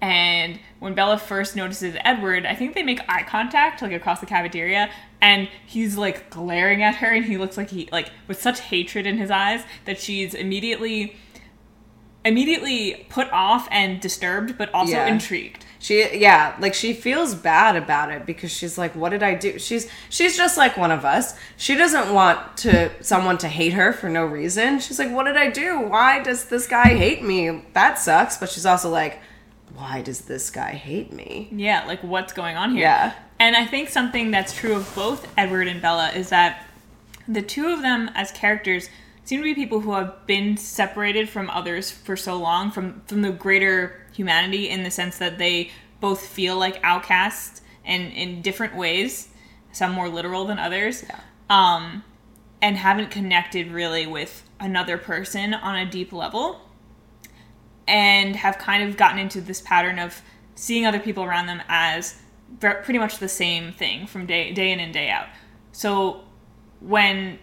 And 0.02 0.60
when 0.80 0.94
Bella 0.94 1.18
first 1.18 1.56
notices 1.56 1.96
Edward, 2.04 2.46
I 2.46 2.54
think 2.56 2.74
they 2.76 2.84
make 2.84 3.00
eye 3.10 3.24
contact 3.24 3.82
like 3.82 3.92
across 3.94 4.20
the 4.20 4.26
cafeteria, 4.26 4.90
and 5.22 5.48
he's 5.66 5.98
like 5.98 6.30
glaring 6.30 6.84
at 6.84 6.96
her, 6.96 7.08
and 7.08 7.26
he 7.26 7.38
looks 7.38 7.56
like 7.58 7.70
he 7.70 7.88
like 7.92 8.12
with 8.28 8.42
such 8.42 8.60
hatred 8.60 9.06
in 9.08 9.18
his 9.18 9.32
eyes 9.32 9.64
that 9.86 10.00
she's 10.00 10.34
immediately 10.34 11.16
immediately 12.24 13.06
put 13.10 13.30
off 13.32 13.68
and 13.72 14.00
disturbed, 14.02 14.58
but 14.58 14.74
also 14.74 14.94
Yeah. 14.94 15.08
intrigued. 15.08 15.65
She 15.86 16.18
yeah, 16.18 16.56
like 16.60 16.74
she 16.74 16.94
feels 16.94 17.36
bad 17.36 17.76
about 17.76 18.10
it 18.12 18.26
because 18.26 18.50
she's 18.50 18.76
like, 18.76 18.96
what 18.96 19.10
did 19.10 19.22
I 19.22 19.36
do? 19.36 19.60
She's 19.60 19.88
she's 20.10 20.36
just 20.36 20.58
like 20.58 20.78
one 20.78 20.90
of 20.90 21.06
us. 21.06 21.38
She 21.58 21.76
doesn't 21.76 22.12
want 22.12 22.58
to 22.58 22.92
someone 23.04 23.38
to 23.38 23.48
hate 23.48 23.74
her 23.74 23.94
for 23.94 24.10
no 24.10 24.26
reason. 24.26 24.80
She's 24.80 24.98
like, 24.98 25.12
what 25.12 25.26
did 25.26 25.38
I 25.38 25.52
do? 25.52 25.80
Why 25.80 26.24
does 26.24 26.46
this 26.46 26.66
guy 26.66 26.96
hate 26.96 27.22
me? 27.22 27.62
That 27.74 28.00
sucks. 28.00 28.36
But 28.36 28.50
she's 28.50 28.66
also 28.66 28.90
like, 28.90 29.20
why 29.76 30.02
does 30.02 30.22
this 30.22 30.50
guy 30.50 30.72
hate 30.72 31.14
me? 31.14 31.50
Yeah, 31.52 31.86
like 31.86 32.02
what's 32.02 32.34
going 32.34 32.58
on 32.58 32.72
here? 32.72 32.80
Yeah. 32.80 33.14
And 33.38 33.56
I 33.56 33.68
think 33.68 33.90
something 33.90 34.32
that's 34.32 34.56
true 34.56 34.74
of 34.74 34.92
both 34.96 35.32
Edward 35.38 35.68
and 35.68 35.84
Bella 35.84 36.10
is 36.14 36.30
that 36.30 36.66
the 37.28 37.44
two 37.44 37.68
of 37.68 37.84
them 37.84 38.10
as 38.16 38.32
characters 38.32 38.90
seem 39.24 39.40
to 39.40 39.44
be 39.44 39.54
people 39.54 39.82
who 39.82 39.94
have 39.94 40.26
been 40.26 40.58
separated 40.58 41.30
from 41.30 41.48
others 41.52 41.92
for 41.92 42.18
so 42.18 42.38
long 42.38 42.72
from 42.72 43.04
from 43.06 43.22
the 43.22 43.32
greater 43.32 44.02
humanity 44.16 44.70
in 44.70 44.84
the 44.84 44.92
sense 44.92 45.18
that 45.18 45.38
they 45.38 45.72
both 46.00 46.26
feel 46.26 46.58
like 46.58 46.80
outcasts 46.84 47.62
and 47.84 48.12
in 48.14 48.42
different 48.42 48.76
ways, 48.76 49.30
some 49.72 49.92
more 49.92 50.10
literal 50.10 50.46
than 50.46 50.60
others. 50.60 51.04
Yeah. 51.04 51.20
Um 51.50 52.04
and 52.62 52.78
haven't 52.78 53.12
connected 53.12 53.72
really 53.72 54.08
with 54.08 54.50
another 54.60 54.98
person 54.98 55.54
on 55.54 55.76
a 55.76 55.86
deep 55.86 56.12
level 56.12 56.62
and 57.88 58.36
have 58.36 58.58
kind 58.58 58.84
of 58.84 58.98
gotten 58.98 59.20
into 59.20 59.42
this 59.42 59.62
pattern 59.62 60.00
of 60.00 60.22
seeing 60.56 60.86
other 60.86 61.00
people 61.00 61.24
around 61.24 61.46
them 61.48 61.62
as 61.68 62.16
pretty 62.60 62.98
much 62.98 63.18
the 63.18 63.28
same 63.28 63.72
thing 63.74 64.08
from 64.08 64.26
day 64.26 64.54
day 64.54 64.72
in 64.72 64.80
and 64.80 64.94
day 64.94 65.10
out. 65.10 65.28
So 65.72 66.22
when 66.80 67.40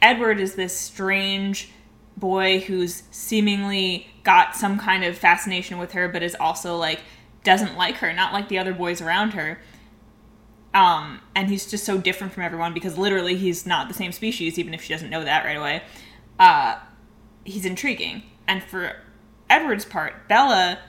Edward 0.00 0.40
is 0.40 0.54
this 0.54 0.76
strange 0.76 1.70
boy 2.16 2.60
who's 2.60 3.02
seemingly 3.10 4.08
got 4.26 4.56
some 4.56 4.76
kind 4.76 5.04
of 5.04 5.16
fascination 5.16 5.78
with 5.78 5.92
her 5.92 6.08
but 6.08 6.20
is 6.20 6.34
also 6.38 6.76
like 6.76 7.00
doesn't 7.44 7.76
like 7.76 7.98
her, 7.98 8.12
not 8.12 8.32
like 8.32 8.48
the 8.48 8.58
other 8.58 8.74
boys 8.74 9.00
around 9.00 9.30
her. 9.30 9.60
Um, 10.74 11.20
and 11.34 11.48
he's 11.48 11.70
just 11.70 11.84
so 11.84 11.96
different 11.96 12.32
from 12.32 12.42
everyone 12.42 12.74
because 12.74 12.98
literally 12.98 13.36
he's 13.36 13.64
not 13.64 13.86
the 13.86 13.94
same 13.94 14.10
species, 14.10 14.58
even 14.58 14.74
if 14.74 14.82
she 14.82 14.92
doesn't 14.92 15.08
know 15.08 15.24
that 15.24 15.44
right 15.44 15.56
away. 15.56 15.82
Uh, 16.40 16.78
he's 17.44 17.64
intriguing. 17.64 18.24
And 18.48 18.62
for 18.64 18.96
Edward's 19.48 19.84
part, 19.84 20.28
Bella 20.28 20.80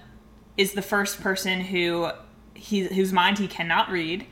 is 0.57 0.73
the 0.73 0.81
first 0.81 1.21
person 1.21 1.61
who 1.61 2.09
he 2.55 2.81
whose 2.88 3.13
mind 3.13 3.38
he 3.38 3.47
cannot 3.47 3.91
read, 3.91 4.25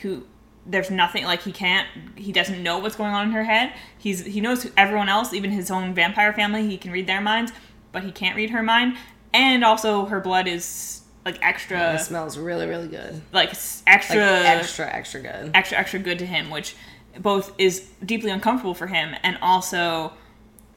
who 0.00 0.26
there's 0.64 0.90
nothing 0.90 1.24
like 1.24 1.42
he 1.42 1.52
can't 1.52 1.86
he 2.16 2.32
doesn't 2.32 2.60
know 2.62 2.78
what's 2.78 2.96
going 2.96 3.12
on 3.12 3.28
in 3.28 3.32
her 3.32 3.44
head. 3.44 3.74
He's 3.98 4.24
he 4.24 4.40
knows 4.40 4.66
everyone 4.78 5.10
else, 5.10 5.34
even 5.34 5.50
his 5.50 5.70
own 5.70 5.94
vampire 5.94 6.32
family, 6.32 6.66
he 6.66 6.78
can 6.78 6.90
read 6.90 7.06
their 7.06 7.20
minds, 7.20 7.52
but 7.96 8.04
he 8.04 8.12
can't 8.12 8.36
read 8.36 8.50
her 8.50 8.62
mind. 8.62 8.94
And 9.32 9.64
also 9.64 10.04
her 10.04 10.20
blood 10.20 10.46
is 10.46 11.00
like 11.24 11.38
extra 11.40 11.94
It 11.94 12.00
smells 12.00 12.36
really, 12.36 12.66
really 12.66 12.88
good. 12.88 13.22
like 13.32 13.54
extra 13.86 14.16
Like 14.18 14.44
extra, 14.44 14.86
extra 14.86 15.20
good. 15.22 15.50
extra 15.54 15.78
extra 15.78 15.98
good 15.98 16.18
to 16.18 16.26
him, 16.26 16.50
which 16.50 16.76
both 17.18 17.54
is 17.56 17.88
deeply 18.04 18.30
uncomfortable 18.30 18.74
for 18.74 18.88
him 18.88 19.14
and 19.22 19.38
also 19.40 20.12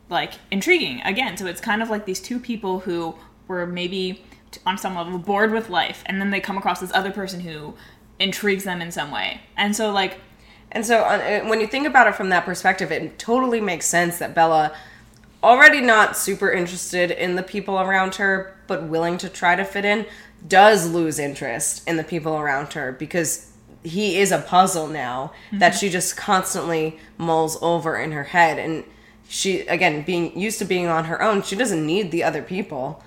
like 0.10 0.36
intriguing 0.50 1.02
again. 1.02 1.36
So 1.36 1.46
it's 1.46 1.60
kind 1.60 1.82
of 1.82 1.90
like 1.90 2.06
these 2.06 2.22
two 2.22 2.40
people 2.40 2.80
who 2.80 3.16
were 3.50 3.66
maybe 3.66 4.24
t- 4.52 4.62
on 4.66 4.78
some 4.78 4.96
level 4.96 5.20
bored 5.20 5.52
with 5.52 5.70
life, 5.70 6.02
and 6.06 6.22
then 6.22 6.30
they 6.32 6.40
come 6.40 6.58
across 6.58 6.80
this 6.80 6.94
other 6.94 7.12
person 7.12 7.42
who 7.42 7.74
intrigues 8.18 8.64
them 8.64 8.82
in 8.82 8.92
some 8.94 9.12
way. 9.12 9.42
And 9.58 9.76
so 9.76 9.92
like 9.92 10.20
And 10.72 10.86
so 10.86 11.00
uh, 11.04 11.42
when 11.50 11.60
you 11.60 11.68
think 11.68 11.86
about 11.86 12.08
it 12.08 12.16
from 12.16 12.30
that 12.30 12.46
perspective, 12.46 12.94
it 12.94 13.20
totally 13.20 13.60
makes 13.60 13.88
sense 13.88 14.20
that 14.20 14.34
Bella, 14.34 14.72
already 15.44 15.82
not 15.82 16.18
super 16.18 16.52
interested 16.52 17.12
in 17.12 17.36
the 17.36 17.44
people 17.44 17.80
around 17.80 18.16
her, 18.16 18.58
but 18.68 18.84
willing 18.84 19.18
to 19.20 19.30
try 19.30 19.56
to 19.56 19.64
fit 19.64 19.86
in, 19.86 20.06
does 20.48 20.90
lose 20.90 21.20
interest 21.20 21.88
in 21.88 21.98
the 21.98 22.04
people 22.04 22.38
around 22.38 22.74
her 22.74 22.92
because 22.92 23.52
he 23.84 24.18
is 24.18 24.32
a 24.32 24.40
puzzle 24.40 24.88
now 24.88 25.32
that 25.54 25.76
she 25.76 25.90
just 25.90 26.18
constantly 26.18 27.00
mulls 27.18 27.58
over 27.62 27.98
in 27.98 28.12
her 28.12 28.26
head. 28.26 28.60
And 28.60 28.84
she, 29.28 29.62
again, 29.62 30.04
being 30.04 30.38
used 30.38 30.60
to 30.60 30.66
being 30.66 30.88
on 30.88 31.06
her 31.06 31.22
own, 31.22 31.42
she 31.44 31.56
doesn't 31.56 31.86
need 31.86 32.12
the 32.12 32.24
other 32.24 32.42
people. 32.42 33.04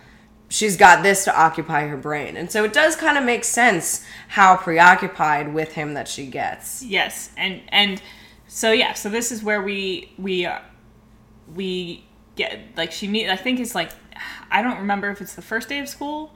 she's 0.53 0.77
got 0.77 1.03
this 1.03 1.25
to 1.25 1.41
occupy 1.41 1.87
her 1.87 1.97
brain. 1.97 2.37
And 2.37 2.51
so 2.51 2.65
it 2.65 2.73
does 2.73 2.95
kind 2.95 3.17
of 3.17 3.25
make 3.25 3.43
sense 3.43 4.05
how 4.29 4.57
preoccupied 4.57 5.53
with 5.53 5.73
him 5.73 5.95
that 5.95 6.09
she 6.09 6.27
gets. 6.27 6.83
Yes, 6.83 7.31
and 7.37 7.63
and 7.69 8.03
so 8.47 8.71
yeah, 8.71 8.93
so 8.93 9.09
this 9.09 9.33
is 9.33 9.43
where 9.43 9.63
we 9.63 10.13
we 10.19 10.45
uh, 10.45 10.61
we 11.55 12.05
get 12.37 12.61
like 12.77 12.93
she 12.93 13.09
meet. 13.09 13.29
I 13.29 13.37
think 13.37 13.61
it's 13.61 13.75
like 13.75 13.91
I 14.51 14.63
don't 14.63 14.79
remember 14.79 15.11
if 15.11 15.21
it's 15.21 15.35
the 15.35 15.43
first 15.43 15.69
day 15.69 15.79
of 15.79 15.89
school 15.89 16.33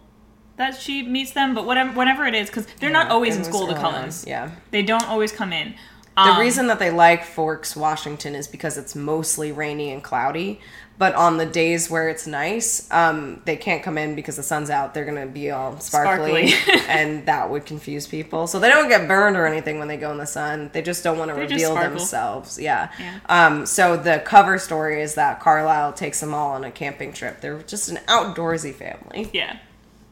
that 0.57 0.75
she 0.81 1.03
meets 1.03 1.33
them, 1.33 1.55
but 1.55 1.67
whatever 1.67 1.93
whenever 1.93 2.25
it 2.25 2.35
is, 2.35 2.49
because 2.49 2.67
they're 2.81 2.91
not 2.91 3.11
always 3.11 3.37
in 3.37 3.45
school. 3.45 3.67
The 3.67 3.75
on, 3.75 3.81
Cullens, 3.81 4.25
yeah. 4.27 4.51
they 4.71 4.83
don't 4.83 5.09
always 5.09 5.33
come 5.33 5.53
in. 5.53 5.75
The 6.17 6.23
Um, 6.23 6.41
reason 6.41 6.67
that 6.69 6.79
they 6.79 6.91
like 6.91 7.25
Forks, 7.25 7.77
Washington 7.77 8.35
is 8.35 8.49
because 8.49 8.79
it's 8.79 8.95
mostly 8.95 9.53
rainy 9.53 9.93
and 9.93 10.03
cloudy. 10.03 10.61
But 10.99 11.15
on 11.15 11.37
the 11.37 11.45
days 11.45 11.91
where 11.91 12.09
it's 12.09 12.27
nice, 12.27 12.91
um, 12.91 13.43
they 13.45 13.57
can't 13.57 13.83
come 13.83 13.99
in 13.99 14.15
because 14.15 14.37
the 14.37 14.43
sun's 14.43 14.71
out. 14.71 14.95
They're 14.95 15.05
going 15.05 15.21
to 15.21 15.31
be 15.31 15.51
all 15.51 15.79
sparkly, 15.79 16.49
Sparkly. 16.49 16.85
and 16.89 17.27
that 17.27 17.51
would 17.51 17.67
confuse 17.67 18.07
people. 18.07 18.47
So 18.47 18.59
they 18.59 18.71
don't 18.71 18.89
get 18.89 19.07
burned 19.07 19.37
or 19.37 19.47
anything 19.47 19.79
when 19.79 19.89
they 19.89 19.99
go 19.99 20.11
in 20.11 20.17
the 20.17 20.27
sun. 20.27 20.71
They 20.73 20.81
just 20.81 21.05
don't 21.05 21.19
want 21.19 21.31
to 21.31 21.35
reveal 21.35 21.75
themselves. 21.75 22.59
Yeah. 22.59 22.91
Yeah. 22.99 23.19
Um, 23.29 23.67
so 23.67 23.99
the 23.99 24.23
cover 24.25 24.59
story 24.59 25.03
is 25.03 25.17
that 25.17 25.41
Carlisle 25.41 25.93
takes 25.93 26.21
them 26.21 26.33
all 26.33 26.53
on 26.53 26.65
a 26.65 26.71
camping 26.71 27.13
trip. 27.13 27.43
They're 27.43 27.59
just 27.63 27.91
an 27.91 27.97
outdoorsy 28.07 28.75
family. 28.75 29.29
yeah, 29.35 29.59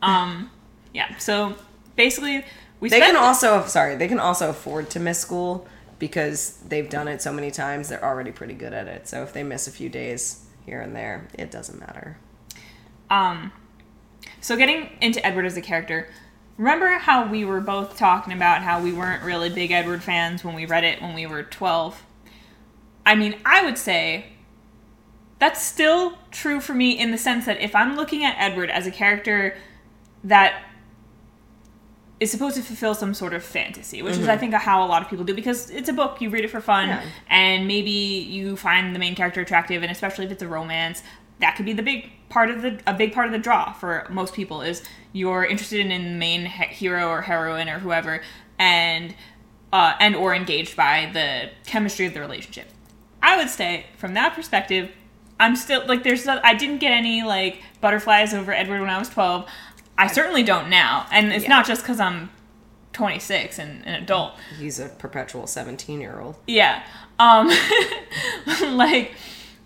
um, 0.02 0.50
yeah. 0.92 1.16
So 1.16 1.54
basically, 1.96 2.44
we 2.80 2.90
They 2.90 3.00
can 3.00 3.16
also, 3.16 3.64
sorry, 3.66 3.96
they 3.96 4.08
can 4.08 4.20
also 4.20 4.50
afford 4.50 4.90
to 4.90 5.00
miss 5.00 5.18
school 5.18 5.66
because 5.98 6.58
they've 6.68 6.90
done 6.90 7.08
it 7.08 7.22
so 7.22 7.32
many 7.32 7.50
times. 7.50 7.88
They're 7.88 8.04
already 8.04 8.32
pretty 8.32 8.54
good 8.54 8.74
at 8.74 8.86
it. 8.86 9.08
So 9.08 9.22
if 9.22 9.32
they 9.32 9.42
miss 9.42 9.66
a 9.66 9.70
few 9.70 9.88
days 9.88 10.43
here 10.64 10.80
and 10.80 10.94
there, 10.94 11.28
it 11.38 11.50
doesn't 11.50 11.78
matter. 11.78 12.18
Um, 13.10 13.52
so 14.40 14.56
getting 14.56 14.90
into 15.00 15.24
Edward 15.24 15.46
as 15.46 15.56
a 15.56 15.62
character, 15.62 16.08
remember 16.56 16.88
how 16.98 17.26
we 17.26 17.44
were 17.44 17.60
both 17.60 17.96
talking 17.96 18.32
about 18.32 18.62
how 18.62 18.82
we 18.82 18.92
weren't 18.92 19.22
really 19.22 19.50
big 19.50 19.70
Edward 19.70 20.02
fans 20.02 20.44
when 20.44 20.54
we 20.54 20.66
read 20.66 20.84
it 20.84 21.00
when 21.00 21.14
we 21.14 21.26
were 21.26 21.42
12? 21.42 22.02
I 23.06 23.14
mean, 23.14 23.36
I 23.44 23.64
would 23.64 23.78
say 23.78 24.26
that's 25.38 25.62
still 25.62 26.18
true 26.30 26.60
for 26.60 26.74
me 26.74 26.98
in 26.98 27.10
the 27.10 27.18
sense 27.18 27.46
that 27.46 27.60
if 27.60 27.74
I'm 27.74 27.96
looking 27.96 28.24
at 28.24 28.36
Edward 28.38 28.70
as 28.70 28.86
a 28.86 28.90
character 28.90 29.56
that 30.22 30.62
is 32.24 32.30
supposed 32.30 32.56
to 32.56 32.62
fulfill 32.62 32.94
some 32.94 33.14
sort 33.14 33.34
of 33.34 33.42
fantasy, 33.44 34.02
which 34.02 34.16
is 34.16 34.28
I 34.28 34.36
think 34.36 34.52
how 34.54 34.84
a 34.84 34.88
lot 34.88 35.02
of 35.02 35.08
people 35.08 35.24
do 35.24 35.34
because 35.34 35.70
it's 35.70 35.88
a 35.88 35.92
book, 35.92 36.20
you 36.20 36.30
read 36.30 36.44
it 36.44 36.50
for 36.50 36.60
fun, 36.60 36.88
Yeah. 36.88 37.02
and 37.28 37.68
maybe 37.68 37.90
you 37.90 38.56
find 38.56 38.94
the 38.94 38.98
main 38.98 39.14
character 39.14 39.40
attractive, 39.40 39.82
and 39.82 39.92
especially 39.92 40.24
if 40.24 40.30
it's 40.32 40.42
a 40.42 40.48
romance, 40.48 41.02
that 41.40 41.56
could 41.56 41.66
be 41.66 41.72
the 41.72 41.82
big 41.82 42.10
part 42.30 42.50
of 42.50 42.62
the 42.62 42.80
a 42.86 42.94
big 42.94 43.12
part 43.12 43.26
of 43.26 43.32
the 43.32 43.38
draw 43.38 43.72
for 43.72 44.06
most 44.10 44.34
people 44.34 44.62
is 44.62 44.82
you're 45.12 45.44
interested 45.44 45.80
in, 45.80 45.90
in 45.92 46.04
the 46.14 46.18
main 46.18 46.46
he- 46.46 46.64
hero 46.82 47.08
or 47.08 47.20
heroine 47.22 47.68
or 47.68 47.78
whoever, 47.78 48.20
and 48.58 49.14
uh, 49.72 49.94
and 50.00 50.14
or 50.16 50.34
engaged 50.34 50.76
by 50.76 51.10
the 51.12 51.50
chemistry 51.66 52.06
of 52.06 52.14
the 52.14 52.20
relationship. 52.20 52.66
I 53.22 53.36
would 53.36 53.50
say 53.50 53.86
from 53.96 54.14
that 54.14 54.34
perspective, 54.34 54.90
I'm 55.40 55.56
still 55.56 55.84
like 55.86 56.02
there's 56.04 56.24
no- 56.26 56.40
I 56.44 56.54
didn't 56.54 56.78
get 56.78 56.92
any 56.92 57.22
like 57.22 57.60
butterflies 57.80 58.32
over 58.32 58.52
Edward 58.52 58.80
when 58.80 58.90
I 58.90 58.98
was 58.98 59.08
12. 59.08 59.46
I 59.96 60.06
certainly 60.08 60.42
don't 60.42 60.68
now, 60.68 61.06
and 61.12 61.32
it's 61.32 61.44
Yeah. 61.44 61.50
not 61.50 61.66
just 61.66 61.82
because 61.82 62.00
I'm 62.00 62.30
26 62.92 63.58
and 63.58 63.84
an 63.86 63.94
adult. 64.02 64.34
He's 64.58 64.78
a 64.80 64.88
perpetual 64.88 65.46
17 65.46 66.00
year 66.00 66.20
old. 66.20 66.36
Yeah. 66.46 66.82
Um 67.18 67.50
like 68.76 69.12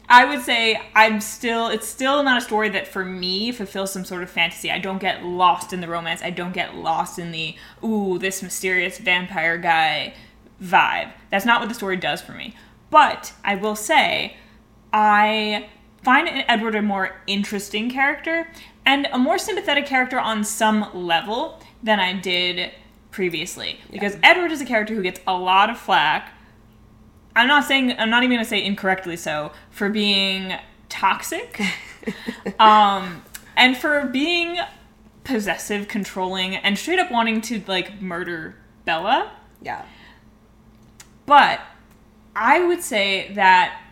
I 0.09 0.25
would 0.25 0.41
say 0.43 0.81
I'm 0.95 1.21
still 1.21 1.69
it's 1.69 1.87
still 1.87 2.23
not 2.23 2.39
a 2.39 2.41
story 2.41 2.69
that 2.71 2.87
for 2.87 3.05
me 3.05 3.53
fulfills 3.53 3.93
some 3.93 4.05
sort 4.05 4.23
of 4.23 4.31
fantasy. 4.31 4.71
I 4.71 4.79
don't 4.79 4.99
get 4.99 5.25
lost 5.25 5.73
in 5.75 5.81
the 5.83 5.89
romance. 5.89 6.23
I 6.23 6.31
don't 6.31 6.53
get 6.55 6.75
lost 6.77 7.19
in 7.19 7.31
the 7.33 7.55
ooh, 7.85 8.19
this 8.19 8.43
mysterious 8.43 8.99
vampire 8.99 9.59
guy 9.59 10.15
vibe. 10.63 11.13
That's 11.31 11.45
not 11.45 11.61
what 11.61 11.69
the 11.69 11.75
story 11.75 11.97
does 11.97 12.21
for 12.23 12.33
me. 12.33 12.55
But 12.91 13.35
I 13.45 13.55
will 13.57 13.77
say 13.77 14.37
I 14.93 15.69
find 16.03 16.29
Edward 16.49 16.75
a 16.75 16.81
more 16.83 17.17
interesting 17.27 17.91
character 17.91 18.49
and 18.89 19.07
a 19.13 19.19
more 19.19 19.37
sympathetic 19.37 19.85
character 19.85 20.19
on 20.19 20.43
some 20.43 20.89
level 20.95 21.61
than 21.83 22.01
I 22.01 22.15
did 22.15 22.73
previously. 23.11 23.81
Because 23.91 24.17
Edward 24.23 24.51
is 24.51 24.63
a 24.63 24.65
character 24.65 24.95
who 24.95 25.03
gets 25.03 25.21
a 25.27 25.35
lot 25.35 25.69
of 25.69 25.79
flack. 25.79 26.33
I'm 27.37 27.49
not 27.49 27.65
saying 27.65 27.95
I'm 27.99 28.09
not 28.09 28.23
even 28.23 28.39
gonna 28.39 28.47
say 28.47 28.65
incorrectly 28.65 29.17
so 29.19 29.53
for 29.71 29.91
being 29.91 30.55
toxic, 30.89 31.61
um, 32.59 33.23
and 33.59 33.77
for 33.77 34.07
being 34.07 34.59
possessive, 35.23 35.87
controlling, 35.87 36.57
and 36.57 36.79
straight 36.79 36.99
up 36.99 37.13
wanting 37.13 37.43
to 37.43 37.63
like 37.67 38.01
murder 38.01 38.57
Bella. 38.87 39.33
Yeah. 39.61 39.85
But 41.27 41.61
I 42.35 42.65
would 42.65 42.83
say 42.83 43.35
that 43.35 43.83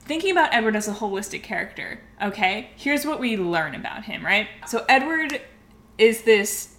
thinking 0.00 0.32
about 0.32 0.52
Edward 0.52 0.74
as 0.74 0.88
a 0.88 0.94
holistic 0.94 1.44
character, 1.44 2.00
okay, 2.22 2.70
here's 2.76 3.04
what 3.06 3.18
we 3.20 3.36
learn 3.36 3.74
about 3.74 4.04
him, 4.04 4.24
right? 4.24 4.48
So, 4.66 4.84
Edward 4.88 5.40
is 5.98 6.22
this 6.22 6.76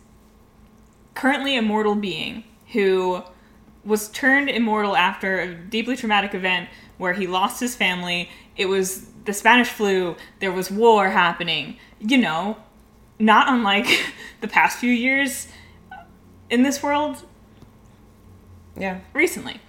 currently 1.13 1.55
immortal 1.55 1.95
being 1.95 2.43
who 2.73 3.23
was 3.83 4.09
turned 4.09 4.49
immortal 4.49 4.95
after 4.95 5.39
a 5.39 5.53
deeply 5.53 5.95
traumatic 5.95 6.33
event 6.33 6.69
where 6.97 7.13
he 7.13 7.27
lost 7.27 7.59
his 7.59 7.75
family. 7.75 8.29
It 8.55 8.67
was 8.67 9.07
the 9.25 9.33
Spanish 9.33 9.69
flu, 9.69 10.15
there 10.39 10.51
was 10.51 10.69
war 10.71 11.09
happening, 11.09 11.77
you 11.99 12.17
know, 12.17 12.57
not 13.19 13.49
unlike 13.49 13.87
the 14.41 14.47
past 14.47 14.77
few 14.79 14.91
years 14.91 15.47
in 16.49 16.63
this 16.63 16.81
world 16.83 17.23
Yeah. 18.77 18.99
recently. 19.13 19.59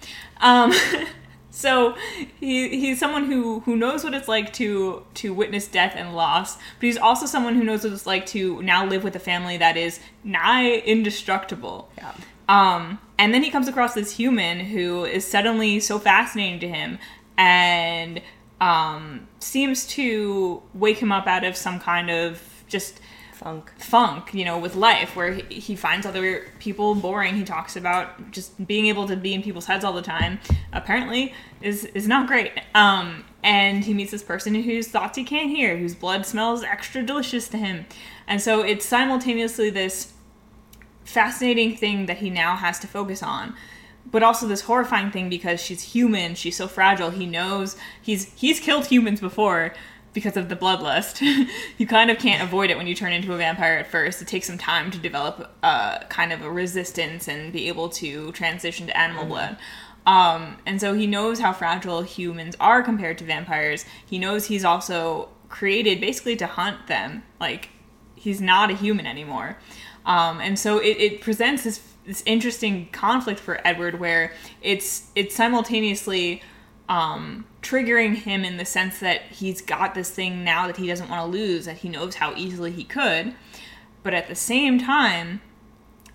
Um, 0.41 0.73
so 1.55 1.95
he 2.39 2.79
he's 2.79 2.99
someone 2.99 3.25
who 3.25 3.59
who 3.61 3.75
knows 3.75 4.03
what 4.03 4.15
it's 4.15 4.27
like 4.27 4.51
to 4.53 5.05
to 5.13 5.33
witness 5.35 5.67
death 5.67 5.93
and 5.95 6.15
loss, 6.15 6.55
but 6.55 6.63
he's 6.81 6.97
also 6.97 7.27
someone 7.27 7.53
who 7.53 7.63
knows 7.63 7.83
what 7.83 7.93
it's 7.93 8.07
like 8.07 8.25
to 8.27 8.59
now 8.63 8.83
live 8.83 9.03
with 9.03 9.15
a 9.15 9.19
family 9.19 9.55
that 9.57 9.77
is 9.77 9.99
nigh 10.23 10.77
indestructible. 10.77 11.91
Yeah. 11.97 12.13
Um, 12.49 12.99
and 13.19 13.33
then 13.35 13.43
he 13.43 13.51
comes 13.51 13.67
across 13.67 13.93
this 13.93 14.17
human 14.17 14.61
who 14.61 15.05
is 15.05 15.25
suddenly 15.25 15.79
so 15.79 15.99
fascinating 15.99 16.59
to 16.61 16.67
him 16.67 16.97
and 17.37 18.21
um, 18.59 19.27
seems 19.39 19.85
to 19.87 20.61
wake 20.73 20.97
him 20.97 21.11
up 21.11 21.27
out 21.27 21.43
of 21.43 21.55
some 21.55 21.79
kind 21.79 22.09
of 22.09 22.63
just 22.67 22.99
Funk. 23.43 23.71
funk, 23.77 24.33
you 24.33 24.45
know, 24.45 24.57
with 24.57 24.75
life, 24.75 25.17
where 25.17 25.33
he, 25.33 25.59
he 25.59 25.75
finds 25.75 26.05
other 26.05 26.45
people 26.59 26.95
boring. 26.95 27.35
He 27.35 27.43
talks 27.43 27.75
about 27.75 28.31
just 28.31 28.65
being 28.65 28.87
able 28.87 29.05
to 29.07 29.17
be 29.17 29.33
in 29.33 29.43
people's 29.43 29.65
heads 29.65 29.83
all 29.83 29.91
the 29.91 30.01
time. 30.01 30.39
Apparently, 30.71 31.33
is 31.61 31.83
is 31.85 32.07
not 32.07 32.27
great. 32.27 32.53
Um, 32.73 33.25
and 33.43 33.83
he 33.83 33.93
meets 33.93 34.11
this 34.11 34.23
person 34.23 34.55
whose 34.55 34.87
thoughts 34.87 35.17
he 35.17 35.25
can't 35.25 35.49
hear, 35.49 35.75
whose 35.75 35.93
blood 35.93 36.25
smells 36.25 36.63
extra 36.63 37.03
delicious 37.03 37.49
to 37.49 37.57
him, 37.57 37.85
and 38.27 38.41
so 38.41 38.61
it's 38.61 38.85
simultaneously 38.85 39.69
this 39.69 40.13
fascinating 41.03 41.75
thing 41.75 42.05
that 42.05 42.19
he 42.19 42.29
now 42.29 42.55
has 42.55 42.79
to 42.79 42.87
focus 42.87 43.21
on 43.21 43.53
but 44.09 44.23
also 44.23 44.47
this 44.47 44.61
horrifying 44.61 45.11
thing 45.11 45.29
because 45.29 45.61
she's 45.61 45.81
human 45.81 46.35
she's 46.35 46.55
so 46.55 46.67
fragile 46.67 47.09
he 47.09 47.25
knows 47.25 47.75
he's 48.01 48.33
he's 48.35 48.59
killed 48.59 48.85
humans 48.87 49.19
before 49.19 49.73
because 50.13 50.37
of 50.37 50.49
the 50.49 50.55
bloodlust. 50.55 51.21
You 51.77 51.87
kind 51.87 52.11
of 52.11 52.19
can't 52.19 52.41
avoid 52.41 52.69
it 52.69 52.77
when 52.77 52.87
you 52.87 52.95
turn 52.95 53.11
into 53.11 53.33
a 53.33 53.37
vampire 53.37 53.77
at 53.77 53.87
first. 53.87 54.21
It 54.21 54.27
takes 54.27 54.47
some 54.47 54.57
time 54.57 54.91
to 54.91 54.97
develop 54.97 55.51
a 55.63 56.05
kind 56.07 56.31
of 56.31 56.41
a 56.41 56.49
resistance 56.49 57.27
and 57.27 57.51
be 57.51 57.67
able 57.67 57.89
to 57.89 58.31
transition 58.31 58.87
to 58.87 58.97
animal 58.97 59.25
blood. 59.25 59.57
Um, 60.05 60.57
and 60.65 60.79
so 60.79 60.93
he 60.93 61.07
knows 61.07 61.39
how 61.39 61.51
fragile 61.51 62.03
humans 62.03 62.55
are 62.59 62.83
compared 62.83 63.17
to 63.19 63.25
vampires. 63.25 63.85
He 64.05 64.19
knows 64.19 64.45
he's 64.45 64.63
also 64.63 65.29
created 65.49 65.99
basically 65.99 66.35
to 66.37 66.47
hunt 66.47 66.87
them. 66.87 67.23
Like 67.39 67.69
he's 68.15 68.39
not 68.39 68.69
a 68.69 68.75
human 68.75 69.07
anymore. 69.07 69.57
Um, 70.05 70.39
and 70.39 70.57
so 70.59 70.77
it, 70.77 70.97
it 70.97 71.21
presents 71.21 71.63
this 71.63 71.81
this 72.05 72.21
interesting 72.25 72.89
conflict 72.91 73.39
for 73.39 73.65
Edward 73.65 73.99
where 73.99 74.33
it's 74.61 75.09
it's 75.15 75.35
simultaneously 75.35 76.41
um, 76.89 77.45
triggering 77.63 78.15
him 78.15 78.43
in 78.43 78.57
the 78.57 78.65
sense 78.65 78.99
that 78.99 79.21
he's 79.23 79.61
got 79.61 79.95
this 79.95 80.11
thing 80.11 80.43
now 80.43 80.67
that 80.67 80.77
he 80.77 80.87
doesn't 80.87 81.09
want 81.09 81.21
to 81.21 81.37
lose 81.37 81.65
that 81.65 81.77
he 81.77 81.89
knows 81.89 82.15
how 82.15 82.33
easily 82.35 82.71
he 82.71 82.83
could, 82.83 83.33
but 84.03 84.13
at 84.13 84.27
the 84.27 84.35
same 84.35 84.77
time, 84.79 85.41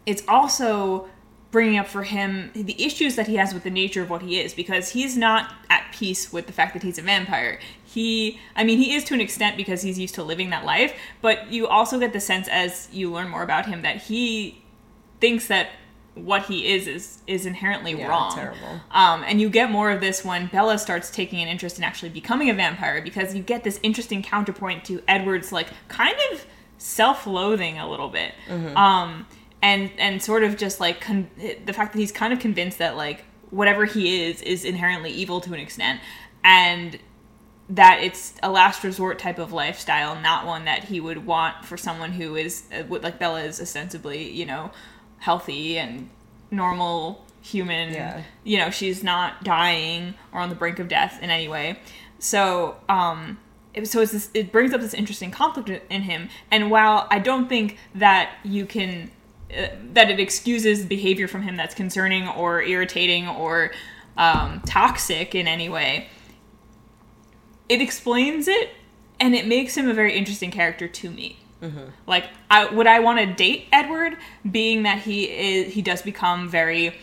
it's 0.06 0.22
also 0.28 1.08
bringing 1.50 1.78
up 1.78 1.86
for 1.86 2.02
him 2.02 2.50
the 2.54 2.82
issues 2.82 3.16
that 3.16 3.26
he 3.26 3.36
has 3.36 3.54
with 3.54 3.64
the 3.64 3.70
nature 3.70 4.02
of 4.02 4.10
what 4.10 4.20
he 4.20 4.38
is 4.38 4.52
because 4.52 4.90
he's 4.90 5.16
not 5.16 5.54
at 5.70 5.90
peace 5.92 6.30
with 6.30 6.46
the 6.46 6.52
fact 6.52 6.74
that 6.74 6.82
he's 6.82 6.98
a 6.98 7.02
vampire. 7.02 7.58
He, 7.82 8.38
I 8.54 8.64
mean, 8.64 8.78
he 8.78 8.94
is 8.94 9.02
to 9.04 9.14
an 9.14 9.20
extent 9.20 9.56
because 9.56 9.80
he's 9.80 9.98
used 9.98 10.14
to 10.16 10.22
living 10.22 10.50
that 10.50 10.66
life, 10.66 10.94
but 11.22 11.50
you 11.50 11.66
also 11.66 11.98
get 11.98 12.12
the 12.12 12.20
sense 12.20 12.48
as 12.48 12.88
you 12.92 13.10
learn 13.10 13.30
more 13.30 13.42
about 13.42 13.66
him 13.66 13.80
that 13.82 13.96
he 13.96 14.62
thinks 15.20 15.48
that 15.48 15.70
what 16.24 16.44
he 16.46 16.72
is 16.74 16.86
is 16.86 17.18
is 17.26 17.46
inherently 17.46 17.92
Yeah, 17.98 18.08
wrong. 18.08 18.34
terrible. 18.34 18.80
Um, 18.90 19.22
and 19.26 19.40
you 19.40 19.48
get 19.50 19.70
more 19.70 19.90
of 19.90 20.00
this 20.00 20.24
when 20.24 20.46
Bella 20.46 20.78
starts 20.78 21.10
taking 21.10 21.40
an 21.40 21.48
interest 21.48 21.78
in 21.78 21.84
actually 21.84 22.08
becoming 22.10 22.50
a 22.50 22.54
vampire 22.54 23.00
because 23.02 23.34
you 23.34 23.42
get 23.42 23.64
this 23.64 23.78
interesting 23.82 24.22
counterpoint 24.22 24.84
to 24.86 25.02
Edward's 25.08 25.52
like 25.52 25.68
kind 25.88 26.16
of 26.32 26.44
self-loathing 26.78 27.78
a 27.78 27.88
little 27.88 28.08
bit. 28.08 28.32
Um, 28.76 29.26
and 29.62 29.90
and 29.98 30.22
sort 30.22 30.42
of 30.44 30.56
just 30.56 30.78
like 30.80 31.00
con- 31.00 31.30
the 31.64 31.72
fact 31.72 31.92
that 31.92 31.98
he's 31.98 32.12
kind 32.12 32.32
of 32.32 32.38
convinced 32.38 32.78
that 32.78 32.96
like 32.96 33.24
whatever 33.50 33.84
he 33.86 34.22
is 34.24 34.40
is 34.42 34.64
inherently 34.64 35.10
evil 35.10 35.40
to 35.40 35.52
an 35.54 35.60
extent 35.60 36.00
and 36.44 36.98
that 37.70 38.00
it's 38.02 38.34
a 38.42 38.50
last 38.50 38.82
resort 38.84 39.18
type 39.18 39.38
of 39.38 39.52
lifestyle, 39.52 40.18
not 40.20 40.46
one 40.46 40.64
that 40.64 40.84
he 40.84 41.00
would 41.00 41.26
want 41.26 41.64
for 41.64 41.76
someone 41.76 42.12
who 42.12 42.34
is 42.36 42.64
uh, 42.72 42.82
what- 42.84 43.02
like 43.02 43.18
Bella 43.18 43.42
is 43.42 43.60
ostensibly, 43.60 44.30
you 44.30 44.46
know, 44.46 44.70
healthy 45.18 45.78
and 45.78 46.08
normal 46.50 47.24
human. 47.42 47.92
Yeah. 47.92 48.22
You 48.44 48.58
know, 48.58 48.70
she's 48.70 49.02
not 49.02 49.44
dying 49.44 50.14
or 50.32 50.40
on 50.40 50.48
the 50.48 50.54
brink 50.54 50.78
of 50.78 50.88
death 50.88 51.22
in 51.22 51.30
any 51.30 51.48
way. 51.48 51.78
So, 52.18 52.76
um, 52.88 53.38
it, 53.74 53.86
so 53.86 54.00
it's 54.00 54.12
this, 54.12 54.30
it 54.34 54.50
brings 54.52 54.72
up 54.72 54.80
this 54.80 54.94
interesting 54.94 55.30
conflict 55.30 55.70
in 55.90 56.02
him. 56.02 56.28
And 56.50 56.70
while 56.70 57.06
I 57.10 57.18
don't 57.18 57.48
think 57.48 57.78
that 57.94 58.32
you 58.42 58.66
can 58.66 59.10
uh, 59.56 59.68
that 59.92 60.10
it 60.10 60.20
excuses 60.20 60.84
behavior 60.84 61.26
from 61.26 61.42
him 61.42 61.56
that's 61.56 61.74
concerning 61.74 62.28
or 62.28 62.62
irritating 62.62 63.28
or 63.28 63.70
um, 64.16 64.60
toxic 64.66 65.34
in 65.34 65.48
any 65.48 65.68
way, 65.68 66.08
it 67.68 67.80
explains 67.80 68.46
it 68.48 68.70
and 69.20 69.34
it 69.34 69.46
makes 69.46 69.76
him 69.76 69.88
a 69.88 69.94
very 69.94 70.16
interesting 70.16 70.50
character 70.50 70.86
to 70.86 71.10
me. 71.10 71.38
Like, 72.06 72.26
I, 72.50 72.66
would 72.66 72.86
I 72.86 73.00
want 73.00 73.18
to 73.18 73.26
date 73.26 73.66
Edward, 73.72 74.16
being 74.48 74.84
that 74.84 74.98
he 75.00 75.24
is 75.24 75.74
he 75.74 75.82
does 75.82 76.02
become 76.02 76.48
very 76.48 76.94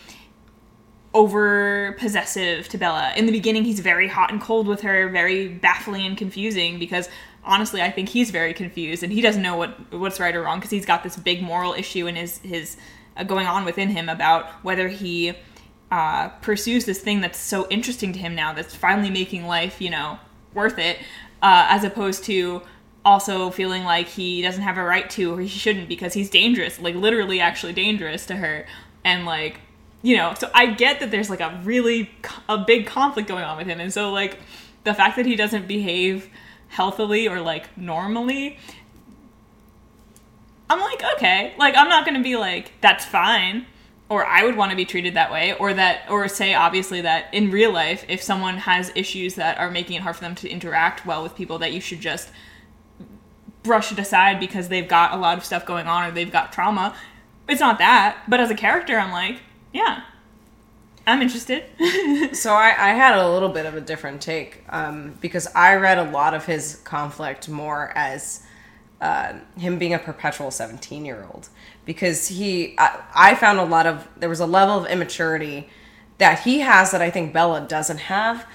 over 1.14 1.96
possessive 1.98 2.68
to 2.68 2.78
Bella. 2.78 3.12
In 3.16 3.26
the 3.26 3.32
beginning, 3.32 3.64
he's 3.64 3.80
very 3.80 4.08
hot 4.08 4.30
and 4.30 4.40
cold 4.40 4.66
with 4.66 4.82
her, 4.82 5.08
very 5.08 5.48
baffling 5.48 6.06
and 6.06 6.16
confusing 6.16 6.78
because 6.78 7.08
honestly, 7.42 7.80
I 7.80 7.90
think 7.90 8.08
he's 8.10 8.30
very 8.30 8.52
confused 8.52 9.02
and 9.02 9.12
he 9.12 9.20
doesn't 9.20 9.42
know 9.42 9.56
what 9.56 9.92
what's 9.92 10.20
right 10.20 10.34
or 10.34 10.42
wrong 10.42 10.58
because 10.58 10.70
he's 10.70 10.86
got 10.86 11.02
this 11.02 11.16
big 11.16 11.42
moral 11.42 11.72
issue 11.72 12.06
in 12.06 12.16
his 12.16 12.38
his 12.38 12.76
uh, 13.16 13.24
going 13.24 13.46
on 13.46 13.64
within 13.64 13.88
him 13.88 14.08
about 14.08 14.46
whether 14.62 14.88
he 14.88 15.32
uh, 15.90 16.28
pursues 16.40 16.84
this 16.84 17.00
thing 17.00 17.20
that's 17.20 17.38
so 17.38 17.66
interesting 17.68 18.12
to 18.12 18.18
him 18.18 18.34
now 18.34 18.52
that's 18.52 18.74
finally 18.74 19.10
making 19.10 19.46
life, 19.46 19.80
you 19.80 19.88
know, 19.88 20.18
worth 20.52 20.78
it, 20.78 20.98
uh, 21.42 21.66
as 21.70 21.84
opposed 21.84 22.24
to 22.24 22.62
also 23.06 23.50
feeling 23.50 23.84
like 23.84 24.08
he 24.08 24.42
doesn't 24.42 24.64
have 24.64 24.76
a 24.76 24.82
right 24.82 25.08
to 25.08 25.32
or 25.32 25.40
he 25.40 25.46
shouldn't 25.46 25.88
because 25.88 26.12
he's 26.12 26.28
dangerous, 26.28 26.80
like 26.80 26.96
literally 26.96 27.38
actually 27.40 27.72
dangerous 27.72 28.26
to 28.26 28.34
her. 28.34 28.66
And 29.04 29.24
like, 29.24 29.60
you 30.02 30.16
know, 30.16 30.34
so 30.36 30.50
I 30.52 30.66
get 30.66 30.98
that 30.98 31.12
there's 31.12 31.30
like 31.30 31.40
a 31.40 31.60
really 31.62 32.10
a 32.48 32.58
big 32.58 32.84
conflict 32.84 33.28
going 33.28 33.44
on 33.44 33.56
with 33.56 33.68
him. 33.68 33.78
And 33.78 33.92
so 33.92 34.10
like 34.10 34.40
the 34.82 34.92
fact 34.92 35.16
that 35.16 35.24
he 35.24 35.36
doesn't 35.36 35.68
behave 35.68 36.28
healthily 36.66 37.28
or 37.28 37.40
like 37.40 37.78
normally 37.78 38.58
I'm 40.68 40.80
like, 40.80 41.00
okay, 41.14 41.54
like 41.58 41.76
I'm 41.76 41.88
not 41.88 42.04
going 42.04 42.16
to 42.16 42.24
be 42.24 42.36
like 42.36 42.72
that's 42.80 43.04
fine 43.04 43.66
or 44.08 44.26
I 44.26 44.42
would 44.42 44.56
want 44.56 44.70
to 44.70 44.76
be 44.76 44.84
treated 44.84 45.14
that 45.14 45.30
way 45.30 45.54
or 45.54 45.72
that 45.74 46.10
or 46.10 46.26
say 46.26 46.54
obviously 46.54 47.02
that 47.02 47.32
in 47.32 47.52
real 47.52 47.72
life 47.72 48.04
if 48.08 48.20
someone 48.20 48.56
has 48.56 48.90
issues 48.96 49.36
that 49.36 49.58
are 49.58 49.70
making 49.70 49.94
it 49.94 50.02
hard 50.02 50.16
for 50.16 50.22
them 50.22 50.34
to 50.36 50.48
interact 50.48 51.06
well 51.06 51.22
with 51.22 51.36
people 51.36 51.58
that 51.60 51.72
you 51.72 51.80
should 51.80 52.00
just 52.00 52.30
brush 53.66 53.92
it 53.92 53.98
aside 53.98 54.40
because 54.40 54.68
they've 54.68 54.88
got 54.88 55.12
a 55.12 55.16
lot 55.16 55.36
of 55.36 55.44
stuff 55.44 55.66
going 55.66 55.86
on 55.86 56.08
or 56.08 56.10
they've 56.12 56.32
got 56.32 56.52
trauma. 56.52 56.94
It's 57.48 57.60
not 57.60 57.78
that, 57.78 58.22
but 58.28 58.40
as 58.40 58.50
a 58.50 58.54
character 58.54 58.98
I'm 58.98 59.12
like, 59.12 59.40
yeah. 59.72 60.02
I'm 61.06 61.22
interested. 61.22 61.64
So 62.32 62.52
I, 62.52 62.68
I 62.68 62.88
had 62.90 63.16
a 63.16 63.30
little 63.30 63.48
bit 63.48 63.66
of 63.66 63.74
a 63.74 63.80
different 63.80 64.20
take 64.20 64.64
um, 64.68 65.14
because 65.20 65.46
I 65.54 65.76
read 65.76 65.98
a 65.98 66.10
lot 66.10 66.34
of 66.34 66.44
his 66.44 66.80
conflict 66.84 67.48
more 67.48 67.92
as 67.94 68.42
uh, 69.00 69.34
him 69.56 69.78
being 69.78 69.94
a 69.94 69.98
perpetual 69.98 70.50
17 70.50 71.04
year 71.04 71.26
old 71.30 71.48
because 71.84 72.28
he 72.28 72.74
I, 72.78 73.02
I 73.14 73.34
found 73.34 73.58
a 73.58 73.64
lot 73.64 73.86
of 73.86 74.08
there 74.16 74.28
was 74.28 74.40
a 74.40 74.46
level 74.46 74.78
of 74.78 74.86
immaturity 74.86 75.68
that 76.18 76.40
he 76.40 76.60
has 76.60 76.90
that 76.90 77.02
I 77.02 77.10
think 77.10 77.32
Bella 77.32 77.66
doesn't 77.66 77.98
have 77.98 78.46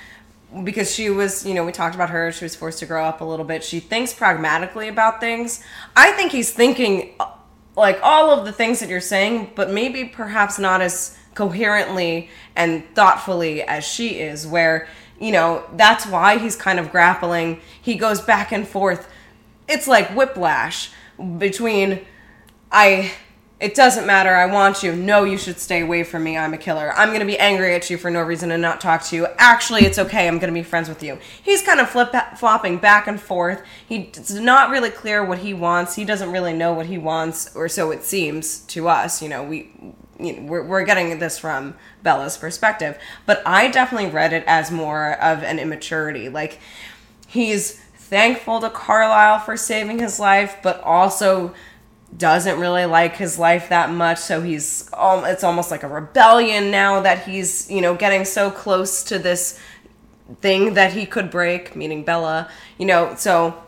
because 0.63 0.93
she 0.93 1.09
was 1.09 1.45
you 1.45 1.53
know 1.53 1.65
we 1.65 1.71
talked 1.71 1.95
about 1.95 2.09
her 2.09 2.31
she 2.31 2.45
was 2.45 2.55
forced 2.55 2.79
to 2.79 2.85
grow 2.85 3.05
up 3.05 3.21
a 3.21 3.25
little 3.25 3.45
bit. 3.45 3.63
She 3.63 3.79
thinks 3.79 4.13
pragmatically 4.13 4.87
about 4.87 5.19
things. 5.19 5.63
I 5.95 6.11
think 6.11 6.31
he's 6.31 6.51
thinking 6.51 7.13
uh, 7.19 7.31
like 7.75 7.99
all 8.03 8.31
of 8.31 8.45
the 8.45 8.51
things 8.51 8.79
that 8.79 8.89
you're 8.89 8.99
saying 8.99 9.51
but 9.55 9.69
maybe 9.69 10.05
perhaps 10.05 10.59
not 10.59 10.81
as 10.81 11.17
coherently 11.35 12.29
and 12.55 12.83
thoughtfully 12.93 13.63
as 13.63 13.85
she 13.85 14.19
is 14.19 14.45
where 14.45 14.87
you 15.19 15.31
know 15.31 15.63
that's 15.73 16.05
why 16.05 16.37
he's 16.37 16.55
kind 16.55 16.79
of 16.79 16.91
grappling. 16.91 17.61
He 17.81 17.95
goes 17.95 18.21
back 18.21 18.51
and 18.51 18.67
forth. 18.67 19.09
It's 19.67 19.87
like 19.87 20.09
whiplash 20.09 20.91
between 21.37 22.05
I 22.71 23.11
it 23.61 23.75
doesn't 23.75 24.07
matter. 24.07 24.33
I 24.33 24.47
want 24.47 24.81
you. 24.81 24.95
No 24.95 25.23
you 25.23 25.37
should 25.37 25.59
stay 25.59 25.81
away 25.81 26.03
from 26.03 26.23
me. 26.23 26.35
I'm 26.35 26.53
a 26.53 26.57
killer. 26.57 26.91
I'm 26.95 27.09
going 27.09 27.19
to 27.19 27.25
be 27.27 27.37
angry 27.37 27.75
at 27.75 27.91
you 27.91 27.97
for 27.97 28.09
no 28.09 28.21
reason 28.21 28.49
and 28.49 28.61
not 28.61 28.81
talk 28.81 29.03
to 29.03 29.15
you. 29.15 29.27
Actually 29.37 29.85
it's 29.85 29.99
okay. 29.99 30.27
I'm 30.27 30.39
going 30.39 30.51
to 30.51 30.59
be 30.59 30.63
friends 30.63 30.89
with 30.89 31.03
you. 31.03 31.19
He's 31.43 31.61
kind 31.61 31.79
of 31.79 31.87
flip 31.87 32.11
flopping 32.37 32.79
back 32.79 33.05
and 33.05 33.21
forth. 33.21 33.61
He's 33.87 34.33
not 34.33 34.71
really 34.71 34.89
clear 34.89 35.23
what 35.23 35.39
he 35.39 35.53
wants. 35.53 35.95
He 35.95 36.03
doesn't 36.03 36.31
really 36.31 36.53
know 36.53 36.73
what 36.73 36.87
he 36.87 36.97
wants 36.97 37.55
or 37.55 37.69
so 37.69 37.91
it 37.91 38.03
seems 38.03 38.61
to 38.61 38.87
us. 38.87 39.21
You 39.21 39.29
know 39.29 39.43
we 39.43 39.69
you 40.19 40.35
know, 40.35 40.41
we're, 40.43 40.63
we're 40.63 40.83
getting 40.83 41.19
this 41.19 41.37
from 41.37 41.75
Bella's 42.01 42.37
perspective. 42.37 42.97
But 43.27 43.43
I 43.45 43.69
definitely 43.69 44.09
read 44.09 44.33
it 44.33 44.43
as 44.47 44.71
more 44.71 45.13
of 45.21 45.43
an 45.43 45.59
immaturity. 45.59 46.29
Like 46.29 46.59
he's 47.27 47.79
thankful 47.95 48.59
to 48.61 48.69
Carlisle 48.71 49.39
for 49.39 49.55
saving 49.55 49.99
his 49.99 50.19
life, 50.19 50.57
but 50.63 50.81
also 50.81 51.53
doesn't 52.17 52.59
really 52.59 52.85
like 52.85 53.15
his 53.15 53.39
life 53.39 53.69
that 53.69 53.89
much. 53.89 54.19
So 54.19 54.41
he's 54.41 54.89
um, 54.93 55.25
it's 55.25 55.43
almost 55.43 55.71
like 55.71 55.83
a 55.83 55.87
rebellion 55.87 56.71
now 56.71 57.01
that 57.01 57.25
he's 57.25 57.69
you 57.69 57.81
know 57.81 57.95
getting 57.95 58.25
so 58.25 58.51
close 58.51 59.03
to 59.05 59.19
this 59.19 59.59
thing 60.41 60.73
that 60.75 60.93
he 60.93 61.05
could 61.05 61.29
break, 61.29 61.75
meaning 61.75 62.03
Bella. 62.03 62.49
You 62.77 62.85
know, 62.85 63.15
so 63.15 63.61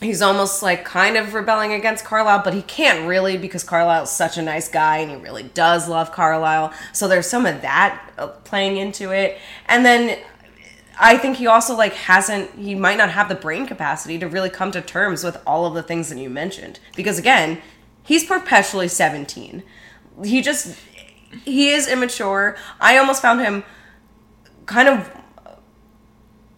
he's 0.00 0.22
almost 0.22 0.62
like 0.62 0.84
kind 0.84 1.16
of 1.16 1.34
rebelling 1.34 1.72
against 1.72 2.04
Carlisle, 2.04 2.42
but 2.44 2.54
he 2.54 2.62
can't 2.62 3.08
really 3.08 3.36
because 3.36 3.64
Carlisle's 3.64 4.10
such 4.10 4.36
a 4.36 4.42
nice 4.42 4.68
guy 4.68 4.98
and 4.98 5.10
he 5.10 5.16
really 5.16 5.42
does 5.42 5.88
love 5.88 6.12
Carlisle. 6.12 6.72
So 6.92 7.08
there's 7.08 7.28
some 7.28 7.46
of 7.46 7.62
that 7.62 8.10
uh, 8.18 8.28
playing 8.28 8.76
into 8.76 9.12
it, 9.12 9.38
and 9.66 9.84
then 9.84 10.18
I 10.98 11.16
think 11.16 11.36
he 11.36 11.46
also 11.46 11.76
like 11.76 11.94
hasn't 11.94 12.54
he 12.56 12.74
might 12.74 12.98
not 12.98 13.10
have 13.10 13.28
the 13.28 13.34
brain 13.34 13.66
capacity 13.66 14.18
to 14.18 14.28
really 14.28 14.50
come 14.50 14.70
to 14.72 14.80
terms 14.80 15.24
with 15.24 15.40
all 15.46 15.66
of 15.66 15.74
the 15.74 15.82
things 15.82 16.08
that 16.10 16.18
you 16.18 16.30
mentioned 16.30 16.78
because 16.94 17.18
again, 17.18 17.60
he's 18.04 18.24
perpetually 18.24 18.88
17. 18.88 19.62
He 20.24 20.40
just 20.42 20.76
he 21.44 21.70
is 21.70 21.88
immature. 21.88 22.56
I 22.80 22.96
almost 22.98 23.20
found 23.20 23.40
him 23.40 23.64
kind 24.66 24.88
of 24.88 25.10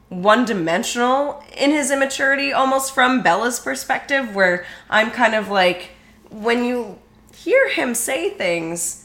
one-dimensional 0.08 1.42
in 1.56 1.70
his 1.70 1.90
immaturity 1.90 2.52
almost 2.52 2.94
from 2.94 3.22
Bella's 3.22 3.58
perspective 3.58 4.34
where 4.34 4.64
I'm 4.88 5.10
kind 5.10 5.34
of 5.34 5.48
like 5.48 5.90
when 6.30 6.64
you 6.64 6.98
hear 7.34 7.68
him 7.70 7.94
say 7.94 8.30
things 8.30 9.02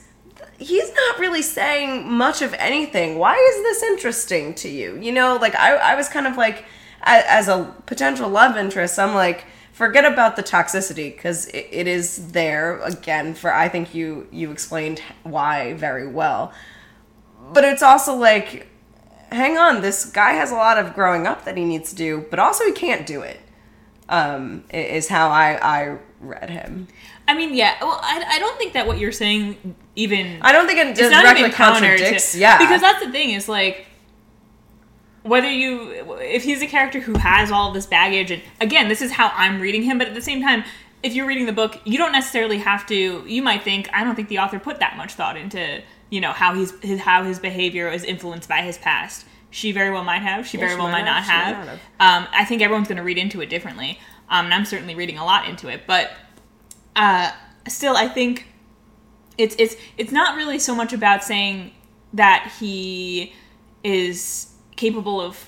he's 0.60 0.94
not 0.94 1.18
really 1.20 1.42
saying 1.42 2.08
much 2.12 2.44
of 2.44 2.54
anything. 2.54 3.18
Why 3.18 3.34
is 3.36 3.64
this 3.64 3.82
interesting 3.84 4.54
to 4.56 4.70
you? 4.70 4.96
You 5.02 5.12
know, 5.12 5.38
like 5.42 5.56
I, 5.56 5.74
I 5.76 5.96
was 5.96 6.08
kind 6.08 6.28
of 6.28 6.38
like, 6.38 6.66
a- 7.02 7.32
as 7.32 7.48
a 7.48 7.74
potential 7.88 8.30
love 8.30 8.56
interest, 8.56 9.00
I'm 9.00 9.16
like, 9.16 9.46
forget 9.82 10.06
about 10.06 10.36
the 10.36 10.44
toxicity 10.44 11.12
because 11.16 11.48
it, 11.48 11.68
it 11.72 11.88
is 11.88 12.32
there 12.34 12.80
again. 12.82 13.34
For 13.34 13.52
I 13.52 13.68
think 13.68 13.96
you 13.96 14.28
you 14.32 14.52
explained 14.52 15.02
why 15.24 15.74
very 15.74 16.08
well, 16.08 16.54
but 17.52 17.64
it's 17.64 17.82
also 17.82 18.14
like, 18.16 18.68
hang 19.32 19.58
on, 19.58 19.82
this 19.82 20.06
guy 20.06 20.34
has 20.34 20.52
a 20.52 20.56
lot 20.56 20.78
of 20.78 20.94
growing 20.94 21.26
up 21.26 21.46
that 21.46 21.58
he 21.58 21.66
needs 21.66 21.90
to 21.90 21.96
do, 21.96 22.28
but 22.30 22.38
also 22.38 22.64
he 22.66 22.74
can't 22.74 23.08
do 23.08 23.22
it. 23.22 23.40
Um, 24.08 24.66
is 24.70 25.08
how 25.08 25.30
I 25.30 25.58
I 25.62 25.98
read 26.20 26.52
him. 26.52 26.88
I 27.28 27.34
mean, 27.34 27.56
yeah. 27.56 27.78
Well, 27.82 28.00
I, 28.04 28.24
I 28.36 28.40
don't 28.40 28.58
think 28.60 28.74
that 28.74 28.86
what 28.86 29.00
you're 29.00 29.12
saying 29.12 29.76
even 29.96 30.42
I 30.42 30.52
don't 30.52 30.68
think 30.68 30.80
it 30.80 30.96
directly 30.96 31.50
contradicts. 31.50 32.34
to 32.34 32.40
yeah, 32.40 32.60
because 32.60 32.82
that's 32.82 33.04
the 33.04 33.12
thing 33.12 33.32
is 33.32 33.50
like 33.50 33.88
whether 35.24 35.50
you 35.50 35.92
if 36.20 36.44
he's 36.44 36.62
a 36.62 36.68
character 36.68 37.00
who 37.00 37.18
has 37.18 37.52
all 37.52 37.72
this 37.72 37.86
baggage 37.86 38.32
and 38.32 38.42
again 38.60 38.88
this 38.88 39.02
is 39.02 39.12
how 39.12 39.32
i'm 39.36 39.60
reading 39.60 39.84
him 39.84 39.98
but 39.98 40.08
at 40.08 40.14
the 40.14 40.22
same 40.22 40.42
time 40.42 40.64
if 41.04 41.14
you're 41.14 41.28
reading 41.28 41.46
the 41.46 41.54
book 41.54 41.80
you 41.86 41.98
don't 41.98 42.12
necessarily 42.12 42.58
have 42.58 42.86
to 42.86 43.24
you 43.28 43.42
might 43.42 43.64
think 43.64 43.90
i 43.94 44.04
don't 44.04 44.16
think 44.16 44.30
the 44.30 44.40
author 44.40 44.60
put 44.60 44.80
that 44.80 44.98
much 44.98 45.14
thought 45.14 45.38
into 45.38 45.82
you 46.12 46.22
know 46.22 46.32
how 46.32 46.54
he's 46.54 46.80
his 46.82 47.00
how 47.00 47.24
his 47.24 47.40
behavior 47.40 47.90
is 47.90 48.04
influenced 48.04 48.48
by 48.48 48.62
his 48.62 48.78
past. 48.78 49.26
She 49.50 49.72
very 49.72 49.90
well 49.92 50.04
might 50.04 50.22
have 50.22 50.48
she 50.48 50.58
very 50.58 50.72
she 50.72 50.78
well 50.78 50.88
might 50.88 51.04
might 51.04 51.06
not 51.06 51.24
have, 51.24 51.56
have, 51.68 51.80
Um, 52.00 52.28
i 52.32 52.46
think 52.46 52.62
everyone's 52.62 52.88
going 52.88 52.98
to 52.98 53.04
read 53.04 53.18
into 53.18 53.42
it 53.42 53.50
differently 53.50 54.00
um, 54.30 54.46
and 54.46 54.54
i'm 54.54 54.64
certainly 54.64 54.96
reading 54.96 55.18
a 55.18 55.26
lot 55.26 55.50
into 55.50 55.68
it 55.68 55.82
but 55.88 56.12
uh, 56.96 57.32
still 57.68 57.98
i 57.98 58.08
think 58.08 58.46
it's 59.38 59.56
it's 59.58 59.76
it's 59.98 60.12
not 60.12 60.38
really 60.38 60.58
so 60.58 60.74
much 60.74 60.94
about 60.94 61.24
saying 61.24 61.72
that 62.14 62.54
he 62.60 63.34
is 63.84 64.51
capable 64.82 65.22
of 65.22 65.48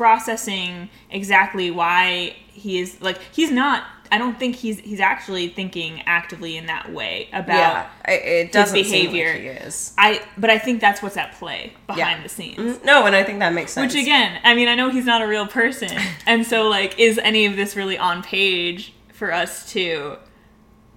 processing 0.00 0.88
exactly 1.10 1.70
why 1.70 2.34
he 2.48 2.78
is 2.78 3.00
like 3.02 3.18
he's 3.32 3.50
not 3.50 3.84
I 4.12 4.18
don't 4.18 4.38
think 4.38 4.56
he's 4.56 4.78
he's 4.80 4.98
actually 4.98 5.48
thinking 5.48 6.02
actively 6.06 6.56
in 6.56 6.66
that 6.66 6.90
way 6.92 7.28
about 7.32 7.86
yeah, 8.08 8.10
it 8.12 8.50
doesn't 8.50 8.74
behavior. 8.74 9.34
seem 9.36 9.46
like 9.46 9.58
he 9.60 9.66
is. 9.66 9.94
I 9.98 10.20
but 10.36 10.50
I 10.50 10.58
think 10.58 10.80
that's 10.80 11.00
what's 11.02 11.16
at 11.16 11.32
play 11.34 11.74
behind 11.86 12.18
Yeah. 12.18 12.22
the 12.22 12.28
scenes. 12.28 12.58
Mm, 12.78 12.84
No, 12.84 13.06
and 13.06 13.14
I 13.14 13.22
think 13.22 13.38
that 13.38 13.52
makes 13.52 13.72
sense. 13.72 13.92
Which 13.94 14.02
again, 14.02 14.40
I 14.42 14.54
mean, 14.54 14.66
I 14.68 14.74
know 14.74 14.90
he's 14.90 15.04
not 15.04 15.22
a 15.22 15.28
real 15.28 15.46
person, 15.46 15.90
and 16.26 16.44
so 16.44 16.68
like, 16.68 16.98
is 16.98 17.18
any 17.18 17.46
of 17.46 17.54
this 17.56 17.76
really 17.76 17.98
on 17.98 18.22
page 18.24 18.92
for 19.12 19.32
us 19.32 19.70
to 19.74 20.16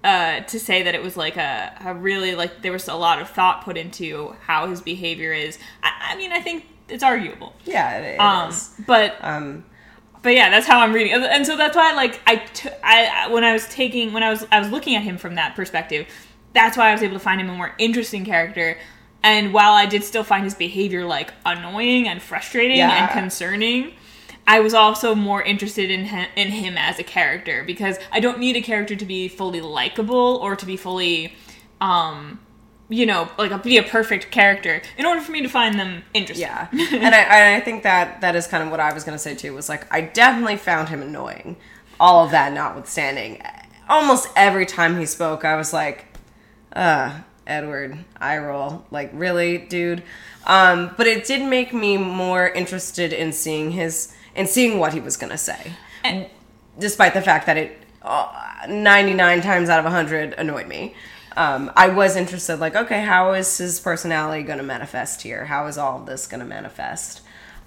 uh, 0.04 0.40
to 0.42 0.60
say 0.60 0.82
that 0.84 0.96
it 0.96 1.04
was 1.04 1.16
like 1.16 1.38
a, 1.38 1.72
a 1.86 1.94
really 1.94 2.34
like 2.36 2.62
there 2.64 2.72
was 2.72 2.88
a 2.88 2.96
lot 2.96 3.22
of 3.22 3.30
thought 3.30 3.64
put 3.64 3.78
into 3.78 4.36
how 4.48 4.68
his 4.68 4.82
behavior 4.82 5.34
is? 5.34 5.60
I, 5.84 6.14
I 6.14 6.16
mean, 6.18 6.32
I 6.32 6.42
think 6.42 6.66
it's 6.94 7.04
arguable. 7.04 7.54
yeah, 7.66 7.98
it, 7.98 8.16
it 8.16 8.20
Um, 8.20 8.50
is. 8.50 8.72
but 8.88 9.16
Um, 9.22 9.66
but 10.22 10.34
yeah, 10.34 10.50
that's 10.50 10.66
how 10.68 10.80
I'm 10.80 10.94
reading, 10.94 11.12
and- 11.14 11.26
and 11.26 11.46
so 11.46 11.58
that's 11.58 11.76
why 11.76 11.94
like 11.94 12.22
I, 12.26 12.36
t- 12.38 12.70
I 12.84 13.26
I- 13.26 13.28
when 13.28 13.44
I 13.44 13.52
was 13.52 13.68
taking 13.68 14.14
when 14.14 14.24
I 14.24 14.30
was 14.30 14.46
I 14.52 14.60
was 14.60 14.70
looking 14.70 14.96
at 14.96 15.04
him 15.04 15.18
from 15.18 15.36
that 15.36 15.56
perspective, 15.56 16.06
that's 16.54 16.78
why 16.78 16.90
I 16.90 16.94
was 16.94 17.04
able 17.04 17.16
to 17.16 17.20
find 17.20 17.42
him 17.42 17.50
a 17.50 17.54
more 17.56 17.74
interesting 17.78 18.24
character. 18.26 18.78
And 19.26 19.54
while 19.54 19.72
I 19.74 19.86
did 19.86 20.04
still 20.04 20.24
find 20.24 20.44
his 20.44 20.54
behavior 20.54 21.06
like 21.06 21.34
annoying 21.46 22.08
and 22.10 22.22
frustrating 22.22 22.78
Yeah. 22.78 22.92
and 23.04 23.12
concerning, 23.12 23.94
I 24.46 24.60
was 24.60 24.74
also 24.74 25.16
more 25.16 25.42
interested 25.42 25.90
in 25.90 26.06
him, 26.06 26.28
in 26.36 26.50
him 26.50 26.78
as 26.78 27.00
a 27.00 27.04
character 27.04 27.64
because 27.66 27.98
I 28.12 28.20
don't 28.20 28.38
need 28.40 28.56
a 28.58 28.62
character 28.62 28.96
to 28.98 29.06
be 29.06 29.30
fully 29.30 29.62
likable 29.62 30.40
or 30.44 30.56
to 30.58 30.66
be 30.66 30.76
fully, 30.76 31.34
um, 31.80 32.40
you 32.90 33.06
know, 33.06 33.30
like 33.38 33.52
a, 33.52 33.58
be 33.58 33.78
a 33.78 33.84
perfect 33.84 34.30
character 34.32 34.82
in 34.98 35.06
order 35.06 35.22
for 35.22 35.32
me 35.32 35.42
to 35.42 35.48
find 35.50 35.80
them 35.80 36.04
interesting. 36.14 36.48
Yeah, 36.48 36.68
and 36.72 37.16
I, 37.16 37.56
I 37.56 37.60
think 37.62 37.84
that 37.84 38.22
that 38.22 38.36
is 38.36 38.46
kind 38.48 38.64
of 38.64 38.70
what 38.70 38.80
I 38.80 38.94
was 38.94 39.04
going 39.04 39.16
to 39.16 39.22
say 39.22 39.36
too. 39.36 39.54
Was 39.54 39.70
like 39.70 39.92
I 39.94 40.02
definitely 40.02 40.58
found 40.58 40.90
him 40.90 41.02
annoying. 41.02 41.56
All 42.00 42.26
of 42.26 42.32
that 42.32 42.52
notwithstanding, 42.54 43.42
almost 43.88 44.28
every 44.36 44.66
time 44.66 45.00
he 45.00 45.06
spoke, 45.06 45.46
I 45.46 45.56
was 45.56 45.72
like, 45.74 46.06
"Uh, 46.76 47.20
Edward, 47.48 47.98
eye 48.20 48.38
roll." 48.38 48.86
Like, 48.92 49.12
really, 49.14 49.58
dude. 49.60 50.04
Um, 50.46 50.94
but 50.98 51.08
it 51.08 51.26
did 51.26 51.48
make 51.48 51.74
me 51.74 51.98
more 51.98 52.50
interested 52.50 53.14
in 53.14 53.32
seeing 53.32 53.72
his 53.72 54.14
in 54.36 54.48
seeing 54.48 54.78
what 54.80 54.94
he 54.94 55.00
was 55.00 55.16
going 55.16 55.32
to 55.32 55.38
say, 55.38 55.72
And- 56.04 56.28
despite 56.78 57.14
the 57.14 57.22
fact 57.22 57.46
that 57.46 57.56
it 57.56 57.80
ninety 58.68 59.14
nine 59.14 59.42
times 59.42 59.70
out 59.70 59.84
of 59.86 59.90
hundred 59.92 60.34
annoyed 60.34 60.68
me. 60.68 60.96
Um, 61.36 61.72
I 61.76 61.90
was 61.90 62.16
interested, 62.16 62.58
like, 62.60 62.76
okay, 62.76 63.02
how 63.04 63.34
is 63.34 63.58
his 63.58 63.80
personality 63.80 64.44
going 64.44 64.60
to 64.60 64.64
manifest 64.64 65.22
here? 65.22 65.46
How 65.46 65.68
is 65.68 65.78
all 65.78 66.00
of 66.00 66.06
this 66.06 66.28
going 66.28 66.40
to 66.42 66.46
manifest? 66.46 67.22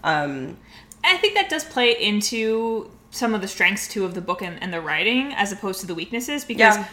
Um, 0.04 0.56
I 1.04 1.16
think 1.16 1.34
that 1.34 1.48
does 1.48 1.64
play 1.64 1.92
into 2.00 2.90
some 3.10 3.34
of 3.34 3.40
the 3.40 3.48
strengths 3.48 3.88
too 3.88 4.04
of 4.04 4.14
the 4.14 4.20
book 4.20 4.42
and, 4.42 4.60
and 4.62 4.72
the 4.72 4.80
writing 4.80 5.32
as 5.34 5.52
opposed 5.52 5.80
to 5.80 5.86
the 5.86 5.94
weaknesses 5.94 6.44
because 6.44 6.76
Yeah. 6.76 6.84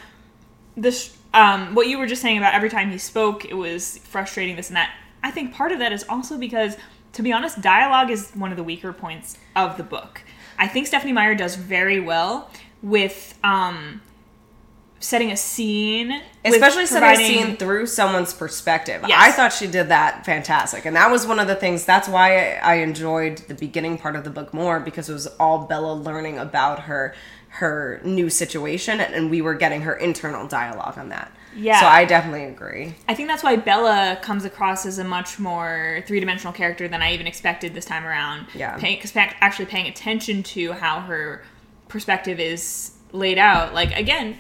this 0.78 1.16
um, 1.34 1.74
what 1.76 1.88
you 1.88 1.98
were 1.98 2.06
just 2.06 2.22
saying 2.22 2.38
about 2.38 2.54
every 2.54 2.70
time 2.70 2.92
he 2.92 2.98
spoke 2.98 3.44
it 3.44 3.56
was 3.56 3.98
frustrating 4.00 4.56
this 4.56 4.68
and 4.70 4.78
that 4.78 4.92
i 5.24 5.32
think 5.32 5.54
part 5.54 5.72
of 5.72 5.80
that 5.80 5.92
is 5.92 6.06
also 6.08 6.38
because 6.38 6.78
to 7.14 7.24
be 7.24 7.34
honest 7.34 7.60
dialogue 7.60 8.12
is 8.12 8.32
one 8.36 8.52
of 8.52 8.58
the 8.58 8.64
weaker 8.64 8.94
points 8.94 9.38
of 9.56 9.76
the 9.78 9.84
book 9.84 10.22
i 10.60 10.68
think 10.68 10.86
stephenie 10.88 11.12
meyer 11.12 11.34
does 11.36 11.56
very 11.56 12.00
well 12.00 12.50
with 12.84 13.38
um, 13.44 14.00
setting 15.04 15.32
a 15.32 15.38
scene 15.38 16.22
especially 16.46 16.86
setting 16.86 17.10
a 17.10 17.28
scene 17.28 17.58
through 17.58 17.86
someone's 17.86 18.34
perspective. 18.34 19.04
Yes. 19.08 19.18
I 19.22 19.32
thought 19.32 19.52
she 19.52 19.68
did 19.68 19.90
that 19.90 20.26
fantastic, 20.26 20.86
and 20.86 20.96
that 20.96 21.12
was 21.12 21.28
one 21.28 21.40
of 21.40 21.48
the 21.48 21.56
things. 21.56 21.86
That's 21.86 22.08
why 22.08 22.56
I, 22.56 22.76
enjoyed 22.76 23.38
the 23.38 23.54
beginning 23.54 23.98
part 23.98 24.16
of 24.16 24.24
the 24.24 24.30
book 24.30 24.54
more 24.54 24.80
because 24.80 25.10
it 25.10 25.14
was 25.14 25.28
all 25.40 25.66
Bella 25.66 25.94
learning 25.94 26.38
about 26.38 26.82
her 26.82 27.14
her 27.50 28.02
new 28.04 28.30
situation, 28.30 29.00
and, 29.00 29.30
we 29.30 29.42
were 29.42 29.54
getting 29.54 29.82
her 29.82 29.94
internal 29.94 30.48
dialogue 30.48 30.98
on 30.98 31.10
that. 31.10 31.32
Yeah. 31.56 31.80
so 31.80 31.86
I 31.86 32.04
definitely 32.06 32.46
agree. 32.46 32.96
I 33.08 33.14
think 33.14 33.30
that's 33.30 33.44
why 33.44 33.58
Bella 33.58 34.18
comes 34.24 34.44
across 34.44 34.88
as 34.88 34.98
a 34.98 35.04
much 35.04 35.38
more 35.38 36.04
three 36.08 36.20
dimensional 36.20 36.52
character 36.52 36.88
than 36.88 37.04
I 37.04 37.14
even 37.14 37.28
expected 37.28 37.76
this 37.76 37.86
time 37.86 38.06
around. 38.06 38.48
Yeah. 38.56 38.80
Cause 38.80 39.12
pa- 39.12 39.36
actually 39.40 39.68
paying 39.68 39.88
attention 39.88 40.42
to 40.44 40.72
how 40.72 41.02
her 41.02 41.44
perspective 41.90 42.40
is 42.40 42.94
laid 43.12 43.38
out. 43.38 43.76
Like, 43.76 43.96
again, 43.96 44.40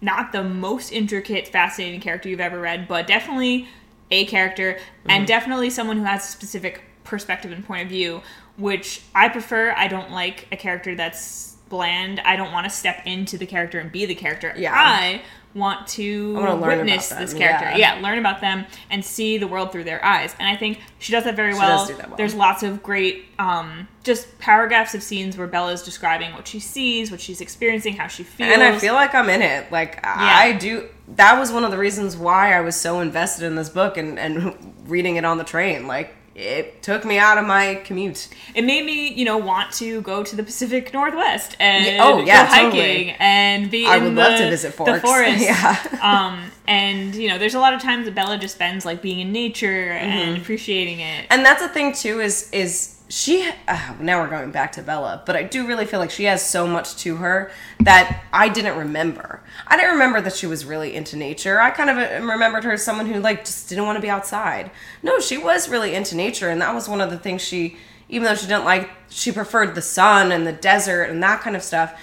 not 0.00 0.32
the 0.32 0.44
most 0.44 0.92
intricate, 0.92 1.48
fascinating 1.48 2.00
character 2.00 2.28
you've 2.28 2.40
ever 2.40 2.60
read, 2.60 2.86
but 2.88 3.06
definitely 3.06 3.68
a 4.10 4.24
character 4.26 4.74
Mm-hmm. 4.74 5.10
and 5.10 5.26
definitely 5.26 5.70
someone 5.70 5.96
who 5.98 6.04
has 6.04 6.24
a 6.24 6.30
specific 6.30 6.82
perspective 7.04 7.52
and 7.52 7.64
point 7.66 7.82
of 7.84 7.88
view, 7.88 8.22
which 8.56 9.02
I 9.14 9.28
prefer. 9.28 9.72
I 9.76 9.88
don't 9.88 10.10
like 10.10 10.46
a 10.52 10.56
character 10.56 10.94
that's 10.94 11.56
bland. 11.68 12.20
I 12.20 12.36
don't 12.36 12.52
want 12.52 12.64
to 12.64 12.70
step 12.70 13.02
into 13.06 13.36
the 13.38 13.46
character 13.46 13.78
and 13.78 13.90
be 13.92 14.06
the 14.06 14.14
character. 14.14 14.54
Yeah. 14.56 14.72
I 14.74 15.22
want 15.54 15.86
to 15.88 16.34
witness 16.60 17.08
this 17.08 17.34
character. 17.34 17.70
yeah. 17.76 17.96
Yeah. 17.96 18.00
learn 18.02 18.18
about 18.18 18.40
them 18.40 18.66
and 18.90 19.04
see 19.04 19.38
the 19.38 19.46
world 19.48 19.72
through 19.72 19.84
their 19.84 20.04
eyes. 20.04 20.34
And 20.38 20.48
I 20.48 20.56
think 20.56 20.78
she 20.98 21.12
does 21.12 21.24
that 21.24 21.36
very 21.36 21.52
She 21.52 21.58
well. 21.58 21.78
does 21.78 21.88
do 21.88 21.96
that 21.96 22.08
well. 22.08 22.16
There's 22.16 22.34
lots 22.34 22.62
of 22.62 22.82
great 22.82 23.24
um, 23.38 23.88
just 24.04 24.38
paragraphs 24.38 24.94
of 24.94 25.02
scenes 25.02 25.36
where 25.36 25.46
Bella's 25.46 25.82
describing 25.82 26.32
what 26.34 26.46
she 26.46 26.60
sees, 26.60 27.10
what 27.10 27.20
she's 27.20 27.40
experiencing, 27.40 27.94
how 27.96 28.06
she 28.06 28.22
feels. 28.22 28.52
And 28.52 28.62
I 28.62 28.78
feel 28.78 28.94
like 28.94 29.14
I'm 29.14 29.28
in 29.30 29.42
it. 29.42 29.72
Like 29.72 30.00
I 30.04 30.52
do. 30.52 30.88
That 31.16 31.38
was 31.38 31.50
one 31.50 31.64
of 31.64 31.70
the 31.70 31.78
reasons 31.78 32.16
why 32.16 32.52
I 32.54 32.60
was 32.60 32.76
so 32.76 33.00
invested 33.00 33.44
in 33.46 33.54
this 33.54 33.68
book 33.70 33.96
and 33.96 34.18
and 34.18 34.74
reading 34.86 35.16
it 35.16 35.24
on 35.24 35.38
the 35.38 35.44
train. 35.44 35.86
Like 35.86 36.14
it 36.38 36.82
took 36.82 37.04
me 37.04 37.18
out 37.18 37.36
of 37.36 37.44
my 37.46 37.74
commute. 37.84 38.28
it 38.54 38.62
made 38.62 38.84
me, 38.86 39.12
you 39.12 39.24
know, 39.24 39.36
want 39.38 39.72
to 39.72 40.00
go 40.02 40.22
to 40.22 40.36
the 40.36 40.42
Pacific 40.44 40.92
Northwest 40.92 41.56
and 41.58 41.84
Yeah, 41.84 42.04
oh, 42.04 42.18
yeah, 42.24 42.44
go 42.46 42.50
hiking 42.54 42.70
totally. 42.70 43.16
and 43.18 43.70
be 43.70 43.86
I 43.86 43.96
in 43.96 44.04
would 44.04 44.12
the, 44.12 44.20
love 44.20 44.38
to 44.38 44.48
visit 44.50 44.76
the 44.76 45.00
forest. 45.04 45.42
Yeah. 45.44 45.76
um, 46.00 46.50
and 46.68 47.14
you 47.14 47.28
know, 47.28 47.38
there's 47.38 47.54
a 47.54 47.60
lot 47.60 47.74
of 47.74 47.82
times 47.82 48.04
that 48.04 48.14
Bella 48.14 48.38
just 48.38 48.54
spends 48.54 48.86
like 48.86 49.02
being 49.02 49.20
in 49.20 49.32
nature 49.32 49.90
and 49.92 50.08
Mm-hmm. 50.36 50.42
appreciating 50.42 51.00
it. 51.00 51.26
And 51.30 51.44
that's 51.44 51.60
the 51.62 51.68
thing 51.68 51.92
too 51.92 52.20
is 52.20 52.48
is 52.52 52.94
she 53.08 53.50
uh, 53.66 53.94
now 54.00 54.20
we're 54.20 54.28
going 54.28 54.50
back 54.50 54.72
to 54.72 54.82
Bella, 54.82 55.22
but 55.24 55.34
I 55.34 55.42
do 55.42 55.66
really 55.66 55.86
feel 55.86 55.98
like 55.98 56.10
she 56.10 56.24
has 56.24 56.46
so 56.46 56.66
much 56.66 56.96
to 56.98 57.16
her 57.16 57.50
that 57.80 58.24
I 58.32 58.48
didn't 58.50 58.76
remember. 58.76 59.40
I 59.66 59.76
didn't 59.76 59.92
remember 59.92 60.20
that 60.20 60.34
she 60.34 60.46
was 60.46 60.64
really 60.64 60.94
into 60.94 61.16
nature. 61.16 61.58
I 61.60 61.70
kind 61.70 61.90
of 61.90 61.96
uh, 61.96 62.26
remembered 62.26 62.64
her 62.64 62.72
as 62.72 62.84
someone 62.84 63.06
who 63.06 63.20
like 63.20 63.44
just 63.44 63.68
didn't 63.68 63.86
want 63.86 63.96
to 63.96 64.02
be 64.02 64.10
outside. 64.10 64.70
No, 65.02 65.20
she 65.20 65.38
was 65.38 65.68
really 65.68 65.94
into 65.94 66.16
nature 66.16 66.50
and 66.50 66.60
that 66.60 66.74
was 66.74 66.88
one 66.88 67.00
of 67.00 67.10
the 67.10 67.18
things 67.18 67.42
she 67.42 67.76
even 68.10 68.24
though 68.24 68.34
she 68.34 68.46
didn't 68.46 68.64
like 68.64 68.90
she 69.08 69.32
preferred 69.32 69.74
the 69.74 69.82
sun 69.82 70.32
and 70.32 70.46
the 70.46 70.52
desert 70.52 71.04
and 71.04 71.22
that 71.22 71.40
kind 71.40 71.56
of 71.56 71.62
stuff, 71.62 71.98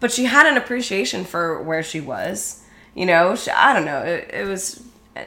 but 0.00 0.12
she 0.12 0.24
had 0.24 0.46
an 0.46 0.56
appreciation 0.56 1.24
for 1.24 1.62
where 1.62 1.82
she 1.82 2.00
was. 2.00 2.62
You 2.94 3.06
know, 3.06 3.36
she, 3.36 3.50
I 3.50 3.72
don't 3.72 3.84
know. 3.84 4.00
It, 4.02 4.30
it 4.32 4.46
was 4.46 4.82
uh, 5.14 5.24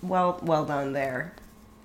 well 0.00 0.38
well 0.42 0.64
done 0.64 0.92
there. 0.92 1.34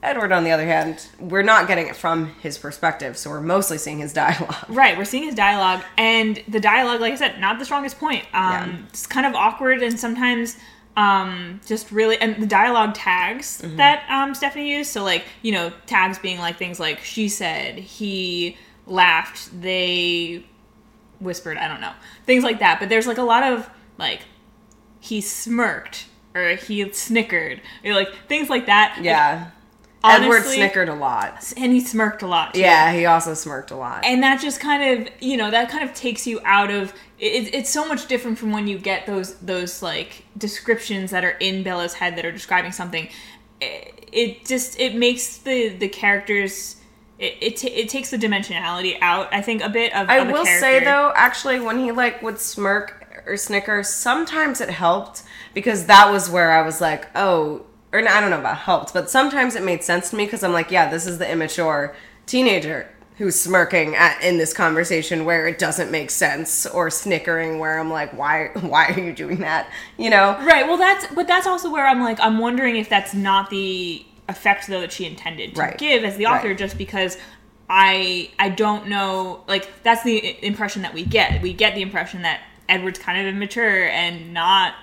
Edward, 0.04 0.32
on 0.32 0.44
the 0.44 0.52
other 0.52 0.66
hand, 0.66 1.08
we're 1.20 1.42
not 1.42 1.68
getting 1.68 1.88
it 1.88 1.96
from 1.96 2.28
his 2.42 2.58
perspective, 2.58 3.18
so 3.18 3.30
we're 3.32 3.42
mostly 3.42 3.78
seeing 3.80 3.98
his 4.00 4.14
dialogue. 4.24 4.56
Right, 4.70 4.98
we're 4.98 5.06
seeing 5.06 5.24
his 5.24 5.36
dialogue, 5.36 5.84
and 5.98 6.42
the 6.48 6.60
dialogue, 6.60 7.02
like 7.02 7.14
I 7.14 7.16
said, 7.16 7.40
not 7.40 7.58
the 7.60 7.66
strongest 7.66 8.00
point. 8.00 8.24
Um, 8.34 8.52
Yeah. 8.52 8.78
It's 8.90 9.08
kind 9.08 9.26
of 9.26 9.34
awkward, 9.36 9.82
and 9.82 10.00
sometimes 10.00 10.56
um, 10.96 11.62
just 11.66 11.92
really, 11.92 12.18
and 12.20 12.42
the 12.42 12.48
dialogue 12.48 12.94
tags 12.96 13.62
Mm-hmm. 13.62 13.78
that 13.78 14.04
um, 14.10 14.34
Stephenie 14.36 14.72
used. 14.72 14.92
So, 14.92 15.04
like, 15.04 15.26
you 15.42 15.52
know, 15.52 15.72
tags 15.86 16.18
being 16.20 16.40
like 16.40 16.58
things 16.58 16.80
like 16.80 17.00
she 17.04 17.28
said, 17.30 17.78
he 17.78 18.58
laughed, 18.86 19.50
they 19.62 20.46
whispered, 21.20 21.58
I 21.58 21.68
don't 21.68 21.82
know, 21.82 21.94
things 22.26 22.44
like 22.44 22.60
that. 22.60 22.80
But 22.80 22.90
there's 22.90 23.06
like 23.08 23.18
a 23.18 23.24
lot 23.24 23.44
of 23.44 23.70
like 23.98 24.22
he 25.00 25.22
smirked 25.22 26.06
or 26.36 26.50
he 26.56 26.92
snickered, 26.94 27.62
or 27.84 27.94
like 27.94 28.10
things 28.28 28.50
like 28.50 28.66
that. 28.68 29.00
Yeah. 29.02 29.46
Like, 29.46 29.54
Edward 30.04 30.44
snickered 30.44 30.90
a 30.90 30.96
lot. 30.96 31.54
and 31.58 31.74
he 31.74 31.80
smirked 31.80 32.22
a 32.22 32.28
lot. 32.28 32.54
Too. 32.54 32.62
Yeah, 32.62 32.94
he 32.94 33.06
also 33.06 33.34
smirked 33.34 33.72
a 33.72 33.76
lot. 33.76 34.06
and 34.06 34.22
that 34.24 34.42
just 34.42 34.60
kind 34.60 35.02
of 35.02 35.14
you 35.20 35.38
know 35.38 35.52
that 35.52 35.70
kind 35.70 35.84
of 35.88 35.96
takes 35.96 36.26
you 36.28 36.40
out 36.46 36.70
of 36.72 36.94
it, 37.20 37.54
it's 37.54 37.70
so 37.70 37.88
much 37.88 38.08
different 38.08 38.38
from 38.38 38.52
when 38.52 38.68
you 38.68 38.78
get 38.78 39.06
those 39.06 39.36
those 39.36 39.82
like 39.82 40.24
descriptions 40.38 41.12
that 41.12 41.26
are 41.26 41.32
in 41.40 41.64
bella's 41.64 41.94
head 41.96 42.16
that 42.16 42.26
are 42.26 42.32
describing 42.32 42.72
something 42.72 43.10
it, 43.60 44.08
it 44.12 44.46
just 44.46 44.80
it 44.80 44.96
makes 44.96 45.38
the 45.38 45.70
the 45.70 45.88
characters 45.90 46.76
it 47.18 47.36
it, 47.42 47.58
ta 47.58 47.68
it 47.72 47.90
takes 47.90 48.12
the 48.12 48.18
dimensionality 48.18 48.98
out 49.02 49.28
i 49.34 49.42
think 49.42 49.64
a 49.64 49.70
bit 49.70 49.92
of 49.96 50.08
I 50.08 50.18
of 50.18 50.28
will 50.32 50.46
say 50.46 50.84
though, 50.84 51.12
actually, 51.16 51.60
when 51.60 51.80
he 51.80 51.92
like 51.92 52.22
would 52.22 52.40
smirk 52.40 53.24
or 53.26 53.36
snicker, 53.36 53.84
sometimes 53.84 54.62
it 54.62 54.70
helped 54.70 55.24
because 55.54 55.88
that 55.88 56.12
was 56.12 56.30
where 56.30 56.52
I 56.52 56.62
was 56.62 56.80
like, 56.80 57.08
oh, 57.16 57.66
or 57.94 58.00
I 58.08 58.20
don't 58.22 58.30
know 58.30 58.40
about 58.40 58.58
helped, 58.58 58.94
but 58.94 59.10
sometimes 59.10 59.56
it 59.56 59.64
made 59.64 59.84
sense 59.84 60.10
to 60.10 60.16
me 60.16 60.26
because 60.26 60.44
I'm 60.44 60.54
like, 60.54 60.72
yeah, 60.72 60.90
this 60.90 61.06
is 61.08 61.18
the 61.20 61.30
immature 61.32 61.96
teenager 62.26 62.90
who's 63.18 63.40
smirking 63.40 63.96
at, 63.96 64.22
in 64.22 64.38
this 64.38 64.54
conversation 64.54 65.26
where 65.26 65.48
it 65.48 65.58
doesn't 65.58 65.90
make 65.90 66.12
sense 66.12 66.68
or 66.68 66.90
snickering 66.92 67.58
where 67.58 67.80
I'm 67.80 67.90
like, 67.90 68.16
why 68.16 68.48
why 68.62 68.88
are 68.90 69.00
you 69.00 69.14
doing 69.14 69.40
that? 69.40 69.72
You 69.98 70.10
know? 70.10 70.38
Right. 70.46 70.68
Well, 70.68 70.78
that's 70.78 71.08
but 71.16 71.28
that's 71.28 71.48
also 71.48 71.72
where 71.72 71.88
I'm 71.88 72.02
like 72.04 72.20
I'm 72.20 72.38
wondering 72.40 72.76
if 72.76 72.90
that's 72.90 73.14
not 73.14 73.50
the 73.50 74.06
effect 74.30 74.68
though 74.68 74.82
that 74.82 74.92
she 74.92 75.06
intended 75.06 75.56
to 75.56 75.62
Right. 75.62 75.78
give 75.78 76.04
as 76.04 76.18
the 76.18 76.26
author, 76.28 76.50
Right. 76.50 76.58
just 76.58 76.78
because 76.78 77.18
I 77.70 78.30
I 78.38 78.50
don't 78.50 78.88
know 78.88 79.44
like 79.48 79.84
that's 79.84 80.04
the 80.04 80.46
impression 80.46 80.82
that 80.84 80.94
we 80.94 81.04
get. 81.06 81.42
We 81.42 81.54
get 81.54 81.74
the 81.76 81.82
impression 81.82 82.22
that 82.22 82.42
Edward's 82.70 83.00
kind 83.00 83.20
of 83.26 83.34
immature 83.34 83.88
and 83.88 84.34
not 84.34 84.74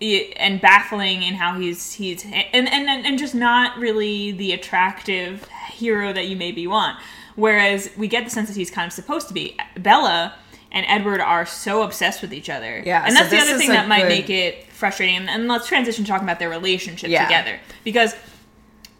and 0.00 0.60
baffling 0.60 1.22
in 1.22 1.34
how 1.34 1.58
he's 1.58 1.94
he's 1.94 2.24
and 2.24 2.68
and 2.68 3.06
and, 3.06 3.18
just 3.18 3.34
not 3.34 3.78
really 3.78 4.32
the 4.32 4.52
attractive 4.52 5.46
hero 5.70 6.12
that 6.12 6.26
you 6.26 6.36
maybe 6.36 6.66
want. 6.66 6.98
Whereas 7.36 7.90
we 7.96 8.06
get 8.08 8.24
the 8.24 8.30
sense 8.30 8.48
that 8.48 8.56
he's 8.56 8.70
kind 8.70 8.86
of 8.86 8.92
supposed 8.92 9.28
to 9.28 9.34
be. 9.34 9.56
Bella 9.78 10.34
and 10.70 10.84
Edward 10.88 11.20
are 11.20 11.46
so 11.46 11.82
obsessed 11.82 12.22
with 12.22 12.32
each 12.32 12.50
other. 12.50 12.82
Yeah, 12.84 13.04
and 13.04 13.12
so 13.14 13.20
that's 13.20 13.30
the 13.30 13.38
other 13.38 13.58
thing 13.58 13.70
that 13.70 13.88
might 13.88 14.02
good- 14.02 14.08
make 14.08 14.30
it 14.30 14.66
frustrating. 14.72 15.16
And, 15.16 15.30
and 15.30 15.48
let's 15.48 15.66
transition 15.66 16.04
to 16.04 16.10
talking 16.10 16.26
about 16.26 16.38
their 16.38 16.50
relationship 16.50 17.10
Yeah. 17.10 17.24
together 17.24 17.60
because 17.84 18.14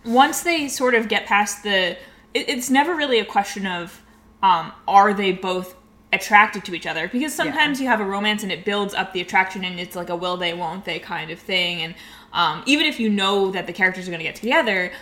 once 0.04 0.42
they 0.42 0.68
sort 0.68 0.94
of 0.94 1.08
get 1.08 1.26
past 1.26 1.62
the 1.62 1.96
it, 2.34 2.48
it's 2.48 2.70
never 2.70 2.94
really 2.94 3.18
a 3.18 3.24
question 3.24 3.66
of 3.66 4.02
um, 4.42 4.72
are 4.86 5.14
they 5.14 5.32
both 5.32 5.74
attracted 6.14 6.64
to 6.64 6.74
each 6.74 6.86
other. 6.86 7.08
Because 7.08 7.34
sometimes 7.34 7.80
you 7.80 7.86
have 7.88 8.00
a 8.00 8.04
romance 8.04 8.42
and 8.42 8.50
it 8.52 8.64
builds 8.64 8.94
up 8.94 9.12
the 9.12 9.20
attraction 9.20 9.64
and 9.64 9.78
it's 9.80 9.96
like 9.96 10.08
a 10.10 10.16
will 10.16 10.36
they 10.36 10.54
won't 10.54 10.84
they 10.84 10.98
kind 10.98 11.30
of 11.30 11.38
thing. 11.38 11.82
And 11.82 11.94
um, 12.32 12.62
even 12.66 12.86
if 12.86 12.98
you 12.98 13.08
know 13.10 13.50
that 13.50 13.66
the 13.66 13.72
characters 13.72 14.06
are 14.08 14.10
going 14.10 14.20
to 14.20 14.24
get 14.24 14.36
together 14.36 14.92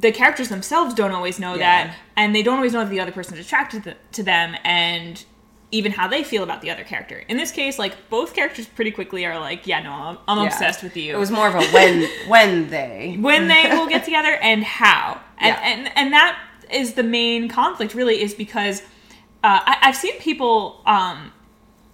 the 0.00 0.10
characters 0.10 0.48
themselves 0.48 0.94
don't 0.94 1.12
always 1.12 1.38
know 1.38 1.52
Yeah. 1.54 1.58
that 1.88 1.96
and 2.16 2.34
they 2.34 2.42
don't 2.42 2.56
always 2.56 2.72
know 2.72 2.80
that 2.80 2.90
the 2.90 3.00
other 3.00 3.12
person 3.12 3.36
is 3.38 3.44
attracted 3.46 3.84
to- 3.84 3.96
to 4.12 4.22
them 4.22 4.56
and 4.64 5.22
even 5.70 5.92
how 5.92 6.08
they 6.08 6.24
feel 6.24 6.42
about 6.42 6.62
the 6.62 6.70
other 6.70 6.84
character. 6.84 7.22
In 7.28 7.36
this 7.36 7.50
case 7.52 7.78
like 7.78 7.94
both 8.08 8.34
characters 8.34 8.66
pretty 8.66 8.90
quickly 8.90 9.26
are 9.26 9.38
like 9.38 9.66
yeah 9.66 9.82
no 9.82 9.92
i'm, 9.92 10.18
I'm 10.26 10.38
Yeah. 10.38 10.46
obsessed 10.46 10.82
with 10.82 10.96
you. 10.96 11.14
It 11.14 11.18
was 11.18 11.30
more 11.30 11.46
of 11.48 11.54
a 11.54 11.64
when 11.66 12.08
when 12.28 12.70
they. 12.70 13.16
When 13.20 13.46
they 13.46 13.68
will 13.76 13.86
get 13.88 14.04
together 14.04 14.32
and 14.40 14.64
how. 14.64 15.20
And 15.38 15.48
Yeah. 15.54 15.60
and, 15.70 15.90
and 15.98 16.12
that 16.14 16.38
is 16.72 16.94
the 16.94 17.02
main 17.02 17.48
conflict 17.48 17.94
really 17.94 18.22
is 18.22 18.34
because 18.34 18.82
uh, 19.44 19.60
I, 19.64 19.76
I've 19.82 19.96
seen 19.96 20.18
people 20.18 20.80
um, 20.86 21.30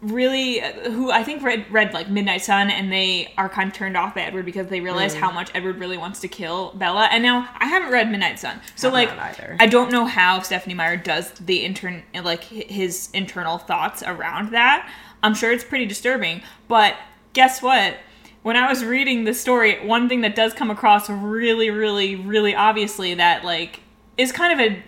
really 0.01 0.62
uh, 0.62 0.90
who 0.90 1.11
I 1.11 1.22
think 1.22 1.42
read 1.42 1.66
read 1.70 1.92
like 1.92 2.09
Midnight 2.09 2.42
Sun 2.42 2.70
and 2.70 2.90
they 2.90 3.34
are 3.36 3.48
kind 3.51 3.68
of 3.68 3.74
turned 3.76 3.96
off 3.96 4.14
by 4.14 4.22
Edward 4.22 4.46
because 4.46 4.68
they 4.68 4.80
realize 4.80 5.14
Mm. 5.14 5.18
how 5.18 5.30
much 5.30 5.51
Edward 5.55 5.78
really 5.78 5.98
wants 5.98 6.20
to 6.20 6.28
kill 6.28 6.72
Bella. 6.76 7.09
And 7.11 7.22
now 7.22 7.48
I 7.59 7.66
haven't 7.66 7.90
read 7.90 8.11
Midnight 8.11 8.38
Sun. 8.38 8.61
So 8.76 8.86
Have 8.88 8.94
like 8.94 9.11
either. 9.11 9.57
I 9.61 9.66
don't 9.66 9.90
know 9.92 10.07
how 10.07 10.40
Stephenie 10.40 10.74
Meyer 10.74 10.96
does 10.96 11.32
the 11.32 11.64
intern 11.64 12.03
like 12.22 12.44
his 12.44 13.11
internal 13.12 13.59
thoughts 13.59 14.03
around 14.03 14.53
that. 14.53 14.90
I'm 15.22 15.34
sure 15.34 15.53
it's 15.53 15.64
pretty 15.64 15.84
disturbing. 15.86 16.40
But 16.68 16.94
guess 17.34 17.61
what? 17.61 17.96
When 18.42 18.57
I 18.57 18.70
was 18.70 18.82
reading 18.84 19.24
the 19.24 19.34
story 19.34 19.84
one 19.86 20.09
thing 20.09 20.22
that 20.22 20.34
does 20.34 20.55
come 20.55 20.70
across 20.70 21.11
really 21.11 21.68
really 21.68 22.16
really 22.16 22.55
obviously 22.55 23.12
that 23.14 23.44
like 23.44 23.80
is 24.16 24.32
kind 24.32 24.53
of 24.59 24.66
a 24.72 24.82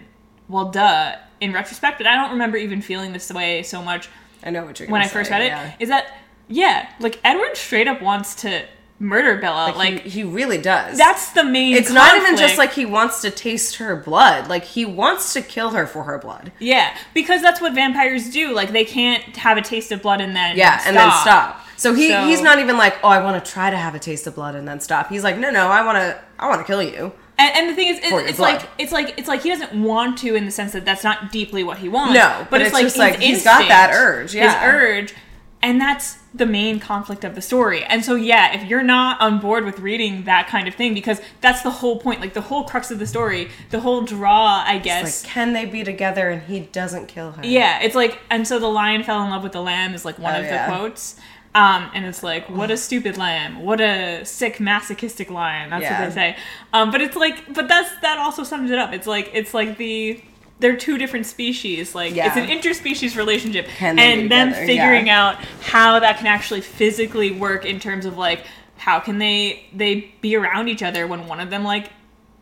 well 0.48 0.70
duh 0.70 1.16
in 1.42 1.52
retrospect 1.52 1.98
but 1.98 2.06
I 2.06 2.14
don't 2.16 2.30
remember 2.32 2.56
even 2.56 2.80
feeling 2.80 3.12
this 3.12 3.30
way 3.32 3.62
so 3.62 3.82
much 3.82 4.08
I 4.42 4.50
know 4.50 4.64
what 4.64 4.78
you're 4.80 4.88
when 4.88 5.02
I 5.02 5.08
first 5.08 5.28
say, 5.30 5.34
read 5.38 5.42
it 5.42 5.48
yeah. 5.48 5.72
is 5.78 5.88
that 5.88 6.04
yeah, 6.48 6.88
like 7.00 7.18
Edward 7.24 7.56
straight 7.56 7.88
up 7.88 8.02
wants 8.02 8.34
to 8.42 8.64
murder 8.98 9.38
Bella. 9.40 9.66
Like, 9.68 9.76
Like, 9.76 10.02
he, 10.02 10.10
he 10.10 10.24
really 10.24 10.58
does. 10.58 10.98
that's 10.98 11.32
the 11.32 11.44
main. 11.44 11.74
it's 11.76 11.90
not 11.90 12.16
even 12.16 12.36
just 12.36 12.58
like 12.58 12.72
he 12.72 12.84
wants 12.84 13.22
to 13.22 13.30
taste 13.30 13.76
her 13.76 13.96
blood. 13.96 14.48
Like 14.48 14.64
he 14.64 14.84
wants 14.84 15.32
to 15.34 15.40
kill 15.42 15.70
her 15.70 15.86
for 15.86 16.02
her 16.04 16.18
blood. 16.18 16.52
yeah, 16.58 16.96
because 17.14 17.40
that's 17.42 17.60
what 17.60 17.74
vampires 17.74 18.30
do. 18.30 18.52
Like 18.52 18.72
they 18.72 18.84
can't 18.84 19.22
have 19.36 19.56
a 19.56 19.62
taste 19.62 19.92
of 19.92 20.02
blood 20.02 20.20
and 20.20 20.36
then 20.36 20.56
Yeah, 20.56 20.80
and 20.86 20.96
then 20.96 21.10
stop. 21.22 21.60
So 21.76 21.94
he 21.94 22.08
So- 22.10 22.26
he's 22.26 22.42
not 22.42 22.58
even 22.58 22.76
like, 22.76 22.96
oh, 23.02 23.08
I 23.08 23.22
want 23.22 23.42
to 23.42 23.50
try 23.50 23.70
to 23.70 23.76
have 23.76 23.94
a 23.94 23.98
taste 23.98 24.26
of 24.26 24.34
blood 24.34 24.54
and 24.54 24.66
then 24.68 24.78
stop. 24.80 25.08
He's 25.08 25.24
like, 25.24 25.38
no, 25.38 25.50
no, 25.50 25.68
I 25.68 25.84
want 25.84 25.96
to, 25.96 26.20
I 26.38 26.48
want 26.48 26.60
to 26.60 26.66
kill 26.66 26.82
you. 26.82 27.12
And, 27.38 27.56
and 27.56 27.68
the 27.70 27.74
thing 27.74 27.88
is, 27.88 27.98
it, 27.98 28.12
it's 28.28 28.36
blood. 28.38 28.54
like 28.54 28.68
it's 28.78 28.92
like 28.92 29.18
it's 29.18 29.28
like 29.28 29.42
he 29.42 29.48
doesn't 29.48 29.72
want 29.82 30.18
to 30.18 30.34
in 30.34 30.44
the 30.44 30.50
sense 30.50 30.72
that 30.72 30.84
that's 30.84 31.02
not 31.02 31.32
deeply 31.32 31.64
what 31.64 31.78
he 31.78 31.88
wants. 31.88 32.14
No, 32.14 32.46
but 32.50 32.60
it's 32.60 32.72
like 32.72 32.84
just 32.84 32.96
his 32.96 33.00
like 33.00 33.18
he's 33.20 33.44
got 33.44 33.66
that 33.68 33.90
urge, 33.94 34.34
yeah. 34.34 34.52
his 34.52 34.74
urge, 34.74 35.14
and 35.62 35.80
that's 35.80 36.18
the 36.34 36.46
main 36.46 36.80
conflict 36.80 37.24
of 37.24 37.34
the 37.34 37.42
story. 37.42 37.84
And 37.84 38.04
so, 38.04 38.14
yeah, 38.14 38.54
if 38.58 38.68
you're 38.68 38.82
not 38.82 39.20
on 39.20 39.38
board 39.38 39.64
with 39.64 39.78
reading 39.80 40.24
that 40.24 40.48
kind 40.48 40.66
of 40.66 40.74
thing, 40.74 40.94
because 40.94 41.20
that's 41.40 41.62
the 41.62 41.70
whole 41.70 41.98
point, 41.98 42.20
like 42.20 42.32
the 42.32 42.40
whole 42.40 42.64
crux 42.64 42.90
of 42.90 42.98
the 42.98 43.06
story, 43.06 43.50
the 43.70 43.80
whole 43.80 44.00
draw, 44.02 44.62
I 44.66 44.78
guess. 44.78 45.22
Like, 45.22 45.32
can 45.32 45.52
they 45.52 45.66
be 45.66 45.84
together 45.84 46.30
and 46.30 46.42
he 46.42 46.60
doesn't 46.60 47.06
kill 47.08 47.32
her? 47.32 47.44
Yeah, 47.44 47.80
it's 47.82 47.94
like, 47.94 48.18
and 48.30 48.48
so 48.48 48.58
the 48.58 48.68
lion 48.68 49.02
fell 49.02 49.22
in 49.22 49.30
love 49.30 49.42
with 49.42 49.52
the 49.52 49.60
lamb 49.60 49.94
is 49.94 50.04
like 50.04 50.18
one 50.18 50.34
Oh, 50.34 50.38
of 50.38 50.44
yeah. 50.46 50.70
the 50.70 50.74
quotes. 50.76 51.16
Um, 51.54 51.90
and 51.94 52.06
it's 52.06 52.22
like, 52.22 52.48
what 52.48 52.70
a 52.70 52.76
stupid 52.78 53.18
lamb, 53.18 53.62
what 53.62 53.78
a 53.80 54.24
sick 54.24 54.58
masochistic 54.58 55.30
lion. 55.30 55.68
That's 55.68 55.82
Yeah. 55.82 56.00
what 56.00 56.08
they 56.08 56.14
say. 56.14 56.36
Um, 56.72 56.90
but 56.90 57.02
it's 57.02 57.14
like, 57.16 57.52
but 57.52 57.68
that's 57.68 57.90
that 58.00 58.16
also 58.18 58.42
sums 58.42 58.70
it 58.70 58.78
up. 58.78 58.94
It's 58.94 59.06
like, 59.06 59.30
it's 59.34 59.52
like 59.52 59.76
the 59.76 60.20
they're 60.60 60.76
two 60.76 60.96
different 60.96 61.26
species. 61.26 61.94
Like 61.94 62.14
Yeah. 62.14 62.28
it's 62.28 62.36
an 62.36 62.46
interspecies 62.46 63.16
relationship, 63.16 63.66
Can 63.68 63.98
and 63.98 64.30
them 64.30 64.48
together? 64.50 64.66
figuring 64.66 65.06
Yeah. 65.08 65.26
out 65.26 65.44
how 65.62 65.98
that 65.98 66.18
can 66.18 66.26
actually 66.28 66.60
physically 66.62 67.32
work 67.32 67.64
in 67.66 67.80
terms 67.80 68.06
of 68.06 68.16
like 68.16 68.44
how 68.78 68.98
can 69.00 69.18
they 69.18 69.64
they 69.74 70.12
be 70.22 70.34
around 70.36 70.68
each 70.68 70.82
other 70.82 71.06
when 71.06 71.26
one 71.26 71.40
of 71.40 71.50
them 71.50 71.64
like 71.64 71.90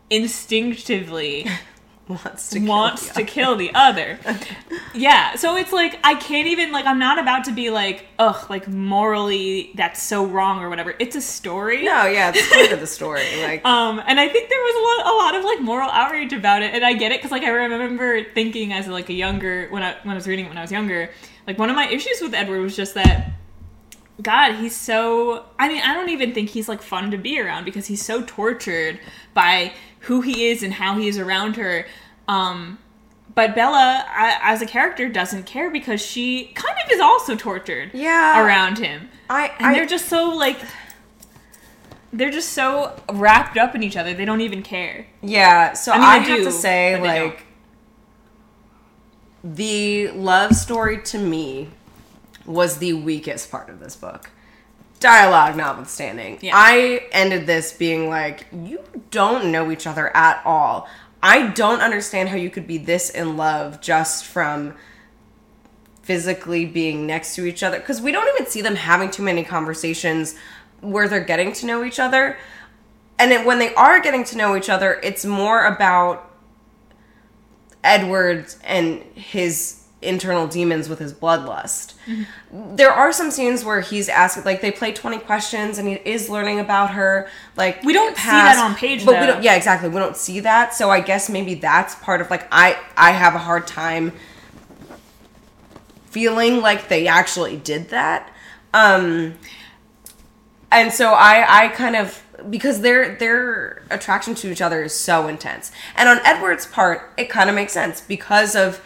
instinctively 0.09 1.47
wants 2.11 2.49
to 2.49 2.59
kill 2.59 2.67
wants 2.67 3.07
the 3.07 3.13
to 3.13 3.21
other. 3.21 3.25
kill 3.31 3.55
the 3.55 3.71
other. 3.73 4.19
yeah, 4.93 5.35
so 5.35 5.55
it's 5.55 5.71
like 5.71 5.99
I 6.03 6.15
can't 6.15 6.47
even 6.47 6.71
like 6.71 6.85
I'm 6.85 6.99
not 6.99 7.19
about 7.19 7.45
to 7.45 7.51
be 7.51 7.69
like 7.69 8.05
ugh 8.19 8.49
like 8.49 8.67
morally 8.67 9.71
that's 9.75 10.01
so 10.01 10.25
wrong 10.25 10.59
or 10.61 10.69
whatever. 10.69 10.93
It's 10.99 11.15
a 11.15 11.21
story. 11.21 11.83
No, 11.83 12.05
yeah, 12.05 12.31
it's 12.33 12.53
part 12.53 12.71
of 12.71 12.79
the 12.79 12.87
story. 12.87 13.23
Like, 13.41 13.65
Um, 13.65 14.01
and 14.05 14.19
I 14.19 14.27
think 14.27 14.49
there 14.49 14.59
was 14.59 14.75
a 14.75 15.03
lot, 15.03 15.13
a 15.13 15.15
lot 15.17 15.35
of 15.35 15.43
like 15.45 15.61
moral 15.61 15.89
outrage 15.89 16.33
about 16.33 16.61
it, 16.61 16.73
and 16.73 16.85
I 16.85 16.93
get 16.93 17.11
it 17.11 17.19
because 17.19 17.31
like 17.31 17.43
I 17.43 17.49
remember 17.49 18.23
thinking 18.33 18.73
as 18.73 18.87
like 18.87 19.09
a 19.09 19.13
younger 19.13 19.67
when 19.69 19.81
I 19.83 19.95
when 20.03 20.11
I 20.11 20.15
was 20.15 20.27
reading 20.27 20.45
it 20.45 20.49
when 20.49 20.57
I 20.57 20.61
was 20.61 20.71
younger, 20.71 21.09
like 21.47 21.57
one 21.57 21.69
of 21.69 21.75
my 21.75 21.87
issues 21.87 22.19
with 22.21 22.33
Edward 22.33 22.61
was 22.61 22.75
just 22.75 22.93
that 22.93 23.31
God, 24.21 24.55
he's 24.55 24.75
so. 24.75 25.45
I 25.57 25.67
mean, 25.67 25.81
I 25.81 25.93
don't 25.95 26.09
even 26.09 26.33
think 26.33 26.49
he's 26.49 26.69
like 26.69 26.81
fun 26.81 27.09
to 27.11 27.17
be 27.17 27.39
around 27.39 27.65
because 27.65 27.87
he's 27.87 28.03
so 28.05 28.21
tortured 28.23 28.99
by 29.33 29.73
who 30.01 30.21
he 30.21 30.47
is 30.47 30.63
and 30.63 30.73
how 30.73 30.97
he 30.97 31.07
is 31.07 31.17
around 31.17 31.55
her. 31.57 31.85
Um, 32.27 32.77
but 33.33 33.55
Bella, 33.55 34.05
I, 34.07 34.39
as 34.41 34.61
a 34.61 34.65
character, 34.65 35.07
doesn't 35.09 35.45
care 35.45 35.69
because 35.71 36.01
she 36.01 36.45
kind 36.55 36.75
of 36.85 36.91
is 36.91 36.99
also 36.99 37.35
tortured 37.35 37.91
Yeah. 37.93 38.43
around 38.45 38.77
him. 38.79 39.09
I, 39.29 39.47
And 39.57 39.67
I 39.67 39.73
they're 39.73 39.85
just 39.85 40.07
so 40.09 40.29
like. 40.29 40.57
They're 42.13 42.29
just 42.31 42.49
so 42.49 42.93
wrapped 43.09 43.57
up 43.57 43.73
in 43.73 43.83
each 43.83 43.95
other. 43.95 44.13
They 44.13 44.25
don't 44.25 44.41
even 44.41 44.63
care. 44.63 45.07
Yeah, 45.21 45.71
so 45.71 45.93
I, 45.93 45.95
I 45.95 45.99
mean, 46.19 46.23
they 46.23 46.29
have 46.31 46.39
do, 46.39 46.43
to 46.45 46.51
say, 46.51 46.97
but 46.99 47.07
they 47.07 47.19
don't. 47.19 47.29
like, 47.29 47.45
the 49.43 50.09
love 50.09 50.53
story 50.55 51.01
to 51.03 51.17
me 51.17 51.69
was 52.45 52.77
the 52.77 52.93
weakest 52.93 53.49
part 53.49 53.69
of 53.69 53.79
this 53.79 53.95
book. 53.95 54.29
Dialogue 55.01 55.57
notwithstanding. 55.57 56.37
Yeah. 56.41 56.53
I 56.55 57.07
ended 57.11 57.47
this 57.47 57.73
being 57.73 58.07
like, 58.07 58.45
you 58.51 58.79
don't 59.09 59.51
know 59.51 59.71
each 59.71 59.87
other 59.87 60.15
at 60.15 60.41
all. 60.45 60.87
I 61.23 61.47
don't 61.47 61.81
understand 61.81 62.29
how 62.29 62.35
you 62.35 62.49
could 62.49 62.67
be 62.67 62.77
this 62.77 63.09
in 63.09 63.35
love 63.35 63.81
just 63.81 64.25
from 64.25 64.75
physically 66.03 66.65
being 66.65 67.05
next 67.05 67.35
to 67.35 67.45
each 67.45 67.63
other 67.63 67.79
because 67.79 68.01
we 68.01 68.11
don't 68.11 68.27
even 68.35 68.49
see 68.49 68.61
them 68.61 68.75
having 68.75 69.11
too 69.11 69.23
many 69.23 69.43
conversations 69.43 70.35
where 70.81 71.07
they're 71.07 71.23
getting 71.23 71.53
to 71.53 71.65
know 71.65 71.83
each 71.83 71.99
other 71.99 72.37
and 73.19 73.31
then 73.31 73.45
when 73.45 73.59
they 73.59 73.73
are 73.75 73.99
getting 74.01 74.23
to 74.23 74.35
know 74.35 74.55
each 74.55 74.67
other 74.67 74.99
it's 75.03 75.23
more 75.23 75.63
about 75.65 76.31
edward 77.83 78.47
and 78.63 79.03
his 79.13 79.80
internal 80.01 80.47
demons 80.47 80.89
with 80.89 80.99
his 80.99 81.13
bloodlust. 81.13 81.93
There 82.51 82.91
are 82.91 83.11
some 83.11 83.29
scenes 83.29 83.63
where 83.63 83.81
he's 83.81 84.09
asking 84.09 84.43
like 84.43 84.61
they 84.61 84.71
play 84.71 84.91
20 84.91 85.19
questions 85.19 85.77
and 85.77 85.87
he 85.87 85.95
is 85.95 86.29
learning 86.29 86.59
about 86.59 86.91
her 86.91 87.29
like 87.55 87.83
We 87.83 87.93
don't 87.93 88.17
see 88.17 88.23
that 88.29 88.57
on 88.57 88.75
page, 88.75 89.05
but 89.05 89.19
we 89.19 89.27
don't 89.27 89.43
yeah 89.43 89.55
exactly. 89.55 89.89
We 89.89 89.99
don't 89.99 90.17
see 90.17 90.39
that. 90.41 90.73
So 90.73 90.89
i 90.89 90.99
guess 90.99 91.29
maybe 91.29 91.53
that's 91.55 91.95
part 91.95 92.21
of 92.21 92.29
like 92.29 92.47
i 92.51 92.77
i 92.97 93.11
have 93.11 93.35
a 93.35 93.39
hard 93.39 93.67
time 93.67 94.13
feeling 96.05 96.61
like 96.61 96.87
they 96.89 97.07
actually 97.07 97.57
did 97.57 97.89
that. 97.89 98.33
Um 98.73 99.35
and 100.71 100.91
so 100.91 101.13
i 101.13 101.65
i 101.65 101.67
kind 101.69 101.95
of 101.95 102.23
because 102.49 102.81
their 102.81 103.15
their 103.17 103.83
attraction 103.91 104.33
to 104.33 104.51
each 104.51 104.61
other 104.61 104.81
is 104.81 104.93
so 104.95 105.27
intense. 105.27 105.71
And 105.95 106.09
on 106.09 106.19
edward's 106.25 106.65
part 106.65 107.11
it 107.17 107.29
kind 107.29 107.49
of 107.49 107.55
makes 107.55 107.73
sense 107.73 108.01
because 108.01 108.55
of 108.55 108.81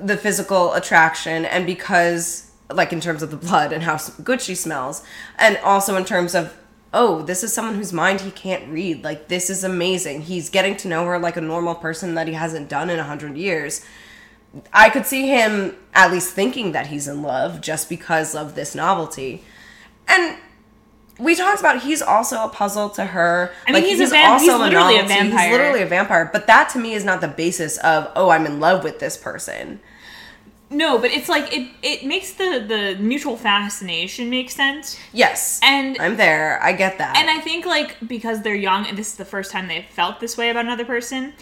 the 0.00 0.16
physical 0.16 0.72
attraction 0.74 1.44
and 1.44 1.66
because 1.66 2.50
like 2.70 2.92
in 2.92 3.00
terms 3.00 3.22
of 3.22 3.30
the 3.30 3.36
blood 3.36 3.72
and 3.72 3.82
how 3.82 3.98
good 4.22 4.40
she 4.40 4.54
smells 4.54 5.02
and 5.38 5.56
also 5.58 5.96
in 5.96 6.04
terms 6.04 6.34
of 6.34 6.56
oh 6.94 7.22
this 7.22 7.42
is 7.44 7.52
someone 7.52 7.74
whose 7.74 7.92
mind 7.92 8.20
he 8.20 8.30
can't 8.30 8.66
read 8.68 9.04
like 9.04 9.28
this 9.28 9.50
is 9.50 9.62
amazing 9.64 10.22
he's 10.22 10.48
getting 10.48 10.76
to 10.76 10.88
know 10.88 11.04
her 11.04 11.18
like 11.18 11.36
a 11.36 11.40
normal 11.40 11.74
person 11.74 12.14
that 12.14 12.26
he 12.28 12.34
hasn't 12.34 12.68
done 12.68 12.88
in 12.88 12.98
a 12.98 13.04
hundred 13.04 13.36
years 13.36 13.84
I 14.72 14.90
could 14.90 15.06
see 15.06 15.28
him 15.28 15.76
at 15.94 16.10
least 16.10 16.34
thinking 16.34 16.72
that 16.72 16.88
he's 16.88 17.08
in 17.08 17.22
love 17.22 17.60
just 17.60 17.88
because 17.88 18.34
of 18.34 18.54
this 18.54 18.74
novelty. 18.74 19.42
And 20.06 20.36
we 21.22 21.34
talked 21.34 21.60
about 21.60 21.82
he's 21.82 22.02
also 22.02 22.44
a 22.44 22.48
puzzle 22.48 22.90
to 22.90 23.04
her. 23.04 23.52
I 23.66 23.72
mean, 23.72 23.84
he's 23.84 24.00
a 24.00 24.06
vamp- 24.06 24.40
he's 24.40 24.50
literally 24.52 24.96
a 24.96 25.02
novelty. 25.02 25.14
vampire. 25.14 25.48
He's 25.48 25.52
literally 25.52 25.82
a 25.82 25.86
vampire. 25.86 26.30
But 26.32 26.46
that 26.48 26.68
to 26.70 26.78
me 26.78 26.94
is 26.94 27.04
not 27.04 27.20
the 27.20 27.28
basis 27.28 27.78
of 27.78 28.10
oh, 28.16 28.30
I'm 28.30 28.46
in 28.46 28.60
love 28.60 28.84
with 28.84 28.98
this 28.98 29.16
person. 29.16 29.80
No, 30.68 30.98
but 30.98 31.10
it's 31.10 31.28
like 31.28 31.52
it 31.52 31.70
it 31.82 32.04
makes 32.04 32.32
the 32.32 32.64
the 32.66 32.96
mutual 33.00 33.36
fascination 33.36 34.30
make 34.30 34.50
sense. 34.50 34.98
Yes, 35.12 35.60
And- 35.62 35.98
I'm 36.00 36.16
there. 36.16 36.58
I 36.62 36.72
get 36.72 36.98
that. 36.98 37.16
And 37.16 37.28
I 37.28 37.40
think 37.40 37.66
like 37.66 37.96
because 38.06 38.42
they're 38.42 38.54
young 38.54 38.86
and 38.86 38.96
this 38.96 39.08
is 39.08 39.16
the 39.16 39.24
first 39.24 39.50
time 39.52 39.68
they've 39.68 39.84
felt 39.84 40.18
this 40.20 40.36
way 40.36 40.50
about 40.50 40.64
another 40.64 40.84
person, 40.86 41.34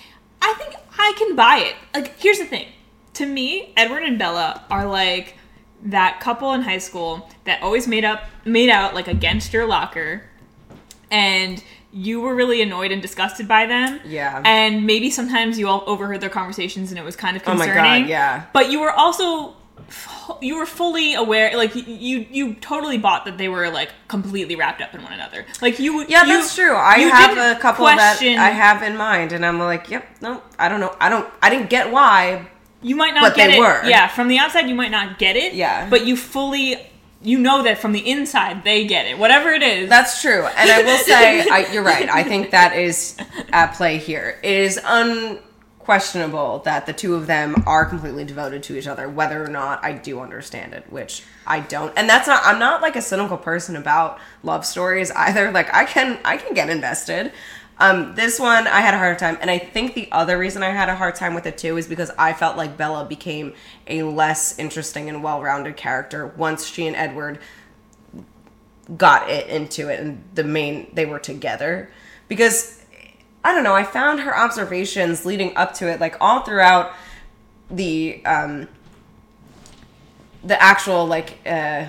I 0.43 0.55
think 0.59 0.75
I 0.99 1.15
can 1.17 1.37
buy 1.37 1.59
it. 1.59 1.75
Like 1.95 2.19
here's 2.19 2.39
the 2.39 2.45
thing. 2.47 2.67
To 3.15 3.27
me, 3.27 3.73
Edward 3.77 4.03
and 4.03 4.19
Bella 4.19 4.65
are 4.71 4.87
like 4.87 5.37
that 5.85 6.21
couple 6.21 6.53
in 6.53 6.63
high 6.63 6.79
school 6.79 7.29
that 7.45 7.63
always 7.63 7.89
made 7.89 8.05
up 8.05 8.25
made 8.45 8.69
out 8.71 8.95
like 8.95 9.09
against 9.09 9.53
your 9.53 9.67
locker 9.67 10.23
and 11.11 11.63
you 11.93 12.21
were 12.21 12.35
really 12.35 12.63
annoyed 12.63 12.93
and 12.93 13.03
disgusted 13.03 13.49
by 13.49 13.67
them. 13.67 13.99
Yeah. 14.05 14.43
And 14.45 14.87
maybe 14.87 15.11
sometimes 15.11 15.59
you 15.59 15.67
all 15.69 15.83
overheard 15.87 16.21
their 16.21 16.31
conversations 16.31 16.91
and 16.93 16.99
it 16.99 17.05
was 17.05 17.17
kind 17.17 17.37
of 17.37 17.43
concerning. 17.43 17.77
Oh 17.79 17.83
my. 17.83 18.01
God, 18.01 18.09
yeah. 18.09 18.45
But 18.53 18.71
you 18.71 18.81
were 18.81 18.93
also 18.93 19.57
you 20.41 20.57
were 20.57 20.67
fully 20.67 21.15
aware 21.15 21.57
like 21.57 21.75
you 21.75 22.27
you 22.31 22.55
totally 22.55 22.97
bought 22.97 23.25
that 23.25 23.39
they 23.39 23.49
were 23.49 23.71
like 23.71 23.91
completely 24.07 24.55
wrapped 24.55 24.81
up 24.81 24.95
in 24.95 25.03
one 25.03 25.13
another. 25.13 25.45
Like 25.61 25.81
you 25.81 25.97
would, 25.97 26.09
yeah, 26.11 26.23
you- 26.23 26.35
that's 26.35 26.55
true. 26.55 26.77
I 26.77 26.99
have 26.99 27.57
a 27.57 27.59
couple 27.61 27.87
question, 27.87 28.37
that 28.37 28.47
I 28.47 28.51
have 28.51 28.83
in 28.85 28.97
mind, 28.97 29.33
and 29.33 29.45
I'm 29.45 29.59
like, 29.59 29.91
yep, 29.91 30.07
no, 30.21 30.43
I 30.59 30.69
don't 30.69 30.79
know. 30.79 30.95
I 31.01 31.09
don't. 31.09 31.29
I 31.43 31.51
didn't 31.51 31.71
get 31.71 31.91
why. 31.91 32.47
You 32.83 32.97
might 32.97 33.15
not 33.15 33.23
but 33.23 33.37
get 33.37 33.49
they 33.49 33.57
it. 33.57 33.61
were. 33.61 33.85
Yeah, 33.85 34.09
from 34.09 34.29
the 34.29 34.39
outside 34.39 34.69
you 34.69 34.75
might 34.75 34.91
not 34.91 35.19
get 35.19 35.37
it. 35.37 35.55
Yeah. 35.55 35.89
But 35.89 36.07
you 36.07 36.17
fully 36.17 36.77
you 37.23 37.39
know 37.39 37.63
that 37.63 37.79
from 37.79 37.93
the 37.93 38.11
inside 38.11 38.65
they 38.65 38.87
get 38.87 39.07
it. 39.07 39.19
Whatever 39.19 39.51
it 39.51 39.63
is. 39.63 39.89
That's 39.89 40.21
true, 40.23 40.47
and 40.47 40.71
I 40.71 40.83
will 40.83 40.99
say 40.99 41.47
I, 41.49 41.71
you're 41.73 41.83
right. 41.83 42.09
I 42.09 42.23
think 42.23 42.51
that 42.53 42.77
is 42.77 43.17
at 43.53 43.75
play 43.75 43.99
here. 43.99 44.39
It 44.43 44.53
is 44.53 44.81
unquestionable 44.83 46.61
that 46.61 46.87
the 46.87 46.93
two 46.93 47.15
of 47.15 47.27
them 47.27 47.63
are 47.67 47.85
completely 47.85 48.25
devoted 48.25 48.63
to 48.65 48.79
each 48.79 48.87
other, 48.87 49.09
whether 49.09 49.45
or 49.45 49.49
not 49.49 49.85
I 49.85 49.93
do 49.93 50.21
understand 50.21 50.73
it, 50.73 50.91
which 50.91 51.23
I 51.47 51.61
don't. 51.61 51.93
And 51.97 52.09
that's 52.09 52.27
not. 52.27 52.43
I'm 52.45 52.59
not 52.59 52.81
like 52.81 52.97
a 52.97 53.03
cynical 53.03 53.37
person 53.37 53.77
about 53.77 54.19
love 54.43 54.65
stories 54.65 55.11
either. 55.11 55.51
Like 55.51 55.73
I 55.75 55.85
can 55.85 56.19
I 56.25 56.39
can 56.39 56.55
get 56.55 56.71
invested. 56.71 57.33
Um, 57.81 58.15
this 58.15 58.39
one 58.39 58.67
I 58.67 58.81
had 58.81 58.93
a 58.93 58.99
hard 58.99 59.19
time, 59.19 59.39
and 59.41 59.51
I 59.51 59.59
think 59.59 59.95
the 59.95 60.09
other 60.13 60.37
reason 60.37 60.63
I 60.63 60.69
had 60.69 60.91
a 60.91 60.95
hard 60.95 61.15
time 61.15 61.35
with 61.35 61.47
it 61.47 61.57
too 61.57 61.79
is 61.79 61.89
because 61.89 62.11
I 62.19 62.35
felt 62.35 62.57
like 62.59 62.77
Bella 62.77 63.07
became 63.07 63.55
a 63.87 64.03
less 64.03 64.59
interesting 64.59 65.09
and 65.09 65.23
well-rounded 65.23 65.77
character 65.77 66.27
once 66.27 66.67
she 66.67 66.87
and 66.87 66.95
Edward 66.95 67.39
got 68.97 69.31
it 69.31 69.49
into 69.49 69.89
it 69.89 70.01
and 70.01 70.23
the 70.35 70.45
main 70.45 70.91
they 70.93 71.07
were 71.07 71.19
together. 71.19 71.91
Because 72.29 72.81
i 73.45 73.55
don't 73.55 73.65
know 73.65 73.75
i 73.75 73.85
found 73.85 74.21
her 74.21 74.37
observations 74.37 75.25
leading 75.25 75.57
up 75.57 75.73
to 75.75 75.89
it 75.89 76.01
like 76.01 76.17
all 76.21 76.43
throughout 76.43 76.93
the 77.71 78.23
um 78.25 78.69
the 80.45 80.61
actual 80.63 81.07
like 81.07 81.39
uh 81.47 81.87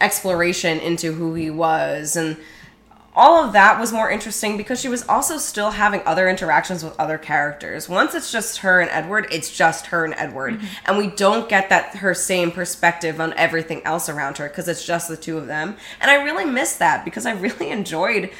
exploration 0.00 0.78
into 0.80 1.12
who 1.12 1.34
he 1.34 1.50
was 1.50 2.16
and 2.16 2.36
all 3.16 3.44
of 3.44 3.52
that 3.52 3.78
was 3.78 3.92
more 3.92 4.10
interesting 4.10 4.56
because 4.56 4.80
she 4.80 4.88
was 4.88 5.06
also 5.08 5.38
still 5.38 5.70
having 5.70 6.02
other 6.04 6.28
interactions 6.28 6.82
with 6.82 6.98
other 6.98 7.16
characters. 7.16 7.88
Once 7.88 8.14
it's 8.14 8.32
just 8.32 8.58
her 8.58 8.80
and 8.80 8.90
Edward, 8.90 9.28
it's 9.30 9.56
just 9.56 9.86
her 9.86 10.04
and 10.04 10.14
Edward. 10.16 10.54
Mm-hmm. 10.54 10.66
And 10.86 10.98
we 10.98 11.06
don't 11.08 11.48
get 11.48 11.68
that 11.68 11.96
her 11.96 12.12
same 12.12 12.50
perspective 12.50 13.20
on 13.20 13.32
everything 13.34 13.82
else 13.84 14.08
around 14.08 14.38
her 14.38 14.48
because 14.48 14.66
it's 14.66 14.84
just 14.84 15.08
the 15.08 15.16
two 15.16 15.38
of 15.38 15.46
them. 15.46 15.76
And 16.00 16.10
I 16.10 16.24
really 16.24 16.44
miss 16.44 16.76
that 16.76 17.04
because 17.04 17.24
I 17.24 17.32
really 17.32 17.70
enjoyed 17.70 18.30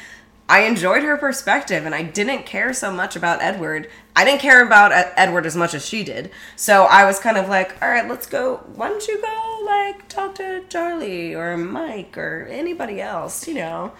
I 0.47 0.61
enjoyed 0.61 1.01
her 1.01 1.17
perspective 1.17 1.87
and 1.87 1.95
I 1.95 2.03
didn't 2.03 2.45
care 2.45 2.71
so 2.71 2.91
much 2.91 3.15
about 3.15 3.41
Edward. 3.41 3.89
I 4.15 4.23
didn't 4.23 4.41
care 4.41 4.63
about 4.63 4.91
Edward 5.17 5.47
as 5.47 5.55
much 5.55 5.73
as 5.73 5.83
she 5.83 6.03
did. 6.03 6.29
So 6.55 6.83
I 6.83 7.03
was 7.05 7.17
kind 7.17 7.37
of 7.37 7.49
like, 7.49 7.81
all 7.81 7.89
right, 7.89 8.07
let's 8.07 8.27
go. 8.27 8.57
Why 8.75 8.89
don't 8.89 9.07
you 9.07 9.19
go 9.19 9.61
like 9.65 10.07
talk 10.07 10.35
to 10.35 10.63
Charlie 10.69 11.33
or 11.33 11.57
Mike 11.57 12.15
or 12.15 12.47
anybody 12.51 13.01
else, 13.01 13.47
you 13.47 13.55
know? 13.55 13.93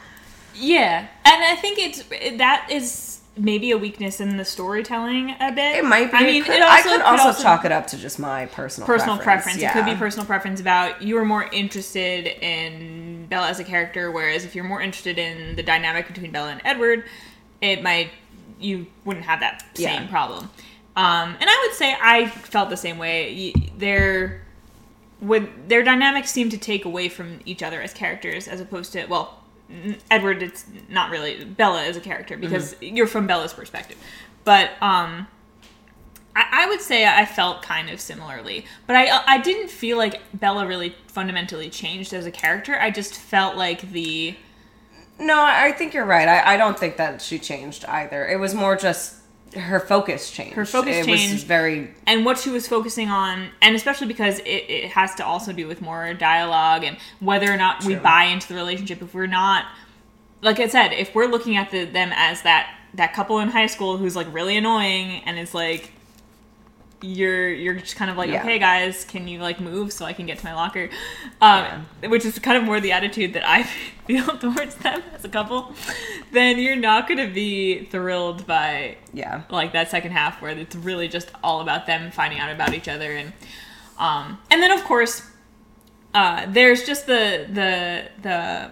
Yeah, 0.58 1.08
and 1.26 1.44
I 1.44 1.56
think 1.56 1.80
it's 1.80 2.38
that 2.38 2.68
is 2.72 3.22
maybe 3.38 3.72
a 3.72 3.78
weakness 3.78 4.22
in 4.22 4.38
the 4.38 4.46
storytelling 4.46 5.32
a 5.40 5.52
bit. 5.52 5.78
It 5.78 5.86
might 5.86 6.12
be. 6.12 6.18
I 6.18 6.24
mean, 6.24 6.44
could, 6.44 6.56
it 6.56 6.62
also 6.62 6.90
I 6.90 6.98
could 6.98 7.02
also, 7.02 7.44
chalk 7.44 7.66
it 7.66 7.72
up 7.72 7.88
to 7.88 7.98
just 7.98 8.20
my 8.20 8.46
personal 8.48 8.88
personal 8.88 9.18
preference. 9.18 9.58
Yeah. 9.62 9.70
It 9.70 9.74
could 9.74 9.86
be 9.86 9.96
personal 9.96 10.26
preference 10.26 10.62
about 10.62 11.02
you 11.02 11.18
are 11.18 11.26
more 11.26 11.44
interested 11.52 12.28
in 12.44 13.26
Bella 13.28 13.50
as 13.50 13.60
a 13.60 13.64
character, 13.64 14.12
whereas 14.12 14.46
if 14.46 14.56
you're 14.56 14.64
more 14.64 14.82
interested 14.82 15.18
in 15.18 15.56
the 15.56 15.64
dynamic 15.64 16.08
between 16.08 16.32
Bella 16.32 16.50
and 16.50 16.62
Edward, 16.64 17.06
it 17.62 17.84
might 17.84 18.12
you 18.60 18.88
wouldn't 19.04 19.26
have 19.26 19.42
that 19.42 19.66
same 19.76 20.04
Yeah. 20.04 20.08
problem. 20.08 20.50
Um, 20.96 21.36
and 21.40 21.50
I 21.50 21.66
would 21.68 21.76
say 21.76 21.96
I 22.02 22.28
felt 22.28 22.70
the 22.70 22.78
same 22.78 22.98
way. 22.98 23.54
Their 23.78 24.42
when 25.20 25.50
their 25.68 25.84
dynamics 25.84 26.32
seem 26.32 26.50
to 26.50 26.58
take 26.58 26.86
away 26.86 27.10
from 27.10 27.40
each 27.46 27.64
other 27.64 27.82
as 27.82 27.94
characters, 27.94 28.48
as 28.48 28.62
opposed 28.62 28.94
to 28.94 29.06
well, 29.08 29.42
Edward. 30.12 30.44
It's 30.44 30.66
not 30.90 31.10
really 31.10 31.44
Bella 31.46 31.84
as 31.84 31.98
a 31.98 32.02
character 32.02 32.38
because 32.38 32.76
you're 32.82 33.08
from 33.08 33.28
Bella's 33.28 33.54
perspective, 33.54 33.98
but 34.44 34.72
um. 34.82 35.28
I, 36.38 36.66
I 36.66 36.68
would 36.68 36.82
say 36.82 37.08
I 37.08 37.26
felt 37.26 37.62
kind 37.62 37.90
of 37.90 38.02
similarly, 38.02 38.66
but 38.88 38.98
I 38.98 39.08
I 39.26 39.38
didn't 39.38 39.70
feel 39.70 39.98
like 39.98 40.20
Bella 40.34 40.68
really 40.68 40.94
fundamentally 41.08 41.70
changed 41.70 42.14
as 42.14 42.26
a 42.26 42.32
character. 42.32 42.76
I 42.78 42.92
just 42.92 43.16
felt 43.16 43.56
like 43.56 43.90
the 43.94 44.36
No, 45.18 45.40
I 45.40 45.68
I 45.68 45.72
think 45.72 45.94
you're 45.94 46.06
right. 46.06 46.28
I, 46.28 46.56
I 46.56 46.58
don't 46.58 46.78
think 46.78 46.98
that 46.98 47.22
she 47.22 47.40
changed 47.40 47.86
either. 47.86 48.28
It 48.28 48.38
was 48.38 48.54
more 48.54 48.76
just 48.76 49.16
her 49.56 49.80
focus 49.80 50.32
changed. 50.32 50.56
Her 50.56 50.66
focus 50.66 50.98
it 50.98 51.10
was 51.10 51.20
changed. 51.20 51.48
very 51.48 51.94
and 52.06 52.26
what 52.26 52.38
she 52.38 52.50
was 52.50 52.68
focusing 52.68 53.10
on, 53.10 53.50
and 53.62 53.76
especially 53.76 54.08
because 54.08 54.40
it, 54.40 54.66
it 54.70 54.92
has 54.92 55.16
to 55.16 55.26
also 55.26 55.52
do 55.52 55.68
with 55.68 55.82
more 55.82 56.14
dialogue 56.14 56.84
and 56.84 56.98
whether 57.20 57.52
or 57.52 57.58
not 57.58 57.84
we 57.86 57.96
buy 57.96 58.26
into 58.26 58.48
the 58.48 58.56
relationship. 58.56 59.02
If 59.02 59.14
we're 59.14 59.28
not, 59.28 59.66
like 60.42 60.60
I 60.60 60.68
said, 60.68 60.92
if 60.94 61.16
we're 61.16 61.28
looking 61.28 61.58
at 61.58 61.72
the, 61.72 61.86
them 61.86 62.12
as 62.14 62.42
that 62.44 62.76
that 62.94 63.14
couple 63.14 63.40
in 63.40 63.50
high 63.50 63.68
school 63.68 63.98
who's 63.98 64.16
like 64.16 64.32
really 64.34 64.56
annoying 64.58 65.22
and 65.26 65.38
it's 65.38 65.54
like 65.54 65.92
you're 67.02 67.50
you're 67.50 67.74
just 67.74 67.96
kind 67.96 68.10
of 68.10 68.18
like 68.18 68.30
Yeah. 68.30 68.42
okay 68.42 68.58
guys 68.58 69.06
can 69.06 69.28
you 69.28 69.40
like 69.40 69.60
move 69.60 69.92
so 69.92 70.06
i 70.06 70.14
can 70.14 70.26
get 70.26 70.40
to 70.40 70.46
my 70.46 70.54
locker 70.54 70.90
um, 71.42 71.86
which 72.08 72.26
is 72.26 72.40
kind 72.40 72.58
of 72.58 72.64
more 72.64 72.80
the 72.80 72.92
attitude 72.94 73.34
that 73.34 73.48
i 73.48 73.64
feel 74.08 74.26
towards 74.38 74.76
them 74.76 75.04
as 75.14 75.26
a 75.26 75.30
couple 75.30 75.74
then 76.32 76.58
you're 76.58 76.76
not 76.76 77.08
going 77.08 77.18
to 77.18 77.32
be 77.34 77.86
thrilled 77.86 78.48
by 78.48 78.98
yeah. 79.14 79.44
like 79.50 79.74
that 79.74 79.90
second 79.92 80.12
half 80.12 80.42
where 80.42 80.52
it's 80.52 80.76
really 80.76 81.08
just 81.08 81.32
all 81.44 81.62
about 81.62 81.86
them 81.86 82.12
finding 82.12 82.40
out 82.40 82.52
about 82.52 82.74
each 82.74 82.88
other 82.88 83.12
and 83.12 83.34
um 84.00 84.40
and 84.50 84.62
then 84.62 84.72
of 84.72 84.84
course 84.84 85.22
uh 86.14 86.46
there's 86.50 86.86
just 86.86 87.06
the 87.08 87.46
the 87.52 88.06
the 88.22 88.72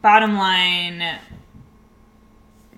bottom 0.00 0.34
line 0.36 1.18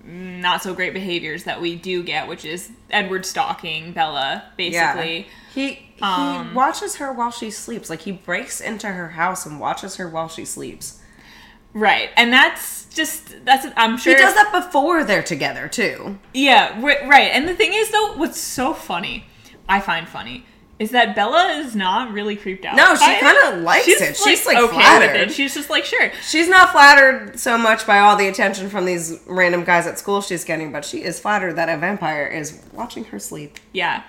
not 0.07 0.63
so 0.63 0.73
great 0.73 0.93
behaviors 0.93 1.43
that 1.43 1.59
we 1.59 1.75
do 1.75 2.01
get 2.01 2.27
which 2.27 2.45
is 2.45 2.71
edward 2.89 3.25
stalking 3.25 3.91
bella 3.91 4.43
basically 4.57 5.17
Yeah. 5.17 5.23
He 5.53 5.67
he 5.95 6.03
Um, 6.03 6.53
watches 6.53 6.97
her 6.97 7.11
while 7.11 7.31
she 7.31 7.49
sleeps. 7.49 7.89
Like 7.89 8.01
he 8.01 8.11
breaks 8.11 8.61
into 8.61 8.87
her 8.87 9.09
house 9.09 9.45
and 9.47 9.59
watches 9.59 9.95
her 9.95 10.07
while 10.07 10.29
she 10.29 10.45
sleeps. 10.45 10.99
right 11.73 12.09
and 12.15 12.31
that's 12.31 12.85
just 12.93 13.43
that's 13.43 13.65
i'm 13.75 13.97
sure 13.97 14.15
He 14.15 14.21
does 14.21 14.35
that 14.35 14.51
before 14.51 15.03
they're 15.03 15.23
together 15.23 15.67
too. 15.67 16.19
Yeah, 16.33 16.79
right. 16.81 17.31
And 17.33 17.47
the 17.47 17.55
thing 17.55 17.71
is, 17.73 17.89
though, 17.91 18.13
what's 18.17 18.39
so 18.39 18.73
funny, 18.73 19.25
I 19.67 19.79
find 19.79 20.07
funny, 20.07 20.45
is 20.79 20.91
that 20.91 21.15
Bella 21.15 21.53
is 21.53 21.75
not 21.75 22.11
really 22.11 22.35
creeped 22.35 22.63
out. 22.63 22.75
No, 22.75 22.95
she 22.95 23.05
kinda 23.05 23.61
likes 23.61 23.87
it. 23.87 24.15
She's, 24.15 24.45
like, 24.45 24.57
flattered. 24.69 25.13
with 25.13 25.29
it. 25.29 25.31
She's 25.31 25.53
just 25.53 25.69
like, 25.69 25.85
sure. 25.85 26.11
She's 26.27 26.47
not 26.47 26.71
flattered 26.71 27.39
so 27.39 27.57
much 27.57 27.87
by 27.87 27.99
all 27.99 28.15
the 28.15 28.27
attention 28.27 28.69
from 28.69 28.85
these 28.85 29.19
random 29.25 29.63
guys 29.63 29.87
at 29.87 29.97
school 29.97 30.21
she's 30.21 30.43
getting, 30.43 30.71
but 30.71 30.85
she 30.85 31.03
is 31.03 31.19
flattered 31.19 31.53
that 31.55 31.67
a 31.67 31.77
vampire 31.77 32.27
is 32.27 32.61
watching 32.73 33.05
her 33.05 33.19
sleep. 33.19 33.57
Yeah. 33.73 34.03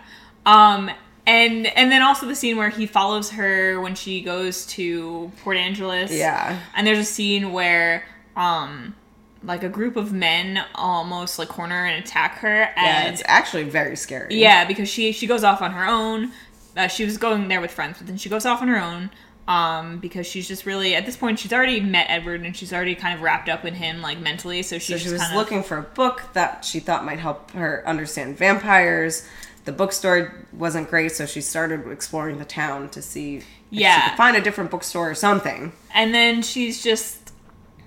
Um. 0.45 0.91
And 1.27 1.67
and 1.67 1.93
then 1.93 2.01
also 2.01 2.27
the 2.27 2.35
scene 2.35 2.57
where 2.57 2.71
he 2.71 2.87
follows 2.87 3.31
her 3.33 3.79
when 3.83 3.95
she 3.95 4.23
goes 4.23 4.65
to 4.67 5.31
Port 5.45 5.59
Angeles. 5.59 6.11
Yeah. 6.11 6.59
And 6.75 6.87
there's 6.87 6.99
a 6.99 7.05
scene 7.05 7.53
where 7.53 8.05
um 8.35 8.95
like 9.45 9.63
a 9.63 9.69
group 9.69 9.97
of 9.97 10.11
men 10.13 10.65
almost 10.75 11.39
like 11.39 11.49
corner 11.49 11.85
and 11.85 12.03
attack 12.03 12.39
her 12.39 12.49
Yeah, 12.61 12.73
and 12.77 13.13
it's 13.13 13.23
actually 13.27 13.65
very 13.65 13.95
scary. 13.95 14.37
Yeah, 14.37 14.65
because 14.65 14.89
she 14.89 15.13
she 15.13 15.27
goes 15.27 15.45
off 15.45 15.61
on 15.61 15.73
her 15.73 15.85
own. 15.87 16.33
Uh, 16.79 16.87
she 16.89 17.05
was 17.05 17.19
going 17.19 17.49
there 17.49 17.61
with 17.61 17.73
friends, 17.73 17.99
but 17.99 18.07
then 18.07 18.17
she 18.17 18.29
goes 18.31 18.47
off 18.47 18.63
on 18.63 18.69
her 18.69 18.81
own 18.81 19.11
um, 19.49 19.99
because 19.99 20.27
she's 20.27 20.47
just 20.47 20.65
really 20.65 20.95
at 20.95 21.05
this 21.07 21.17
point 21.17 21.39
she's 21.39 21.53
already 21.53 21.81
met 21.81 22.07
Edward 22.09 22.43
and 22.43 22.57
she's 22.57 22.73
already 22.73 22.95
kind 22.95 23.15
of 23.15 23.21
wrapped 23.23 23.49
up 23.49 23.65
in 23.65 23.75
him 23.75 24.01
like 24.01 24.19
mentally. 24.21 24.63
So 24.63 24.79
she's 24.79 24.87
So 24.87 24.97
she 24.99 25.03
just 25.05 25.13
was 25.15 25.23
kind 25.23 25.37
looking 25.37 25.63
for 25.63 25.77
a 25.79 25.83
book 25.83 26.23
that 26.35 26.65
she 26.65 26.79
thought 26.81 27.05
might 27.05 27.19
help 27.19 27.51
her 27.53 27.83
understand 27.87 28.39
vampires. 28.39 29.27
the 29.65 29.73
bookstore 29.73 30.47
wasn't 30.55 30.89
great, 30.89 31.13
so 31.13 31.27
she 31.27 31.43
started 31.43 31.87
exploring 31.93 32.39
the 32.39 32.45
town 32.47 32.89
to 32.91 33.03
see 33.03 33.37
if 33.37 33.43
she 33.43 33.81
Yeah. 33.83 34.09
could 34.11 34.17
find 34.17 34.35
a 34.37 34.41
different 34.41 34.71
bookstore 34.71 35.11
or 35.11 35.15
something. 35.15 35.73
and 35.95 36.15
then 36.15 36.41
she's 36.43 36.83
just 36.83 37.33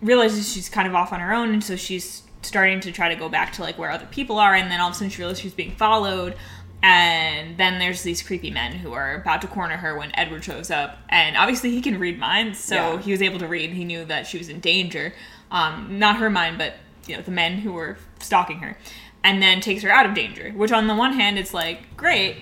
realizes 0.02 0.52
she's 0.52 0.70
kind 0.70 0.88
of 0.88 0.94
off 0.96 1.12
on 1.14 1.20
her 1.20 1.34
own 1.34 1.54
and 1.54 1.64
so 1.64 1.76
she's 1.76 2.24
starting 2.44 2.80
to 2.82 2.92
try 2.92 3.08
to 3.10 3.16
go 3.16 3.30
back 3.30 3.54
to 3.54 3.62
like 3.62 3.78
where 3.78 3.92
other 3.92 4.08
people 4.10 4.39
are 4.39 4.56
and 4.56 4.72
then 4.72 4.80
all 4.82 4.88
of 4.89 4.94
a 4.94 4.96
sudden 4.96 5.10
she 5.12 5.20
realizes 5.22 5.42
she's 5.42 5.54
being 5.54 5.72
followed 5.76 6.36
and 6.84 7.58
then 7.58 7.78
there's 7.80 8.02
these 8.04 8.22
creepy 8.24 8.50
men 8.50 8.72
who 8.74 8.92
are 8.94 9.16
about 9.16 9.42
to 9.42 9.48
corner 9.48 9.78
her 9.78 9.98
when 9.98 10.12
edward 10.16 10.44
shows 10.44 10.72
up 10.72 10.98
and 11.10 11.38
obviously 11.38 11.70
he 11.72 11.82
can 11.82 12.00
read 12.00 12.18
minds 12.20 12.58
so 12.60 12.76
Yeah. 12.76 13.02
he 13.02 13.12
was 13.12 13.22
able 13.22 13.40
to 13.40 13.48
read 13.48 13.72
he 13.72 13.86
knew 13.86 14.04
that 14.06 14.26
she 14.28 14.38
was 14.38 14.50
in 14.50 14.60
danger 14.60 15.14
um, 15.52 16.00
not 16.00 16.18
her 16.18 16.30
mind 16.30 16.58
but 16.58 16.76
you 17.08 17.16
know 17.16 17.22
the 17.22 17.32
men 17.32 17.58
who 17.60 17.74
were 17.74 17.98
stalking 18.20 18.60
her 18.60 18.78
and 19.24 19.42
then 19.44 19.62
takes 19.62 19.84
her 19.84 19.90
out 19.92 20.06
of 20.06 20.14
danger 20.16 20.52
which 20.52 20.72
on 20.72 20.88
the 20.88 20.96
one 20.96 21.14
hand 21.14 21.38
it's 21.38 21.54
like 21.54 21.96
great 21.96 22.38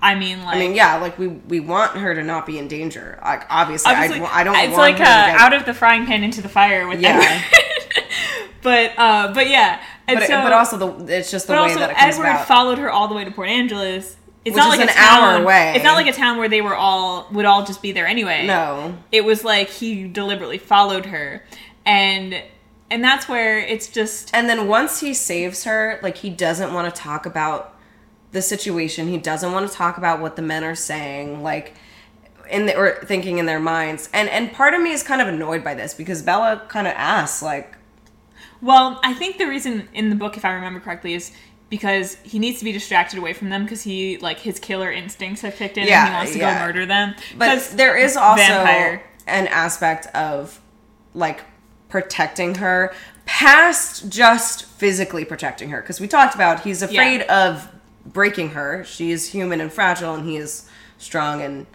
I 0.00 0.14
mean, 0.14 0.44
like, 0.44 0.54
I 0.54 0.58
mean, 0.60 0.76
yeah, 0.76 0.96
like 0.98 1.18
we 1.18 1.26
we 1.26 1.58
want 1.58 1.96
her 1.96 2.14
to 2.14 2.22
not 2.22 2.46
be 2.46 2.56
in 2.56 2.68
danger. 2.68 3.18
Like 3.20 3.42
obviously, 3.50 3.92
Obviously, 3.92 4.20
I, 4.20 4.42
I 4.42 4.44
don't 4.44 4.54
It's 4.54 4.68
want 4.78 4.92
like 4.92 4.94
uh, 4.94 4.98
get, 4.98 5.40
out 5.40 5.52
of 5.52 5.64
the 5.66 5.74
frying 5.74 6.06
pan 6.06 6.22
into 6.22 6.40
the 6.40 6.48
fire 6.48 6.86
with 6.86 7.00
Yeah. 7.00 7.18
Edward. 7.20 8.04
but 8.62 8.92
uh, 8.96 9.34
but 9.34 9.48
yeah, 9.48 9.82
and 10.08 10.18
but, 10.18 10.26
so 10.26 10.42
but 10.42 10.52
also 10.52 10.76
the 10.76 11.18
it's 11.18 11.30
just 11.30 11.46
the 11.46 11.52
way 11.52 11.74
that 11.74 11.90
it 11.90 11.96
comes 11.96 12.02
out. 12.02 12.08
Edward 12.14 12.24
about. 12.24 12.48
followed 12.48 12.78
her 12.78 12.90
all 12.90 13.08
the 13.08 13.14
way 13.14 13.24
to 13.24 13.30
Port 13.30 13.48
Angeles. 13.48 14.16
It's 14.44 14.54
Which 14.54 14.56
not 14.56 14.70
like 14.70 14.80
an 14.80 14.88
a 14.88 14.92
town, 14.92 15.22
hour 15.22 15.42
away. 15.42 15.72
It's 15.76 15.84
not 15.84 15.94
like 15.94 16.08
a 16.08 16.12
town 16.12 16.36
where 16.38 16.48
they 16.48 16.60
were 16.60 16.74
all 16.74 17.28
would 17.30 17.44
all 17.44 17.64
just 17.64 17.80
be 17.80 17.92
there 17.92 18.06
anyway. 18.06 18.46
no, 18.46 18.96
it 19.12 19.24
was 19.24 19.44
like 19.44 19.68
he 19.68 20.08
deliberately 20.08 20.58
followed 20.58 21.06
her, 21.06 21.44
and 21.86 22.42
and 22.90 23.04
that's 23.04 23.28
where 23.28 23.58
it's 23.58 23.88
just 23.88 24.34
and 24.34 24.48
then 24.48 24.66
once 24.66 25.00
he 25.00 25.14
saves 25.14 25.64
her, 25.64 26.00
like 26.02 26.16
he 26.16 26.30
doesn't 26.30 26.74
want 26.74 26.92
to 26.92 27.00
talk 27.00 27.24
about 27.24 27.76
the 28.32 28.42
situation. 28.42 29.08
He 29.08 29.18
doesn't 29.18 29.52
want 29.52 29.70
to 29.70 29.74
talk 29.74 29.96
about 29.96 30.20
what 30.20 30.36
the 30.36 30.42
men 30.42 30.64
are 30.64 30.74
saying, 30.74 31.42
like 31.42 31.74
in 32.50 32.66
the, 32.66 32.76
or 32.76 32.96
thinking 33.04 33.38
in 33.38 33.46
their 33.46 33.60
minds. 33.60 34.08
And 34.12 34.28
and 34.28 34.52
part 34.52 34.74
of 34.74 34.82
me 34.82 34.90
is 34.90 35.02
kind 35.02 35.22
of 35.22 35.28
annoyed 35.28 35.62
by 35.62 35.74
this 35.74 35.94
because 35.94 36.22
Bella 36.22 36.62
kind 36.68 36.86
of 36.86 36.94
asks, 36.96 37.42
like, 37.42 37.76
Well, 38.62 39.00
I 39.02 39.12
think 39.12 39.38
the 39.38 39.46
reason 39.46 39.88
in 39.92 40.08
the 40.08 40.16
book, 40.16 40.36
if 40.36 40.44
I 40.44 40.52
remember 40.52 40.80
correctly, 40.80 41.14
is 41.14 41.32
because 41.68 42.16
he 42.22 42.38
needs 42.38 42.58
to 42.60 42.64
be 42.64 42.72
distracted 42.72 43.18
away 43.18 43.32
from 43.32 43.48
them 43.48 43.64
because 43.64 43.82
he 43.82 44.18
like 44.18 44.38
his 44.38 44.60
killer 44.60 44.90
instincts 44.90 45.40
have 45.42 45.56
kicked 45.56 45.76
in 45.76 45.88
and 45.88 46.08
he 46.08 46.14
wants 46.14 46.32
to 46.32 46.38
yeah. 46.38 46.58
go 46.58 46.66
murder 46.66 46.86
them. 46.86 47.14
But 47.36 47.72
there 47.74 47.96
is 47.96 48.16
also 48.16 48.42
vampire. 48.42 49.02
an 49.26 49.46
aspect 49.48 50.06
of 50.14 50.60
like 51.14 51.40
protecting 51.88 52.56
her 52.56 52.94
past 53.24 54.08
just 54.08 54.64
physically 54.64 55.24
protecting 55.24 55.70
her 55.70 55.80
because 55.80 56.00
we 56.00 56.06
talked 56.06 56.34
about 56.34 56.60
he's 56.60 56.82
afraid 56.82 57.22
of 57.22 57.68
breaking 58.04 58.50
her. 58.50 58.84
She 58.84 59.10
is 59.10 59.30
human 59.30 59.60
and 59.60 59.72
fragile, 59.72 60.14
and 60.14 60.28
he 60.28 60.36
is 60.36 60.68
strong 60.98 61.40
and 61.40 61.66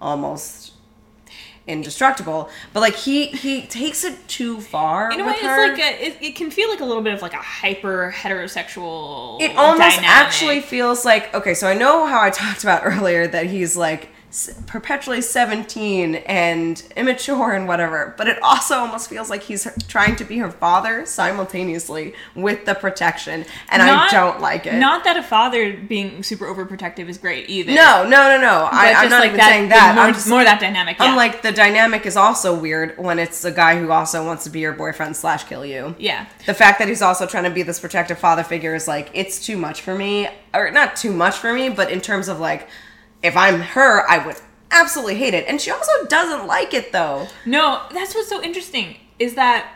almost 0.00 0.72
indestructible. 1.70 2.50
But 2.72 2.80
like 2.80 2.94
he 2.94 3.26
he 3.26 3.62
takes 3.62 4.04
it 4.04 4.28
too 4.28 4.60
far. 4.60 5.10
in 5.12 5.20
a 5.20 5.24
way, 5.24 5.32
it's 5.32 5.42
her. 5.42 5.68
like 5.68 5.78
a, 5.78 6.06
it, 6.06 6.18
it 6.20 6.36
can 6.36 6.50
feel 6.50 6.68
like 6.68 6.80
a 6.80 6.84
little 6.84 7.02
bit 7.02 7.14
of 7.14 7.22
like 7.22 7.34
a 7.34 7.38
hyper 7.38 8.12
heterosexual. 8.14 9.40
it 9.40 9.56
almost 9.56 9.96
dynamic. 9.96 10.08
actually 10.08 10.60
feels 10.60 11.04
like 11.04 11.32
okay 11.34 11.54
so 11.54 11.66
i 11.66 11.74
know 11.74 12.06
how 12.06 12.20
i 12.20 12.30
talked 12.42 12.62
about 12.62 12.82
earlier 12.84 13.26
that 13.26 13.46
he's 13.46 13.76
like 13.76 14.08
perpetually 14.66 15.20
17 15.20 16.14
and 16.14 16.82
immature 16.96 17.52
and 17.52 17.66
whatever 17.66 18.14
but 18.16 18.28
it 18.28 18.40
also 18.42 18.76
almost 18.76 19.08
feels 19.08 19.28
like 19.28 19.42
he's 19.42 19.66
trying 19.88 20.14
to 20.16 20.24
be 20.24 20.38
her 20.38 20.50
father 20.50 21.04
simultaneously 21.04 22.14
with 22.34 22.64
the 22.64 22.74
protection 22.74 23.44
and 23.70 23.82
i 23.82 24.08
don't 24.10 24.40
like 24.40 24.66
it 24.66 24.74
Not 24.74 25.04
that 25.04 25.16
a 25.16 25.22
father 25.22 25.76
being 25.76 26.22
super 26.22 26.46
overprotective 26.46 27.08
is 27.08 27.18
great 27.18 27.48
either. 27.50 27.72
no 27.72 28.04
no 28.04 28.36
no 28.36 28.40
no 28.40 28.68
But 28.70 28.74
I, 28.78 28.92
i'm 29.04 29.08
not 29.10 29.20
like 29.20 29.26
even 29.28 29.38
that, 29.38 29.48
saying 29.48 29.68
that 29.70 29.94
More, 29.96 30.04
i'm 30.04 30.14
just 30.14 30.28
more 30.28 30.44
that 30.44 30.60
dynamic. 30.60 30.98
Yeah. 30.98 31.06
I'm 31.06 31.16
like 31.16 31.42
the 31.42 31.52
dynamic 31.52 32.06
is 32.06 32.16
also 32.16 32.58
weird 32.58 32.96
when 32.98 33.18
it's 33.18 33.44
a 33.44 33.50
guy 33.52 33.78
who 33.80 33.90
also 33.90 34.24
wants 34.24 34.44
to 34.44 34.50
be 34.50 34.60
your 34.60 34.72
boyfriend 34.72 35.16
slash 35.16 35.44
kill 35.44 35.64
you. 35.66 35.94
yeah. 35.98 36.26
The 36.46 36.54
fact 36.54 36.78
that 36.78 36.88
he's 36.88 37.02
also 37.02 37.26
trying 37.26 37.44
to 37.44 37.50
be 37.50 37.62
this 37.62 37.80
protective 37.80 38.18
father 38.18 38.42
figure 38.44 38.74
is 38.74 38.86
like 38.86 39.10
it's 39.14 39.44
too 39.44 39.56
much 39.56 39.80
for 39.82 39.94
me, 39.94 40.28
or 40.54 40.70
not 40.70 40.96
too 40.96 41.12
much 41.12 41.36
for 41.36 41.52
me, 41.52 41.68
but 41.68 41.90
in 41.90 42.00
terms 42.00 42.28
of 42.28 42.40
like, 42.40 42.68
if 43.22 43.36
I'm 43.36 43.60
her, 43.60 44.08
I 44.08 44.24
would 44.24 44.36
absolutely 44.70 45.16
hate 45.16 45.34
it. 45.34 45.46
And 45.48 45.60
she 45.60 45.70
also 45.70 45.92
doesn't 46.08 46.46
like 46.46 46.74
it 46.74 46.92
though. 46.92 47.28
No, 47.44 47.82
that's 47.92 48.14
what's 48.14 48.28
so 48.28 48.42
interesting 48.42 48.96
is 49.18 49.34
that 49.34 49.72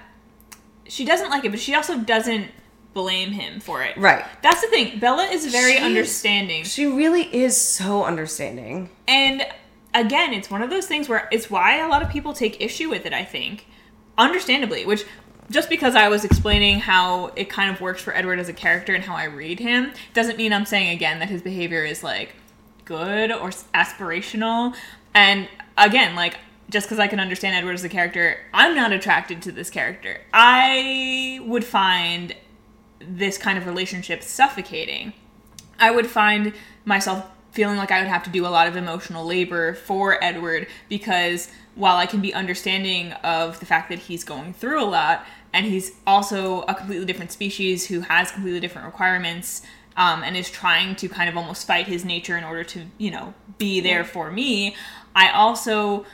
she 0.86 1.04
doesn't 1.04 1.30
like 1.30 1.44
it, 1.44 1.50
but 1.50 1.60
she 1.60 1.74
also 1.74 1.98
doesn't 1.98 2.48
blame 2.92 3.32
him 3.32 3.58
for 3.60 3.82
it. 3.82 3.96
Right. 3.96 4.24
That's 4.42 4.60
the 4.60 4.68
thing. 4.68 4.98
Bella 5.00 5.24
is 5.24 5.46
very 5.46 5.72
She's- 5.72 5.82
understanding. 5.84 6.64
She 6.64 6.86
really 6.86 7.22
is 7.34 7.56
so 7.60 8.04
understanding. 8.04 8.88
And 9.08 9.44
again, 9.92 10.32
it's 10.32 10.50
one 10.50 10.62
of 10.62 10.70
those 10.70 10.86
things 10.86 11.08
where 11.08 11.28
it's 11.32 11.50
why 11.50 11.78
a 11.78 11.88
lot 11.88 12.02
of 12.02 12.08
people 12.08 12.32
take 12.32 12.60
issue 12.60 12.88
with 12.88 13.04
it, 13.04 13.12
I 13.12 13.24
think. 13.24 13.66
Understandably, 14.16 14.86
which 14.86 15.04
just 15.50 15.68
because 15.68 15.96
I 15.96 16.08
was 16.08 16.24
explaining 16.24 16.78
how 16.78 17.32
it 17.36 17.50
kind 17.50 17.68
of 17.70 17.80
works 17.80 18.00
for 18.00 18.14
Edward 18.14 18.38
as 18.38 18.48
a 18.48 18.52
character 18.52 18.94
and 18.94 19.02
how 19.04 19.14
I 19.16 19.24
read 19.24 19.58
him 19.58 19.92
doesn't 20.14 20.38
mean 20.38 20.52
I'm 20.52 20.64
saying 20.64 20.90
again 20.90 21.18
that 21.18 21.28
his 21.28 21.42
behavior 21.42 21.84
is 21.84 22.02
like 22.04 22.34
good 22.84 23.30
or 23.32 23.50
aspirational. 23.50 24.74
And 25.14 25.48
again, 25.76 26.14
like 26.14 26.38
just 26.70 26.86
because 26.86 26.98
I 26.98 27.06
can 27.06 27.20
understand 27.20 27.56
Edward 27.56 27.74
as 27.74 27.84
a 27.84 27.88
character, 27.88 28.38
I'm 28.52 28.74
not 28.74 28.92
attracted 28.92 29.42
to 29.42 29.52
this 29.52 29.70
character. 29.70 30.20
I 30.32 31.40
would 31.44 31.64
find 31.64 32.34
this 33.00 33.38
kind 33.38 33.58
of 33.58 33.66
relationship 33.66 34.22
suffocating. 34.22 35.12
I 35.78 35.90
would 35.90 36.06
find 36.06 36.52
myself 36.84 37.26
feeling 37.52 37.76
like 37.76 37.92
I 37.92 38.00
would 38.00 38.08
have 38.08 38.24
to 38.24 38.30
do 38.30 38.46
a 38.46 38.48
lot 38.48 38.66
of 38.66 38.76
emotional 38.76 39.24
labor 39.24 39.74
for 39.74 40.22
Edward 40.22 40.66
because 40.88 41.50
while 41.76 41.96
I 41.96 42.06
can 42.06 42.20
be 42.20 42.34
understanding 42.34 43.12
of 43.12 43.60
the 43.60 43.66
fact 43.66 43.88
that 43.90 44.00
he's 44.00 44.24
going 44.24 44.52
through 44.54 44.82
a 44.82 44.86
lot 44.86 45.24
and 45.52 45.66
he's 45.66 45.92
also 46.06 46.62
a 46.62 46.74
completely 46.74 47.06
different 47.06 47.30
species 47.30 47.86
who 47.86 48.00
has 48.00 48.32
completely 48.32 48.58
different 48.58 48.86
requirements 48.86 49.62
um, 49.96 50.22
and 50.22 50.36
is 50.36 50.50
trying 50.50 50.96
to 50.96 51.08
kind 51.08 51.28
of 51.28 51.36
almost 51.36 51.66
fight 51.66 51.86
his 51.86 52.04
nature 52.04 52.36
in 52.36 52.44
order 52.44 52.64
to, 52.64 52.86
you 52.98 53.10
know, 53.10 53.34
be 53.58 53.80
there 53.80 54.04
for 54.04 54.30
me, 54.30 54.74
I 55.14 55.30
also 55.30 56.04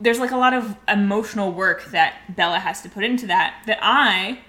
there's 0.00 0.18
like 0.18 0.30
a 0.30 0.36
lot 0.36 0.54
of 0.54 0.76
emotional 0.88 1.52
work 1.52 1.84
that 1.90 2.34
Bella 2.34 2.58
has 2.58 2.80
to 2.82 2.88
put 2.88 3.04
into 3.04 3.26
that 3.26 3.62
that 3.66 3.78
I 3.82 4.40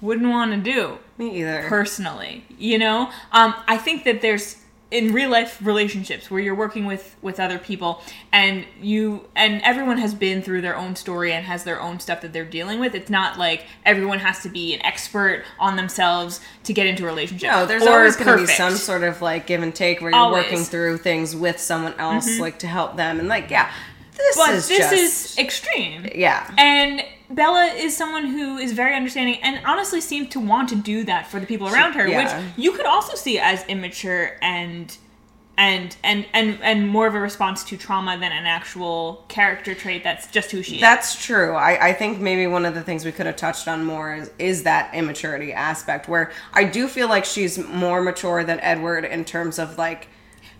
wouldn't 0.00 0.28
want 0.28 0.52
to 0.52 0.58
do 0.58 0.98
Me 1.16 1.40
either. 1.40 1.64
personally 1.68 2.44
you 2.58 2.76
know 2.78 3.10
um, 3.32 3.54
i 3.66 3.78
think 3.78 4.04
that 4.04 4.20
there's 4.20 4.56
in 4.90 5.12
real 5.12 5.30
life 5.30 5.58
relationships 5.62 6.30
where 6.30 6.40
you're 6.40 6.54
working 6.54 6.84
with 6.84 7.16
with 7.22 7.40
other 7.40 7.58
people 7.58 8.02
and 8.32 8.64
you 8.80 9.26
and 9.34 9.60
everyone 9.62 9.98
has 9.98 10.14
been 10.14 10.42
through 10.42 10.60
their 10.60 10.76
own 10.76 10.94
story 10.94 11.32
and 11.32 11.46
has 11.46 11.64
their 11.64 11.80
own 11.80 11.98
stuff 11.98 12.20
that 12.20 12.32
they're 12.32 12.44
dealing 12.44 12.78
with 12.78 12.94
it's 12.94 13.10
not 13.10 13.38
like 13.38 13.64
everyone 13.84 14.18
has 14.18 14.42
to 14.42 14.48
be 14.48 14.74
an 14.74 14.84
expert 14.84 15.42
on 15.58 15.76
themselves 15.76 16.40
to 16.62 16.72
get 16.72 16.86
into 16.86 17.02
a 17.04 17.06
relationship 17.06 17.50
no, 17.50 17.66
there's 17.66 17.86
always 17.86 18.16
going 18.16 18.28
to 18.28 18.36
be 18.36 18.46
some 18.46 18.74
sort 18.74 19.02
of 19.02 19.22
like 19.22 19.46
give 19.46 19.62
and 19.62 19.74
take 19.74 20.00
where 20.00 20.10
you're 20.10 20.20
Always. 20.20 20.44
working 20.44 20.64
through 20.64 20.98
things 20.98 21.34
with 21.34 21.58
someone 21.58 21.94
else, 21.98 22.28
mm-hmm. 22.28 22.42
like 22.42 22.58
to 22.60 22.66
help 22.66 22.96
them. 22.96 23.18
And 23.18 23.28
like, 23.28 23.50
yeah, 23.50 23.70
this 24.16 24.36
but 24.36 24.54
is 24.54 24.68
this 24.68 24.78
just 24.78 24.92
is 24.92 25.38
extreme 25.38 26.06
yeah. 26.14 26.52
And 26.58 27.02
Bella 27.30 27.66
is 27.66 27.96
someone 27.96 28.26
who 28.26 28.58
is 28.58 28.72
very 28.72 28.94
understanding 28.94 29.38
and 29.42 29.64
honestly 29.64 30.00
seems 30.00 30.28
to 30.30 30.40
want 30.40 30.68
to 30.68 30.76
do 30.76 31.04
that 31.04 31.26
for 31.26 31.40
the 31.40 31.46
people 31.46 31.68
around 31.68 31.94
her, 31.94 32.06
yeah. 32.06 32.22
which 32.22 32.54
you 32.56 32.72
could 32.72 32.86
also 32.86 33.16
see 33.16 33.38
as 33.38 33.64
immature 33.66 34.36
and 34.42 34.96
and 35.56 35.96
and 36.02 36.26
and 36.32 36.58
and 36.62 36.88
more 36.88 37.06
of 37.06 37.14
a 37.14 37.20
response 37.20 37.62
to 37.64 37.76
trauma 37.76 38.18
than 38.18 38.32
an 38.32 38.44
actual 38.44 39.24
character 39.28 39.74
trait 39.74 40.02
that's 40.02 40.26
just 40.30 40.50
who 40.50 40.62
she 40.62 40.76
is. 40.76 40.80
That's 40.80 41.24
true. 41.24 41.54
I, 41.54 41.88
I 41.88 41.92
think 41.92 42.20
maybe 42.20 42.46
one 42.46 42.66
of 42.66 42.74
the 42.74 42.82
things 42.82 43.04
we 43.04 43.12
could 43.12 43.26
have 43.26 43.36
touched 43.36 43.68
on 43.68 43.84
more 43.84 44.14
is, 44.14 44.30
is 44.38 44.64
that 44.64 44.92
immaturity 44.94 45.52
aspect 45.52 46.08
where 46.08 46.32
I 46.52 46.64
do 46.64 46.88
feel 46.88 47.08
like 47.08 47.24
she's 47.24 47.58
more 47.58 48.02
mature 48.02 48.42
than 48.42 48.58
Edward 48.60 49.04
in 49.04 49.24
terms 49.24 49.58
of 49.58 49.78
like 49.78 50.08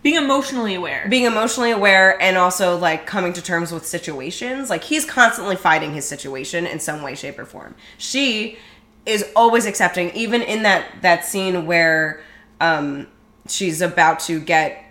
Being 0.05 0.17
emotionally 0.17 0.75
aware. 0.75 1.07
being 1.09 1.25
emotionally 1.25 1.71
aware 1.71 2.21
and 2.21 2.37
also 2.37 2.77
like 2.77 3.07
coming 3.07 3.33
to 3.33 3.43
terms 3.43 3.73
with 3.73 3.87
situations. 3.87 4.69
Like 4.69 4.85
he's 4.85 5.07
constantly 5.07 5.57
fighting 5.57 5.95
his 5.95 6.07
situation 6.07 6.67
in 6.67 6.79
some 6.79 7.01
way, 7.01 7.15
shape, 7.15 7.39
or 7.39 7.47
form. 7.47 7.75
She 7.97 8.59
is 9.07 9.25
always 9.35 9.65
accepting, 9.65 10.11
even 10.11 10.43
in 10.43 10.63
that 10.65 10.85
that 11.01 11.25
scene 11.25 11.65
where 11.65 12.21
um, 12.61 13.07
she's 13.49 13.81
about 13.81 14.21
to 14.21 14.41
get 14.41 14.85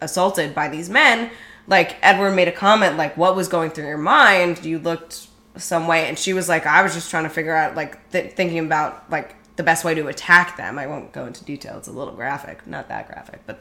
assaulted 0.00 0.54
by 0.54 0.68
these 0.68 0.88
men. 0.88 1.30
Like 1.66 1.96
Edward 2.00 2.32
made 2.36 2.46
a 2.46 2.52
comment, 2.52 2.96
like, 2.96 3.16
"What 3.16 3.34
was 3.34 3.48
going 3.48 3.70
through 3.72 3.88
your 3.88 3.98
mind? 3.98 4.64
You 4.64 4.78
looked 4.78 5.26
some 5.56 5.88
way," 5.88 6.06
and 6.08 6.16
she 6.16 6.32
was 6.32 6.48
like, 6.48 6.66
"I 6.66 6.82
was 6.84 6.94
just 6.94 7.10
trying 7.10 7.24
to 7.24 7.30
figure 7.30 7.54
out, 7.54 7.74
like, 7.74 8.10
th- 8.12 8.32
thinking 8.34 8.60
about 8.60 9.10
like 9.10 9.34
the 9.56 9.64
best 9.64 9.84
way 9.84 9.94
to 9.96 10.06
attack 10.06 10.56
them." 10.56 10.78
I 10.78 10.86
won't 10.86 11.12
go 11.12 11.26
into 11.26 11.44
detail; 11.44 11.76
it's 11.78 11.88
a 11.88 11.92
little 11.92 12.14
graphic, 12.14 12.64
not 12.64 12.88
that 12.88 13.08
graphic, 13.08 13.40
but 13.44 13.60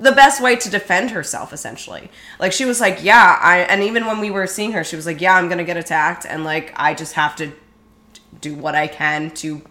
the 0.00 0.12
best 0.12 0.42
way 0.42 0.56
to 0.56 0.70
defend 0.70 1.10
herself 1.10 1.52
essentially. 1.52 2.10
Like 2.38 2.52
she 2.52 2.64
was 2.64 2.80
like 2.80 3.04
yeah 3.04 3.38
i 3.40 3.58
and 3.58 3.82
even 3.82 4.06
when 4.06 4.18
we 4.18 4.30
were 4.30 4.46
seeing 4.46 4.72
her 4.72 4.82
she 4.82 4.96
was 4.96 5.06
like 5.06 5.20
yeah 5.20 5.34
i'm 5.34 5.48
gonna 5.48 5.64
get 5.64 5.76
attacked 5.76 6.26
and 6.26 6.44
like 6.44 6.72
i 6.76 6.94
just 6.94 7.12
have 7.14 7.36
to 7.36 7.52
do 8.40 8.54
what 8.54 8.74
i 8.74 8.86
can 8.86 9.30
to 9.32 9.62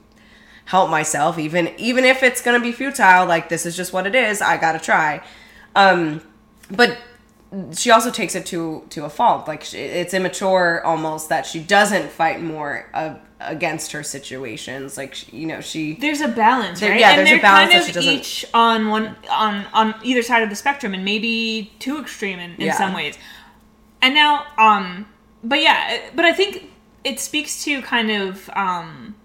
help 0.66 0.90
myself 0.90 1.40
even 1.40 1.74
even 1.78 2.06
if 2.06 2.22
it's 2.22 2.42
to 2.42 2.60
be 2.60 2.72
futile 2.72 3.26
like 3.26 3.50
this 3.50 3.66
is 3.66 3.76
just 3.76 3.92
what 3.92 4.06
it 4.06 4.16
is 4.16 4.42
i 4.42 4.56
gotta 4.56 4.80
try. 4.80 5.22
Um 5.76 6.22
but 6.72 6.98
she 7.76 7.92
also 7.92 8.12
takes 8.12 8.36
it 8.36 8.46
to 8.48 8.84
to 8.90 9.06
a 9.06 9.10
fault. 9.10 9.48
Like 9.48 9.74
it's 9.74 10.14
immature 10.14 10.84
almost 10.86 11.30
that 11.30 11.46
she 11.46 11.60
doesn't 11.60 12.12
fight 12.12 12.42
more 12.42 12.90
uh, 12.94 13.16
against 13.42 13.94
her 13.94 14.04
situations 14.04 14.98
like 14.98 15.16
she, 15.16 15.38
you 15.38 15.48
know 15.48 15.62
she 15.62 15.94
there's 15.96 16.22
a 16.22 16.28
balance, 16.28 16.82
right? 16.82 17.00
yeah, 17.00 17.12
and 17.12 17.26
there's 17.26 17.40
a 17.40 17.42
balance 17.42 17.72
kind 17.72 17.86
that 17.86 17.96
of 17.96 18.04
she 18.04 18.10
each 18.10 18.46
on 18.54 18.90
one 18.90 19.16
on 19.30 19.66
on 19.74 19.96
either 20.04 20.22
side 20.22 20.44
of 20.44 20.50
the 20.50 20.56
spectrum, 20.56 20.94
and 20.94 21.06
maybe 21.06 21.72
too 21.80 22.00
extreme 22.00 22.40
in, 22.40 22.52
in 22.56 22.62
Yeah. 22.68 22.74
some 22.78 22.94
ways. 22.94 23.18
And 24.02 24.14
now, 24.14 24.46
um, 24.58 25.08
but 25.44 25.62
yeah, 25.62 26.00
but 26.16 26.26
I 26.26 26.34
think 26.34 26.66
it 27.04 27.20
speaks 27.20 27.64
to 27.64 27.82
kind 27.82 28.12
of 28.12 28.50
um, 28.56 29.16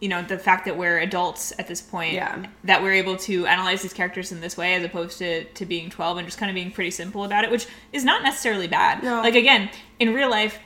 you 0.00 0.08
know, 0.10 0.20
the 0.22 0.38
fact 0.38 0.66
that 0.66 0.76
we're 0.76 0.98
adults 0.98 1.52
at 1.58 1.66
this 1.68 1.80
point. 1.80 2.12
Yeah. 2.12 2.46
That 2.64 2.82
we're 2.82 2.92
able 2.92 3.16
to 3.18 3.46
analyze 3.46 3.80
these 3.82 3.94
characters 3.94 4.30
in 4.30 4.40
this 4.40 4.56
way, 4.56 4.74
as 4.74 4.84
opposed 4.84 5.18
to 5.18 5.44
to 5.44 5.66
being 5.66 5.88
twelve 5.90 6.18
and 6.18 6.26
just 6.26 6.38
kind 6.38 6.50
of 6.50 6.54
being 6.54 6.70
pretty 6.70 6.90
simple 6.90 7.24
about 7.24 7.44
it, 7.44 7.50
which 7.50 7.66
is 7.92 8.04
not 8.04 8.22
necessarily 8.22 8.68
bad. 8.68 9.02
No. 9.02 9.20
Like 9.20 9.34
again, 9.34 9.70
in 9.98 10.12
real 10.12 10.28
life, 10.30 10.58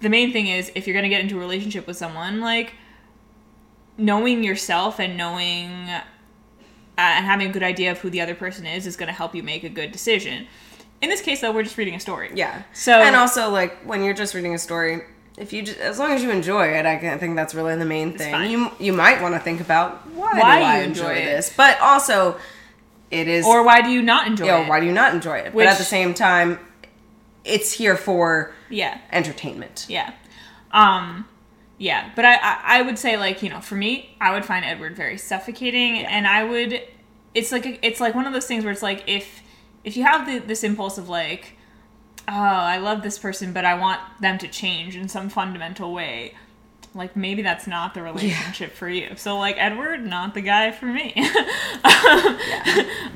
the 0.00 0.08
main 0.08 0.32
thing 0.32 0.46
is 0.46 0.70
if 0.74 0.86
you're 0.86 0.94
gonna 0.96 1.08
get 1.08 1.20
into 1.20 1.36
a 1.36 1.40
relationship 1.40 1.86
with 1.86 1.96
someone, 1.96 2.40
like 2.40 2.74
knowing 3.96 4.44
yourself 4.44 4.98
and 5.00 5.16
knowing 5.16 5.70
uh, 5.88 6.02
and 6.96 7.26
having 7.26 7.48
a 7.48 7.52
good 7.52 7.62
idea 7.62 7.90
of 7.90 7.98
who 7.98 8.10
the 8.10 8.20
other 8.20 8.34
person 8.34 8.66
is 8.66 8.86
is 8.86 8.96
going 8.96 9.06
to 9.08 9.12
help 9.12 9.34
you 9.34 9.42
make 9.42 9.64
a 9.64 9.68
good 9.68 9.92
decision. 9.92 10.46
In 11.00 11.08
this 11.10 11.20
case, 11.22 11.40
though, 11.40 11.52
we're 11.52 11.62
just 11.62 11.78
reading 11.78 11.94
a 11.94 12.00
story. 12.00 12.30
yeah 12.34 12.62
So 12.72 12.92
and 12.92 13.14
also 13.16 13.50
like 13.50 13.78
when 13.84 14.02
you're 14.02 14.14
just 14.14 14.34
reading 14.34 14.54
a 14.54 14.58
story 14.58 15.02
if 15.36 15.52
you 15.52 15.62
just, 15.62 15.78
as 15.78 16.00
long 16.00 16.10
as 16.10 16.20
you 16.20 16.32
enjoy 16.32 16.66
it 16.66 16.84
i 16.84 16.96
can- 16.96 17.16
think 17.20 17.36
that's 17.36 17.54
really 17.54 17.76
the 17.76 17.84
main 17.84 18.18
thing 18.18 18.50
you 18.50 18.72
you 18.80 18.92
might 18.92 19.22
want 19.22 19.34
to 19.36 19.38
think 19.40 19.60
about 19.60 20.04
why, 20.08 20.32
Why 20.36 20.58
do 20.58 20.64
i 20.64 20.78
you 20.78 20.84
enjoy, 20.84 21.02
enjoy 21.10 21.14
this 21.26 21.52
but 21.56 21.80
also 21.80 22.36
it 23.12 23.28
is 23.28 23.46
or 23.46 23.62
why 23.62 23.80
do 23.80 23.88
you 23.90 24.02
not 24.02 24.26
enjoy 24.26 24.46
you 24.46 24.50
know, 24.50 24.62
it? 24.62 24.68
why 24.68 24.80
do 24.80 24.86
you 24.86 24.92
not 24.92 25.14
enjoy 25.14 25.38
it? 25.38 25.54
Which- 25.54 25.64
but 25.66 25.70
at 25.72 25.78
the 25.78 25.84
same 25.84 26.12
time, 26.12 26.58
it's 27.44 27.72
here 27.72 27.96
for 27.96 28.54
yeah, 28.68 29.00
entertainment. 29.12 29.86
yeah, 29.88 30.12
um, 30.72 31.26
yeah. 31.78 32.10
But 32.14 32.24
I, 32.24 32.34
I, 32.34 32.60
I 32.64 32.82
would 32.82 32.98
say 32.98 33.16
like 33.16 33.42
you 33.42 33.48
know, 33.50 33.60
for 33.60 33.74
me, 33.74 34.16
I 34.20 34.32
would 34.32 34.44
find 34.44 34.64
Edward 34.64 34.96
very 34.96 35.18
suffocating, 35.18 36.04
and 36.04 36.26
I 36.26 36.44
would. 36.44 36.82
It's 37.34 37.52
like 37.52 37.66
a, 37.66 37.86
it's 37.86 38.00
like 38.00 38.14
one 38.14 38.26
of 38.26 38.32
those 38.32 38.46
things 38.46 38.64
where 38.64 38.72
it's 38.72 38.82
like 38.82 39.04
if 39.06 39.42
if 39.84 39.96
you 39.96 40.02
have 40.04 40.26
the, 40.26 40.38
this 40.38 40.64
impulse 40.64 40.98
of 40.98 41.08
like, 41.08 41.56
oh, 42.26 42.32
I 42.32 42.78
love 42.78 43.02
this 43.02 43.18
person, 43.18 43.52
but 43.52 43.64
I 43.64 43.74
want 43.74 44.00
them 44.20 44.38
to 44.38 44.48
change 44.48 44.96
in 44.96 45.08
some 45.08 45.28
fundamental 45.28 45.92
way. 45.92 46.34
Like 46.94 47.16
maybe 47.16 47.42
that's 47.42 47.66
not 47.66 47.94
the 47.94 48.02
relationship 48.02 48.72
for 48.72 48.88
you. 48.88 49.10
So 49.16 49.38
like 49.38 49.56
Edward, 49.58 50.04
not 50.04 50.34
the 50.34 50.40
guy 50.40 50.70
for 50.72 50.86
me. 50.86 51.14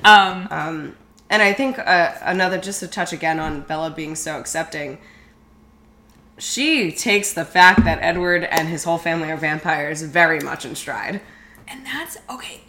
Um, 0.05 0.97
and 1.33 1.41
I 1.41 1.55
think 1.55 1.79
uh, 1.79 2.13
another, 2.21 2.59
just 2.59 2.81
to 2.81 2.87
touch 2.87 3.11
again 3.15 3.41
on 3.41 3.63
Bella 3.63 3.91
being 3.91 4.15
so 4.15 4.39
accepting, 4.39 4.99
she 6.37 6.93
takes 6.93 7.33
the 7.33 7.47
fact 7.47 7.85
that 7.85 7.99
Edward 8.03 8.45
and 8.45 8.69
his 8.69 8.85
whole 8.85 8.99
family 8.99 9.31
are 9.31 9.39
vampires 9.39 10.03
very 10.03 10.41
much 10.41 10.67
in 10.67 10.75
stride. 10.75 11.23
And 11.67 11.87
that's 11.87 12.19
okay. 12.29 12.61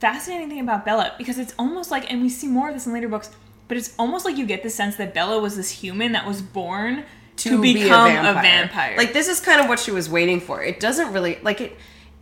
Fascinating 0.00 0.48
thing 0.48 0.60
about 0.60 0.86
Bella 0.86 1.14
because 1.18 1.38
it's 1.38 1.52
almost 1.58 1.90
like, 1.90 2.10
and 2.10 2.22
we 2.22 2.30
see 2.30 2.46
more 2.46 2.68
of 2.68 2.74
this 2.74 2.86
in 2.86 2.94
later 2.94 3.08
books, 3.08 3.28
but 3.68 3.76
it's 3.76 3.94
almost 3.98 4.24
like 4.24 4.38
you 4.38 4.46
get 4.46 4.62
the 4.62 4.70
sense 4.70 4.96
that 4.96 5.12
Bella 5.12 5.38
was 5.38 5.56
this 5.56 5.68
human 5.68 6.12
that 6.12 6.26
was 6.26 6.40
born 6.40 7.04
to, 7.36 7.60
be 7.60 7.74
become 7.74 8.12
a 8.12 8.32
vampire. 8.32 8.96
Like 8.96 9.12
this 9.12 9.28
is 9.28 9.40
kind 9.40 9.60
of 9.60 9.68
what 9.68 9.78
she 9.78 9.90
was 9.90 10.08
waiting 10.08 10.40
for. 10.40 10.62
It 10.62 10.80
doesn't 10.80 11.12
really 11.12 11.38
like 11.42 11.60
it. 11.60 11.76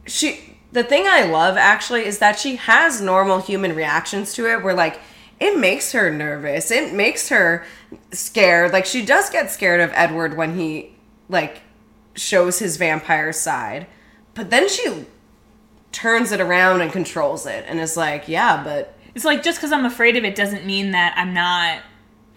She 0.06 0.56
the 0.72 0.82
thing 0.82 1.04
I 1.06 1.26
love 1.26 1.56
actually 1.56 2.04
is 2.04 2.18
that 2.18 2.36
she 2.36 2.56
has 2.56 3.00
normal 3.00 3.40
human 3.40 3.76
reactions 3.76 4.32
to 4.34 4.50
it. 4.50 4.64
Where 4.64 4.74
like 4.74 4.98
it 5.44 5.58
makes 5.58 5.92
her 5.92 6.10
nervous. 6.10 6.70
It 6.70 6.94
makes 6.94 7.28
her 7.28 7.66
scared. 8.12 8.72
Like 8.72 8.86
she 8.86 9.04
does 9.04 9.28
get 9.28 9.50
scared 9.50 9.80
of 9.80 9.90
Edward 9.92 10.38
when 10.38 10.56
he 10.56 10.94
like 11.28 11.60
shows 12.14 12.58
his 12.58 12.78
vampire 12.78 13.32
side, 13.32 13.86
but 14.32 14.48
then 14.48 14.68
she 14.70 15.04
turns 15.92 16.32
it 16.32 16.40
around 16.40 16.80
and 16.80 16.90
controls 16.90 17.44
it 17.44 17.64
and 17.68 17.78
is 17.78 17.94
like, 17.94 18.26
yeah, 18.26 18.64
but 18.64 18.96
it's 19.14 19.26
like 19.26 19.42
just 19.42 19.58
because 19.58 19.70
I'm 19.70 19.84
afraid 19.84 20.16
of 20.16 20.24
it 20.24 20.34
doesn't 20.34 20.64
mean 20.64 20.92
that 20.92 21.12
I'm 21.16 21.34
not. 21.34 21.82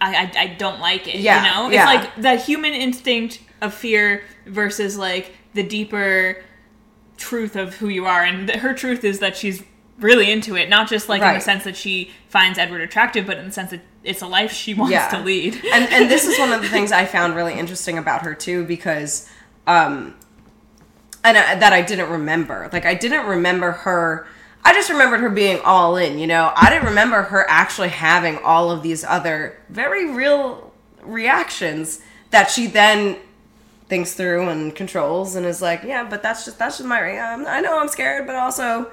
I, 0.00 0.14
I, 0.14 0.32
I 0.36 0.46
don't 0.58 0.78
like 0.78 1.08
it. 1.08 1.16
Yeah, 1.16 1.42
you 1.42 1.50
know, 1.50 1.66
it's 1.68 1.74
yeah. 1.74 1.86
like 1.86 2.14
the 2.16 2.36
human 2.36 2.74
instinct 2.74 3.40
of 3.62 3.72
fear 3.72 4.22
versus 4.46 4.96
like 4.98 5.32
the 5.54 5.62
deeper 5.62 6.44
truth 7.16 7.56
of 7.56 7.74
who 7.76 7.88
you 7.88 8.04
are, 8.04 8.22
and 8.22 8.50
her 8.50 8.74
truth 8.74 9.02
is 9.02 9.18
that 9.20 9.34
she's 9.34 9.62
really 9.98 10.30
into 10.30 10.56
it, 10.56 10.68
not 10.68 10.88
just 10.88 11.08
like 11.08 11.22
in 11.22 11.34
the 11.34 11.40
sense 11.40 11.64
that 11.64 11.76
she 11.76 12.10
finds 12.28 12.58
Edward 12.58 12.80
attractive, 12.80 13.26
but 13.26 13.36
in 13.38 13.46
the 13.46 13.52
sense 13.52 13.70
that 13.72 13.80
it's 14.04 14.22
a 14.22 14.26
life 14.26 14.52
she 14.52 14.74
wants 14.74 14.92
Yeah. 14.92 15.08
to 15.08 15.18
lead. 15.20 15.54
and 15.72 15.84
and 15.92 16.10
this 16.10 16.24
is 16.26 16.38
one 16.38 16.52
of 16.52 16.62
the 16.62 16.68
things 16.68 16.92
I 16.92 17.04
found 17.04 17.34
really 17.34 17.54
interesting 17.54 17.98
about 17.98 18.22
her 18.22 18.34
too, 18.34 18.64
because 18.64 19.28
um, 19.66 20.14
and 21.24 21.36
I, 21.36 21.56
that 21.56 21.72
I 21.72 21.82
didn't 21.82 22.10
remember. 22.10 22.70
Like 22.72 22.86
I 22.86 22.94
didn't 22.94 23.26
remember 23.26 23.72
her. 23.72 24.26
I 24.64 24.72
just 24.74 24.90
remembered 24.90 25.20
her 25.20 25.30
being 25.30 25.60
all 25.64 25.96
in. 25.96 26.18
You 26.18 26.26
know, 26.26 26.52
I 26.54 26.70
didn't 26.70 26.86
remember 26.86 27.22
her 27.22 27.44
actually 27.48 27.88
having 27.88 28.38
all 28.38 28.70
of 28.70 28.82
these 28.82 29.02
other 29.04 29.58
very 29.68 30.10
real 30.10 30.72
reactions 31.02 32.00
that 32.30 32.50
she 32.50 32.66
then 32.66 33.16
thinks 33.88 34.12
through 34.12 34.48
and 34.48 34.74
controls 34.76 35.34
and 35.34 35.46
is 35.46 35.62
like, 35.62 35.82
yeah, 35.82 36.04
but 36.08 36.22
that's 36.22 36.44
just 36.44 36.58
that's 36.58 36.78
just 36.78 36.88
my. 36.88 37.00
I 37.18 37.60
know 37.60 37.80
I'm 37.80 37.88
scared, 37.88 38.26
but 38.26 38.36
also 38.36 38.90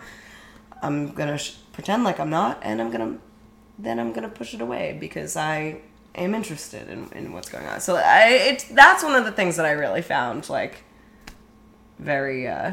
I'm 0.85 1.11
gonna 1.13 1.37
sh- 1.37 1.55
pretend 1.73 2.03
like 2.03 2.19
I'm 2.19 2.29
not, 2.29 2.59
and 2.61 2.79
I'm 2.81 2.91
gonna 2.91 3.17
then 3.79 3.99
I'm 3.99 4.13
gonna 4.13 4.29
push 4.29 4.53
it 4.53 4.61
away 4.61 4.95
because 4.99 5.35
I 5.35 5.77
am 6.15 6.33
interested 6.33 6.89
in, 6.89 7.09
in 7.13 7.33
what's 7.33 7.49
going 7.49 7.65
on. 7.67 7.81
So 7.81 7.95
I, 7.97 8.29
it's 8.51 8.63
that's 8.65 9.03
one 9.03 9.15
of 9.15 9.25
the 9.25 9.31
things 9.31 9.57
that 9.57 9.65
I 9.65 9.71
really 9.71 10.01
found 10.01 10.49
like 10.49 10.83
very 11.99 12.47
uh, 12.47 12.71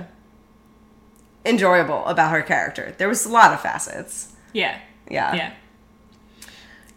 enjoyable 1.45 2.05
about 2.07 2.31
her 2.33 2.43
character. 2.43 2.95
There 2.99 3.09
was 3.09 3.25
a 3.27 3.29
lot 3.29 3.53
of 3.53 3.61
facets. 3.61 4.33
yeah, 4.53 4.79
Yeah. 5.11 5.35
yeah. 5.35 5.53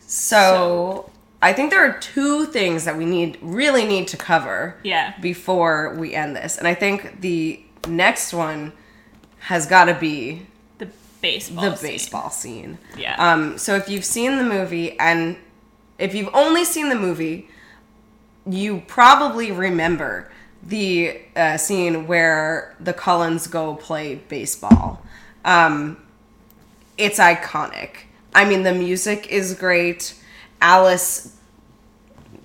So, 0.07 1.09
I 1.41 1.51
think 1.53 1.71
there 1.71 1.83
are 1.83 1.97
two 1.99 2.45
things 2.45 2.85
that 2.85 2.95
we 2.97 3.05
need 3.05 3.37
really 3.41 3.85
need 3.85 4.07
to 4.09 4.17
cover. 4.17 4.77
Yeah. 4.83 5.13
Before 5.19 5.95
we 5.95 6.13
end 6.13 6.35
this, 6.35 6.57
and 6.57 6.67
I 6.67 6.73
think 6.75 7.21
the 7.21 7.61
next 7.87 8.33
one 8.33 8.71
has 9.39 9.65
got 9.65 9.85
to 9.85 9.93
be 9.95 10.45
baseball. 11.25 11.69
the 11.69 11.75
scene. 11.75 11.89
baseball 11.89 12.29
scene. 12.29 12.77
Yeah. 12.97 13.15
Um, 13.17 13.57
so 13.57 13.75
if 13.75 13.89
you've 13.89 14.05
seen 14.05 14.37
the 14.37 14.43
movie, 14.43 14.97
and 14.99 15.37
if 15.97 16.13
you've 16.13 16.33
only 16.33 16.65
seen 16.65 16.89
the 16.89 16.95
movie, 16.95 17.49
you 18.45 18.83
probably 18.87 19.51
remember 19.51 20.31
the 20.61 21.19
uh, 21.35 21.57
scene 21.57 22.07
where 22.07 22.75
the 22.79 22.93
Cullens 22.93 23.47
go 23.47 23.75
play 23.75 24.15
baseball. 24.15 25.03
Um, 25.43 25.97
it's 26.97 27.19
iconic. 27.19 28.05
I 28.33 28.45
mean, 28.45 28.63
the 28.63 28.73
music 28.73 29.27
is 29.27 29.53
great. 29.53 30.15
Alice. 30.61 31.35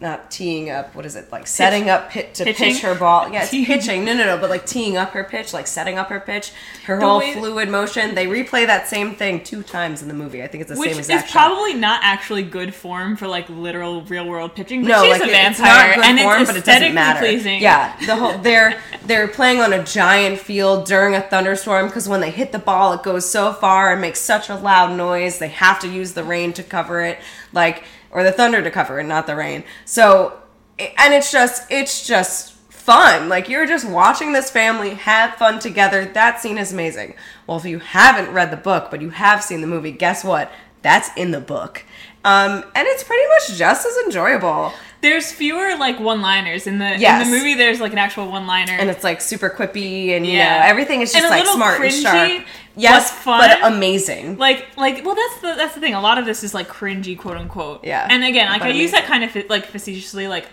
Not 0.00 0.30
teeing 0.30 0.70
up. 0.70 0.94
What 0.94 1.04
is 1.04 1.14
it 1.14 1.30
like? 1.30 1.46
Setting 1.46 1.90
up 1.90 2.08
pit 2.08 2.32
to 2.36 2.44
Pitching? 2.44 2.72
pitch 2.72 2.80
her 2.80 2.94
ball. 2.94 3.30
Yeah, 3.30 3.46
pitching. 3.50 4.02
No, 4.06 4.14
no, 4.14 4.24
no. 4.24 4.38
But 4.38 4.48
like 4.48 4.64
teeing 4.64 4.96
up 4.96 5.10
her 5.10 5.24
pitch, 5.24 5.52
like 5.52 5.66
setting 5.66 5.98
up 5.98 6.08
her 6.08 6.20
pitch. 6.20 6.52
Her 6.86 6.98
The 6.98 7.04
whole 7.06 7.18
way- 7.18 7.34
fluid 7.34 7.68
motion. 7.68 8.14
They 8.14 8.24
replay 8.26 8.66
that 8.66 8.88
same 8.88 9.14
thing 9.14 9.44
two 9.44 9.62
times 9.62 10.00
in 10.00 10.08
the 10.08 10.14
movie. 10.14 10.42
I 10.42 10.46
think 10.46 10.62
it's 10.62 10.72
the 10.72 10.78
Which 10.78 10.92
same 10.92 11.00
is 11.00 11.10
exact 11.10 11.28
shot. 11.28 11.48
probably 11.48 11.74
not 11.74 12.00
actually 12.02 12.44
good 12.44 12.74
form 12.74 13.14
for 13.18 13.28
like 13.28 13.46
literal 13.50 14.00
real 14.04 14.26
world 14.26 14.54
pitching. 14.54 14.80
But 14.84 14.88
no, 14.88 15.02
she's 15.02 15.20
like 15.20 15.28
a 15.28 15.32
vampire, 15.32 15.50
it's 15.50 15.58
not 15.60 15.94
good 15.96 16.04
and 16.06 16.18
form, 16.20 16.40
it's 16.40 16.50
but 16.50 16.56
it 16.56 16.64
doesn't 16.64 16.94
matter. 16.94 17.18
pleasing. 17.20 17.60
Yeah, 17.60 17.94
the 18.06 18.16
whole 18.16 18.38
they're 18.38 18.80
they're 19.04 19.28
playing 19.28 19.60
on 19.60 19.74
a 19.74 19.84
giant 19.84 20.38
field 20.38 20.86
during 20.86 21.14
a 21.14 21.20
thunderstorm 21.20 21.88
because 21.88 22.08
when 22.08 22.22
they 22.22 22.30
hit 22.30 22.52
the 22.52 22.58
ball, 22.58 22.94
it 22.94 23.02
goes 23.02 23.30
so 23.30 23.52
far 23.52 23.92
and 23.92 24.00
makes 24.00 24.18
such 24.18 24.48
a 24.48 24.56
loud 24.56 24.96
noise. 24.96 25.38
They 25.38 25.48
have 25.48 25.78
to 25.80 25.88
use 25.88 26.14
the 26.14 26.24
rain 26.24 26.54
to 26.54 26.62
cover 26.62 27.02
it, 27.02 27.18
like 27.52 27.84
or 28.10 28.22
the 28.22 28.32
thunder 28.32 28.62
to 28.62 28.70
cover 28.70 28.98
and 28.98 29.08
not 29.08 29.26
the 29.26 29.36
rain. 29.36 29.64
So, 29.84 30.38
and 30.78 31.14
it's 31.14 31.30
just 31.30 31.70
it's 31.70 32.06
just 32.06 32.52
fun. 32.70 33.28
Like 33.28 33.48
you're 33.48 33.66
just 33.66 33.86
watching 33.88 34.32
this 34.32 34.50
family 34.50 34.90
have 34.94 35.34
fun 35.34 35.58
together. 35.58 36.04
That 36.06 36.40
scene 36.40 36.58
is 36.58 36.72
amazing. 36.72 37.14
Well, 37.46 37.58
if 37.58 37.64
you 37.64 37.78
haven't 37.78 38.32
read 38.32 38.50
the 38.50 38.56
book 38.56 38.90
but 38.90 39.00
you 39.00 39.10
have 39.10 39.42
seen 39.44 39.60
the 39.60 39.66
movie, 39.66 39.92
guess 39.92 40.24
what? 40.24 40.50
That's 40.82 41.10
in 41.16 41.30
the 41.30 41.40
book. 41.40 41.84
Um, 42.24 42.64
and 42.74 42.86
it's 42.88 43.02
pretty 43.04 43.26
much 43.28 43.58
just 43.58 43.86
as 43.86 43.96
enjoyable. 44.04 44.72
There's 45.02 45.32
fewer 45.32 45.76
like 45.78 45.98
one-liners 46.00 46.66
in 46.66 46.78
the 46.78 46.96
Yes. 46.98 47.22
in 47.24 47.30
the 47.30 47.36
movie. 47.38 47.54
There's 47.54 47.80
like 47.80 47.92
an 47.92 47.98
actual 47.98 48.30
one-liner, 48.30 48.72
and 48.72 48.90
it's 48.90 49.02
like 49.04 49.20
super 49.22 49.48
quippy 49.48 50.10
and 50.16 50.26
you 50.26 50.32
Yeah. 50.32 50.58
know 50.60 50.66
everything 50.66 51.00
is 51.00 51.12
just 51.12 51.28
like 51.30 51.46
smart 51.46 51.80
and 51.80 51.92
sharp 51.94 52.42
yes 52.80 53.10
but 53.10 53.18
fun. 53.22 53.40
but 53.48 53.72
amazing 53.72 54.36
like 54.38 54.66
like 54.76 55.04
well 55.04 55.14
that's 55.14 55.40
the 55.40 55.54
that's 55.56 55.74
the 55.74 55.80
thing. 55.80 55.94
A 55.94 56.00
lot 56.00 56.18
of 56.18 56.24
this 56.24 56.42
is 56.42 56.54
like 56.54 56.68
cringy, 56.68 57.18
quote 57.18 57.36
unquote. 57.36 57.84
Yeah. 57.84 58.06
And 58.08 58.24
again, 58.24 58.48
like 58.50 58.62
I 58.62 58.70
use 58.70 58.90
that 58.92 59.04
kind 59.04 59.24
of 59.24 59.34
like 59.48 59.66
facetiously, 59.66 60.28
like 60.28 60.46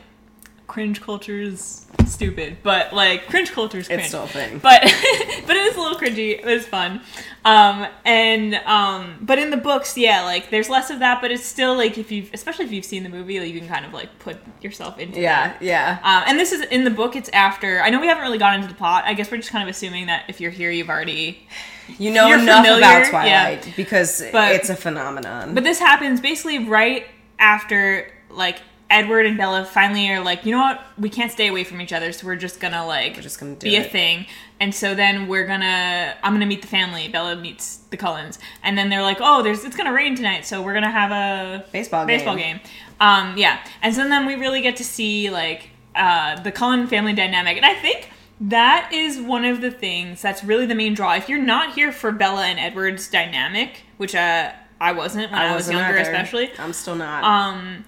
cringe 0.67 1.01
culture 1.01 1.39
is 1.39 1.85
stupid, 2.05 2.57
but 2.61 2.93
like 2.93 3.27
cringe 3.27 3.51
culture 3.51 3.77
is 3.77 3.87
cringe. 3.87 4.01
It's 4.01 4.09
still 4.09 4.23
a 4.23 4.27
thing. 4.27 4.59
But 4.59 4.81
but 5.47 5.55
it 5.55 5.65
is 5.67 5.75
a 5.77 5.81
little 5.81 5.97
cringy. 5.97 6.39
It 6.39 6.45
was 6.45 6.65
fun. 6.67 7.01
Um, 7.45 7.87
and 8.05 8.55
um, 8.65 9.17
but 9.21 9.39
in 9.39 9.49
the 9.49 9.57
books, 9.57 9.97
yeah, 9.97 10.23
like 10.23 10.49
there's 10.49 10.69
less 10.69 10.89
of 10.89 10.99
that, 10.99 11.21
but 11.21 11.31
it's 11.31 11.45
still 11.45 11.75
like 11.75 11.97
if 11.97 12.11
you've 12.11 12.29
especially 12.33 12.65
if 12.65 12.71
you've 12.71 12.85
seen 12.85 13.03
the 13.03 13.09
movie, 13.09 13.39
like, 13.39 13.53
you 13.53 13.59
can 13.59 13.69
kind 13.69 13.85
of 13.85 13.93
like 13.93 14.19
put 14.19 14.37
yourself 14.61 14.99
into 14.99 15.19
Yeah, 15.21 15.49
that. 15.49 15.61
yeah. 15.61 15.99
Um, 16.03 16.23
and 16.27 16.39
this 16.39 16.51
is 16.51 16.61
in 16.63 16.83
the 16.83 16.91
book. 16.91 17.15
It's 17.15 17.29
after. 17.29 17.79
I 17.81 17.89
know 17.89 18.01
we 18.01 18.07
haven't 18.07 18.23
really 18.23 18.37
gotten 18.37 18.61
into 18.61 18.73
the 18.73 18.77
plot. 18.77 19.03
I 19.05 19.13
guess 19.13 19.31
we're 19.31 19.37
just 19.37 19.51
kind 19.51 19.67
of 19.67 19.73
assuming 19.73 20.07
that 20.07 20.25
if 20.27 20.41
you're 20.41 20.51
here, 20.51 20.69
you've 20.71 20.89
already. 20.89 21.47
You 21.97 22.11
know 22.11 22.27
You're 22.27 22.39
enough 22.39 22.65
familiar, 22.65 22.79
about 22.79 23.03
yeah. 23.03 23.09
Twilight 23.09 23.73
because 23.75 24.23
But- 24.31 24.53
it's 24.55 24.69
a 24.69 24.75
phenomenon. 24.75 25.53
But 25.53 25.63
this 25.63 25.79
happens 25.79 26.19
basically 26.21 26.59
right 26.59 27.05
after 27.39 28.11
like 28.29 28.59
Edward 28.89 29.25
and 29.25 29.37
Bella 29.37 29.65
finally 29.65 30.09
are 30.09 30.23
like, 30.23 30.45
you 30.45 30.51
know 30.53 30.59
what, 30.61 30.81
we 30.97 31.09
can't 31.09 31.29
stay 31.31 31.47
away 31.47 31.65
from 31.65 31.81
each 31.81 31.91
other, 31.91 32.13
so 32.13 32.25
we're 32.25 32.37
just 32.37 32.59
gonna 32.61 32.85
like 32.85 33.15
We're 33.17 33.21
just 33.21 33.37
gonna 33.39 33.55
be 33.55 33.75
a 33.75 33.83
thing. 33.83 34.25
And 34.61 34.73
so 34.73 34.95
then 34.95 35.27
we're 35.27 35.45
gonna, 35.45 36.15
I'm 36.23 36.33
gonna 36.33 36.45
meet 36.45 36.61
the 36.61 36.69
family. 36.69 37.09
Bella 37.09 37.35
meets 37.35 37.77
the 37.89 37.97
Cullens, 37.97 38.39
and 38.63 38.77
then 38.77 38.89
they're 38.89 39.01
like, 39.01 39.17
oh, 39.19 39.43
there's 39.43 39.65
it's 39.65 39.75
gonna 39.75 39.91
rain 39.93 40.15
tonight, 40.15 40.45
so 40.45 40.61
we're 40.61 40.73
gonna 40.73 40.89
have 40.89 41.11
a 41.11 41.65
Baseball 41.73 42.05
game. 42.05 42.17
baseball 42.17 42.35
game. 42.37 42.59
Um, 43.01 43.35
yeah, 43.37 43.59
and 43.81 43.93
so 43.93 44.07
then 44.07 44.25
we 44.25 44.35
really 44.35 44.61
get 44.61 44.77
to 44.77 44.83
see 44.85 45.29
like 45.29 45.69
uh, 45.93 46.41
the 46.41 46.51
Cullen 46.51 46.87
family 46.87 47.13
dynamic, 47.13 47.57
and 47.57 47.65
I 47.65 47.73
think 47.75 48.09
that 48.39 48.91
is 48.93 49.19
one 49.19 49.45
of 49.45 49.61
the 49.61 49.71
things 49.71 50.21
that's 50.21 50.43
really 50.43 50.65
the 50.65 50.75
main 50.75 50.93
draw. 50.93 51.15
If 51.15 51.27
you're 51.29 51.41
not 51.41 51.73
here 51.73 51.91
for 51.91 52.11
Bella 52.11 52.45
and 52.45 52.59
Edward's 52.59 53.09
dynamic, 53.09 53.83
which 53.97 54.13
uh, 54.15 54.51
I 54.79 54.91
wasn't 54.91 55.31
when 55.31 55.39
I, 55.41 55.47
was 55.55 55.61
wasn't 55.65 55.79
younger, 55.79 55.97
either. 55.97 56.09
especially, 56.11 56.51
I'm 56.59 56.73
still 56.73 56.95
not. 56.95 57.23
um, 57.23 57.85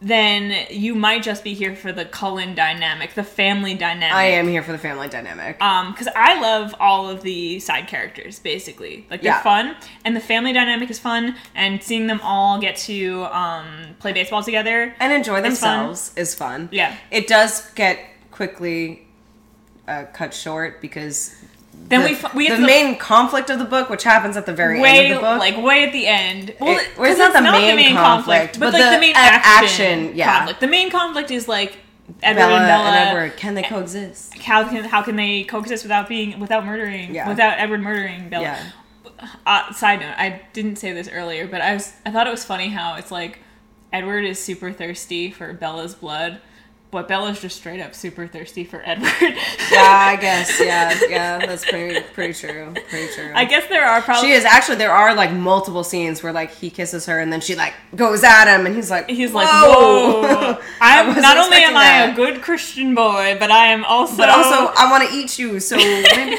then 0.00 0.66
you 0.70 0.94
might 0.94 1.22
just 1.22 1.42
be 1.42 1.54
here 1.54 1.74
for 1.74 1.90
the 1.90 2.04
Cullen 2.04 2.54
dynamic, 2.54 3.14
the 3.14 3.24
family 3.24 3.74
dynamic. 3.74 4.14
I 4.14 4.26
am 4.26 4.46
here 4.48 4.62
for 4.62 4.72
the 4.72 4.78
family 4.78 5.08
dynamic. 5.08 5.60
Um, 5.62 5.92
because 5.92 6.08
I 6.14 6.38
love 6.42 6.74
all 6.78 7.08
of 7.08 7.22
the 7.22 7.58
side 7.60 7.88
characters, 7.88 8.38
basically. 8.38 9.06
Like 9.10 9.22
they're 9.22 9.32
Yeah. 9.32 9.42
fun, 9.42 9.76
and 10.04 10.14
the 10.14 10.20
family 10.20 10.52
dynamic 10.52 10.90
is 10.90 10.98
fun, 10.98 11.36
and 11.54 11.82
seeing 11.82 12.06
them 12.06 12.20
all 12.22 12.60
get 12.60 12.76
to 12.76 13.24
um 13.32 13.96
play 13.98 14.12
baseball 14.12 14.42
together. 14.42 14.94
and 15.00 15.12
enjoy 15.12 15.40
it's 15.40 15.58
fun. 15.58 15.78
themselves 15.86 16.12
is 16.16 16.34
fun. 16.34 16.68
Yeah. 16.70 16.94
It 17.10 17.26
does 17.26 17.70
get 17.72 17.98
quickly 18.30 19.06
uh, 19.88 20.04
cut 20.12 20.32
short 20.34 20.80
because 20.80 21.34
Then 21.88 22.00
the, 22.02 22.06
we 22.08 22.12
f- 22.14 22.34
we 22.34 22.48
the 22.48 22.56
the 22.56 22.62
main 22.66 22.96
conflict 22.96 23.50
of 23.50 23.58
the 23.58 23.64
book, 23.64 23.90
which 23.90 24.04
happens 24.04 24.36
at 24.36 24.46
the 24.46 24.52
very 24.54 24.80
way 24.80 25.06
end 25.06 25.12
of 25.14 25.20
the 25.20 25.26
book, 25.26 25.38
like 25.38 25.56
way 25.62 25.84
at 25.84 25.92
the 25.92 26.06
end. 26.06 26.54
Well, 26.60 26.78
It- 26.78 26.88
it's 26.98 27.18
not 27.18 27.32
the 27.32 27.42
main 27.42 27.76
main 27.76 27.94
conflict, 27.94 28.58
but, 28.58 28.72
but 28.72 28.74
like 28.74 28.82
the, 28.84 28.90
the 28.96 29.00
main 29.00 29.14
action, 29.16 29.86
action, 30.04 30.16
yeah. 30.16 30.36
conflict. 30.38 30.60
The 30.60 30.66
main 30.68 30.90
conflict 30.90 31.30
is 31.30 31.48
like 31.48 31.78
Edward 32.22 32.40
Bella 32.40 32.56
and 32.56 32.66
Bella. 32.66 32.84
and 32.90 33.08
Edward 33.08 33.36
can 33.38 33.54
they 33.54 33.62
coexist? 33.62 34.38
How 34.38 34.68
can 34.68 34.84
how 34.84 35.02
can 35.02 35.16
they 35.16 35.44
coexist 35.44 35.84
without 35.84 36.08
being 36.08 36.38
without 36.40 36.64
murdering 36.66 37.14
Yeah. 37.14 37.28
without 37.28 37.58
Edward 37.58 37.80
murdering 37.82 38.28
Bella? 38.28 38.44
Yeah. 38.44 38.70
Uh, 39.46 39.72
side 39.72 40.00
note, 40.00 40.14
I 40.18 40.42
didn't 40.52 40.76
say 40.76 40.92
this 40.92 41.08
earlier, 41.08 41.46
but 41.46 41.60
I 41.62 41.72
was 41.74 41.92
I 42.04 42.10
thought 42.10 42.26
it 42.26 42.30
was 42.30 42.44
funny 42.44 42.68
how 42.68 42.96
it's 42.96 43.10
like 43.10 43.38
Edward 43.92 44.24
is 44.24 44.38
super 44.42 44.70
thirsty 44.72 45.30
for 45.30 45.52
Bella's 45.54 45.94
blood, 45.94 46.40
but 46.94 47.08
Bella's 47.08 47.40
just 47.40 47.56
straight 47.56 47.80
up 47.80 47.94
super 47.94 48.26
thirsty 48.26 48.64
for 48.64 48.80
Edward. 48.84 49.10
Yeah, 49.20 50.06
I 50.12 50.16
guess. 50.20 50.58
Yeah, 50.60 50.98
yeah, 51.08 51.38
that's 51.44 51.64
pretty 51.64 52.00
pretty 52.14 52.32
true. 52.32 52.72
Pretty 52.88 53.12
true. 53.12 53.32
I 53.34 53.44
guess 53.44 53.66
there 53.68 53.84
are 53.84 54.00
probably 54.00 54.28
She 54.28 54.34
is 54.34 54.44
actually. 54.44 54.76
There 54.76 54.92
are 54.92 55.14
like 55.14 55.32
multiple 55.32 55.84
scenes 55.84 56.22
where 56.22 56.32
like 56.32 56.52
he 56.52 56.70
kisses 56.70 57.06
her 57.06 57.20
and 57.20 57.32
then 57.32 57.40
she 57.40 57.54
like 57.54 57.74
goes 57.94 58.24
at 58.24 58.46
him 58.56 58.64
and 58.64 58.74
he's 58.74 58.90
like 58.90 59.10
He's 59.10 59.32
like, 59.34 59.48
whoa. 59.48 60.22
whoa! 60.22 60.60
I 60.80 61.00
I'm 61.00 61.08
wasn't 61.08 61.26
only 61.26 61.56
am 61.58 61.74
expecting 61.74 61.76
I 61.76 62.06
that. 62.06 62.12
a 62.12 62.16
good 62.16 62.40
Christian 62.42 62.94
boy, 62.94 63.36
but 63.38 63.50
I 63.50 63.66
am 63.66 63.84
also. 63.84 64.16
but 64.16 64.28
also 64.30 64.72
I 64.76 64.90
want 64.90 65.08
to 65.08 65.14
eat 65.14 65.38
you. 65.38 65.60
So 65.60 65.76
maybe 65.76 66.38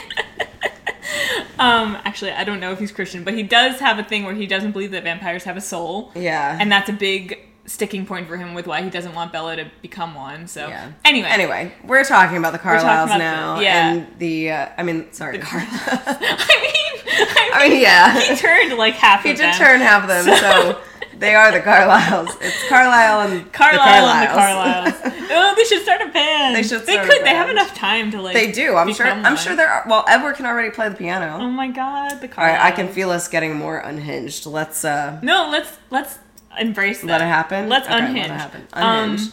um, 1.59 1.97
actually, 2.03 2.31
I 2.31 2.43
don't 2.43 2.59
know 2.59 2.71
if 2.71 2.79
he's 2.79 2.91
Christian, 2.91 3.23
but 3.23 3.33
he 3.33 3.43
does 3.43 3.79
have 3.79 3.99
a 3.99 4.03
thing 4.03 4.23
where 4.23 4.33
he 4.33 4.47
doesn't 4.47 4.71
believe 4.71 4.91
that 4.91 5.03
vampires 5.03 5.43
have 5.43 5.57
a 5.57 5.61
soul, 5.61 6.11
yeah. 6.15 6.57
and 6.59 6.71
that's 6.71 6.89
a 6.89 6.93
big 6.93 7.39
sticking 7.65 8.05
point 8.05 8.27
for 8.27 8.37
him 8.37 8.53
with 8.53 8.67
why 8.67 8.81
he 8.81 8.89
doesn't 8.89 9.13
want 9.13 9.31
Bella 9.31 9.55
to 9.55 9.71
become 9.81 10.13
one. 10.15 10.47
So 10.47 10.67
yeah. 10.67 10.91
anyway, 11.03 11.29
Anyway, 11.29 11.73
we're 11.83 12.03
talking 12.03 12.37
about 12.37 12.53
the 12.53 12.59
about 12.59 13.17
now, 13.17 13.57
the- 13.57 13.63
yeah. 13.63 13.91
and 13.93 14.19
the. 14.19 14.51
Uh, 14.51 14.69
I 14.77 14.83
mean, 14.83 15.11
sorry, 15.11 15.37
the 15.37 15.43
Carlisles. 15.43 15.99
I 16.07 16.61
mean, 16.61 17.53
I 17.53 17.69
mean, 17.69 17.81
yeah. 17.81 18.19
he 18.19 18.35
turned 18.35 18.77
like 18.77 18.93
half. 18.95 19.23
He 19.23 19.29
did 19.29 19.39
them. 19.39 19.55
turn 19.55 19.79
half 19.81 20.03
of 20.03 20.09
them, 20.09 20.25
so 20.37 20.81
they 21.17 21.33
are 21.35 21.51
the 21.51 21.61
Carlisles. 21.61 22.35
It's 22.41 22.67
Carlisle 22.69 23.29
and 23.31 23.51
Carlisle 23.53 24.07
and 24.07 24.27
the 24.27 24.33
the 24.33 24.39
Carlyles. 24.39 25.01
Carlisles. 25.01 25.27
oh, 25.31 25.53
they 25.55 25.63
should 25.63 25.81
start 25.83 26.01
a 26.01 26.07
band. 26.11 26.55
They 26.55 26.63
should 26.63 26.85
They 26.85 26.97
could. 26.97 27.23
They 27.23 27.29
have 27.29 27.49
enough 27.49 27.73
time 27.73 28.11
to 28.11 28.21
like. 28.21 28.33
they 28.33 28.51
do. 28.51 28.75
I'm 28.75 28.93
sure. 28.93 29.05
become 29.05 29.19
I'm 29.25 29.33
one. 29.33 29.37
sure 29.37 29.55
there 29.55 29.69
are. 29.69 29.83
Well, 29.87 30.05
Edward 30.07 30.35
can 30.35 30.45
already 30.45 30.69
play 30.71 30.89
the 30.89 30.95
piano. 30.95 31.37
Oh 31.41 31.49
my 31.49 31.69
god, 31.69 32.19
the 32.19 32.27
All 32.27 32.33
Carlisles. 32.33 32.37
right, 32.37 32.61
I 32.61 32.71
can 32.71 32.89
feel 32.89 33.09
us 33.11 33.27
getting 33.27 33.55
more 33.55 33.77
unhinged. 33.79 34.45
Let's 34.45 34.83
uh 34.85 35.19
No, 35.23 35.47
let's 35.49 35.77
let's 35.89 36.19
embrace 36.59 37.01
that. 37.01 37.07
let 37.07 37.21
it 37.21 37.25
happen. 37.25 37.69
Let's 37.69 37.87
Okay, 37.87 37.97
unhinge. 37.97 38.27
Let 38.29 38.35
it 38.35 38.39
happen. 38.39 38.67
Um, 38.73 39.11
Unhinge. 39.11 39.31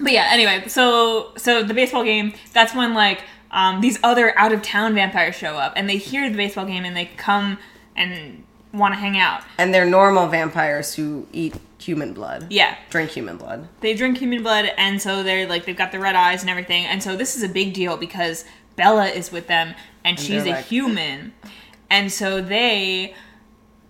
But 0.00 0.12
yeah, 0.12 0.28
anyway, 0.30 0.64
so 0.68 1.32
so 1.36 1.62
the 1.62 1.74
baseball 1.74 2.04
game, 2.04 2.32
that's 2.52 2.74
when 2.74 2.94
like 2.94 3.22
um, 3.50 3.80
these 3.80 3.98
other 4.04 4.38
out 4.38 4.52
of 4.52 4.62
town 4.62 4.94
vampires 4.94 5.34
show 5.34 5.56
up 5.56 5.72
and 5.76 5.88
they 5.88 5.96
hear 5.96 6.28
the 6.30 6.36
baseball 6.36 6.66
game 6.66 6.84
and 6.84 6.96
they 6.96 7.06
come 7.16 7.58
and 7.96 8.44
want 8.72 8.94
to 8.94 9.00
hang 9.00 9.18
out. 9.18 9.42
and 9.56 9.72
they're 9.74 9.86
normal 9.86 10.28
vampires 10.28 10.94
who 10.94 11.26
eat 11.32 11.54
human 11.80 12.12
blood. 12.12 12.46
Yeah. 12.50 12.76
Drink 12.90 13.10
human 13.10 13.38
blood. 13.38 13.66
They 13.80 13.94
drink 13.94 14.18
human 14.18 14.42
blood 14.42 14.70
and 14.76 15.00
so 15.00 15.22
they're 15.22 15.48
like 15.48 15.64
they've 15.64 15.76
got 15.76 15.90
the 15.90 15.98
red 15.98 16.14
eyes 16.14 16.42
and 16.42 16.50
everything. 16.50 16.84
And 16.84 17.02
so 17.02 17.16
this 17.16 17.34
is 17.36 17.42
a 17.42 17.48
big 17.48 17.72
deal 17.74 17.96
because 17.96 18.44
Bella 18.76 19.06
is 19.06 19.32
with 19.32 19.46
them 19.48 19.74
and, 20.04 20.20
she's 20.20 20.44
a 20.44 20.50
like- 20.50 20.66
human. 20.66 21.32
And 21.90 22.12
so 22.12 22.40
they 22.42 23.14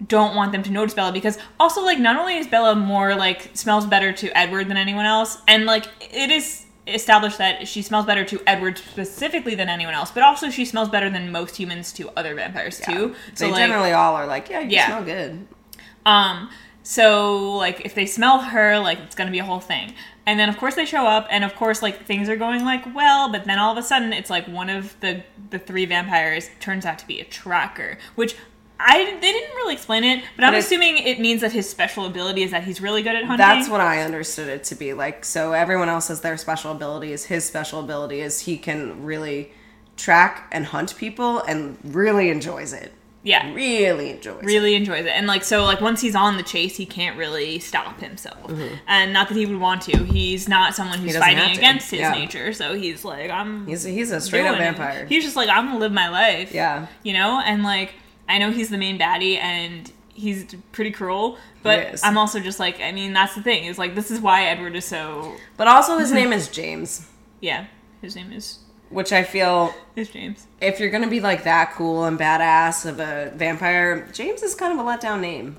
don't 0.06 0.36
want 0.36 0.52
them 0.52 0.62
to 0.62 0.70
notice 0.70 0.94
Bella 0.94 1.12
because 1.12 1.38
also 1.58 1.84
like 1.84 1.98
not 1.98 2.16
only 2.16 2.36
is 2.36 2.46
Bella 2.46 2.74
more 2.76 3.16
like 3.16 3.50
smells 3.54 3.84
better 3.86 4.12
to 4.12 4.36
Edward 4.38 4.68
than 4.68 4.76
anyone 4.76 5.04
else 5.06 5.38
and 5.48 5.64
like 5.66 5.86
it 6.00 6.30
is 6.30 6.66
established 6.86 7.38
that 7.38 7.66
she 7.66 7.82
smells 7.82 8.06
better 8.06 8.24
to 8.24 8.40
Edward 8.46 8.78
specifically 8.78 9.54
than 9.56 9.68
anyone 9.68 9.94
else 9.94 10.10
but 10.12 10.22
also 10.22 10.50
she 10.50 10.64
smells 10.64 10.88
better 10.88 11.10
than 11.10 11.32
most 11.32 11.56
humans 11.56 11.92
to 11.92 12.08
other 12.16 12.34
vampires 12.34 12.78
too 12.80 13.14
so 13.34 13.44
they 13.46 13.50
like 13.50 13.58
generally 13.66 13.92
all 13.92 14.14
are 14.14 14.26
like, 14.26 14.48
yeah, 14.48 14.60
you 14.60 14.70
Yeah. 14.70 14.86
smell 14.86 15.04
good. 15.04 15.46
um 16.06 16.48
so 16.84 17.56
like 17.56 17.82
if 17.84 17.94
they 17.94 18.06
smell 18.06 18.38
her 18.38 18.78
like 18.78 18.98
it's 19.00 19.14
gonna 19.16 19.30
be 19.32 19.40
a 19.40 19.44
whole 19.44 19.60
thing 19.60 19.92
and 20.26 20.38
then 20.38 20.48
of 20.48 20.56
course 20.56 20.76
they 20.76 20.84
show 20.86 21.06
up 21.06 21.26
and 21.30 21.44
of 21.44 21.54
course 21.56 21.82
like 21.82 22.06
things 22.06 22.28
are 22.28 22.36
going 22.36 22.64
like 22.64 22.94
well 22.94 23.30
but 23.30 23.44
then 23.46 23.58
all 23.58 23.72
of 23.72 23.78
a 23.78 23.82
sudden 23.82 24.12
it's 24.12 24.30
like 24.30 24.46
one 24.46 24.70
of 24.70 24.98
the 25.00 25.22
the 25.50 25.58
three 25.58 25.84
vampires 25.84 26.48
turns 26.60 26.86
out 26.86 26.98
to 26.98 27.06
be 27.06 27.20
a 27.20 27.24
tracker 27.24 27.98
which 28.14 28.36
I 28.80 29.04
they 29.20 29.32
didn't 29.32 29.56
really 29.56 29.74
explain 29.74 30.04
it, 30.04 30.22
but 30.36 30.44
I'm 30.44 30.54
it- 30.54 30.58
assuming 30.58 30.98
it 30.98 31.18
means 31.20 31.40
that 31.40 31.52
his 31.52 31.68
special 31.68 32.06
ability 32.06 32.42
is 32.42 32.50
that 32.52 32.64
he's 32.64 32.80
really 32.80 33.02
good 33.02 33.16
at 33.16 33.24
hunting. 33.24 33.38
That's 33.38 33.68
what 33.68 33.80
I 33.80 34.02
understood 34.02 34.48
it 34.48 34.64
to 34.64 34.74
be. 34.74 34.92
Like, 34.94 35.24
so 35.24 35.52
everyone 35.52 35.88
else 35.88 36.08
has 36.08 36.20
their 36.20 36.36
special 36.36 36.70
abilities. 36.72 37.24
His 37.24 37.44
special 37.44 37.80
ability 37.80 38.20
is 38.20 38.40
he 38.40 38.56
can 38.56 39.04
really 39.04 39.50
track 39.96 40.48
and 40.52 40.66
hunt 40.66 40.96
people 40.96 41.40
and 41.42 41.76
really 41.82 42.30
enjoys 42.30 42.72
it. 42.72 42.92
yeah, 43.24 43.52
Really 43.52 44.10
enjoys 44.10 44.38
it. 44.42 44.44
really 44.46 44.74
enjoys 44.76 45.04
it. 45.06 45.08
And 45.10 45.26
like 45.26 45.42
so 45.42 45.64
like 45.64 45.80
once 45.80 46.00
he's 46.00 46.14
on 46.14 46.36
the 46.36 46.44
chase, 46.44 46.76
he 46.76 46.86
can't 46.86 47.18
really 47.18 47.58
stop 47.58 47.98
himself. 48.00 48.50
And 48.86 49.12
not 49.12 49.28
that 49.28 49.36
he 49.36 49.44
would 49.44 49.58
want 49.58 49.82
to. 49.82 50.04
He's 50.04 50.48
not 50.48 50.76
someone 50.76 50.98
who's 51.00 51.14
Mm-hmm. 51.14 51.20
fighting 51.20 51.58
against 51.58 51.90
his 51.90 52.00
Yeah. 52.00 52.12
nature. 52.12 52.52
So 52.52 52.74
he's 52.74 53.04
like 53.04 53.28
I'm 53.28 53.66
He's 53.66 53.82
he's 53.82 54.12
a 54.12 54.20
straight 54.20 54.46
up 54.46 54.54
doing 54.56 54.68
it. 54.68 54.76
vampire. 54.76 55.04
He's 55.06 55.24
just 55.24 55.34
like, 55.34 55.48
I'm 55.48 55.66
gonna 55.66 55.78
live 55.80 55.90
my 55.92 56.08
life. 56.08 56.54
Yeah. 56.54 56.86
You 57.02 57.14
know? 57.14 57.42
And 57.44 57.64
like, 57.64 57.94
I 58.28 58.38
know 58.38 58.50
he's 58.50 58.68
the 58.70 58.78
main 58.78 58.98
baddie 58.98 59.36
and 59.38 59.90
he's 60.12 60.54
pretty 60.72 60.90
cruel, 60.90 61.38
but. 61.62 61.98
I'm 62.04 62.18
also 62.18 62.40
just 62.40 62.58
like, 62.60 62.80
I 62.80 62.92
mean, 62.92 63.12
that's 63.12 63.34
the 63.34 63.42
thing, 63.42 63.64
is 63.64 63.78
like, 63.78 63.94
this 63.94 64.10
is 64.10 64.20
why 64.20 64.44
Edward 64.44 64.76
is 64.76 64.84
so, 64.84 65.34
But 65.56 65.68
also 65.68 65.98
his 65.98 66.12
name 66.12 66.32
is 66.32 66.48
James, 66.48 67.08
yeah, 67.40 67.66
his 68.02 68.16
name 68.16 68.32
is, 68.32 68.58
which 68.90 69.12
I 69.12 69.22
feel 69.22 69.74
is 69.96 70.08
James. 70.10 70.46
if 70.60 70.80
you're 70.80 70.90
gonna 70.90 71.08
be 71.10 71.20
like 71.20 71.44
that 71.44 71.72
cool 71.74 72.04
and 72.04 72.18
badass 72.18 72.86
of 72.86 73.00
a 73.00 73.32
vampire, 73.36 74.08
James 74.12 74.42
is 74.42 74.54
kind 74.54 74.72
of 74.78 74.84
a 74.84 74.88
letdown 74.88 75.20
name. 75.20 75.56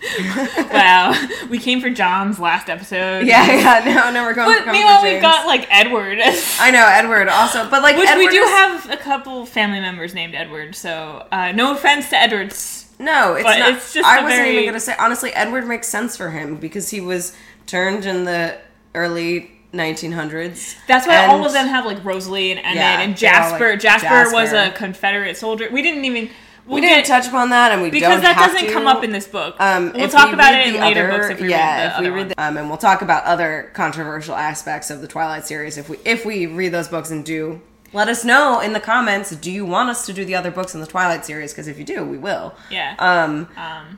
wow. 0.72 1.12
We 1.50 1.58
came 1.58 1.80
for 1.80 1.90
John's 1.90 2.38
last 2.38 2.68
episode. 2.68 3.26
Yeah, 3.26 3.46
yeah. 3.82 3.94
No, 3.94 4.12
no, 4.12 4.22
we're 4.24 4.34
going. 4.34 4.56
But 4.58 4.66
we're 4.66 4.72
meanwhile, 4.72 5.02
we've 5.02 5.20
got 5.22 5.46
like 5.46 5.66
Edward. 5.70 6.18
I 6.60 6.70
know 6.70 6.86
Edward 6.88 7.28
also, 7.28 7.68
but 7.68 7.82
like 7.82 7.96
Which 7.96 8.08
Edward 8.08 8.26
we 8.26 8.30
do 8.30 8.42
is- 8.42 8.48
have 8.50 8.90
a 8.90 8.96
couple 8.96 9.44
family 9.46 9.80
members 9.80 10.14
named 10.14 10.34
Edward, 10.34 10.74
so 10.74 11.26
uh, 11.32 11.52
no 11.52 11.72
offense 11.74 12.10
to 12.10 12.16
Edwards. 12.16 12.84
No, 13.00 13.34
it's 13.34 13.44
not. 13.44 13.70
it's 13.70 13.92
just 13.92 14.06
I 14.08 14.22
wasn't 14.22 14.42
very- 14.42 14.52
even 14.54 14.66
gonna 14.66 14.80
say. 14.80 14.94
Honestly, 14.98 15.32
Edward 15.32 15.66
makes 15.66 15.88
sense 15.88 16.16
for 16.16 16.30
him 16.30 16.56
because 16.56 16.90
he 16.90 17.00
was 17.00 17.34
turned 17.66 18.04
in 18.06 18.24
the 18.24 18.56
early 18.94 19.52
1900s. 19.74 20.76
That's 20.86 21.06
why 21.06 21.16
and- 21.16 21.32
all 21.32 21.44
of 21.44 21.52
them 21.52 21.66
have 21.66 21.84
like 21.84 22.04
Rosalie 22.04 22.50
and 22.52 22.60
Emmett 22.60 22.76
Yeah, 22.76 23.00
and 23.00 23.16
Jasper. 23.16 23.70
like, 23.70 23.80
Jasper. 23.80 24.32
was 24.34 24.52
a 24.52 24.70
Confederate 24.72 25.36
soldier. 25.36 25.68
We 25.70 25.82
didn't 25.82 26.04
even 26.04 26.30
we'll 26.66 26.76
we 26.76 26.80
didn't 26.80 26.98
get- 26.98 27.06
touch 27.06 27.26
upon 27.28 27.50
that, 27.50 27.72
and 27.72 27.82
we 27.82 27.90
because 27.90 28.20
that 28.22 28.36
doesn't 28.36 28.68
to. 28.68 28.72
come 28.72 28.86
up 28.86 29.04
in 29.04 29.12
this 29.12 29.26
book. 29.26 29.56
Um, 29.60 29.92
we'll 29.94 30.08
talk 30.08 30.28
we 30.28 30.34
about 30.34 30.54
it 30.54 30.68
in 30.74 30.80
later 30.80 31.08
other- 31.10 31.18
books 31.18 31.30
if 31.30 31.40
we 31.40 31.50
yeah, 31.50 31.82
read 31.82 31.90
the 31.90 31.94
if 31.94 32.00
we 32.00 32.08
read 32.20 32.28
the, 32.30 32.42
um, 32.42 32.56
and 32.56 32.68
we'll 32.68 32.78
talk 32.78 33.02
about 33.02 33.24
other 33.24 33.70
controversial 33.74 34.34
aspects 34.34 34.90
of 34.90 35.00
the 35.00 35.08
Twilight 35.08 35.46
series 35.46 35.76
if 35.78 35.88
we 35.88 35.98
if 36.04 36.24
we 36.24 36.46
read 36.46 36.70
those 36.72 36.88
books 36.88 37.10
and 37.10 37.24
do. 37.24 37.60
Let 37.94 38.08
us 38.08 38.22
know 38.22 38.60
in 38.60 38.74
the 38.74 38.80
comments. 38.80 39.30
Do 39.30 39.50
you 39.50 39.64
want 39.64 39.88
us 39.88 40.04
to 40.04 40.12
do 40.12 40.22
the 40.22 40.34
other 40.34 40.50
books 40.50 40.74
in 40.74 40.82
the 40.82 40.86
Twilight 40.86 41.24
series? 41.24 41.54
Because 41.54 41.68
if 41.68 41.78
you 41.78 41.84
do, 41.84 42.04
we 42.04 42.18
will. 42.18 42.54
Yeah. 42.70 42.94
Um, 42.98 43.48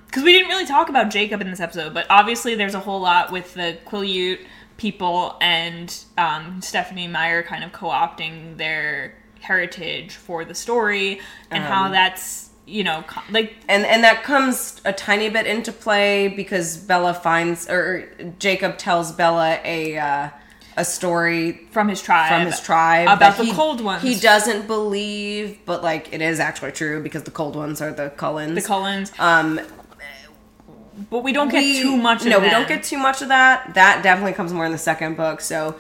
because 0.07 0.23
we 0.23 0.33
didn't 0.33 0.47
really 0.49 0.65
talk 0.65 0.89
about 0.89 1.11
Jacob 1.11 1.41
in 1.41 1.51
this 1.51 1.59
episode, 1.59 1.93
but 1.93 2.07
obviously 2.09 2.55
there's 2.55 2.75
a 2.77 2.79
whole 2.79 3.01
lot 3.01 3.33
with 3.33 3.53
the 3.55 3.79
Quileute 3.87 4.47
people 4.81 5.37
and 5.43 6.05
um, 6.17 6.63
Stephenie 6.63 7.07
Meyer 7.07 7.43
kind 7.43 7.63
of 7.63 7.71
co-opting 7.71 8.57
their 8.57 9.15
heritage 9.41 10.15
for 10.15 10.43
the 10.45 10.55
story 10.55 11.21
and 11.51 11.63
how 11.63 11.85
Um, 11.85 11.93
that's 11.93 12.49
you 12.67 12.83
know 12.83 13.05
co- 13.07 13.21
like 13.31 13.57
and 13.69 13.85
and 13.85 14.03
that 14.05 14.23
comes 14.23 14.81
a 14.87 14.93
tiny 14.93 15.29
bit 15.29 15.47
into 15.47 15.71
play 15.71 16.29
because 16.29 16.79
Bella 16.79 17.13
finds 17.13 17.69
or 17.69 18.09
Jacob 18.39 18.79
tells 18.79 19.13
Bella 19.13 19.59
a 19.65 19.99
uh, 19.99 20.29
a 20.79 20.85
story 20.85 21.69
from 21.73 21.89
his 21.89 22.01
tribe 22.01 22.31
from 22.31 22.47
his 22.47 22.61
tribe 22.61 23.09
about 23.09 23.37
the 23.37 23.45
he- 23.45 23.53
cold 23.53 23.83
ones. 23.83 24.03
He 24.03 24.15
doesn't 24.19 24.67
believe, 24.67 25.59
but 25.67 25.83
like 25.83 26.11
it 26.13 26.23
is 26.23 26.41
actually 26.41 26.73
true 26.73 27.03
because 27.03 27.25
the 27.25 27.31
cold 27.31 27.55
ones 27.55 27.83
are 27.83 27.93
the 27.93 28.11
Cullens. 28.11 28.55
the 28.55 28.63
Cullens, 28.63 29.13
um, 29.19 29.61
but 31.11 31.23
we 31.23 31.33
don't 31.33 31.49
get 31.51 31.63
we- 31.63 31.81
too 31.83 31.97
much. 31.97 32.25
No, 32.25 32.39
we 32.41 32.51
don't 32.51 32.69
get 32.69 32.83
too 32.83 32.99
much 32.99 33.23
of 33.23 33.29
that. 33.29 33.75
That 33.75 34.03
definitely 34.03 34.33
comes 34.35 34.53
more 34.53 34.67
in 34.67 34.73
the 34.73 34.79
second 34.79 35.17
book. 35.17 35.41
So 35.41 35.77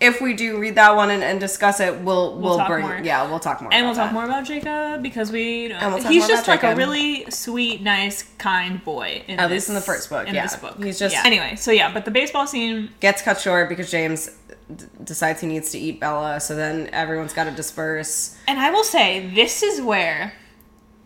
if 0.00 0.20
we 0.20 0.32
do 0.32 0.58
read 0.60 0.76
that 0.76 0.94
one 0.94 1.10
and, 1.10 1.24
and 1.24 1.40
discuss 1.40 1.80
it, 1.80 1.98
we'll 2.00 2.36
we'll, 2.38 2.56
talk 2.56 2.68
bring 2.68 2.82
more. 2.86 3.00
yeah 3.02 3.28
we'll 3.28 3.40
talk 3.40 3.60
more. 3.60 3.72
And 3.72 3.80
about 3.84 3.88
we'll 3.88 3.96
talk 3.96 4.06
that. 4.10 4.14
more 4.14 4.24
about 4.24 4.44
Jacob 4.44 5.02
because 5.02 5.32
we 5.32 5.74
we'll 5.80 6.02
he's 6.04 6.28
just 6.28 6.46
like 6.46 6.62
a 6.62 6.76
really 6.76 7.28
sweet, 7.30 7.82
nice, 7.82 8.22
kind 8.38 8.82
boy. 8.84 9.22
In 9.26 9.40
At 9.40 9.48
this, 9.48 9.54
least 9.64 9.68
in 9.70 9.74
the 9.74 9.80
first 9.80 10.08
book, 10.08 10.28
In 10.28 10.34
yeah. 10.34 10.42
this 10.42 10.54
book, 10.56 10.76
He's 10.82 10.98
just- 11.00 11.14
Yeah. 11.14 11.22
anyway. 11.24 11.56
So 11.56 11.72
yeah, 11.72 11.92
but 11.92 12.04
the 12.04 12.10
baseball 12.12 12.46
scene 12.46 12.90
Gets 13.00 13.22
cut 13.22 13.40
short 13.40 13.68
because 13.68 13.90
James 13.90 14.30
d- 14.76 14.84
decides 15.02 15.40
he 15.40 15.48
needs 15.48 15.72
to 15.72 15.78
eat 15.78 15.98
Bella. 15.98 16.38
So 16.38 16.54
then 16.54 16.88
everyone's 16.92 17.32
got 17.32 17.44
to 17.44 17.50
disperse. 17.50 18.36
And 18.46 18.60
I 18.60 18.70
will 18.70 18.84
say, 18.84 19.28
this 19.34 19.64
is 19.64 19.80
where, 19.80 20.32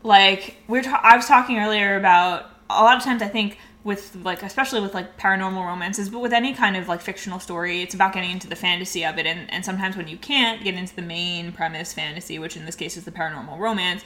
like, 0.02 0.56
we're 0.68 0.82
ta- 0.82 1.00
I 1.02 1.16
was 1.16 1.26
talking 1.26 1.58
earlier 1.58 1.96
about 1.96 2.46
a 2.80 2.82
lot 2.82 2.96
of 2.96 3.02
times 3.02 3.22
I 3.22 3.28
think 3.28 3.58
with 3.84 4.16
like 4.22 4.42
especially 4.42 4.80
with 4.80 4.94
like 4.94 5.18
paranormal 5.18 5.66
romances 5.66 6.08
but 6.08 6.20
with 6.20 6.32
any 6.32 6.54
kind 6.54 6.76
of 6.76 6.86
like 6.86 7.00
fictional 7.00 7.40
story 7.40 7.82
it's 7.82 7.94
about 7.94 8.12
getting 8.12 8.30
into 8.30 8.46
the 8.46 8.54
fantasy 8.54 9.04
of 9.04 9.18
it 9.18 9.26
and, 9.26 9.52
and 9.52 9.64
sometimes 9.64 9.96
when 9.96 10.06
you 10.06 10.16
can't 10.16 10.62
get 10.62 10.76
into 10.76 10.94
the 10.94 11.02
main 11.02 11.50
premise 11.50 11.92
fantasy 11.92 12.38
which 12.38 12.56
in 12.56 12.64
this 12.64 12.76
case 12.76 12.96
is 12.96 13.04
the 13.04 13.10
paranormal 13.10 13.58
romance 13.58 14.04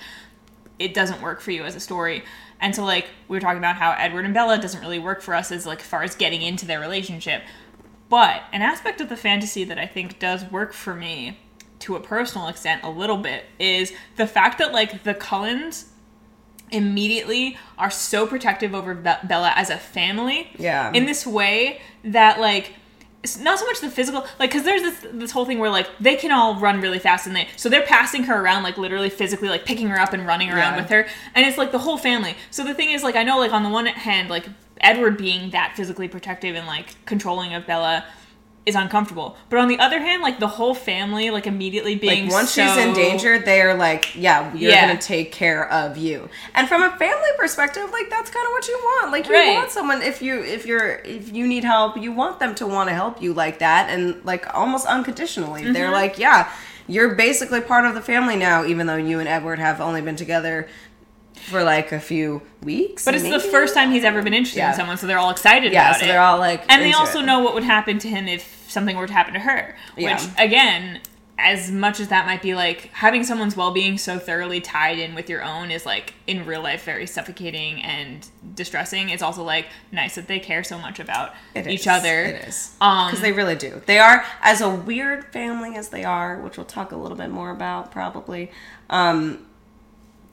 it 0.78 0.94
doesn't 0.94 1.22
work 1.22 1.40
for 1.40 1.50
you 1.50 1.64
as 1.64 1.74
a 1.74 1.80
story. 1.80 2.22
And 2.60 2.74
so 2.74 2.84
like 2.84 3.08
we 3.28 3.36
were 3.36 3.40
talking 3.40 3.58
about 3.58 3.76
how 3.76 3.92
edward 3.92 4.24
and 4.24 4.34
bella 4.34 4.58
doesn't 4.58 4.80
really 4.80 4.98
work 4.98 5.22
for 5.22 5.34
us 5.34 5.50
as 5.52 5.66
like 5.66 5.80
far 5.80 6.02
as 6.02 6.14
getting 6.14 6.42
into 6.42 6.66
their 6.66 6.80
relationship. 6.80 7.42
But 8.08 8.42
an 8.52 8.62
aspect 8.62 9.00
of 9.00 9.08
the 9.08 9.16
fantasy 9.16 9.64
that 9.64 9.78
I 9.78 9.86
think 9.86 10.18
does 10.18 10.44
work 10.50 10.72
for 10.72 10.94
me 10.94 11.38
to 11.80 11.96
a 11.96 12.00
personal 12.00 12.48
extent 12.48 12.82
a 12.84 12.90
little 12.90 13.16
bit 13.18 13.44
is 13.58 13.92
the 14.16 14.26
fact 14.26 14.58
that 14.58 14.72
like 14.72 15.02
the 15.02 15.14
Cullens 15.14 15.86
immediately 16.70 17.56
are 17.78 17.90
so 17.90 18.26
protective 18.26 18.74
over 18.74 18.94
Be- 18.94 19.10
Bella 19.24 19.52
as 19.56 19.70
a 19.70 19.76
family. 19.78 20.50
Yeah. 20.58 20.92
In 20.92 21.06
this 21.06 21.26
way 21.26 21.80
that 22.04 22.40
like 22.40 22.74
it's 23.22 23.38
not 23.38 23.58
so 23.58 23.64
much 23.66 23.80
the 23.80 23.90
physical 23.90 24.24
like 24.38 24.50
because 24.50 24.62
there's 24.64 24.82
this 24.82 25.06
this 25.12 25.30
whole 25.32 25.44
thing 25.44 25.58
where 25.58 25.70
like 25.70 25.88
they 25.98 26.14
can 26.16 26.30
all 26.30 26.60
run 26.60 26.80
really 26.80 26.98
fast 27.00 27.26
and 27.26 27.34
they 27.34 27.48
so 27.56 27.68
they're 27.68 27.82
passing 27.86 28.22
her 28.24 28.40
around 28.40 28.62
like 28.62 28.78
literally 28.78 29.10
physically 29.10 29.48
like 29.48 29.64
picking 29.64 29.88
her 29.88 29.98
up 29.98 30.12
and 30.12 30.26
running 30.26 30.48
around 30.50 30.74
Yeah. 30.74 30.80
with 30.82 30.90
her 30.90 31.06
and 31.34 31.44
it's 31.46 31.58
like 31.58 31.72
the 31.72 31.78
whole 31.78 31.98
family 31.98 32.36
so 32.52 32.62
the 32.62 32.72
thing 32.74 32.90
is 32.92 33.02
like 33.02 33.16
i 33.16 33.24
know 33.24 33.38
like 33.38 33.52
on 33.52 33.64
the 33.64 33.68
one 33.68 33.86
hand 33.86 34.28
like 34.28 34.46
edward 34.80 35.16
being 35.16 35.50
that 35.50 35.72
physically 35.74 36.06
protective 36.06 36.54
and 36.54 36.68
like 36.68 36.94
controlling 37.04 37.52
of 37.52 37.66
bella 37.66 38.04
is 38.66 38.74
uncomfortable 38.74 39.36
but 39.48 39.60
on 39.60 39.68
the 39.68 39.78
other 39.78 40.00
hand 40.00 40.22
like 40.22 40.40
the 40.40 40.48
whole 40.48 40.74
family 40.74 41.30
like 41.30 41.46
immediately 41.46 41.94
being 41.94 42.24
Like 42.24 42.32
once 42.32 42.52
she's 42.52 42.76
in 42.76 42.92
danger, 42.94 43.38
they're 43.38 43.74
like, 43.74 44.14
"Yeah, 44.16 44.52
you're 44.54 44.70
Yeah. 44.72 44.88
gonna 44.88 45.00
take 45.00 45.30
care 45.32 45.70
of 45.70 45.96
you." 45.96 46.28
And 46.54 46.68
from 46.68 46.82
a 46.82 46.90
family 46.98 47.30
perspective, 47.38 47.88
like 47.92 48.10
that's 48.10 48.30
kind 48.30 48.44
of 48.46 48.50
what 48.52 48.66
you 48.66 48.74
want. 48.82 49.12
Like 49.12 49.28
you 49.28 49.34
Right. 49.34 49.54
want 49.54 49.70
someone 49.70 50.02
if 50.02 50.20
you 50.20 50.42
if 50.42 50.66
you're 50.66 50.96
if 51.04 51.32
you 51.32 51.46
need 51.46 51.62
help, 51.64 51.96
you 51.96 52.10
want 52.12 52.40
them 52.40 52.54
to 52.56 52.66
want 52.66 52.88
to 52.88 52.94
help 52.94 53.22
you 53.22 53.32
like 53.32 53.60
that, 53.60 53.88
and 53.90 54.20
like 54.24 54.52
almost 54.54 54.86
unconditionally. 54.86 55.62
Mm-hmm. 55.62 55.72
They're 55.72 55.92
like, 55.92 56.18
"Yeah, 56.18 56.48
you're 56.88 57.14
basically 57.14 57.60
part 57.60 57.84
of 57.84 57.94
the 57.94 58.00
family 58.02 58.36
now," 58.36 58.64
even 58.64 58.86
though 58.88 58.96
you 58.96 59.20
and 59.20 59.28
Edward 59.28 59.58
have 59.60 59.80
only 59.80 60.00
been 60.02 60.16
together 60.16 60.66
for 61.50 61.62
like 61.62 61.92
a 61.92 62.00
few 62.00 62.42
weeks. 62.62 63.04
but 63.04 63.14
it's 63.14 63.28
the 63.28 63.40
first 63.40 63.74
time 63.74 63.90
he's 63.90 64.04
ever 64.04 64.22
been 64.22 64.34
interested 64.34 64.58
Yeah. 64.58 64.70
in 64.70 64.76
someone 64.76 64.96
so 64.98 65.06
they're 65.06 65.18
all 65.18 65.30
excited 65.30 65.72
Yeah, 65.72 65.90
about 65.90 66.00
so 66.00 66.04
it 66.04 66.08
they're 66.08 66.20
all 66.20 66.38
like, 66.38 66.62
and 66.68 66.82
they 66.82 66.92
also 66.92 67.20
it. 67.20 67.26
know 67.26 67.40
what 67.40 67.54
would 67.54 67.64
happen 67.64 67.98
to 68.00 68.08
him 68.08 68.26
if 68.28 68.64
something 68.68 68.96
were 68.96 69.06
to 69.06 69.12
happen 69.12 69.34
to 69.34 69.40
her 69.40 69.76
Yeah. 69.96 70.14
which 70.14 70.28
again 70.38 71.00
as 71.38 71.70
much 71.70 72.00
as 72.00 72.08
that 72.08 72.24
might 72.24 72.40
be 72.40 72.54
like 72.54 72.88
having 72.94 73.22
someone's 73.22 73.54
well-being 73.54 73.98
so 73.98 74.18
thoroughly 74.18 74.58
tied 74.58 74.98
in 74.98 75.14
with 75.14 75.28
your 75.28 75.44
own 75.44 75.70
is 75.70 75.84
like 75.84 76.14
in 76.26 76.46
real 76.46 76.62
life 76.62 76.82
very 76.82 77.06
suffocating 77.06 77.82
and 77.82 78.26
distressing 78.54 79.10
it's 79.10 79.22
also 79.22 79.42
like 79.42 79.66
nice 79.92 80.14
that 80.14 80.28
they 80.28 80.38
care 80.40 80.64
so 80.64 80.78
much 80.78 80.98
about 80.98 81.34
It 81.54 81.66
each 81.66 81.80
is. 81.82 81.86
other 81.88 82.22
It 82.24 82.48
is 82.48 82.74
um 82.80 83.08
because 83.08 83.20
they 83.20 83.32
really 83.32 83.54
do. 83.54 83.82
They 83.84 83.98
are 83.98 84.24
as 84.40 84.62
a 84.62 84.70
weird 84.70 85.30
family 85.32 85.76
as 85.76 85.90
they 85.90 86.04
are, 86.04 86.38
which 86.40 86.56
we'll 86.56 86.64
talk 86.66 86.90
a 86.92 86.96
little 86.96 87.18
bit 87.18 87.28
more 87.30 87.50
about 87.50 87.92
probably. 87.92 88.50
Um, 88.88 89.45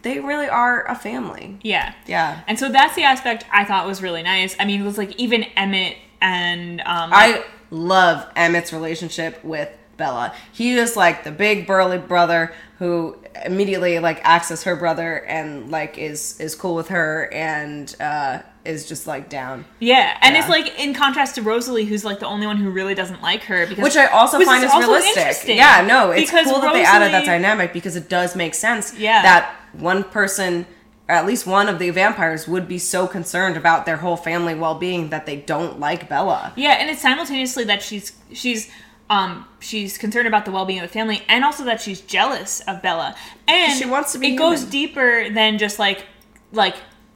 they 0.04 0.20
really 0.20 0.48
are 0.48 0.86
a 0.88 0.96
family. 0.96 1.58
yeah 1.64 1.94
Yeah, 2.06 2.42
and 2.48 2.60
so 2.60 2.70
that's 2.70 2.96
the 2.96 3.04
aspect 3.04 3.46
i 3.52 3.66
thought 3.66 3.88
was 3.88 4.02
really 4.02 4.24
nice 4.24 4.56
i 4.60 4.66
mean 4.66 4.82
it 4.82 4.86
was 4.86 4.98
like 4.98 5.16
even 5.16 5.44
emmett 5.56 5.98
and 6.22 6.80
um 6.82 7.10
I 7.12 7.44
love 7.70 8.26
Emmett's 8.36 8.72
relationship 8.72 9.44
with 9.44 9.68
Bella. 9.98 10.34
He 10.54 10.74
is 10.78 10.96
like 10.96 11.24
the 11.24 11.32
big 11.32 11.68
burly 11.68 11.98
brother 11.98 12.54
who 12.80 13.18
immediately 13.46 14.00
like 14.00 14.22
acts 14.24 14.50
as 14.52 14.64
her 14.64 14.76
brother 14.76 15.26
and 15.26 15.70
like 15.72 15.98
is 15.98 16.40
is 16.40 16.56
cool 16.56 16.76
with 16.76 16.90
her 16.90 17.32
and 17.34 17.96
uh 18.00 18.40
is 18.65 18.88
just 18.88 19.07
like 19.07 19.30
down. 19.30 19.65
Yeah, 19.80 20.18
and 20.22 20.34
Yeah. 20.35 20.40
it's 20.41 20.49
like 20.49 20.80
in 20.80 20.94
contrast 20.94 21.35
to 21.35 21.41
Rosalie, 21.41 21.85
who's 21.85 22.06
like 22.06 22.19
the 22.19 22.27
only 22.27 22.48
one 22.48 22.57
who 22.57 22.69
really 22.69 22.95
doesn't 22.95 23.22
like 23.22 23.44
her. 23.44 23.68
Because 23.68 23.84
Which 23.84 23.98
I 23.98 24.06
also 24.07 24.38
which 24.40 24.48
find 24.48 24.64
is, 24.64 24.72
also 24.72 24.88
realistic. 24.91 25.56
Yeah, 25.57 25.84
no, 25.88 26.11
it's 26.11 26.31
because 26.31 26.48
cool 26.48 26.61
that 26.61 26.73
they 26.73 26.84
added 26.84 27.11
that 27.11 27.26
dynamic 27.26 27.73
because 27.73 27.95
it 27.95 28.07
does 28.10 28.35
make 28.35 28.53
sense. 28.56 28.94
Yeah. 28.98 29.22
that 29.22 29.53
one 29.73 30.03
person, 30.03 30.65
or 31.10 31.15
at 31.15 31.26
least 31.26 31.45
one 31.45 31.68
of 31.68 31.77
the 31.80 31.90
vampires, 31.90 32.48
would 32.48 32.68
be 32.68 32.77
so 32.80 33.06
concerned 33.07 33.57
about 33.57 33.85
their 33.85 33.98
whole 33.98 34.15
family 34.15 34.56
well 34.56 34.76
being 34.76 35.10
that 35.10 35.26
they 35.26 35.35
don't 35.35 35.80
like 35.80 36.07
Bella. 36.07 36.53
Yeah, 36.56 36.73
and 36.80 36.90
it's 36.90 37.02
simultaneously 37.02 37.65
that 37.65 37.81
she's 37.81 38.14
she's 38.31 38.69
um 39.10 39.45
she's 39.60 39.98
concerned 39.98 40.27
about 40.27 40.45
the 40.45 40.52
well 40.52 40.64
being 40.65 40.80
of 40.80 40.88
the 40.88 40.94
family, 40.94 41.22
and 41.27 41.44
also 41.44 41.65
that 41.65 41.81
she's 41.81 41.99
jealous 41.99 42.61
of 42.61 42.81
Bella, 42.81 43.14
and 43.48 43.77
She 43.77 43.85
wants 43.85 44.14
to 44.14 44.19
be 44.19 44.34
It 44.35 44.38
goes 44.38 44.64
deeper 44.64 45.30
than 45.30 45.57
just 45.57 45.80
like 45.80 46.06
like 46.53 46.76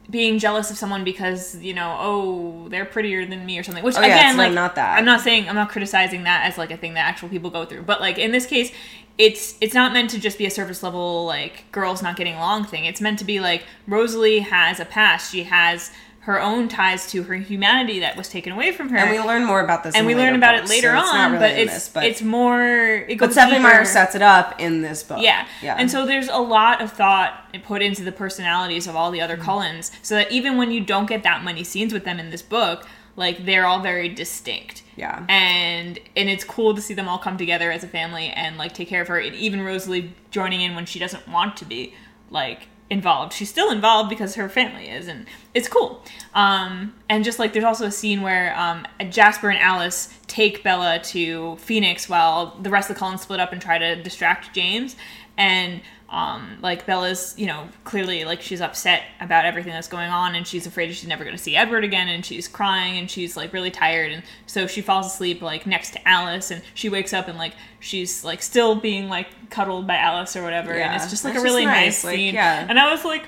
being 0.10 0.40
jealous 0.40 0.72
of 0.72 0.78
someone 0.78 1.04
because 1.04 1.56
you 1.58 1.74
know 1.74 1.96
oh 2.00 2.70
they're 2.70 2.86
prettier 2.86 3.26
than 3.26 3.46
me 3.46 3.60
or 3.60 3.64
something 3.64 3.84
which 3.84 3.98
Oh, 3.98 4.02
yeah, 4.02 4.08
again 4.20 4.38
like 4.38 4.54
not 4.54 4.76
that. 4.76 4.98
i'm 4.98 5.06
not 5.06 5.22
saying 5.22 5.50
i'm 5.50 5.56
not 5.56 5.70
criticizing 5.70 6.24
that 6.24 6.46
as 6.46 6.58
like 6.58 6.72
a 6.72 6.78
thing 6.78 6.94
that 6.94 7.02
actual 7.06 7.28
people 7.30 7.50
go 7.50 7.66
through 7.66 7.84
but 7.84 8.00
like 8.00 8.18
in 8.18 8.32
this 8.32 8.46
case 8.46 8.72
it's 9.18 9.56
it's 9.60 9.74
not 9.74 9.92
meant 9.94 10.10
to 10.12 10.20
just 10.20 10.38
be 10.38 10.46
a 10.46 10.50
surface 10.52 10.82
level 10.84 11.26
like 11.26 11.66
girls 11.72 12.02
not 12.02 12.16
getting 12.16 12.36
along 12.36 12.64
thing 12.64 12.86
it's 12.86 13.02
meant 13.02 13.20
to 13.20 13.26
be 13.26 13.40
like 13.40 13.66
rosalie 13.88 14.40
has 14.40 14.80
a 14.80 14.86
past 14.86 15.32
she 15.32 15.44
has 15.44 15.92
her 16.28 16.42
own 16.42 16.68
ties 16.68 17.10
to 17.10 17.24
her 17.24 17.36
humanity 17.36 18.02
that 18.02 18.18
was 18.18 18.28
taken 18.28 18.52
away 18.52 18.74
from 18.74 18.90
her 18.90 18.98
And 18.98 19.12
we 19.12 19.18
learn 19.18 19.46
more 19.46 19.62
about 19.62 19.86
this, 19.86 19.96
and 19.96 20.06
we 20.06 20.14
learn 20.14 20.36
about 20.36 20.58
books, 20.58 20.70
it 20.70 20.74
later 20.74 20.92
so 20.92 21.00
it's 21.00 21.14
on, 21.14 21.32
really 21.32 21.40
but 21.40 21.58
it's 21.58 21.74
this, 21.74 21.90
but, 21.90 22.04
it's 22.04 22.22
more. 22.22 22.66
It 23.08 23.16
goes 23.16 23.30
but 23.30 23.32
Stephenie. 23.32 23.60
Meyer 23.64 23.86
sets 23.86 24.14
it 24.14 24.22
up 24.22 24.60
in 24.60 24.82
this 24.82 25.04
book. 25.04 25.20
Yeah. 25.22 25.48
yeah, 25.64 25.78
And 25.80 25.90
so 25.90 26.06
there's 26.06 26.28
a 26.28 26.40
lot 26.40 26.82
of 26.82 26.92
thought 26.92 27.46
put 27.64 27.82
into 27.82 28.04
the 28.04 28.12
personalities 28.12 28.88
of 28.88 28.96
all 28.98 29.10
the 29.10 29.22
other 29.22 29.36
mm-hmm. 29.36 29.46
Cullens, 29.46 29.90
so 30.02 30.16
that 30.16 30.30
even 30.30 30.58
when 30.58 30.70
you 30.70 30.82
don't 30.82 31.06
get 31.06 31.24
that 31.24 31.46
many 31.46 31.64
scenes 31.64 31.94
with 31.94 32.04
them 32.04 32.20
in 32.20 32.30
this 32.30 32.42
book, 32.42 32.86
like 33.16 33.46
they're 33.46 33.66
all 33.66 33.80
very 33.80 34.10
distinct. 34.10 34.84
Yeah. 34.98 35.26
And 35.30 35.98
and 36.18 36.30
it's 36.30 36.44
cool 36.44 36.76
to 36.76 36.82
see 36.82 36.94
them 36.94 37.08
all 37.08 37.20
come 37.20 37.38
together 37.38 37.72
as 37.72 37.86
a 37.86 37.88
family 37.88 38.28
and 38.32 38.58
like 38.58 38.74
take 38.74 38.90
care 38.90 39.02
of 39.02 39.08
her. 39.08 39.18
And 39.18 39.34
even 39.34 39.62
Rosalie 39.62 40.12
joining 40.32 40.60
in 40.60 40.76
when 40.76 40.86
she 40.86 41.00
doesn't 41.00 41.26
want 41.30 41.56
to 41.56 41.64
be 41.64 41.94
like 42.30 42.68
involved. 42.90 43.34
She's 43.34 43.50
still 43.50 43.72
involved 43.72 44.10
because 44.10 44.36
her 44.36 44.48
family 44.50 44.90
is, 44.90 45.08
and 45.08 45.26
it's 45.54 45.68
cool. 45.68 46.04
Um, 46.34 46.94
and 47.10 47.24
just 47.24 47.40
like 47.40 47.54
there's 47.54 47.66
also 47.66 47.86
a 47.86 47.92
scene 47.92 48.22
where 48.22 48.58
um, 48.58 48.88
Jasper 49.10 49.50
and 49.50 49.60
Alice 49.60 50.14
take 50.28 50.64
Bella 50.64 51.00
to 51.00 51.58
Phoenix 51.58 52.08
while 52.08 52.58
the 52.62 52.70
rest 52.70 52.90
of 52.90 52.96
the 52.96 53.00
Cullens 53.00 53.22
split 53.22 53.40
up 53.40 53.52
and 53.52 53.62
try 53.62 53.78
to 53.78 54.02
distract 54.02 54.54
James. 54.54 54.96
And 55.38 55.82
um, 56.10 56.58
like 56.62 56.86
Bella's, 56.86 57.34
you 57.38 57.46
know, 57.48 57.68
clearly 57.84 58.24
like 58.24 58.42
she's 58.42 58.62
upset 58.62 59.04
about 59.20 59.44
everything 59.46 59.74
that's 59.74 59.90
going 59.90 60.10
on, 60.10 60.36
and 60.36 60.48
she's 60.48 60.66
afraid 60.66 60.88
she's 60.94 61.08
never 61.08 61.24
going 61.26 61.36
to 61.36 61.42
see 61.42 61.56
Edward 61.56 61.84
again, 61.84 62.08
and 62.08 62.26
she's 62.26 62.48
crying, 62.48 62.98
and 62.98 63.12
she's 63.12 63.36
like 63.36 63.52
really 63.52 63.72
tired, 63.72 64.12
and 64.14 64.24
so 64.46 64.68
she 64.68 64.82
falls 64.82 65.06
asleep 65.08 65.42
like 65.42 65.66
next 65.68 65.92
to 65.92 66.08
Alice, 66.08 66.50
and 66.52 66.62
she 66.74 66.88
wakes 66.90 67.12
up 67.14 67.28
and 67.28 67.38
like 67.38 67.54
she's 67.80 68.24
like 68.24 68.42
still 68.42 68.76
being 68.76 69.10
like 69.10 69.28
cuddled 69.50 69.86
by 69.86 69.98
Alice 69.98 70.36
or 70.36 70.44
whatever, 70.44 70.72
and 70.74 70.96
it's 70.96 71.10
just 71.10 71.26
like 71.26 71.36
a 71.36 71.42
really 71.42 71.66
nice, 71.66 71.76
nice, 71.76 72.04
like, 72.06 72.16
scene. 72.16 72.34
yeah. 72.34 72.66
And 72.70 72.80
I 72.80 72.90
was 72.92 73.04
like, 73.04 73.26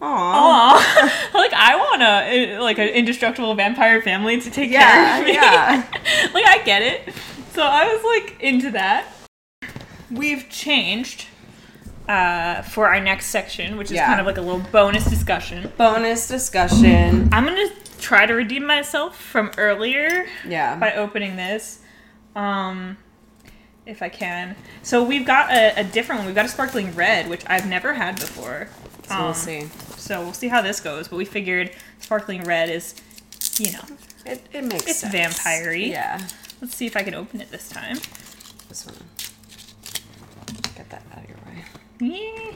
Aw. 0.00 0.06
Aw. 0.76 1.30
like 1.34 1.52
I 1.54 1.76
want 1.76 2.02
a 2.02 2.60
like 2.60 2.78
an 2.78 2.88
indestructible 2.88 3.54
vampire 3.54 4.00
family 4.02 4.40
to 4.40 4.50
take 4.50 4.70
Yeah, 4.70 4.90
care 4.90 5.20
of 5.20 5.26
me. 5.26 5.32
yeah. 5.32 6.30
like 6.34 6.44
I 6.46 6.62
get 6.64 6.82
it. 6.82 7.14
So 7.54 7.62
I 7.62 7.86
was 7.92 8.04
like 8.04 8.40
into 8.40 8.70
that. 8.72 9.06
We've 10.10 10.48
changed 10.48 11.26
uh, 12.08 12.62
for 12.62 12.88
our 12.88 13.00
next 13.00 13.26
section, 13.26 13.76
which 13.76 13.88
is 13.88 13.96
Yeah. 13.96 14.06
kind 14.06 14.20
of 14.20 14.26
like 14.26 14.38
a 14.38 14.40
little 14.40 14.60
bonus 14.72 15.04
discussion. 15.04 15.70
Bonus 15.76 16.26
discussion. 16.26 17.28
I'm 17.32 17.44
gonna 17.44 17.68
try 18.00 18.24
to 18.26 18.34
redeem 18.34 18.64
myself 18.66 19.16
from 19.20 19.50
earlier 19.58 20.26
Yeah. 20.46 20.76
by 20.76 20.94
opening 20.94 21.36
this, 21.36 21.80
um, 22.34 22.96
if 23.84 24.02
I 24.02 24.08
can. 24.08 24.56
So 24.82 25.02
we've 25.02 25.26
got 25.26 25.52
a, 25.52 25.80
a 25.80 25.84
different 25.84 26.20
one. 26.20 26.26
We've 26.26 26.34
got 26.34 26.46
a 26.46 26.48
sparkling 26.48 26.94
red, 26.94 27.28
which 27.28 27.42
I've 27.46 27.66
never 27.66 27.92
had 27.94 28.16
before. 28.18 28.68
So 29.08 29.16
we'll 29.18 29.28
Um, 29.28 29.34
see. 29.34 29.68
So 29.96 30.20
we'll 30.22 30.32
see 30.32 30.48
how 30.48 30.62
this 30.62 30.80
goes. 30.80 31.08
But 31.08 31.16
we 31.16 31.24
figured 31.26 31.72
sparkling 31.98 32.42
red 32.44 32.70
is, 32.70 32.94
you 33.58 33.72
know, 33.72 33.84
It, 34.24 34.46
it 34.52 34.64
makes 34.64 34.86
it's 34.86 34.98
sense. 35.00 35.12
vampire-y. 35.12 35.76
Yeah. 35.76 36.20
let's 36.60 36.74
see 36.74 36.86
if 36.86 36.96
I 36.96 37.02
can 37.02 37.14
open 37.14 37.40
it 37.40 37.50
this 37.50 37.68
time. 37.68 37.98
This 38.68 38.86
one. 38.86 38.96
Get 40.76 40.88
that 40.90 41.02
out 41.12 41.24
of 41.24 41.28
your 41.28 41.38
way. 41.46 41.64
Yeah. 42.00 42.52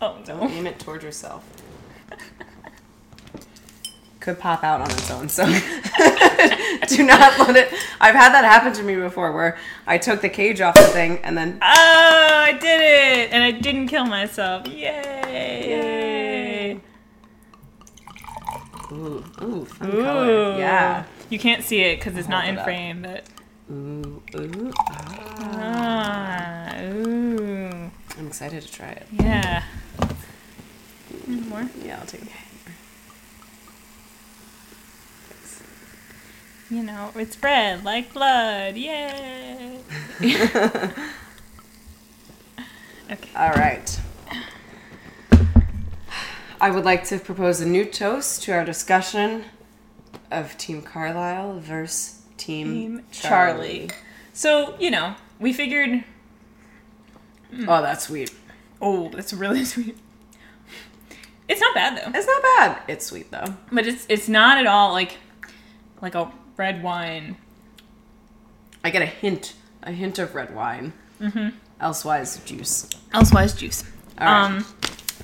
Oh 0.00 0.18
Don't 0.24 0.50
aim 0.50 0.66
it 0.66 0.78
toward 0.78 1.02
yourself. 1.02 1.44
Could 4.20 4.38
pop 4.38 4.62
out 4.62 4.80
on 4.80 4.90
its 4.90 5.10
own, 5.10 5.28
so 5.28 5.44
do 6.86 7.02
not 7.04 7.38
let 7.40 7.56
it. 7.56 7.72
I've 8.00 8.14
had 8.14 8.32
that 8.32 8.44
happen 8.44 8.72
to 8.74 8.82
me 8.84 8.94
before, 8.94 9.32
where 9.32 9.58
I 9.84 9.98
took 9.98 10.20
the 10.20 10.28
cage 10.28 10.60
off 10.60 10.74
the 10.74 10.82
thing 10.82 11.18
and 11.24 11.36
then 11.36 11.58
Oh, 11.60 11.64
I 11.64 12.52
did 12.52 12.80
it! 12.80 13.32
And 13.32 13.42
I 13.42 13.50
didn't 13.50 13.88
kill 13.88 14.04
myself. 14.04 14.68
Yay! 14.68 15.82
ooh 18.92 19.24
ooh 19.42 19.64
fun 19.64 19.88
Ooh. 19.88 20.02
color, 20.02 20.58
yeah. 20.58 21.04
You 21.28 21.38
can't 21.40 21.64
see 21.64 21.80
it 21.80 21.98
because 21.98 22.16
it's 22.16 22.28
not 22.28 22.46
in 22.46 22.58
frame, 22.58 23.02
but. 23.02 23.26
Ooh 23.72 24.22
ooh. 24.36 24.72
Ah. 24.78 25.12
Ah, 26.74 26.82
ooh. 26.82 27.51
I'm 28.22 28.28
excited 28.28 28.62
to 28.62 28.72
try 28.72 28.90
it. 28.90 29.08
Yeah. 29.10 29.64
One 31.26 31.48
more. 31.48 31.68
Yeah, 31.84 31.98
I'll 31.98 32.06
take 32.06 32.22
it. 32.22 32.30
You 36.70 36.84
know, 36.84 37.10
it's 37.16 37.42
red 37.42 37.82
like 37.82 38.14
blood. 38.14 38.76
Yay! 38.76 39.80
okay. 40.22 40.92
All 43.36 43.50
right. 43.50 44.00
I 46.60 46.70
would 46.70 46.84
like 46.84 47.02
to 47.06 47.18
propose 47.18 47.60
a 47.60 47.66
new 47.66 47.84
toast 47.84 48.44
to 48.44 48.52
our 48.52 48.64
discussion 48.64 49.46
of 50.30 50.56
Team 50.58 50.80
Carlisle 50.80 51.58
versus 51.58 52.22
Team, 52.36 52.68
Team 52.68 53.04
Charlie. 53.10 53.90
So, 54.32 54.76
you 54.78 54.92
know, 54.92 55.16
we 55.40 55.52
figured. 55.52 56.04
Oh, 57.68 57.82
that's 57.82 58.06
sweet. 58.06 58.32
Oh, 58.80 59.08
that's 59.10 59.32
really 59.32 59.64
sweet. 59.74 59.96
It's 61.48 61.60
not 61.60 61.74
bad 61.74 61.96
though. 61.98 62.18
It's 62.18 62.26
not 62.26 62.42
bad. 62.42 62.82
It's 62.88 63.06
sweet 63.06 63.30
though. 63.30 63.54
But 63.70 63.86
it's 63.86 64.06
it's 64.08 64.28
not 64.28 64.58
at 64.58 64.66
all 64.66 64.92
like 64.92 65.18
like 66.00 66.14
a 66.14 66.30
red 66.56 66.82
wine. 66.82 67.36
I 68.84 68.90
get 68.90 69.02
a 69.02 69.06
hint, 69.06 69.54
a 69.82 69.92
hint 69.92 70.18
of 70.18 70.34
red 70.34 70.54
wine. 70.54 70.92
Mm-hmm. 71.20 71.50
Elsewise, 71.80 72.42
juice. 72.44 72.88
Elsewise 73.12 73.56
juice. 73.56 73.84
All 74.18 74.26
right. 74.26 74.44
Um 74.46 74.66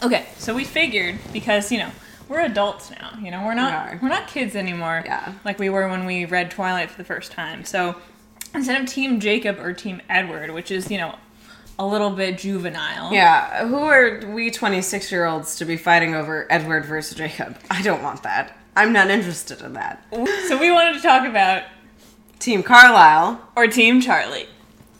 okay, 0.02 0.26
so 0.36 0.54
we 0.54 0.64
figured 0.64 1.16
because, 1.32 1.72
you 1.72 1.78
know, 1.78 1.90
we're 2.28 2.40
adults 2.40 2.90
now, 2.90 3.16
you 3.22 3.30
know, 3.30 3.44
we're 3.44 3.54
not 3.54 3.88
We 3.90 3.92
are. 3.96 3.98
we're 4.02 4.08
not 4.08 4.28
kids 4.28 4.54
anymore. 4.54 5.02
Yeah. 5.06 5.32
Like 5.44 5.58
we 5.58 5.70
were 5.70 5.88
when 5.88 6.04
we 6.04 6.24
read 6.26 6.50
Twilight 6.50 6.90
for 6.90 6.98
the 6.98 7.04
first 7.04 7.32
time. 7.32 7.64
So 7.64 7.96
instead 8.54 8.80
of 8.80 8.86
Team 8.88 9.18
Jacob 9.18 9.58
or 9.60 9.72
Team 9.72 10.02
Edward, 10.10 10.50
which 10.50 10.70
is, 10.70 10.90
you 10.90 10.98
know, 10.98 11.14
a 11.78 11.86
little 11.86 12.10
bit 12.10 12.38
juvenile. 12.38 13.12
Yeah, 13.12 13.66
who 13.66 13.76
are 13.76 14.20
we 14.26 14.50
26 14.50 15.12
year 15.12 15.26
olds 15.26 15.56
to 15.56 15.64
be 15.64 15.76
fighting 15.76 16.14
over 16.14 16.46
Edward 16.50 16.84
versus 16.84 17.16
Jacob? 17.16 17.56
I 17.70 17.82
don't 17.82 18.02
want 18.02 18.22
that. 18.24 18.56
I'm 18.76 18.92
not 18.92 19.10
interested 19.10 19.60
in 19.60 19.72
that. 19.74 20.04
So 20.48 20.58
we 20.58 20.70
wanted 20.70 20.94
to 20.94 21.00
talk 21.02 21.26
about 21.26 21.64
Team 22.38 22.62
Carlisle. 22.62 23.40
or 23.56 23.66
Team 23.66 24.00
Charlie. 24.00 24.46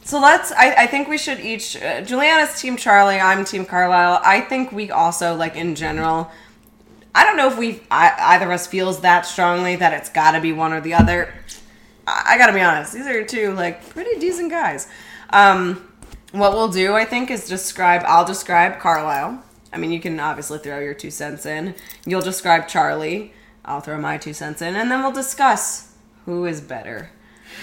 So 0.05 0.21
let's. 0.21 0.53
I, 0.53 0.75
I 0.75 0.87
think 0.87 1.09
we 1.09 1.19
should 1.19 1.39
each. 1.41 1.77
Uh, 1.77 2.01
Juliana's 2.01 2.61
Team 2.61 2.77
Charlie. 2.77 3.21
I'm 3.21 3.45
Team 3.45 3.65
Carlisle. 3.65 4.21
I 4.25 4.41
think 4.41 4.73
we 4.73 4.91
also 4.91 5.35
like 5.35 5.55
in 5.55 5.75
general. 5.75 6.31
I 7.15 7.25
don't 7.25 7.37
know 7.37 7.49
if 7.49 7.59
we 7.59 7.83
either 7.91 8.47
of 8.47 8.53
us 8.53 8.67
feels 8.67 9.01
that 9.01 9.27
strongly 9.27 9.77
that 9.77 9.93
it's 9.93 10.09
got 10.09 10.33
to 10.33 10.41
be 10.41 10.53
one 10.53 10.73
or 10.73 10.81
the 10.81 10.95
other. 10.95 11.33
I, 12.07 12.23
I 12.35 12.39
got 12.39 12.47
to 12.47 12.53
be 12.53 12.61
honest. 12.61 12.93
These 12.95 13.07
are 13.07 13.25
two 13.25 13.53
like 13.53 13.87
pretty 13.91 14.19
decent 14.19 14.51
guys. 14.51 14.89
Um, 15.31 15.88
what 16.33 16.53
we'll 16.53 16.69
do, 16.69 16.95
I 16.95 17.05
think, 17.05 17.31
is 17.31 17.47
describe. 17.49 18.03
I'll 18.07 18.25
describe 18.25 18.79
Carlisle. 18.81 19.43
I 19.73 19.77
mean, 19.79 19.91
you 19.91 20.01
can 20.01 20.19
obviously 20.21 20.59
throw 20.59 20.79
your 20.81 20.95
two 20.95 21.11
cents 21.11 21.47
in. 21.47 21.75
You'll 22.07 22.21
describe 22.23 22.69
Charlie. 22.69 23.33
I'll 23.65 23.81
throw 23.81 23.99
my 23.99 24.17
two 24.19 24.33
cents 24.33 24.63
in, 24.63 24.77
and 24.77 24.91
then 24.91 25.03
we'll 25.03 25.13
discuss 25.13 25.93
who 26.25 26.47
is 26.47 26.61
better 26.61 27.11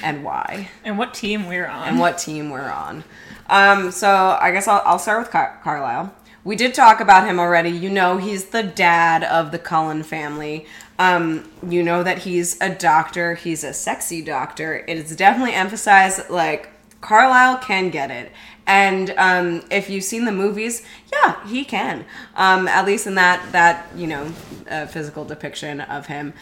and 0.03 0.23
why 0.23 0.69
And 0.83 0.97
what 0.97 1.13
team 1.13 1.47
we're 1.47 1.67
on. 1.67 1.87
and 1.87 1.99
what 1.99 2.17
team 2.17 2.49
we're 2.49 2.69
on. 2.69 3.03
Um, 3.49 3.91
so 3.91 4.37
I 4.39 4.51
guess 4.51 4.67
I'll, 4.67 4.81
I'll 4.85 4.99
start 4.99 5.19
with 5.23 5.31
Car- 5.31 5.59
Carlisle. 5.63 6.13
We 6.43 6.55
did 6.55 6.75
talk 6.75 6.99
about 6.99 7.27
him 7.27 7.39
already. 7.39 7.69
You 7.71 7.89
know, 7.89 8.17
he's 8.17 8.45
the 8.45 8.61
dad 8.61 9.23
of 9.23 9.51
the 9.51 9.57
Cullen 9.57 10.03
family. 10.03 10.67
Um, 10.99 11.49
you 11.67 11.81
know 11.81 12.03
that 12.03 12.19
he's 12.19 12.59
a 12.61 12.69
doctor. 12.69 13.33
He's 13.35 13.63
a 13.63 13.73
sexy 13.73 14.21
doctor. 14.21 14.83
It 14.87 14.97
is 14.97 15.15
definitely 15.15 15.53
emphasized 15.55 16.29
like 16.29 16.69
Carlisle 17.01 17.57
can 17.59 17.89
get 17.89 18.11
it. 18.11 18.31
And 18.67 19.13
um, 19.17 19.63
if 19.69 19.89
you've 19.89 20.03
seen 20.03 20.25
the 20.25 20.31
movies, 20.31 20.83
yeah, 21.13 21.45
he 21.47 21.63
can. 21.63 22.05
Um, 22.35 22.67
at 22.67 22.85
least 22.85 23.05
in 23.05 23.15
that 23.15 23.51
that 23.51 23.87
you 23.95 24.07
know 24.07 24.31
uh, 24.69 24.87
physical 24.87 25.23
depiction 25.23 25.81
of 25.81 26.07
him 26.07 26.33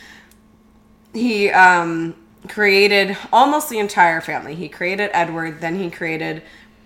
he 1.13 1.49
um, 1.51 2.15
created 2.49 3.15
almost 3.31 3.69
the 3.69 3.79
entire 3.79 4.19
family. 4.19 4.55
He 4.55 4.67
created 4.67 5.09
Edward, 5.13 5.61
then 5.61 5.75
he 5.79 5.89
created 5.89 6.41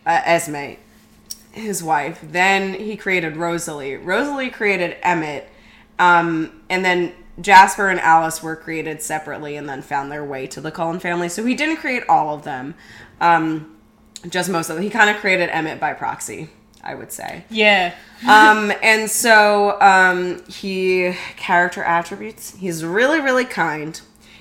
uh, 0.05 0.22
Esme, 0.26 0.76
his 1.51 1.84
wife. 1.84 2.19
Then 2.22 2.73
he 2.73 2.95
created 2.97 3.38
Rosalie. 3.38 3.95
Rosalie 3.95 4.49
created 4.49 4.97
Emmett, 5.01 5.49
um, 5.97 6.61
and 6.69 6.84
then 6.84 7.14
Jasper 7.39 7.89
and 7.89 7.99
Alice 7.99 8.43
were 8.43 8.55
created 8.55 9.01
separately, 9.01 9.55
and 9.55 9.68
then 9.68 9.81
found 9.81 10.11
their 10.11 10.26
way 10.26 10.47
to 10.47 10.61
the 10.61 10.72
Cullen 10.72 10.99
family. 10.99 11.30
So 11.30 11.45
he 11.45 11.55
didn't 11.55 11.77
create 11.77 12.03
all 12.09 12.35
of 12.35 12.43
them, 12.43 12.76
um, 13.22 13.76
just 14.30 14.49
most 14.49 14.69
of 14.69 14.76
them. 14.76 14.84
He 14.84 14.89
kind 14.89 15.10
of 15.10 15.18
created 15.18 15.49
Emmett 15.49 15.80
by 15.80 15.94
proxy, 15.94 16.49
I 16.84 16.95
would 16.95 17.11
say 17.11 17.44
yeah. 17.49 17.94
um, 18.27 18.72
and 18.81 19.10
so 19.10 19.80
um, 19.81 20.44
he 20.45 21.14
character 21.35 21.84
attributes. 21.84 22.56
He's 22.56 22.84
really, 22.85 23.19
really 23.19 23.45
kind. 23.45 23.99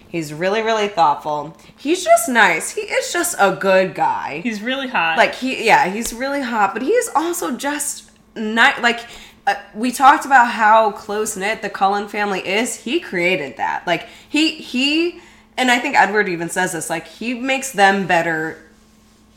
He's 0.09 0.33
really, 0.33 0.63
really 0.63 0.89
thoughtful. 0.89 1.57
He's 1.77 2.05
just 2.05 2.29
nice. 2.29 2.75
He 2.75 2.83
is 2.83 3.13
just 3.13 3.35
a 3.39 3.57
good 3.57 3.95
guy. 3.95 4.41
He's 4.43 4.63
really 4.63 4.89
hot. 4.89 5.19
like 5.19 5.35
he, 5.35 5.67
yeah, 5.67 5.89
he's 5.89 6.13
really 6.13 6.41
hot, 6.41 6.73
but 6.73 6.83
he 6.83 6.93
is 6.93 7.11
also 7.15 7.57
just 7.57 8.11
nice. 8.35 8.81
Like 8.81 9.01
uh, 9.47 9.57
we 9.75 9.93
talked 9.93 10.25
about 10.25 10.49
how 10.53 10.93
close 10.93 11.37
knit 11.37 11.63
the 11.63 11.71
Cullen 11.71 12.09
family 12.09 12.47
is. 12.47 12.77
He 12.77 13.01
created 13.01 13.57
that. 13.57 13.87
Like 13.87 14.07
he 14.29 14.57
he, 14.57 15.21
and 15.57 15.71
I 15.71 15.79
think 15.79 15.97
Edward 15.97 16.29
even 16.29 16.49
says 16.49 16.73
this. 16.73 16.89
Like 16.89 17.07
he 17.07 17.35
makes 17.35 17.73
them 17.73 18.07
better 18.07 18.66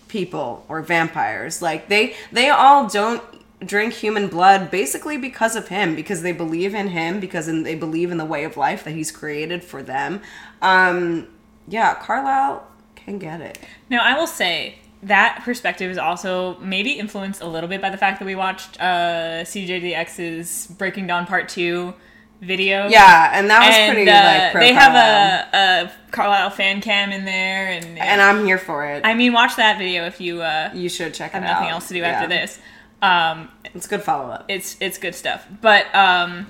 people 0.09 0.65
or 0.67 0.81
vampires. 0.81 1.61
Like 1.61 1.87
they 1.87 2.15
they 2.31 2.49
all 2.49 2.89
don't 2.89 3.23
drink 3.65 3.93
human 3.93 4.27
blood 4.27 4.69
basically 4.71 5.17
because 5.17 5.55
of 5.55 5.69
him 5.69 5.95
because 5.95 6.21
they 6.21 6.31
believe 6.31 6.73
in 6.73 6.89
him 6.89 7.19
because 7.19 7.47
in, 7.47 7.63
they 7.63 7.75
believe 7.75 8.11
in 8.11 8.17
the 8.17 8.25
way 8.25 8.43
of 8.43 8.55
life 8.55 8.83
that 8.83 8.91
he's 8.91 9.11
created 9.11 9.63
for 9.63 9.81
them. 9.81 10.21
Um 10.61 11.27
yeah 11.67 11.93
carlisle 11.95 12.67
can 13.09 13.19
get 13.19 13.41
it. 13.41 13.59
Now, 13.89 14.01
I 14.03 14.17
will 14.17 14.27
say 14.27 14.79
that 15.01 15.41
perspective 15.43 15.89
is 15.89 15.97
also 15.97 16.57
maybe 16.59 16.91
influenced 16.91 17.41
a 17.41 17.47
little 17.47 17.69
bit 17.69 17.81
by 17.81 17.89
the 17.89 17.97
fact 17.97 18.19
that 18.19 18.25
we 18.25 18.35
watched 18.35 18.79
uh, 18.79 19.43
CJ 19.43 19.81
the 19.81 19.95
X's 19.95 20.67
Breaking 20.77 21.07
Dawn 21.07 21.25
Part 21.25 21.49
2 21.49 21.93
video. 22.41 22.87
yeah 22.87 23.31
and 23.37 23.49
that 23.49 23.59
was 23.67 23.75
And 23.75 23.93
pretty 23.93 24.09
uh, 24.09 24.13
like 24.23 24.53
they 24.53 24.73
have 24.73 24.93
a, 24.95 25.57
a 25.57 26.11
Carlisle 26.11 26.51
fan 26.51 26.81
cam 26.81 27.11
in 27.11 27.25
there. 27.25 27.67
And, 27.67 27.97
and 27.99 28.21
i'm 28.21 28.45
here 28.45 28.57
for 28.57 28.85
it 28.85 29.01
I 29.05 29.13
mean, 29.13 29.33
watch 29.33 29.55
that 29.57 29.77
video 29.77 30.05
if 30.05 30.21
you 30.21 30.41
uh, 30.41 30.71
you 30.73 30.89
should 30.89 31.13
check 31.13 31.31
have 31.33 31.43
it 31.43 31.45
out 31.47 31.53
nothing 31.55 31.69
else 31.69 31.87
to 31.89 31.93
do 31.93 31.99
Yeah. 31.99 32.09
after 32.09 32.27
this. 32.27 32.59
Um, 33.01 33.49
it's 33.73 33.87
good 33.87 34.03
follow-up 34.03 34.45
it's 34.49 34.77
it's 34.79 34.97
good 34.97 35.15
stuff. 35.15 35.47
But 35.61 35.93
um, 35.95 36.47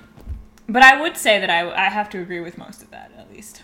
but 0.68 0.82
I 0.82 1.00
would 1.00 1.16
say 1.16 1.40
that 1.40 1.50
I, 1.50 1.68
I 1.70 1.88
have 1.90 2.08
to 2.10 2.20
agree 2.20 2.40
with 2.40 2.56
most 2.58 2.82
of 2.82 2.90
that 2.92 3.10
at 3.18 3.30
least. 3.32 3.62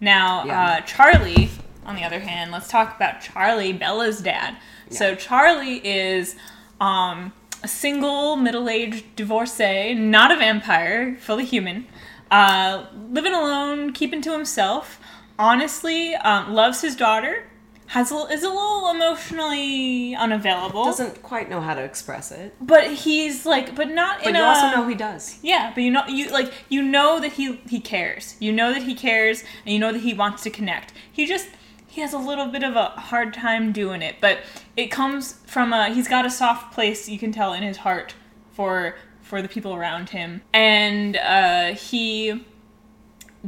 Now, 0.00 0.44
Yeah. 0.44 0.60
uh, 0.62 0.80
Charlie, 0.82 1.48
on 1.86 1.96
the 1.96 2.02
other 2.04 2.20
hand, 2.20 2.52
let's 2.52 2.68
talk 2.68 2.94
about 2.96 3.20
Charlie, 3.22 3.72
Bella's 3.72 4.20
dad. 4.20 4.56
So 4.90 5.14
Charlie 5.14 5.80
is 5.86 6.36
um, 6.80 7.32
a 7.64 7.68
single 7.68 8.36
middle-aged 8.36 9.16
divorcee, 9.16 9.94
not 9.94 10.30
a 10.30 10.36
vampire, 10.36 11.16
fully 11.16 11.44
human, 11.44 11.86
uh, 12.30 12.84
living 13.10 13.32
alone, 13.34 13.92
keeping 13.92 14.20
to 14.22 14.32
himself. 14.32 15.00
Honestly, 15.38 16.14
um, 16.16 16.52
loves 16.54 16.80
his 16.82 16.94
daughter. 16.94 17.44
Has 17.88 18.10
a, 18.12 18.16
is 18.30 18.42
a 18.42 18.48
little 18.48 18.90
emotionally 18.90 20.14
unavailable, 20.14 20.84
Doesn't 20.84 21.22
quite 21.22 21.50
know 21.50 21.60
how 21.60 21.74
to 21.74 21.82
express 21.82 22.32
it. 22.32 22.54
but 22.60 22.90
he's 22.90 23.44
like, 23.44 23.74
but 23.74 23.88
not 23.90 24.18
in 24.18 24.24
But 24.24 24.28
in 24.30 24.36
you 24.36 24.42
a. 24.42 24.46
also 24.46 24.76
know 24.76 24.88
he 24.88 24.94
does. 24.94 25.38
Yeah, 25.42 25.70
but 25.74 25.82
you 25.82 25.90
know 25.90 26.06
you 26.06 26.30
like 26.30 26.50
you 26.70 26.82
know 26.82 27.20
that 27.20 27.32
he 27.34 27.56
he 27.68 27.80
cares. 27.80 28.36
You 28.40 28.52
know 28.52 28.72
that 28.72 28.84
he 28.84 28.94
cares 28.94 29.42
and 29.64 29.72
you 29.74 29.78
know 29.78 29.92
that 29.92 30.00
he 30.00 30.14
wants 30.14 30.42
to 30.44 30.50
connect. 30.50 30.92
He 31.12 31.26
just 31.26 31.48
he 31.86 32.00
has 32.00 32.12
a 32.14 32.18
little 32.18 32.46
bit 32.46 32.62
of 32.64 32.74
a 32.74 32.86
hard 33.10 33.34
time 33.34 33.70
doing 33.70 34.00
it, 34.02 34.16
but 34.20 34.38
it 34.76 34.88
comes 34.88 35.34
from 35.46 35.72
a 35.72 35.88
he's 35.90 36.08
got 36.08 36.24
a 36.26 36.30
soft 36.30 36.72
place 36.74 37.08
you 37.08 37.18
can 37.18 37.32
tell 37.32 37.52
in 37.52 37.62
his 37.62 37.78
heart 37.78 38.14
for 38.52 38.96
for 39.22 39.40
the 39.40 39.48
people 39.48 39.74
around 39.74 40.10
him. 40.10 40.42
And 40.52 41.16
uh 41.16 41.74
he 41.74 42.44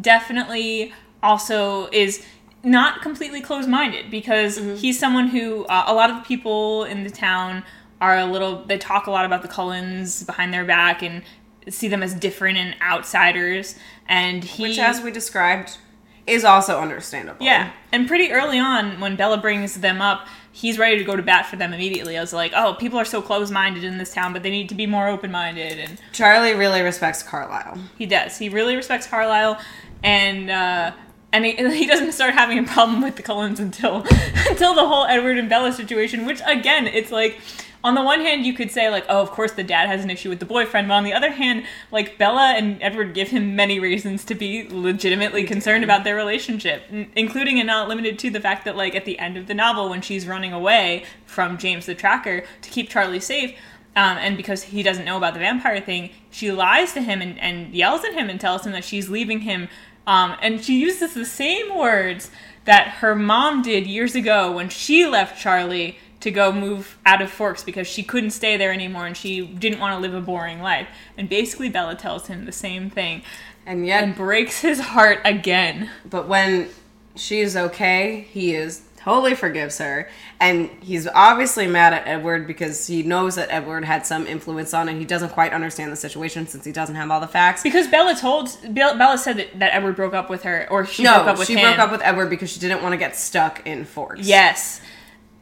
definitely 0.00 0.92
also 1.22 1.88
is 1.92 2.24
not 2.62 3.00
completely 3.00 3.40
closed-minded 3.40 4.10
because 4.10 4.56
he's 4.80 4.98
someone 4.98 5.28
who 5.28 5.64
uh, 5.66 5.84
a 5.86 5.94
lot 5.94 6.10
of 6.10 6.16
the 6.16 6.22
people 6.22 6.84
in 6.84 7.04
the 7.04 7.10
town 7.10 7.62
are 8.00 8.18
a 8.18 8.26
little 8.26 8.64
they 8.64 8.76
talk 8.78 9.06
a 9.06 9.10
lot 9.10 9.24
about 9.24 9.42
the 9.42 9.48
Cullens 9.48 10.24
behind 10.24 10.52
their 10.52 10.64
back 10.64 11.02
and 11.02 11.22
see 11.68 11.88
them 11.88 12.02
as 12.02 12.14
different 12.14 12.58
and 12.58 12.74
outsiders 12.82 13.76
and 14.08 14.44
he 14.44 14.64
Which, 14.64 14.78
as 14.78 15.00
we 15.00 15.10
described, 15.10 15.78
is 16.26 16.44
also 16.44 16.78
understandable. 16.80 17.44
yeah 17.44 17.72
and 17.92 18.06
pretty 18.08 18.32
early 18.32 18.58
on 18.58 19.00
when 19.00 19.16
Bella 19.16 19.38
brings 19.38 19.76
them 19.80 20.00
up 20.02 20.26
he's 20.56 20.78
ready 20.78 20.96
to 20.96 21.04
go 21.04 21.14
to 21.14 21.22
bat 21.22 21.44
for 21.44 21.56
them 21.56 21.74
immediately 21.74 22.16
I 22.16 22.20
was 22.20 22.32
like 22.32 22.52
oh 22.56 22.74
people 22.74 22.98
are 22.98 23.04
so 23.04 23.20
closed-minded 23.20 23.84
in 23.84 23.98
this 23.98 24.14
town 24.14 24.32
but 24.32 24.42
they 24.42 24.50
need 24.50 24.68
to 24.70 24.74
be 24.74 24.86
more 24.86 25.06
open-minded 25.08 25.78
and 25.78 26.00
Charlie 26.12 26.54
really 26.54 26.80
respects 26.80 27.22
Carlisle. 27.22 27.78
he 27.98 28.06
does. 28.06 28.38
He 28.38 28.48
really 28.48 28.74
respects 28.74 29.06
Carlisle, 29.06 29.60
and 30.02 30.50
uh, 30.50 30.92
and 31.32 31.44
he, 31.44 31.52
he 31.76 31.86
doesn't 31.86 32.12
start 32.12 32.34
having 32.34 32.58
a 32.58 32.62
problem 32.62 33.02
with 33.02 33.16
the 33.16 33.22
Cullens 33.22 33.60
until 33.60 33.96
until 34.48 34.74
the 34.74 34.86
whole 34.86 35.04
Edward 35.04 35.38
and 35.38 35.48
Bella 35.48 35.72
situation. 35.72 36.26
Which 36.26 36.40
again, 36.46 36.86
it's 36.86 37.10
like. 37.10 37.38
On 37.84 37.94
the 37.94 38.02
one 38.02 38.20
hand, 38.20 38.44
you 38.44 38.52
could 38.52 38.70
say 38.70 38.90
like, 38.90 39.04
"Oh, 39.08 39.20
of 39.20 39.30
course 39.30 39.52
the 39.52 39.62
dad 39.62 39.88
has 39.88 40.02
an 40.02 40.10
issue 40.10 40.28
with 40.28 40.40
the 40.40 40.46
boyfriend," 40.46 40.88
but 40.88 40.94
on 40.94 41.04
the 41.04 41.12
other 41.12 41.30
hand, 41.30 41.64
like 41.90 42.18
Bella 42.18 42.54
and 42.56 42.82
Edward 42.82 43.14
give 43.14 43.28
him 43.28 43.54
many 43.54 43.78
reasons 43.78 44.24
to 44.24 44.34
be 44.34 44.66
legitimately 44.68 45.44
concerned 45.44 45.84
about 45.84 46.04
their 46.04 46.16
relationship, 46.16 46.82
n- 46.90 47.10
including 47.14 47.58
and 47.58 47.66
not 47.66 47.88
limited 47.88 48.18
to 48.20 48.30
the 48.30 48.40
fact 48.40 48.64
that 48.64 48.76
like 48.76 48.94
at 48.94 49.04
the 49.04 49.18
end 49.18 49.36
of 49.36 49.46
the 49.46 49.54
novel, 49.54 49.88
when 49.88 50.02
she's 50.02 50.26
running 50.26 50.52
away 50.52 51.04
from 51.26 51.58
James 51.58 51.86
the 51.86 51.94
Tracker 51.94 52.44
to 52.62 52.70
keep 52.70 52.88
Charlie 52.88 53.20
safe, 53.20 53.52
um, 53.96 54.18
and 54.18 54.36
because 54.36 54.64
he 54.64 54.82
doesn't 54.82 55.06
know 55.06 55.16
about 55.16 55.32
the 55.32 55.40
vampire 55.40 55.80
thing, 55.80 56.10
she 56.30 56.52
lies 56.52 56.92
to 56.92 57.00
him 57.00 57.22
and, 57.22 57.38
and 57.38 57.74
yells 57.74 58.04
at 58.04 58.12
him 58.12 58.28
and 58.28 58.38
tells 58.38 58.66
him 58.66 58.72
that 58.72 58.84
she's 58.84 59.08
leaving 59.08 59.40
him. 59.40 59.68
Um, 60.06 60.36
and 60.42 60.62
she 60.62 60.78
uses 60.78 61.14
the 61.14 61.24
same 61.24 61.76
words 61.76 62.30
that 62.66 62.88
her 62.98 63.14
mom 63.14 63.62
did 63.62 63.86
years 63.86 64.14
ago 64.14 64.52
when 64.52 64.68
she 64.68 65.06
left 65.06 65.40
Charlie 65.40 65.98
to 66.26 66.30
go 66.30 66.52
move 66.52 66.98
out 67.06 67.22
of 67.22 67.30
Forks 67.30 67.62
because 67.64 67.86
she 67.86 68.02
couldn't 68.02 68.30
stay 68.32 68.56
there 68.56 68.72
anymore 68.72 69.06
and 69.06 69.16
she 69.16 69.46
didn't 69.46 69.80
want 69.80 69.94
to 69.94 69.98
live 70.00 70.14
a 70.14 70.20
boring 70.20 70.60
life. 70.60 70.86
And 71.16 71.28
basically, 71.28 71.70
Bella 71.70 71.94
tells 71.94 72.26
him 72.26 72.44
the 72.44 72.52
same 72.52 72.90
thing 72.90 73.22
And 73.64 73.86
yet, 73.86 74.04
and 74.04 74.14
breaks 74.14 74.60
his 74.60 74.80
heart 74.80 75.20
again. 75.24 75.88
but 76.04 76.28
when 76.28 76.68
she's 77.14 77.56
okay, 77.56 78.26
he 78.30 78.54
is 78.54 78.82
totally 78.96 79.36
forgives 79.36 79.78
her. 79.78 80.08
And 80.40 80.68
he's 80.82 81.06
obviously 81.06 81.68
mad 81.68 81.94
at 81.94 82.08
Edward 82.08 82.44
because 82.48 82.88
he 82.88 83.04
knows 83.04 83.36
that 83.36 83.48
Edward 83.52 83.84
had 83.84 84.04
some 84.04 84.26
influence 84.26 84.74
on 84.74 84.88
it. 84.88 84.98
He 84.98 85.04
doesn't 85.04 85.28
quite 85.30 85.52
understand 85.52 85.92
the 85.92 85.96
situation 85.96 86.48
since 86.48 86.64
he 86.64 86.72
doesn't 86.72 86.96
have 86.96 87.08
all 87.12 87.20
the 87.20 87.28
facts. 87.28 87.62
Because 87.62 87.86
Bella 87.86 88.16
told 88.16 88.48
Bella 88.74 89.16
said 89.16 89.36
that, 89.36 89.58
that 89.60 89.74
Edward 89.74 89.94
broke 89.94 90.12
up 90.12 90.28
with 90.28 90.42
her, 90.42 90.66
or 90.70 90.84
she 90.84 91.04
no, 91.04 91.14
broke 91.18 91.28
up 91.28 91.38
with 91.38 91.46
she 91.46 91.54
him. 91.54 91.62
broke 91.62 91.78
up 91.78 91.92
with 91.92 92.02
Edward 92.02 92.30
because 92.30 92.50
she 92.50 92.58
didn't 92.58 92.82
want 92.82 92.94
to 92.94 92.96
get 92.98 93.14
stuck 93.16 93.64
in 93.64 93.84
Forks. 93.84 94.26
Yes, 94.26 94.80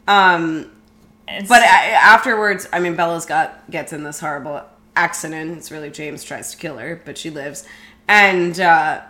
Um, 0.06 0.70
And 1.26 1.48
But 1.48 1.62
I, 1.62 1.90
afterwards, 1.90 2.68
I 2.72 2.80
mean, 2.80 2.96
Bella's 2.96 3.26
got 3.26 3.68
gets 3.70 3.92
in 3.92 4.04
this 4.04 4.20
horrible 4.20 4.62
accident. 4.96 5.56
It's 5.56 5.70
really 5.70 5.90
James 5.90 6.22
tries 6.22 6.50
to 6.50 6.56
kill 6.56 6.76
her, 6.78 7.00
but 7.04 7.16
she 7.18 7.30
lives, 7.30 7.64
and 8.08 8.58
uh, 8.60 9.00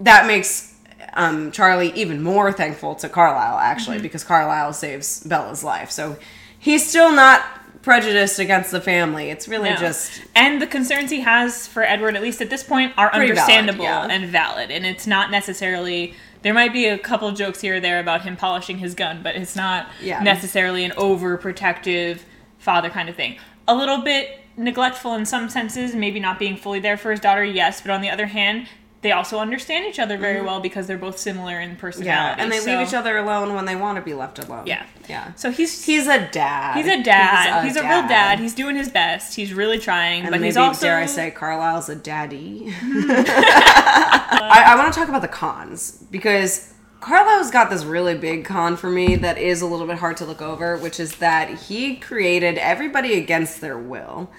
that 0.00 0.26
makes 0.26 0.74
um, 1.14 1.50
Charlie 1.52 1.92
even 1.94 2.22
more 2.22 2.52
thankful 2.52 2.94
to 2.96 3.08
Carlisle 3.08 3.58
actually 3.58 3.96
Mm-hmm. 3.96 4.02
because 4.02 4.24
Carlisle 4.24 4.72
saves 4.72 5.24
Bella's 5.24 5.64
life. 5.64 5.90
So 5.90 6.16
he's 6.58 6.86
still 6.88 7.12
not 7.12 7.42
prejudiced 7.82 8.38
against 8.40 8.70
the 8.72 8.80
family. 8.80 9.30
It's 9.30 9.48
really 9.48 9.70
No. 9.70 9.76
just 9.76 10.20
and 10.34 10.60
the 10.60 10.66
concerns 10.66 11.10
he 11.10 11.20
has 11.20 11.66
for 11.66 11.82
Edward, 11.84 12.16
at 12.16 12.22
least 12.22 12.42
at 12.42 12.50
this 12.50 12.62
point, 12.64 12.92
are 12.98 13.10
Pretty 13.10 13.32
valid, 13.32 13.38
understandable 13.38 13.84
yeah. 13.84 14.08
and 14.10 14.26
valid. 14.28 14.70
And 14.70 14.84
it's 14.84 15.06
not 15.06 15.30
necessarily. 15.30 16.14
There 16.48 16.54
might 16.54 16.72
be 16.72 16.86
a 16.86 16.96
couple 16.96 17.30
jokes 17.32 17.60
here 17.60 17.74
or 17.76 17.80
there 17.80 18.00
about 18.00 18.22
him 18.22 18.34
polishing 18.34 18.78
his 18.78 18.94
gun, 18.94 19.20
but 19.22 19.36
it's 19.36 19.54
not 19.54 19.86
Yeah. 20.00 20.22
necessarily 20.22 20.82
an 20.82 20.92
overprotective 20.92 22.20
father 22.58 22.88
kind 22.88 23.10
of 23.10 23.16
thing. 23.16 23.36
A 23.68 23.74
little 23.74 23.98
bit 23.98 24.40
neglectful 24.56 25.14
in 25.14 25.26
some 25.26 25.50
senses, 25.50 25.94
maybe 25.94 26.18
not 26.18 26.38
being 26.38 26.56
fully 26.56 26.80
there 26.80 26.96
for 26.96 27.10
his 27.10 27.20
daughter, 27.20 27.44
yes. 27.44 27.82
But 27.82 27.90
on 27.90 28.00
the 28.00 28.08
other 28.08 28.28
hand, 28.28 28.66
they 29.00 29.12
also 29.12 29.38
understand 29.38 29.86
each 29.86 30.00
other 30.00 30.18
very 30.18 30.42
well 30.42 30.58
because 30.60 30.88
they're 30.88 30.98
both 30.98 31.18
similar 31.18 31.60
in 31.60 31.76
personality. 31.76 32.10
Mm-hmm. 32.10 32.38
yeah, 32.38 32.42
and 32.42 32.50
they 32.50 32.58
so- 32.58 32.70
leave 32.76 32.88
each 32.88 32.94
other 32.94 33.16
alone 33.16 33.54
when 33.54 33.64
they 33.64 33.76
want 33.76 33.96
to 33.96 34.02
be 34.02 34.12
left 34.12 34.38
alone. 34.40 34.66
Yeah. 34.66 34.84
yeah. 35.08 35.34
So 35.34 35.50
he's 35.52 35.84
He's 35.84 36.08
a 36.08 36.28
dad. 36.30 36.76
He's 36.76 36.86
a 36.86 37.02
dad. 37.02 37.64
He's 37.64 37.76
a, 37.76 37.82
real 37.82 38.02
dad. 38.08 38.40
He's 38.40 38.54
doing 38.54 38.74
his 38.74 38.88
best. 38.88 39.36
He's 39.36 39.54
really 39.54 39.78
trying, 39.78 40.22
And 40.22 40.30
but 40.30 40.40
maybe, 40.40 40.46
he's 40.46 40.56
also 40.56 40.86
dare 40.86 40.96
I 40.98 41.06
say, 41.06 41.30
Carlisle's 41.30 41.88
a 41.88 41.94
daddy. 41.94 42.74
I, 42.82 44.64
I 44.66 44.76
want 44.76 44.92
to 44.92 44.98
talk 44.98 45.08
about 45.08 45.22
the 45.22 45.28
cons 45.28 46.04
because 46.10 46.72
Carlisle's 47.00 47.50
got 47.52 47.70
this 47.70 47.84
really 47.84 48.16
big 48.16 48.44
con 48.44 48.76
for 48.76 48.90
me 48.90 49.14
that 49.16 49.38
is 49.38 49.62
a 49.62 49.66
little 49.66 49.86
bit 49.86 49.98
hard 49.98 50.16
to 50.18 50.24
look 50.24 50.42
over, 50.42 50.76
which 50.76 50.98
is 50.98 51.16
that 51.16 51.50
he 51.50 51.96
created 51.96 52.58
everybody 52.58 53.14
against 53.18 53.60
their 53.60 53.78
will. 53.78 54.30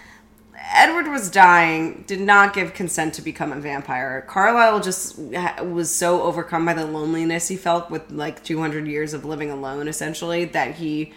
Edward 0.73 1.07
was 1.07 1.29
dying, 1.29 2.03
did 2.07 2.21
not 2.21 2.53
give 2.53 2.73
consent 2.73 3.13
to 3.15 3.21
become 3.21 3.51
a 3.51 3.59
vampire. 3.59 4.23
Carlisle 4.27 4.81
just 4.81 5.17
was 5.17 5.93
so 5.93 6.21
overcome 6.23 6.65
by 6.65 6.73
the 6.73 6.85
loneliness 6.85 7.47
he 7.47 7.55
felt 7.55 7.89
with 7.89 8.11
like 8.11 8.43
200 8.43 8.87
years 8.87 9.13
of 9.13 9.25
living 9.25 9.51
alone, 9.51 9.87
essentially, 9.87 10.45
that 10.45 10.75
he 10.75 11.13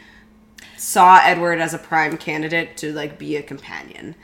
saw 0.77 1.21
Edward 1.23 1.61
as 1.61 1.75
a 1.75 1.79
prime 1.79 2.17
candidate 2.17 2.77
to 2.79 2.93
like 2.93 3.19
be 3.19 3.37
a 3.37 3.43
companion. 3.43 4.15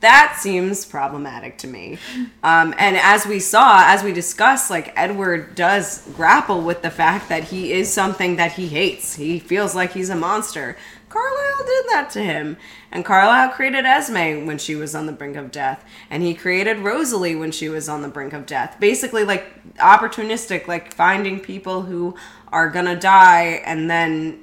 That 0.00 0.38
seems 0.38 0.84
problematic 0.84 1.58
to 1.58 1.66
me. 1.66 1.98
Um, 2.44 2.72
and 2.78 2.96
as 2.96 3.26
we 3.26 3.40
saw, 3.40 3.82
as 3.84 4.04
we 4.04 4.12
discussed, 4.12 4.70
like 4.70 4.92
Edward 4.96 5.56
does 5.56 6.06
grapple 6.14 6.62
with 6.62 6.82
the 6.82 6.90
fact 6.90 7.28
that 7.30 7.44
he 7.44 7.72
is 7.72 7.92
something 7.92 8.36
that 8.36 8.52
he 8.52 8.68
hates. 8.68 9.16
He 9.16 9.40
feels 9.40 9.74
like 9.74 9.92
he's 9.92 10.08
a 10.08 10.14
monster. 10.14 10.76
Carlisle 11.08 11.66
did 11.66 11.84
that 11.88 12.10
to 12.12 12.22
him. 12.22 12.56
And 12.92 13.04
Carlisle 13.04 13.50
created 13.50 13.84
Esme 13.84 14.46
when 14.46 14.58
she 14.58 14.74
was 14.74 14.94
on 14.94 15.06
the 15.06 15.12
brink 15.12 15.36
of 15.36 15.50
death. 15.50 15.84
And 16.10 16.22
he 16.22 16.34
created 16.34 16.78
Rosalie 16.78 17.36
when 17.36 17.50
she 17.50 17.68
was 17.68 17.88
on 17.88 18.02
the 18.02 18.08
brink 18.08 18.32
of 18.32 18.46
death. 18.46 18.76
Basically, 18.78 19.24
like 19.24 19.76
opportunistic, 19.76 20.68
like 20.68 20.94
finding 20.94 21.40
people 21.40 21.82
who 21.82 22.14
are 22.52 22.70
gonna 22.70 22.98
die 22.98 23.62
and 23.64 23.90
then 23.90 24.42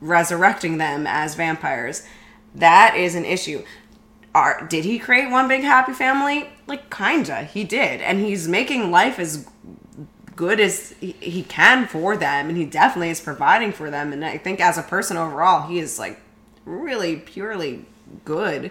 resurrecting 0.00 0.78
them 0.78 1.06
as 1.06 1.34
vampires. 1.34 2.06
That 2.54 2.94
is 2.96 3.14
an 3.14 3.24
issue. 3.24 3.64
Are, 4.34 4.66
did 4.66 4.84
he 4.84 4.98
create 4.98 5.30
one 5.30 5.48
big 5.48 5.62
happy 5.62 5.92
family? 5.92 6.50
Like, 6.66 6.94
kinda. 6.94 7.44
He 7.44 7.64
did. 7.64 8.00
And 8.00 8.20
he's 8.20 8.48
making 8.48 8.90
life 8.90 9.18
as 9.18 9.48
good 10.36 10.60
as 10.60 10.94
he, 11.00 11.12
he 11.20 11.42
can 11.42 11.86
for 11.86 12.16
them. 12.16 12.48
And 12.48 12.56
he 12.56 12.64
definitely 12.64 13.10
is 13.10 13.20
providing 13.20 13.72
for 13.72 13.90
them. 13.90 14.12
And 14.12 14.24
I 14.24 14.38
think 14.38 14.60
as 14.60 14.78
a 14.78 14.82
person 14.82 15.16
overall, 15.16 15.68
he 15.68 15.78
is, 15.78 15.98
like, 15.98 16.20
really 16.64 17.16
purely 17.16 17.86
good. 18.24 18.70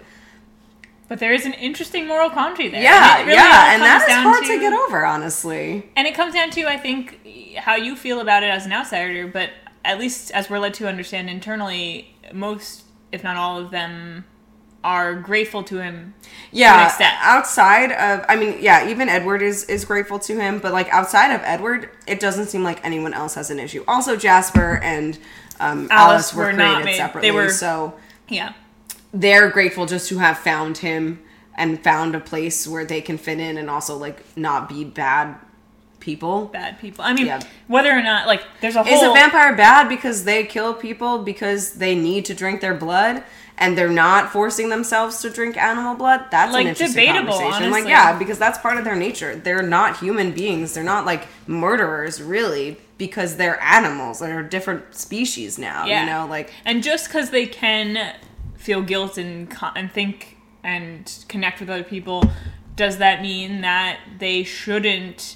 But 1.10 1.20
there 1.20 1.34
is 1.34 1.46
an 1.46 1.54
interesting 1.54 2.08
moral 2.08 2.30
quandary 2.30 2.70
there. 2.70 2.82
Yeah, 2.82 3.18
And 3.18 3.28
really 3.28 3.38
yeah. 3.38 3.74
And 3.74 3.82
that 3.84 4.08
is 4.08 4.16
hard 4.16 4.44
to 4.46 4.60
get 4.60 4.74
over, 4.74 5.06
honestly. 5.06 5.90
And 5.96 6.08
it 6.08 6.16
comes 6.16 6.34
down 6.34 6.50
to, 6.52 6.66
I 6.68 6.78
think, 6.78 7.56
how 7.58 7.76
you 7.76 7.96
feel 7.96 8.20
about 8.20 8.44
it 8.44 8.50
as 8.50 8.66
an 8.66 8.72
outsider. 8.72 9.28
But 9.28 9.52
at 9.86 10.00
least 10.00 10.32
as 10.32 10.50
we're 10.50 10.60
led 10.60 10.74
to 10.76 10.88
understand 10.88 11.30
internally, 11.30 12.16
most, 12.34 12.86
if 13.12 13.24
not 13.24 13.36
all 13.36 13.60
of 13.60 13.70
them, 13.70 14.26
are 14.84 15.16
grateful 15.16 15.64
to 15.64 15.78
him. 15.78 16.14
yeah 16.52 16.86
extent. 16.88 17.14
outside 17.22 17.92
of 17.94 18.26
i 18.28 18.36
mean 18.36 18.58
yeah 18.62 18.88
even 18.90 19.08
edward 19.10 19.42
is 19.42 19.64
is 19.66 19.86
grateful 19.86 20.20
to 20.20 20.38
him 20.38 20.60
but 20.60 20.72
like 20.74 20.90
outside 20.90 21.34
of 21.34 21.40
edward 21.44 21.90
it 22.08 22.20
doesn't 22.20 22.48
seem 22.48 22.64
like 22.64 22.84
anyone 22.86 23.14
else 23.14 23.36
has 23.36 23.50
an 23.50 23.60
issue 23.60 23.84
also 23.88 24.16
jasper 24.18 24.80
and 24.84 25.18
um, 25.60 25.88
alice, 25.90 25.92
Alice 25.92 26.34
were, 26.34 26.44
were 26.46 26.54
not 26.54 26.74
created 26.74 26.86
made- 26.86 26.98
separately 26.98 27.30
they 27.30 27.36
were- 27.36 27.50
so 27.50 27.94
Yeah. 28.28 28.54
they're 29.14 29.50
grateful 29.50 29.86
just 29.86 30.10
to 30.10 30.18
have 30.18 30.38
found 30.38 30.80
him 30.80 31.22
and 31.56 31.82
found 31.84 32.16
a 32.16 32.20
place 32.20 32.68
where 32.68 32.84
they 32.84 33.00
can 33.00 33.18
fit 33.18 33.40
in 33.40 33.58
and 33.58 33.70
also 33.70 33.96
like 33.96 34.24
not 34.36 34.68
be 34.68 34.84
bad 34.84 35.36
people. 36.00 36.48
bad 36.48 36.80
people. 36.80 37.06
I 37.06 37.14
mean, 37.14 37.28
Yeah. 37.28 37.40
whether 37.68 37.90
or 37.92 38.02
not 38.02 38.28
like 38.28 38.42
there's 38.60 38.76
a 38.76 38.84
whole 38.84 38.94
Is 38.94 39.02
a 39.04 39.14
vampire 39.14 39.56
bad 39.56 39.88
because 39.88 40.26
they 40.26 40.44
kill 40.44 40.74
people 40.74 41.20
because 41.20 41.76
they 41.76 41.96
need 41.96 42.26
to 42.26 42.34
drink 42.34 42.60
their 42.60 42.74
blood 42.74 43.24
and 43.58 43.78
they're 43.78 43.90
not 43.90 44.32
forcing 44.32 44.70
themselves 44.70 45.22
to 45.22 45.30
drink 45.30 45.58
animal 45.58 45.96
blood? 45.96 46.26
That's 46.32 46.54
Like, 46.54 46.64
an 46.64 46.70
interesting 46.70 47.06
debatable, 47.06 47.38
conversation. 47.38 47.72
Like, 47.72 47.88
yeah, 47.88 48.18
because 48.18 48.40
that's 48.40 48.58
part 48.60 48.78
of 48.78 48.84
their 48.84 48.96
nature. 48.96 49.36
They're 49.36 49.62
not 49.64 49.98
human 49.98 50.32
beings. 50.32 50.74
They're 50.74 50.84
not 50.84 51.06
like 51.06 51.28
murderers, 51.48 52.22
really, 52.22 52.78
because 52.98 53.38
they're 53.38 53.62
animals. 53.62 54.20
They're 54.20 54.40
a 54.40 54.50
different 54.50 54.96
species 54.96 55.58
now. 55.58 55.86
Yeah. 55.86 56.02
You 56.02 56.12
know, 56.12 56.28
like 56.28 56.52
And 56.66 56.84
just 56.84 57.08
because 57.08 57.30
they 57.30 57.46
can 57.46 58.16
feel 58.56 58.82
guilt 58.82 59.18
and 59.18 59.54
and 59.76 59.92
think 59.92 60.38
and 60.64 61.26
connect 61.28 61.60
with 61.60 61.70
other 61.70 61.84
people, 61.84 62.24
does 62.76 62.98
that 62.98 63.22
mean 63.22 63.62
that 63.62 64.00
they 64.20 64.44
shouldn't 64.44 65.36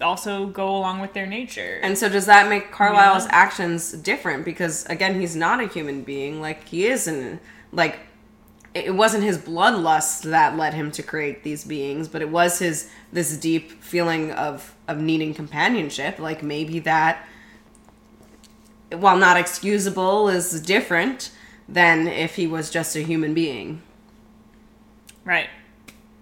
also 0.00 0.46
go 0.46 0.68
along 0.76 1.00
with 1.00 1.12
their 1.12 1.26
nature? 1.26 1.78
And 1.82 1.96
so 1.98 2.08
does 2.08 2.26
that 2.26 2.48
make 2.48 2.70
Carlisle's 2.72 3.24
Yeah. 3.24 3.30
actions 3.32 3.92
different? 3.92 4.44
Because 4.44 4.84
again, 4.86 5.20
he's 5.20 5.36
not 5.36 5.60
a 5.60 5.66
human 5.68 6.02
being. 6.02 6.40
Like 6.40 6.68
he 6.68 6.86
isn't 6.86 7.40
like 7.72 7.98
it 8.74 8.94
wasn't 8.94 9.24
his 9.24 9.38
bloodlust 9.38 10.22
that 10.30 10.56
led 10.56 10.74
him 10.74 10.90
to 10.92 11.02
create 11.02 11.42
these 11.42 11.64
beings, 11.64 12.08
but 12.08 12.20
it 12.20 12.28
was 12.30 12.58
his 12.58 12.90
this 13.12 13.36
deep 13.36 13.82
feeling 13.82 14.32
of 14.32 14.74
of 14.86 15.00
needing 15.00 15.32
companionship. 15.34 16.18
Like 16.18 16.42
maybe 16.42 16.78
that 16.80 17.24
while 18.92 19.16
not 19.16 19.36
excusable 19.36 20.28
is 20.28 20.60
different 20.60 21.30
than 21.68 22.06
if 22.06 22.36
he 22.36 22.46
was 22.46 22.70
just 22.70 22.94
a 22.96 23.00
human 23.00 23.34
being. 23.34 23.82
right. 25.24 25.48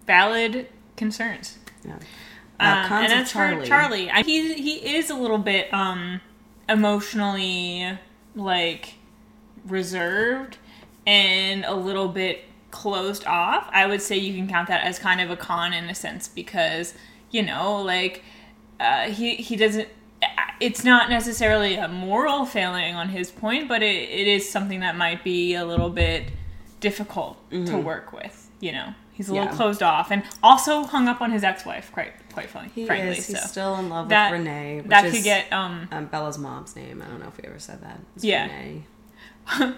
Valid 0.07 0.66
concerns. 0.97 1.59
Yeah. 1.85 1.97
Um, 2.60 2.93
and 2.93 3.12
as 3.12 3.32
for 3.32 3.39
Charlie, 3.66 4.10
I, 4.10 4.22
he 4.22 4.55
he 4.55 4.97
is 4.97 5.10
a 5.10 5.14
little 5.14 5.39
bit 5.39 5.72
um 5.74 6.20
emotionally 6.68 7.98
like 8.35 8.94
reserved 9.66 10.59
and 11.06 11.64
a 11.64 11.74
little 11.74 12.09
bit 12.09 12.44
closed 12.70 13.24
off. 13.26 13.68
I 13.72 13.86
would 13.86 14.02
say 14.02 14.16
you 14.16 14.35
can 14.35 14.48
count 14.48 14.68
that 14.68 14.85
as 14.85 14.98
kind 14.98 15.20
of 15.20 15.31
a 15.31 15.36
con 15.36 15.72
in 15.72 15.85
a 15.85 15.94
sense 15.94 16.28
because 16.28 16.94
you 17.31 17.43
know 17.43 17.81
like 17.82 18.22
uh, 18.81 19.05
he 19.10 19.36
he 19.36 19.56
doesn't. 19.56 19.89
It's 20.60 20.85
not 20.85 21.10
necessarily 21.10 21.74
a 21.74 21.89
moral 21.89 22.47
failing 22.47 22.94
on 22.94 23.09
his 23.10 23.31
point, 23.31 23.68
but 23.68 23.82
it, 23.82 24.09
it 24.09 24.26
is 24.26 24.48
something 24.48 24.81
that 24.81 24.97
might 24.97 25.22
be 25.24 25.55
a 25.55 25.64
little 25.66 25.90
bit 25.90 26.28
difficult 26.81 27.36
to 27.51 27.76
work 27.76 28.12
with. 28.12 28.51
You 28.60 28.72
know, 28.72 28.94
he's 29.12 29.28
a 29.28 29.32
little 29.32 29.47
Mm-hmm. 29.48 29.52
Yeah. 29.55 29.56
closed 29.56 29.82
off, 29.82 30.10
and 30.10 30.22
also 30.43 30.85
hung 30.85 31.09
up 31.09 31.20
on 31.20 31.31
his 31.32 31.44
ex-wife. 31.44 31.90
Quite 31.93 32.12
quite 32.35 32.51
funny, 32.51 32.69
He 32.74 32.85
frankly. 32.86 33.16
is. 33.16 33.27
He's 33.27 33.40
so 33.40 33.47
still 33.47 33.77
in 33.77 33.89
love 33.89 34.11
that 34.11 34.31
with 34.31 34.40
Renee. 34.40 34.78
Which 34.82 34.90
that 34.90 35.06
is, 35.06 35.15
could 35.15 35.24
get 35.24 35.51
um 35.52 35.89
um, 35.90 36.06
Bella's 36.06 36.36
mom's 36.39 36.77
name. 36.77 37.01
I 37.01 37.09
don't 37.09 37.20
know 37.20 37.28
if 37.28 37.36
we 37.40 37.44
ever 37.48 37.59
said 37.59 37.81
that. 37.82 38.01
It's 38.16 38.24
Yeah. 38.24 38.43
Renee. 38.47 38.82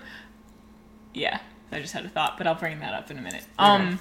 yeah. 1.14 1.38
I 1.72 1.80
just 1.80 1.92
had 1.92 2.04
a 2.04 2.08
thought, 2.08 2.38
but 2.38 2.46
I'll 2.46 2.54
bring 2.54 2.78
that 2.80 2.94
up 2.94 3.10
in 3.10 3.18
a 3.18 3.20
minute. 3.20 3.44
Um, 3.58 3.98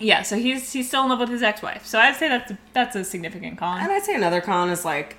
yeah. 0.00 0.22
So 0.22 0.36
he's 0.36 0.72
he's 0.72 0.88
still 0.88 1.02
in 1.02 1.08
love 1.08 1.18
with 1.20 1.28
his 1.28 1.42
ex-wife. 1.42 1.84
So 1.86 1.98
I'd 1.98 2.16
say 2.16 2.28
that's 2.28 2.50
a, 2.52 2.58
that's 2.72 2.96
a 2.96 3.04
significant 3.04 3.58
con. 3.58 3.80
And 3.80 3.90
I'd 3.92 4.02
say 4.04 4.14
another 4.14 4.40
con 4.40 4.70
is 4.70 4.84
like 4.84 5.16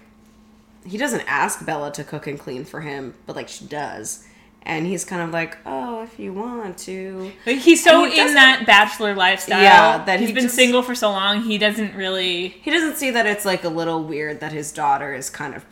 he 0.85 0.97
doesn't 0.97 1.23
ask 1.27 1.65
Bella 1.65 1.91
to 1.93 2.03
cook 2.03 2.27
and 2.27 2.39
clean 2.39 2.63
for 2.65 2.81
him, 2.81 3.13
but 3.25 3.35
like 3.35 3.49
she 3.49 3.65
does. 3.65 4.25
And 4.67 4.85
he's 4.85 5.05
kind 5.05 5.21
of 5.21 5.31
like, 5.31 5.57
oh, 5.65 6.03
if 6.03 6.19
you 6.19 6.33
want 6.33 6.77
to. 6.79 7.31
But 7.45 7.55
he's 7.55 7.81
so 7.83 8.03
he 8.03 8.19
in 8.19 8.33
that 8.33 8.65
bachelor 8.67 9.15
lifestyle. 9.15 9.61
Yeah, 9.63 10.03
that 10.03 10.19
he's 10.19 10.27
he 10.29 10.35
been 10.35 10.43
just- 10.43 10.55
single 10.55 10.81
for 10.83 10.93
so 10.93 11.09
long. 11.09 11.41
He 11.41 11.57
doesn't 11.57 11.95
really. 11.95 12.49
He 12.49 12.69
doesn't 12.69 12.97
see 12.97 13.09
that 13.11 13.25
it's 13.25 13.45
like 13.45 13.63
a 13.63 13.69
little 13.69 14.03
weird 14.03 14.41
that 14.41 14.51
his 14.51 14.73
daughter 14.73 15.13
is 15.13 15.29
kind 15.29 15.55
of 15.55 15.63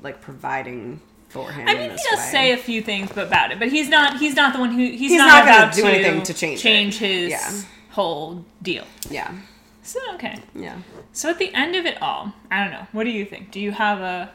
like 0.00 0.20
providing 0.20 1.00
for 1.28 1.50
him. 1.50 1.66
I 1.66 1.74
mean, 1.74 1.90
he 1.90 1.96
does 1.96 2.18
way. 2.20 2.30
say 2.30 2.52
a 2.52 2.56
few 2.56 2.82
things 2.82 3.10
about 3.16 3.50
it, 3.50 3.58
but 3.58 3.68
he's 3.68 3.88
not. 3.88 4.18
He's 4.18 4.36
not 4.36 4.52
the 4.52 4.60
one 4.60 4.70
who. 4.70 4.78
He's, 4.92 5.00
He's 5.10 5.18
not, 5.18 5.44
not 5.44 5.46
gonna 5.46 5.72
do 5.74 5.84
anything 5.86 6.22
to 6.22 6.32
change 6.32 7.02
it. 7.02 7.06
his 7.08 7.30
Yeah. 7.30 7.52
whole 7.90 8.44
deal. 8.62 8.84
Yeah, 9.10 9.34
So 9.82 9.98
okay. 10.14 10.38
yeah. 10.54 10.76
So 11.12 11.30
at 11.30 11.38
the 11.38 11.52
end 11.52 11.74
of 11.74 11.84
it 11.84 12.00
all, 12.00 12.32
I 12.50 12.62
don't 12.62 12.70
know. 12.70 12.86
What 12.92 13.04
do 13.04 13.10
you 13.10 13.24
think? 13.24 13.50
Do 13.50 13.58
you 13.58 13.72
have 13.72 13.98
a? 14.00 14.30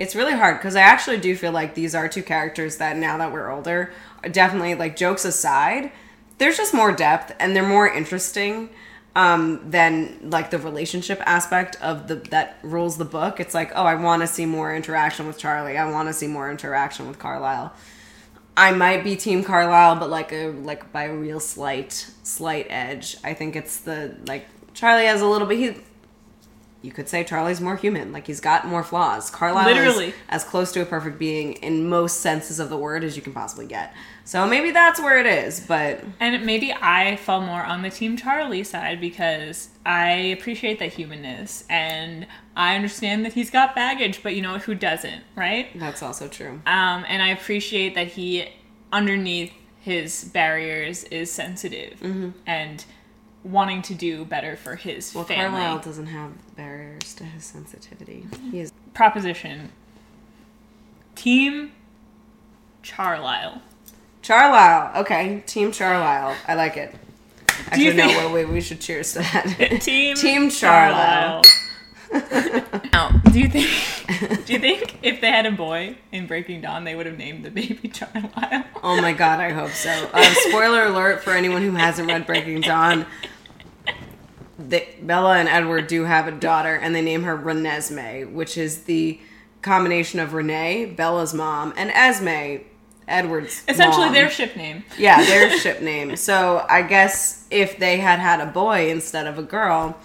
It's 0.00 0.16
really 0.16 0.32
hard 0.32 0.56
because 0.56 0.76
I 0.76 0.80
actually 0.80 1.18
do 1.18 1.36
feel 1.36 1.52
like 1.52 1.74
these 1.74 1.94
are 1.94 2.08
two 2.08 2.22
characters 2.22 2.78
that 2.78 2.96
now 2.96 3.18
that 3.18 3.32
we're 3.32 3.50
older, 3.50 3.92
definitely 4.32 4.74
like 4.74 4.96
jokes 4.96 5.26
aside, 5.26 5.92
there's 6.38 6.56
just 6.56 6.72
more 6.72 6.90
depth 6.90 7.36
and 7.38 7.54
they're 7.54 7.68
more 7.68 7.86
interesting 7.86 8.70
um, 9.14 9.60
than 9.70 10.30
like 10.30 10.48
the 10.50 10.58
relationship 10.58 11.20
aspect 11.26 11.76
of 11.82 12.08
the 12.08 12.14
that 12.30 12.58
rules 12.62 12.96
the 12.96 13.04
book. 13.04 13.40
It's 13.40 13.52
like, 13.52 13.72
oh, 13.74 13.84
I 13.84 13.94
want 13.94 14.22
to 14.22 14.26
see 14.26 14.46
more 14.46 14.74
interaction 14.74 15.26
with 15.26 15.36
Charlie. 15.36 15.76
I 15.76 15.90
want 15.90 16.08
to 16.08 16.14
see 16.14 16.26
more 16.26 16.50
interaction 16.50 17.06
with 17.06 17.18
Carlisle. 17.18 17.74
I 18.56 18.72
might 18.72 19.04
be 19.04 19.16
Team 19.16 19.44
Carlisle, 19.44 19.96
but 19.96 20.08
like 20.08 20.32
a 20.32 20.48
like 20.48 20.90
by 20.92 21.04
a 21.04 21.14
real 21.14 21.40
slight 21.40 21.92
slight 22.22 22.66
edge. 22.70 23.18
I 23.22 23.34
think 23.34 23.54
it's 23.54 23.80
the 23.80 24.16
like 24.24 24.46
Charlie 24.72 25.04
has 25.04 25.20
a 25.20 25.26
little 25.26 25.46
bit. 25.46 25.58
He 25.58 25.76
you 26.82 26.92
could 26.92 27.08
say 27.08 27.24
Charlie's 27.24 27.60
more 27.60 27.76
human. 27.76 28.10
Like 28.10 28.26
he's 28.26 28.40
got 28.40 28.66
more 28.66 28.82
flaws. 28.82 29.28
Carlisle 29.30 29.66
Literally. 29.66 30.06
is 30.08 30.14
as 30.30 30.44
close 30.44 30.72
to 30.72 30.80
a 30.80 30.86
perfect 30.86 31.18
being 31.18 31.52
in 31.54 31.88
most 31.88 32.20
senses 32.20 32.58
of 32.58 32.70
the 32.70 32.76
word 32.78 33.04
as 33.04 33.16
you 33.16 33.22
can 33.22 33.32
possibly 33.34 33.66
get. 33.66 33.92
So 34.24 34.46
maybe 34.46 34.70
that's 34.70 34.98
where 35.00 35.18
it 35.18 35.26
is. 35.26 35.60
But 35.60 36.02
And 36.20 36.46
maybe 36.46 36.72
I 36.72 37.16
fall 37.16 37.42
more 37.42 37.62
on 37.62 37.82
the 37.82 37.90
Team 37.90 38.16
Charlie 38.16 38.64
side 38.64 39.00
because 39.00 39.68
I 39.84 40.10
appreciate 40.10 40.78
that 40.78 40.94
humanness 40.94 41.64
and 41.68 42.26
I 42.56 42.76
understand 42.76 43.24
that 43.26 43.34
he's 43.34 43.50
got 43.50 43.74
baggage, 43.74 44.22
but 44.22 44.34
you 44.34 44.40
know 44.42 44.58
who 44.58 44.74
doesn't, 44.74 45.22
right? 45.36 45.68
that's 45.78 46.02
also 46.02 46.28
true. 46.28 46.62
Um, 46.66 47.04
and 47.08 47.22
I 47.22 47.28
appreciate 47.28 47.94
that 47.94 48.08
he, 48.08 48.48
underneath 48.92 49.52
his 49.80 50.24
barriers, 50.24 51.04
is 51.04 51.30
sensitive 51.32 52.02
and 52.46 52.84
wanting 53.44 53.82
to 53.82 53.94
do 53.94 54.24
better 54.24 54.56
for 54.56 54.76
his. 54.76 55.14
Well, 55.14 55.24
family. 55.24 55.60
Carlisle 55.60 55.78
doesn't 55.80 56.06
have 56.06 56.32
barriers 56.56 57.14
to 57.14 57.24
his 57.24 57.44
sensitivity. 57.44 58.26
He 58.50 58.60
is 58.60 58.72
Proposition. 58.94 59.70
Team 61.14 61.72
Charlisle. 62.82 63.60
Charlisle. 64.22 65.00
Okay, 65.02 65.42
Team 65.46 65.72
Charlisle. 65.72 66.34
I 66.46 66.54
like 66.54 66.76
it. 66.76 66.94
Actually, 67.66 67.84
you 67.84 67.94
no. 67.94 68.06
think- 68.08 68.18
Wait, 68.18 68.32
wait, 68.32 68.48
we 68.52 68.60
should 68.60 68.80
cheers 68.80 69.12
to 69.12 69.18
that. 69.20 69.78
Team 69.82 70.16
Team 70.16 70.50
Charlisle. 70.50 71.42
now, 72.92 73.10
do 73.30 73.38
you 73.40 73.48
think? 73.48 74.44
Do 74.46 74.52
you 74.52 74.58
think 74.58 74.98
if 75.02 75.20
they 75.20 75.28
had 75.28 75.46
a 75.46 75.52
boy 75.52 75.96
in 76.12 76.26
Breaking 76.26 76.60
Dawn, 76.60 76.84
they 76.84 76.94
would 76.94 77.06
have 77.06 77.16
named 77.16 77.44
the 77.44 77.50
baby 77.50 77.88
Charlisle? 77.92 78.64
Oh 78.82 79.00
my 79.00 79.12
god, 79.12 79.40
I 79.40 79.50
hope 79.50 79.70
so. 79.70 79.90
Uh, 80.12 80.22
spoiler 80.48 80.84
alert 80.84 81.22
for 81.22 81.30
anyone 81.32 81.62
who 81.62 81.72
hasn't 81.72 82.08
read 82.08 82.26
Breaking 82.26 82.60
Dawn. 82.60 83.06
The, 84.58 84.84
Bella 85.02 85.36
and 85.38 85.48
Edward 85.48 85.86
do 85.86 86.04
have 86.04 86.28
a 86.28 86.32
daughter, 86.32 86.74
and 86.74 86.94
they 86.94 87.00
name 87.02 87.22
her 87.22 87.36
Renesmee, 87.36 88.30
which 88.30 88.58
is 88.58 88.82
the 88.84 89.18
combination 89.62 90.20
of 90.20 90.34
Renee, 90.34 90.86
Bella's 90.86 91.32
mom, 91.32 91.72
and 91.76 91.90
Esme, 91.90 92.62
Edward's 93.08 93.62
Essentially, 93.68 94.06
mom. 94.06 94.14
their 94.14 94.30
ship 94.30 94.56
name. 94.56 94.84
yeah, 94.98 95.22
their 95.24 95.56
ship 95.58 95.80
name. 95.80 96.16
So 96.16 96.64
I 96.68 96.82
guess 96.82 97.46
if 97.50 97.78
they 97.78 97.96
had 97.98 98.18
had 98.18 98.40
a 98.40 98.46
boy 98.46 98.90
instead 98.90 99.26
of 99.26 99.38
a 99.38 99.42
girl, 99.42 99.96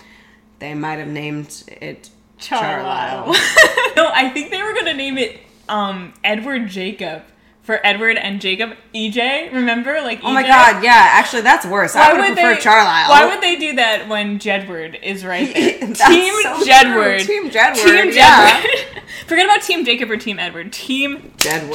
they 0.59 0.73
might 0.73 0.99
have 0.99 1.07
named 1.07 1.63
it 1.81 2.09
Charlisle. 2.37 3.33
No, 3.95 4.11
I 4.13 4.29
think 4.29 4.51
they 4.51 4.61
were 4.61 4.73
gonna 4.73 4.93
name 4.93 5.17
it 5.17 5.39
um, 5.69 6.13
Edward 6.21 6.67
Jacob 6.67 7.23
for 7.61 7.79
Edward 7.83 8.17
and 8.17 8.41
Jacob. 8.41 8.75
EJ, 8.93 9.53
remember? 9.53 10.01
Like, 10.01 10.19
Oh 10.21 10.33
my 10.33 10.43
god, 10.43 10.83
yeah, 10.83 10.91
actually 11.13 11.43
that's 11.43 11.65
worse. 11.65 11.95
I 11.95 12.11
would 12.13 12.25
prefer 12.35 12.57
Charlisle. 12.57 13.09
Why 13.09 13.25
would 13.25 13.41
they 13.41 13.55
do 13.55 13.75
that 13.77 14.09
when 14.09 14.37
Jedward 14.37 15.01
is 15.01 15.23
right 15.25 15.51
there? 15.53 15.79
Team 15.79 15.93
so. 15.93 16.63
Jedward. 16.65 17.25
Team 17.25 17.49
Jedward, 17.49 17.75
Team 18.03 18.11
yeah. 18.13 18.61
Jedward. 18.61 19.01
Forget 19.27 19.45
about 19.45 19.61
Team 19.61 19.85
Jacob 19.85 20.11
or 20.11 20.17
Team 20.17 20.37
Edward. 20.37 20.73
Team 20.73 21.31
Jedward. 21.37 21.73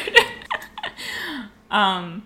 Jedward. 0.00 0.18
um, 1.70 2.22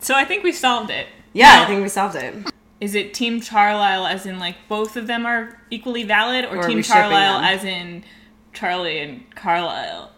so 0.00 0.14
I 0.14 0.24
think 0.24 0.44
we 0.44 0.52
solved 0.52 0.90
it. 0.90 1.06
Yeah, 1.32 1.46
Now, 1.46 1.62
I 1.62 1.66
think 1.66 1.82
we 1.82 1.88
solved 1.88 2.14
it. 2.16 2.51
Is 2.82 2.96
it 2.96 3.14
Team 3.14 3.40
Charlisle 3.40 4.06
as 4.08 4.26
in 4.26 4.40
like 4.40 4.56
both 4.68 4.96
of 4.96 5.06
them 5.06 5.24
are 5.24 5.60
equally 5.70 6.02
valid, 6.02 6.44
or, 6.46 6.56
Or 6.58 6.66
Team 6.66 6.82
Charlisle 6.82 7.40
as 7.40 7.62
in 7.64 8.02
Charlie 8.52 8.98
and 8.98 9.32
Carlisle? 9.36 10.10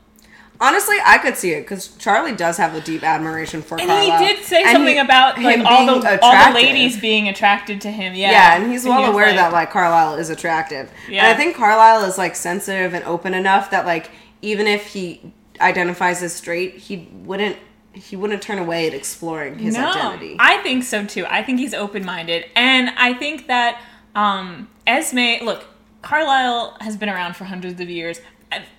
Honestly, 0.60 0.96
I 1.04 1.18
could 1.18 1.36
see 1.36 1.50
it 1.50 1.62
because 1.62 1.88
Charlie 1.98 2.34
does 2.34 2.56
have 2.56 2.74
a 2.74 2.80
deep 2.80 3.02
admiration 3.02 3.60
for 3.60 3.78
And 3.78 3.88
Carlisle. 3.88 4.18
he 4.18 4.26
did 4.34 4.44
say 4.44 4.62
And 4.62 4.70
something 4.70 4.94
he- 4.94 5.00
about 5.00 5.38
like 5.42 5.58
all 5.66 5.84
the 6.00 6.18
all 6.22 6.46
the 6.48 6.54
ladies 6.54 6.98
being 6.98 7.28
attracted 7.28 7.82
to 7.82 7.90
him. 7.90 8.14
Yeah, 8.14 8.30
Yeah, 8.30 8.56
and 8.56 8.72
he's 8.72 8.84
well 8.86 9.02
he 9.02 9.10
aware 9.10 9.26
like- 9.26 9.36
that 9.36 9.52
like 9.52 9.70
Carlisle 9.70 10.14
is 10.14 10.30
attractive. 10.30 10.90
And 11.06 11.14
Yeah. 11.16 11.28
I 11.28 11.34
think 11.34 11.56
Carlisle 11.56 12.04
is 12.04 12.16
like 12.16 12.34
sensitive 12.34 12.94
and 12.94 13.04
open 13.04 13.34
enough 13.34 13.70
that 13.72 13.84
like 13.84 14.10
even 14.40 14.66
if 14.66 14.86
he 14.86 15.20
identifies 15.60 16.22
as 16.22 16.32
straight, 16.32 16.76
he 16.78 17.08
wouldn't 17.12 17.56
he 17.94 18.16
wouldn't 18.16 18.42
turn 18.42 18.58
away 18.58 18.86
at 18.86 18.94
exploring 18.94 19.58
his 19.58 19.76
no, 19.76 19.90
identity. 19.90 20.36
I 20.38 20.58
think 20.58 20.84
so 20.84 21.04
too. 21.04 21.24
I 21.26 21.42
think 21.42 21.58
he's 21.58 21.74
open 21.74 22.04
minded, 22.04 22.44
and 22.54 22.90
I 22.96 23.14
think 23.14 23.46
that 23.46 23.80
um, 24.14 24.68
Esme. 24.86 25.44
Look, 25.44 25.64
Carlisle 26.02 26.76
has 26.80 26.96
been 26.96 27.08
around 27.08 27.34
for 27.34 27.44
hundreds 27.44 27.80
of 27.80 27.88
years. 27.88 28.20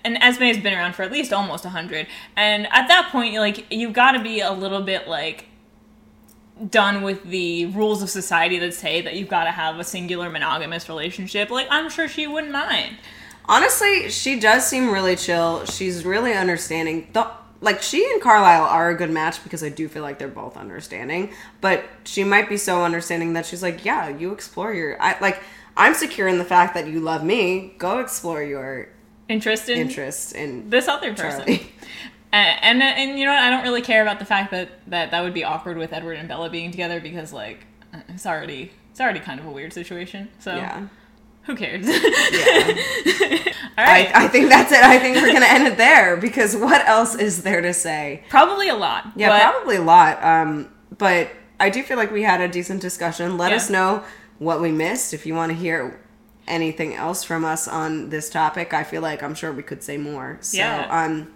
And 0.04 0.16
Esme 0.22 0.44
has 0.44 0.56
been 0.56 0.72
around 0.72 0.94
for 0.94 1.02
at 1.02 1.12
least 1.12 1.34
almost 1.34 1.66
a 1.66 1.68
hundred. 1.68 2.06
And 2.34 2.66
at 2.68 2.88
that 2.88 3.10
point, 3.12 3.34
like 3.34 3.70
you've 3.70 3.92
got 3.92 4.12
to 4.12 4.22
be 4.22 4.40
a 4.40 4.52
little 4.52 4.80
bit 4.80 5.06
like 5.06 5.46
done 6.70 7.02
with 7.02 7.22
the 7.24 7.66
rules 7.66 8.02
of 8.02 8.08
society 8.08 8.58
that 8.60 8.72
say 8.72 9.02
that 9.02 9.16
you've 9.16 9.28
got 9.28 9.44
to 9.44 9.50
have 9.50 9.78
a 9.78 9.84
singular 9.84 10.30
monogamous 10.30 10.88
relationship. 10.88 11.50
Like 11.50 11.66
I'm 11.70 11.90
sure 11.90 12.08
she 12.08 12.26
wouldn't 12.26 12.52
mind. 12.52 12.96
Honestly, 13.44 14.08
she 14.08 14.40
does 14.40 14.66
seem 14.66 14.90
really 14.90 15.14
chill. 15.14 15.66
She's 15.66 16.06
really 16.06 16.32
understanding. 16.32 17.08
The, 17.12 17.30
like 17.60 17.82
she 17.82 18.04
and 18.12 18.20
Carlisle 18.20 18.64
are 18.64 18.90
a 18.90 18.94
good 18.94 19.10
match 19.10 19.42
because 19.42 19.62
I 19.62 19.68
do 19.68 19.88
feel 19.88 20.02
like 20.02 20.18
they're 20.18 20.28
both 20.28 20.56
understanding. 20.56 21.32
But 21.60 21.84
she 22.04 22.24
might 22.24 22.48
be 22.48 22.56
so 22.56 22.84
understanding 22.84 23.32
that 23.34 23.46
she's 23.46 23.62
like, 23.62 23.84
yeah, 23.84 24.08
you 24.08 24.32
explore 24.32 24.72
your. 24.72 25.00
I 25.00 25.18
like. 25.20 25.42
I'm 25.78 25.92
secure 25.92 26.26
in 26.26 26.38
the 26.38 26.44
fact 26.44 26.72
that 26.74 26.86
you 26.86 27.00
love 27.00 27.22
me. 27.22 27.74
Go 27.76 27.98
explore 27.98 28.42
your 28.42 28.88
Interest 29.28 29.68
in 29.68 29.78
interest 29.78 30.32
in 30.34 30.70
this 30.70 30.88
other 30.88 31.12
person. 31.14 31.44
Charlie. 31.44 31.72
And, 32.32 32.82
and 32.82 32.82
and 32.82 33.18
you 33.18 33.24
know 33.24 33.32
what? 33.32 33.40
I 33.40 33.50
don't 33.50 33.62
really 33.62 33.80
care 33.80 34.02
about 34.02 34.18
the 34.18 34.26
fact 34.26 34.50
that 34.50 34.68
that 34.88 35.10
that 35.12 35.22
would 35.22 35.32
be 35.32 35.44
awkward 35.44 35.78
with 35.78 35.92
Edward 35.92 36.18
and 36.18 36.28
Bella 36.28 36.50
being 36.50 36.70
together 36.70 37.00
because 37.00 37.32
like 37.32 37.66
uh, 37.94 38.00
it's 38.08 38.26
already 38.26 38.72
it's 38.90 39.00
already 39.00 39.20
kind 39.20 39.40
of 39.40 39.46
a 39.46 39.50
weird 39.50 39.72
situation. 39.72 40.28
So 40.38 40.54
Yeah. 40.54 40.88
Who 41.46 41.54
cares? 41.56 41.86
Yeah. 41.86 41.92
All 43.78 43.84
right. 43.84 44.10
I, 44.14 44.24
I 44.24 44.28
think 44.28 44.48
that's 44.48 44.72
it. 44.72 44.82
I 44.82 44.98
think 44.98 45.16
we're 45.16 45.32
gonna 45.32 45.46
end 45.46 45.66
it 45.66 45.76
there 45.76 46.16
because 46.16 46.56
what 46.56 46.86
else 46.86 47.14
is 47.14 47.42
there 47.42 47.60
to 47.60 47.72
say? 47.74 48.24
probably 48.28 48.68
a 48.68 48.74
lot. 48.74 49.06
Yeah, 49.16 49.28
but 49.28 49.52
probably 49.52 49.76
a 49.76 49.82
lot. 49.82 50.22
Um, 50.24 50.70
but 50.96 51.30
I 51.60 51.70
do 51.70 51.82
feel 51.82 51.96
like 51.96 52.10
we 52.10 52.22
had 52.22 52.40
a 52.40 52.48
decent 52.48 52.80
discussion. 52.80 53.36
Let 53.38 53.50
Yeah. 53.50 53.56
us 53.56 53.70
know 53.70 54.02
what 54.38 54.60
we 54.60 54.72
missed. 54.72 55.12
If 55.14 55.26
you 55.26 55.34
want 55.34 55.52
to 55.52 55.56
hear 55.58 56.00
anything 56.48 56.94
else 56.94 57.24
from 57.24 57.44
us 57.44 57.66
on 57.68 58.08
this 58.10 58.30
topic, 58.30 58.72
I 58.72 58.84
feel 58.84 59.02
like 59.02 59.22
I'm 59.22 59.34
sure 59.34 59.52
we 59.52 59.62
could 59.62 59.82
say 59.82 59.96
more. 59.96 60.38
So, 60.40 60.58
Yeah. 60.58 60.86
um, 60.90 61.32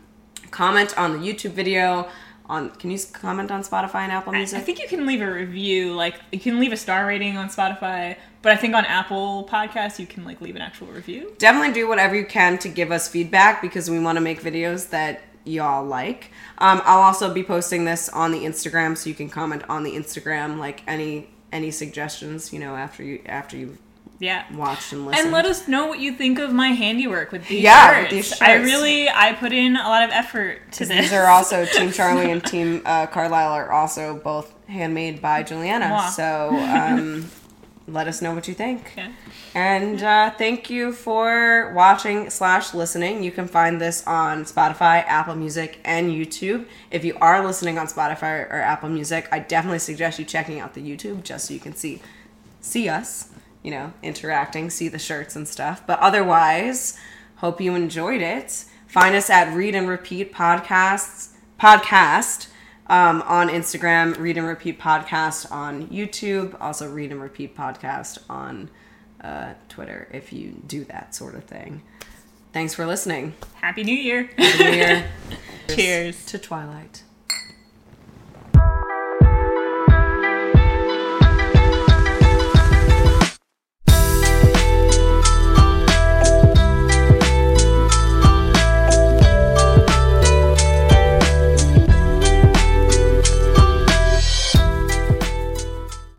comment 0.51 0.97
on 0.99 1.21
the 1.21 1.33
YouTube 1.33 1.53
video. 1.53 2.09
On 2.47 2.71
can 2.71 2.91
you 2.91 2.99
comment 3.13 3.51
on 3.53 3.63
Spotify 3.63 4.01
and 4.01 4.11
Apple 4.13 4.35
I, 4.35 4.41
I 4.41 4.45
think 4.47 4.81
you 4.81 4.89
can 4.89 5.07
leave 5.07 5.21
a 5.23 5.31
review. 5.31 5.93
Like 5.95 6.17
you 6.33 6.41
can 6.41 6.59
leave 6.59 6.73
a 6.73 6.77
star 6.77 7.07
rating 7.07 7.37
on 7.37 7.49
Spotify, 7.49 8.17
but 8.43 8.53
I 8.53 8.57
think 8.57 8.75
on 8.75 8.85
Apple 8.85 9.49
Podcasts 9.51 9.99
you 9.99 10.07
can 10.07 10.25
like 10.25 10.41
leave 10.41 10.57
an 10.57 10.63
actual 10.63 10.87
review. 10.89 11.33
definitely 11.39 11.73
do 11.73 11.87
whatever 11.89 12.15
you 12.17 12.25
can 12.25 12.59
to 12.59 12.69
give 12.69 12.91
us 12.91 13.09
feedback 13.09 13.61
because 13.63 13.91
we 13.91 13.99
want 13.99 14.17
to 14.17 14.21
make 14.21 14.41
videos 14.43 14.91
that 14.91 15.23
y'all 15.45 15.85
like. 15.85 16.31
Um, 16.59 16.83
I'll 16.85 17.01
also 17.01 17.33
be 17.33 17.43
posting 17.43 17.85
this 17.85 18.09
on 18.11 18.33
the 18.33 18.41
Instagram, 18.41 18.97
so 18.97 19.09
you 19.09 19.15
can 19.15 19.29
comment 19.29 19.63
on 19.69 19.83
the 19.83 19.93
Instagram, 19.93 20.59
like 20.59 20.83
any 20.87 21.29
any 21.53 21.71
suggestions. 21.71 22.53
You 22.53 22.59
know, 22.61 22.77
after 22.77 23.03
you 23.03 23.23
after 23.27 23.57
you've 23.57 23.79
Yeah. 24.19 24.45
watched 24.55 24.93
and 24.93 25.07
listened. 25.07 25.25
And 25.27 25.33
let 25.33 25.47
us 25.47 25.67
know 25.67 25.87
what 25.87 25.99
you 25.99 26.13
think 26.13 26.39
of 26.39 26.53
my 26.53 26.69
handiwork 26.69 27.33
with 27.33 27.49
these 27.49 27.63
Yeah, 27.63 28.03
shirts. 28.03 28.13
with 28.13 28.29
these 28.31 28.43
I 28.43 28.53
really 28.57 29.09
I 29.09 29.33
put 29.33 29.53
in 29.53 29.77
a 29.77 29.89
lot 29.89 30.03
of 30.03 30.11
effort 30.11 30.71
to 30.73 30.85
this. 30.85 31.01
These 31.07 31.13
are 31.15 31.27
also 31.27 31.65
Team 31.73 31.91
Charlie 31.91 32.31
and 32.31 32.45
Team 32.45 32.83
uh, 32.85 33.07
Carlisle 33.07 33.53
are 33.53 33.73
also 33.73 34.17
both 34.23 34.53
handmade 34.69 35.21
by 35.23 35.43
Juliana. 35.43 35.87
Mwah. 35.87 36.11
So 36.11 36.51
um, 36.59 37.31
let 37.93 38.07
us 38.07 38.23
know 38.23 38.35
what 38.35 38.49
you 38.49 38.55
think. 38.55 38.93
Yeah. 38.97 39.13
And 39.55 40.03
uh, 40.03 40.31
thank 40.31 40.71
you 40.71 40.93
for 40.93 41.73
watching 41.75 42.31
slash 42.31 42.73
listening. 42.75 43.23
You 43.23 43.31
can 43.31 43.49
find 43.49 43.81
this 43.81 44.07
on 44.07 44.45
Spotify, 44.45 45.05
Apple 45.07 45.35
Music, 45.35 45.81
and 45.85 46.11
YouTube. 46.11 46.67
If 46.91 47.05
you 47.05 47.17
are 47.21 47.45
listening 47.45 47.79
on 47.79 47.87
Spotify 47.87 48.51
or 48.51 48.61
Apple 48.61 48.89
Music, 48.89 49.29
I 49.33 49.41
definitely 49.41 49.81
suggest 49.81 50.19
you 50.19 50.25
checking 50.25 50.61
out 50.61 50.75
the 50.75 50.83
YouTube 50.83 51.23
just 51.25 51.47
so 51.47 51.55
you 51.55 51.61
can 51.61 51.75
see 51.75 52.01
see 52.61 52.89
us, 52.89 53.31
you 53.63 53.71
know, 53.71 53.93
interacting, 54.03 54.69
see 54.71 54.89
the 54.89 54.99
shirts 54.99 55.35
and 55.35 55.49
stuff. 55.49 55.83
But 55.87 55.99
otherwise, 55.99 56.99
hope 57.37 57.61
you 57.61 57.75
enjoyed 57.75 58.21
it. 58.21 58.67
Find 58.87 59.15
us 59.15 59.31
at 59.31 59.55
Read 59.55 59.75
and 59.75 59.89
Repeat 59.89 60.33
Podcasts 60.33 61.31
podcast 61.61 62.49
um, 62.91 63.23
on 63.23 63.49
Instagram, 63.49 64.19
Read 64.19 64.37
and 64.37 64.47
Repeat 64.47 64.81
Podcast 64.81 65.51
on 65.53 65.87
YouTube, 65.87 66.61
also 66.61 66.91
Read 66.91 67.13
and 67.13 67.23
Repeat 67.23 67.57
Podcast 67.57 68.19
on 68.29 68.69
uh, 69.23 69.55
Twitter 69.69 70.09
if 70.13 70.33
you 70.33 70.61
do 70.67 70.85
that 70.85 71.15
sort 71.15 71.37
of 71.37 71.45
thing. 71.45 71.83
Thanks 72.53 72.75
for 72.75 72.85
listening. 72.87 73.35
Happy 73.55 73.85
New 73.85 73.95
Year. 73.95 74.29
Happy 74.37 74.65
New 74.65 74.71
Year. 74.71 75.11
Cheers. 75.69 76.27
to 76.27 76.39
Twilight. 76.39 77.05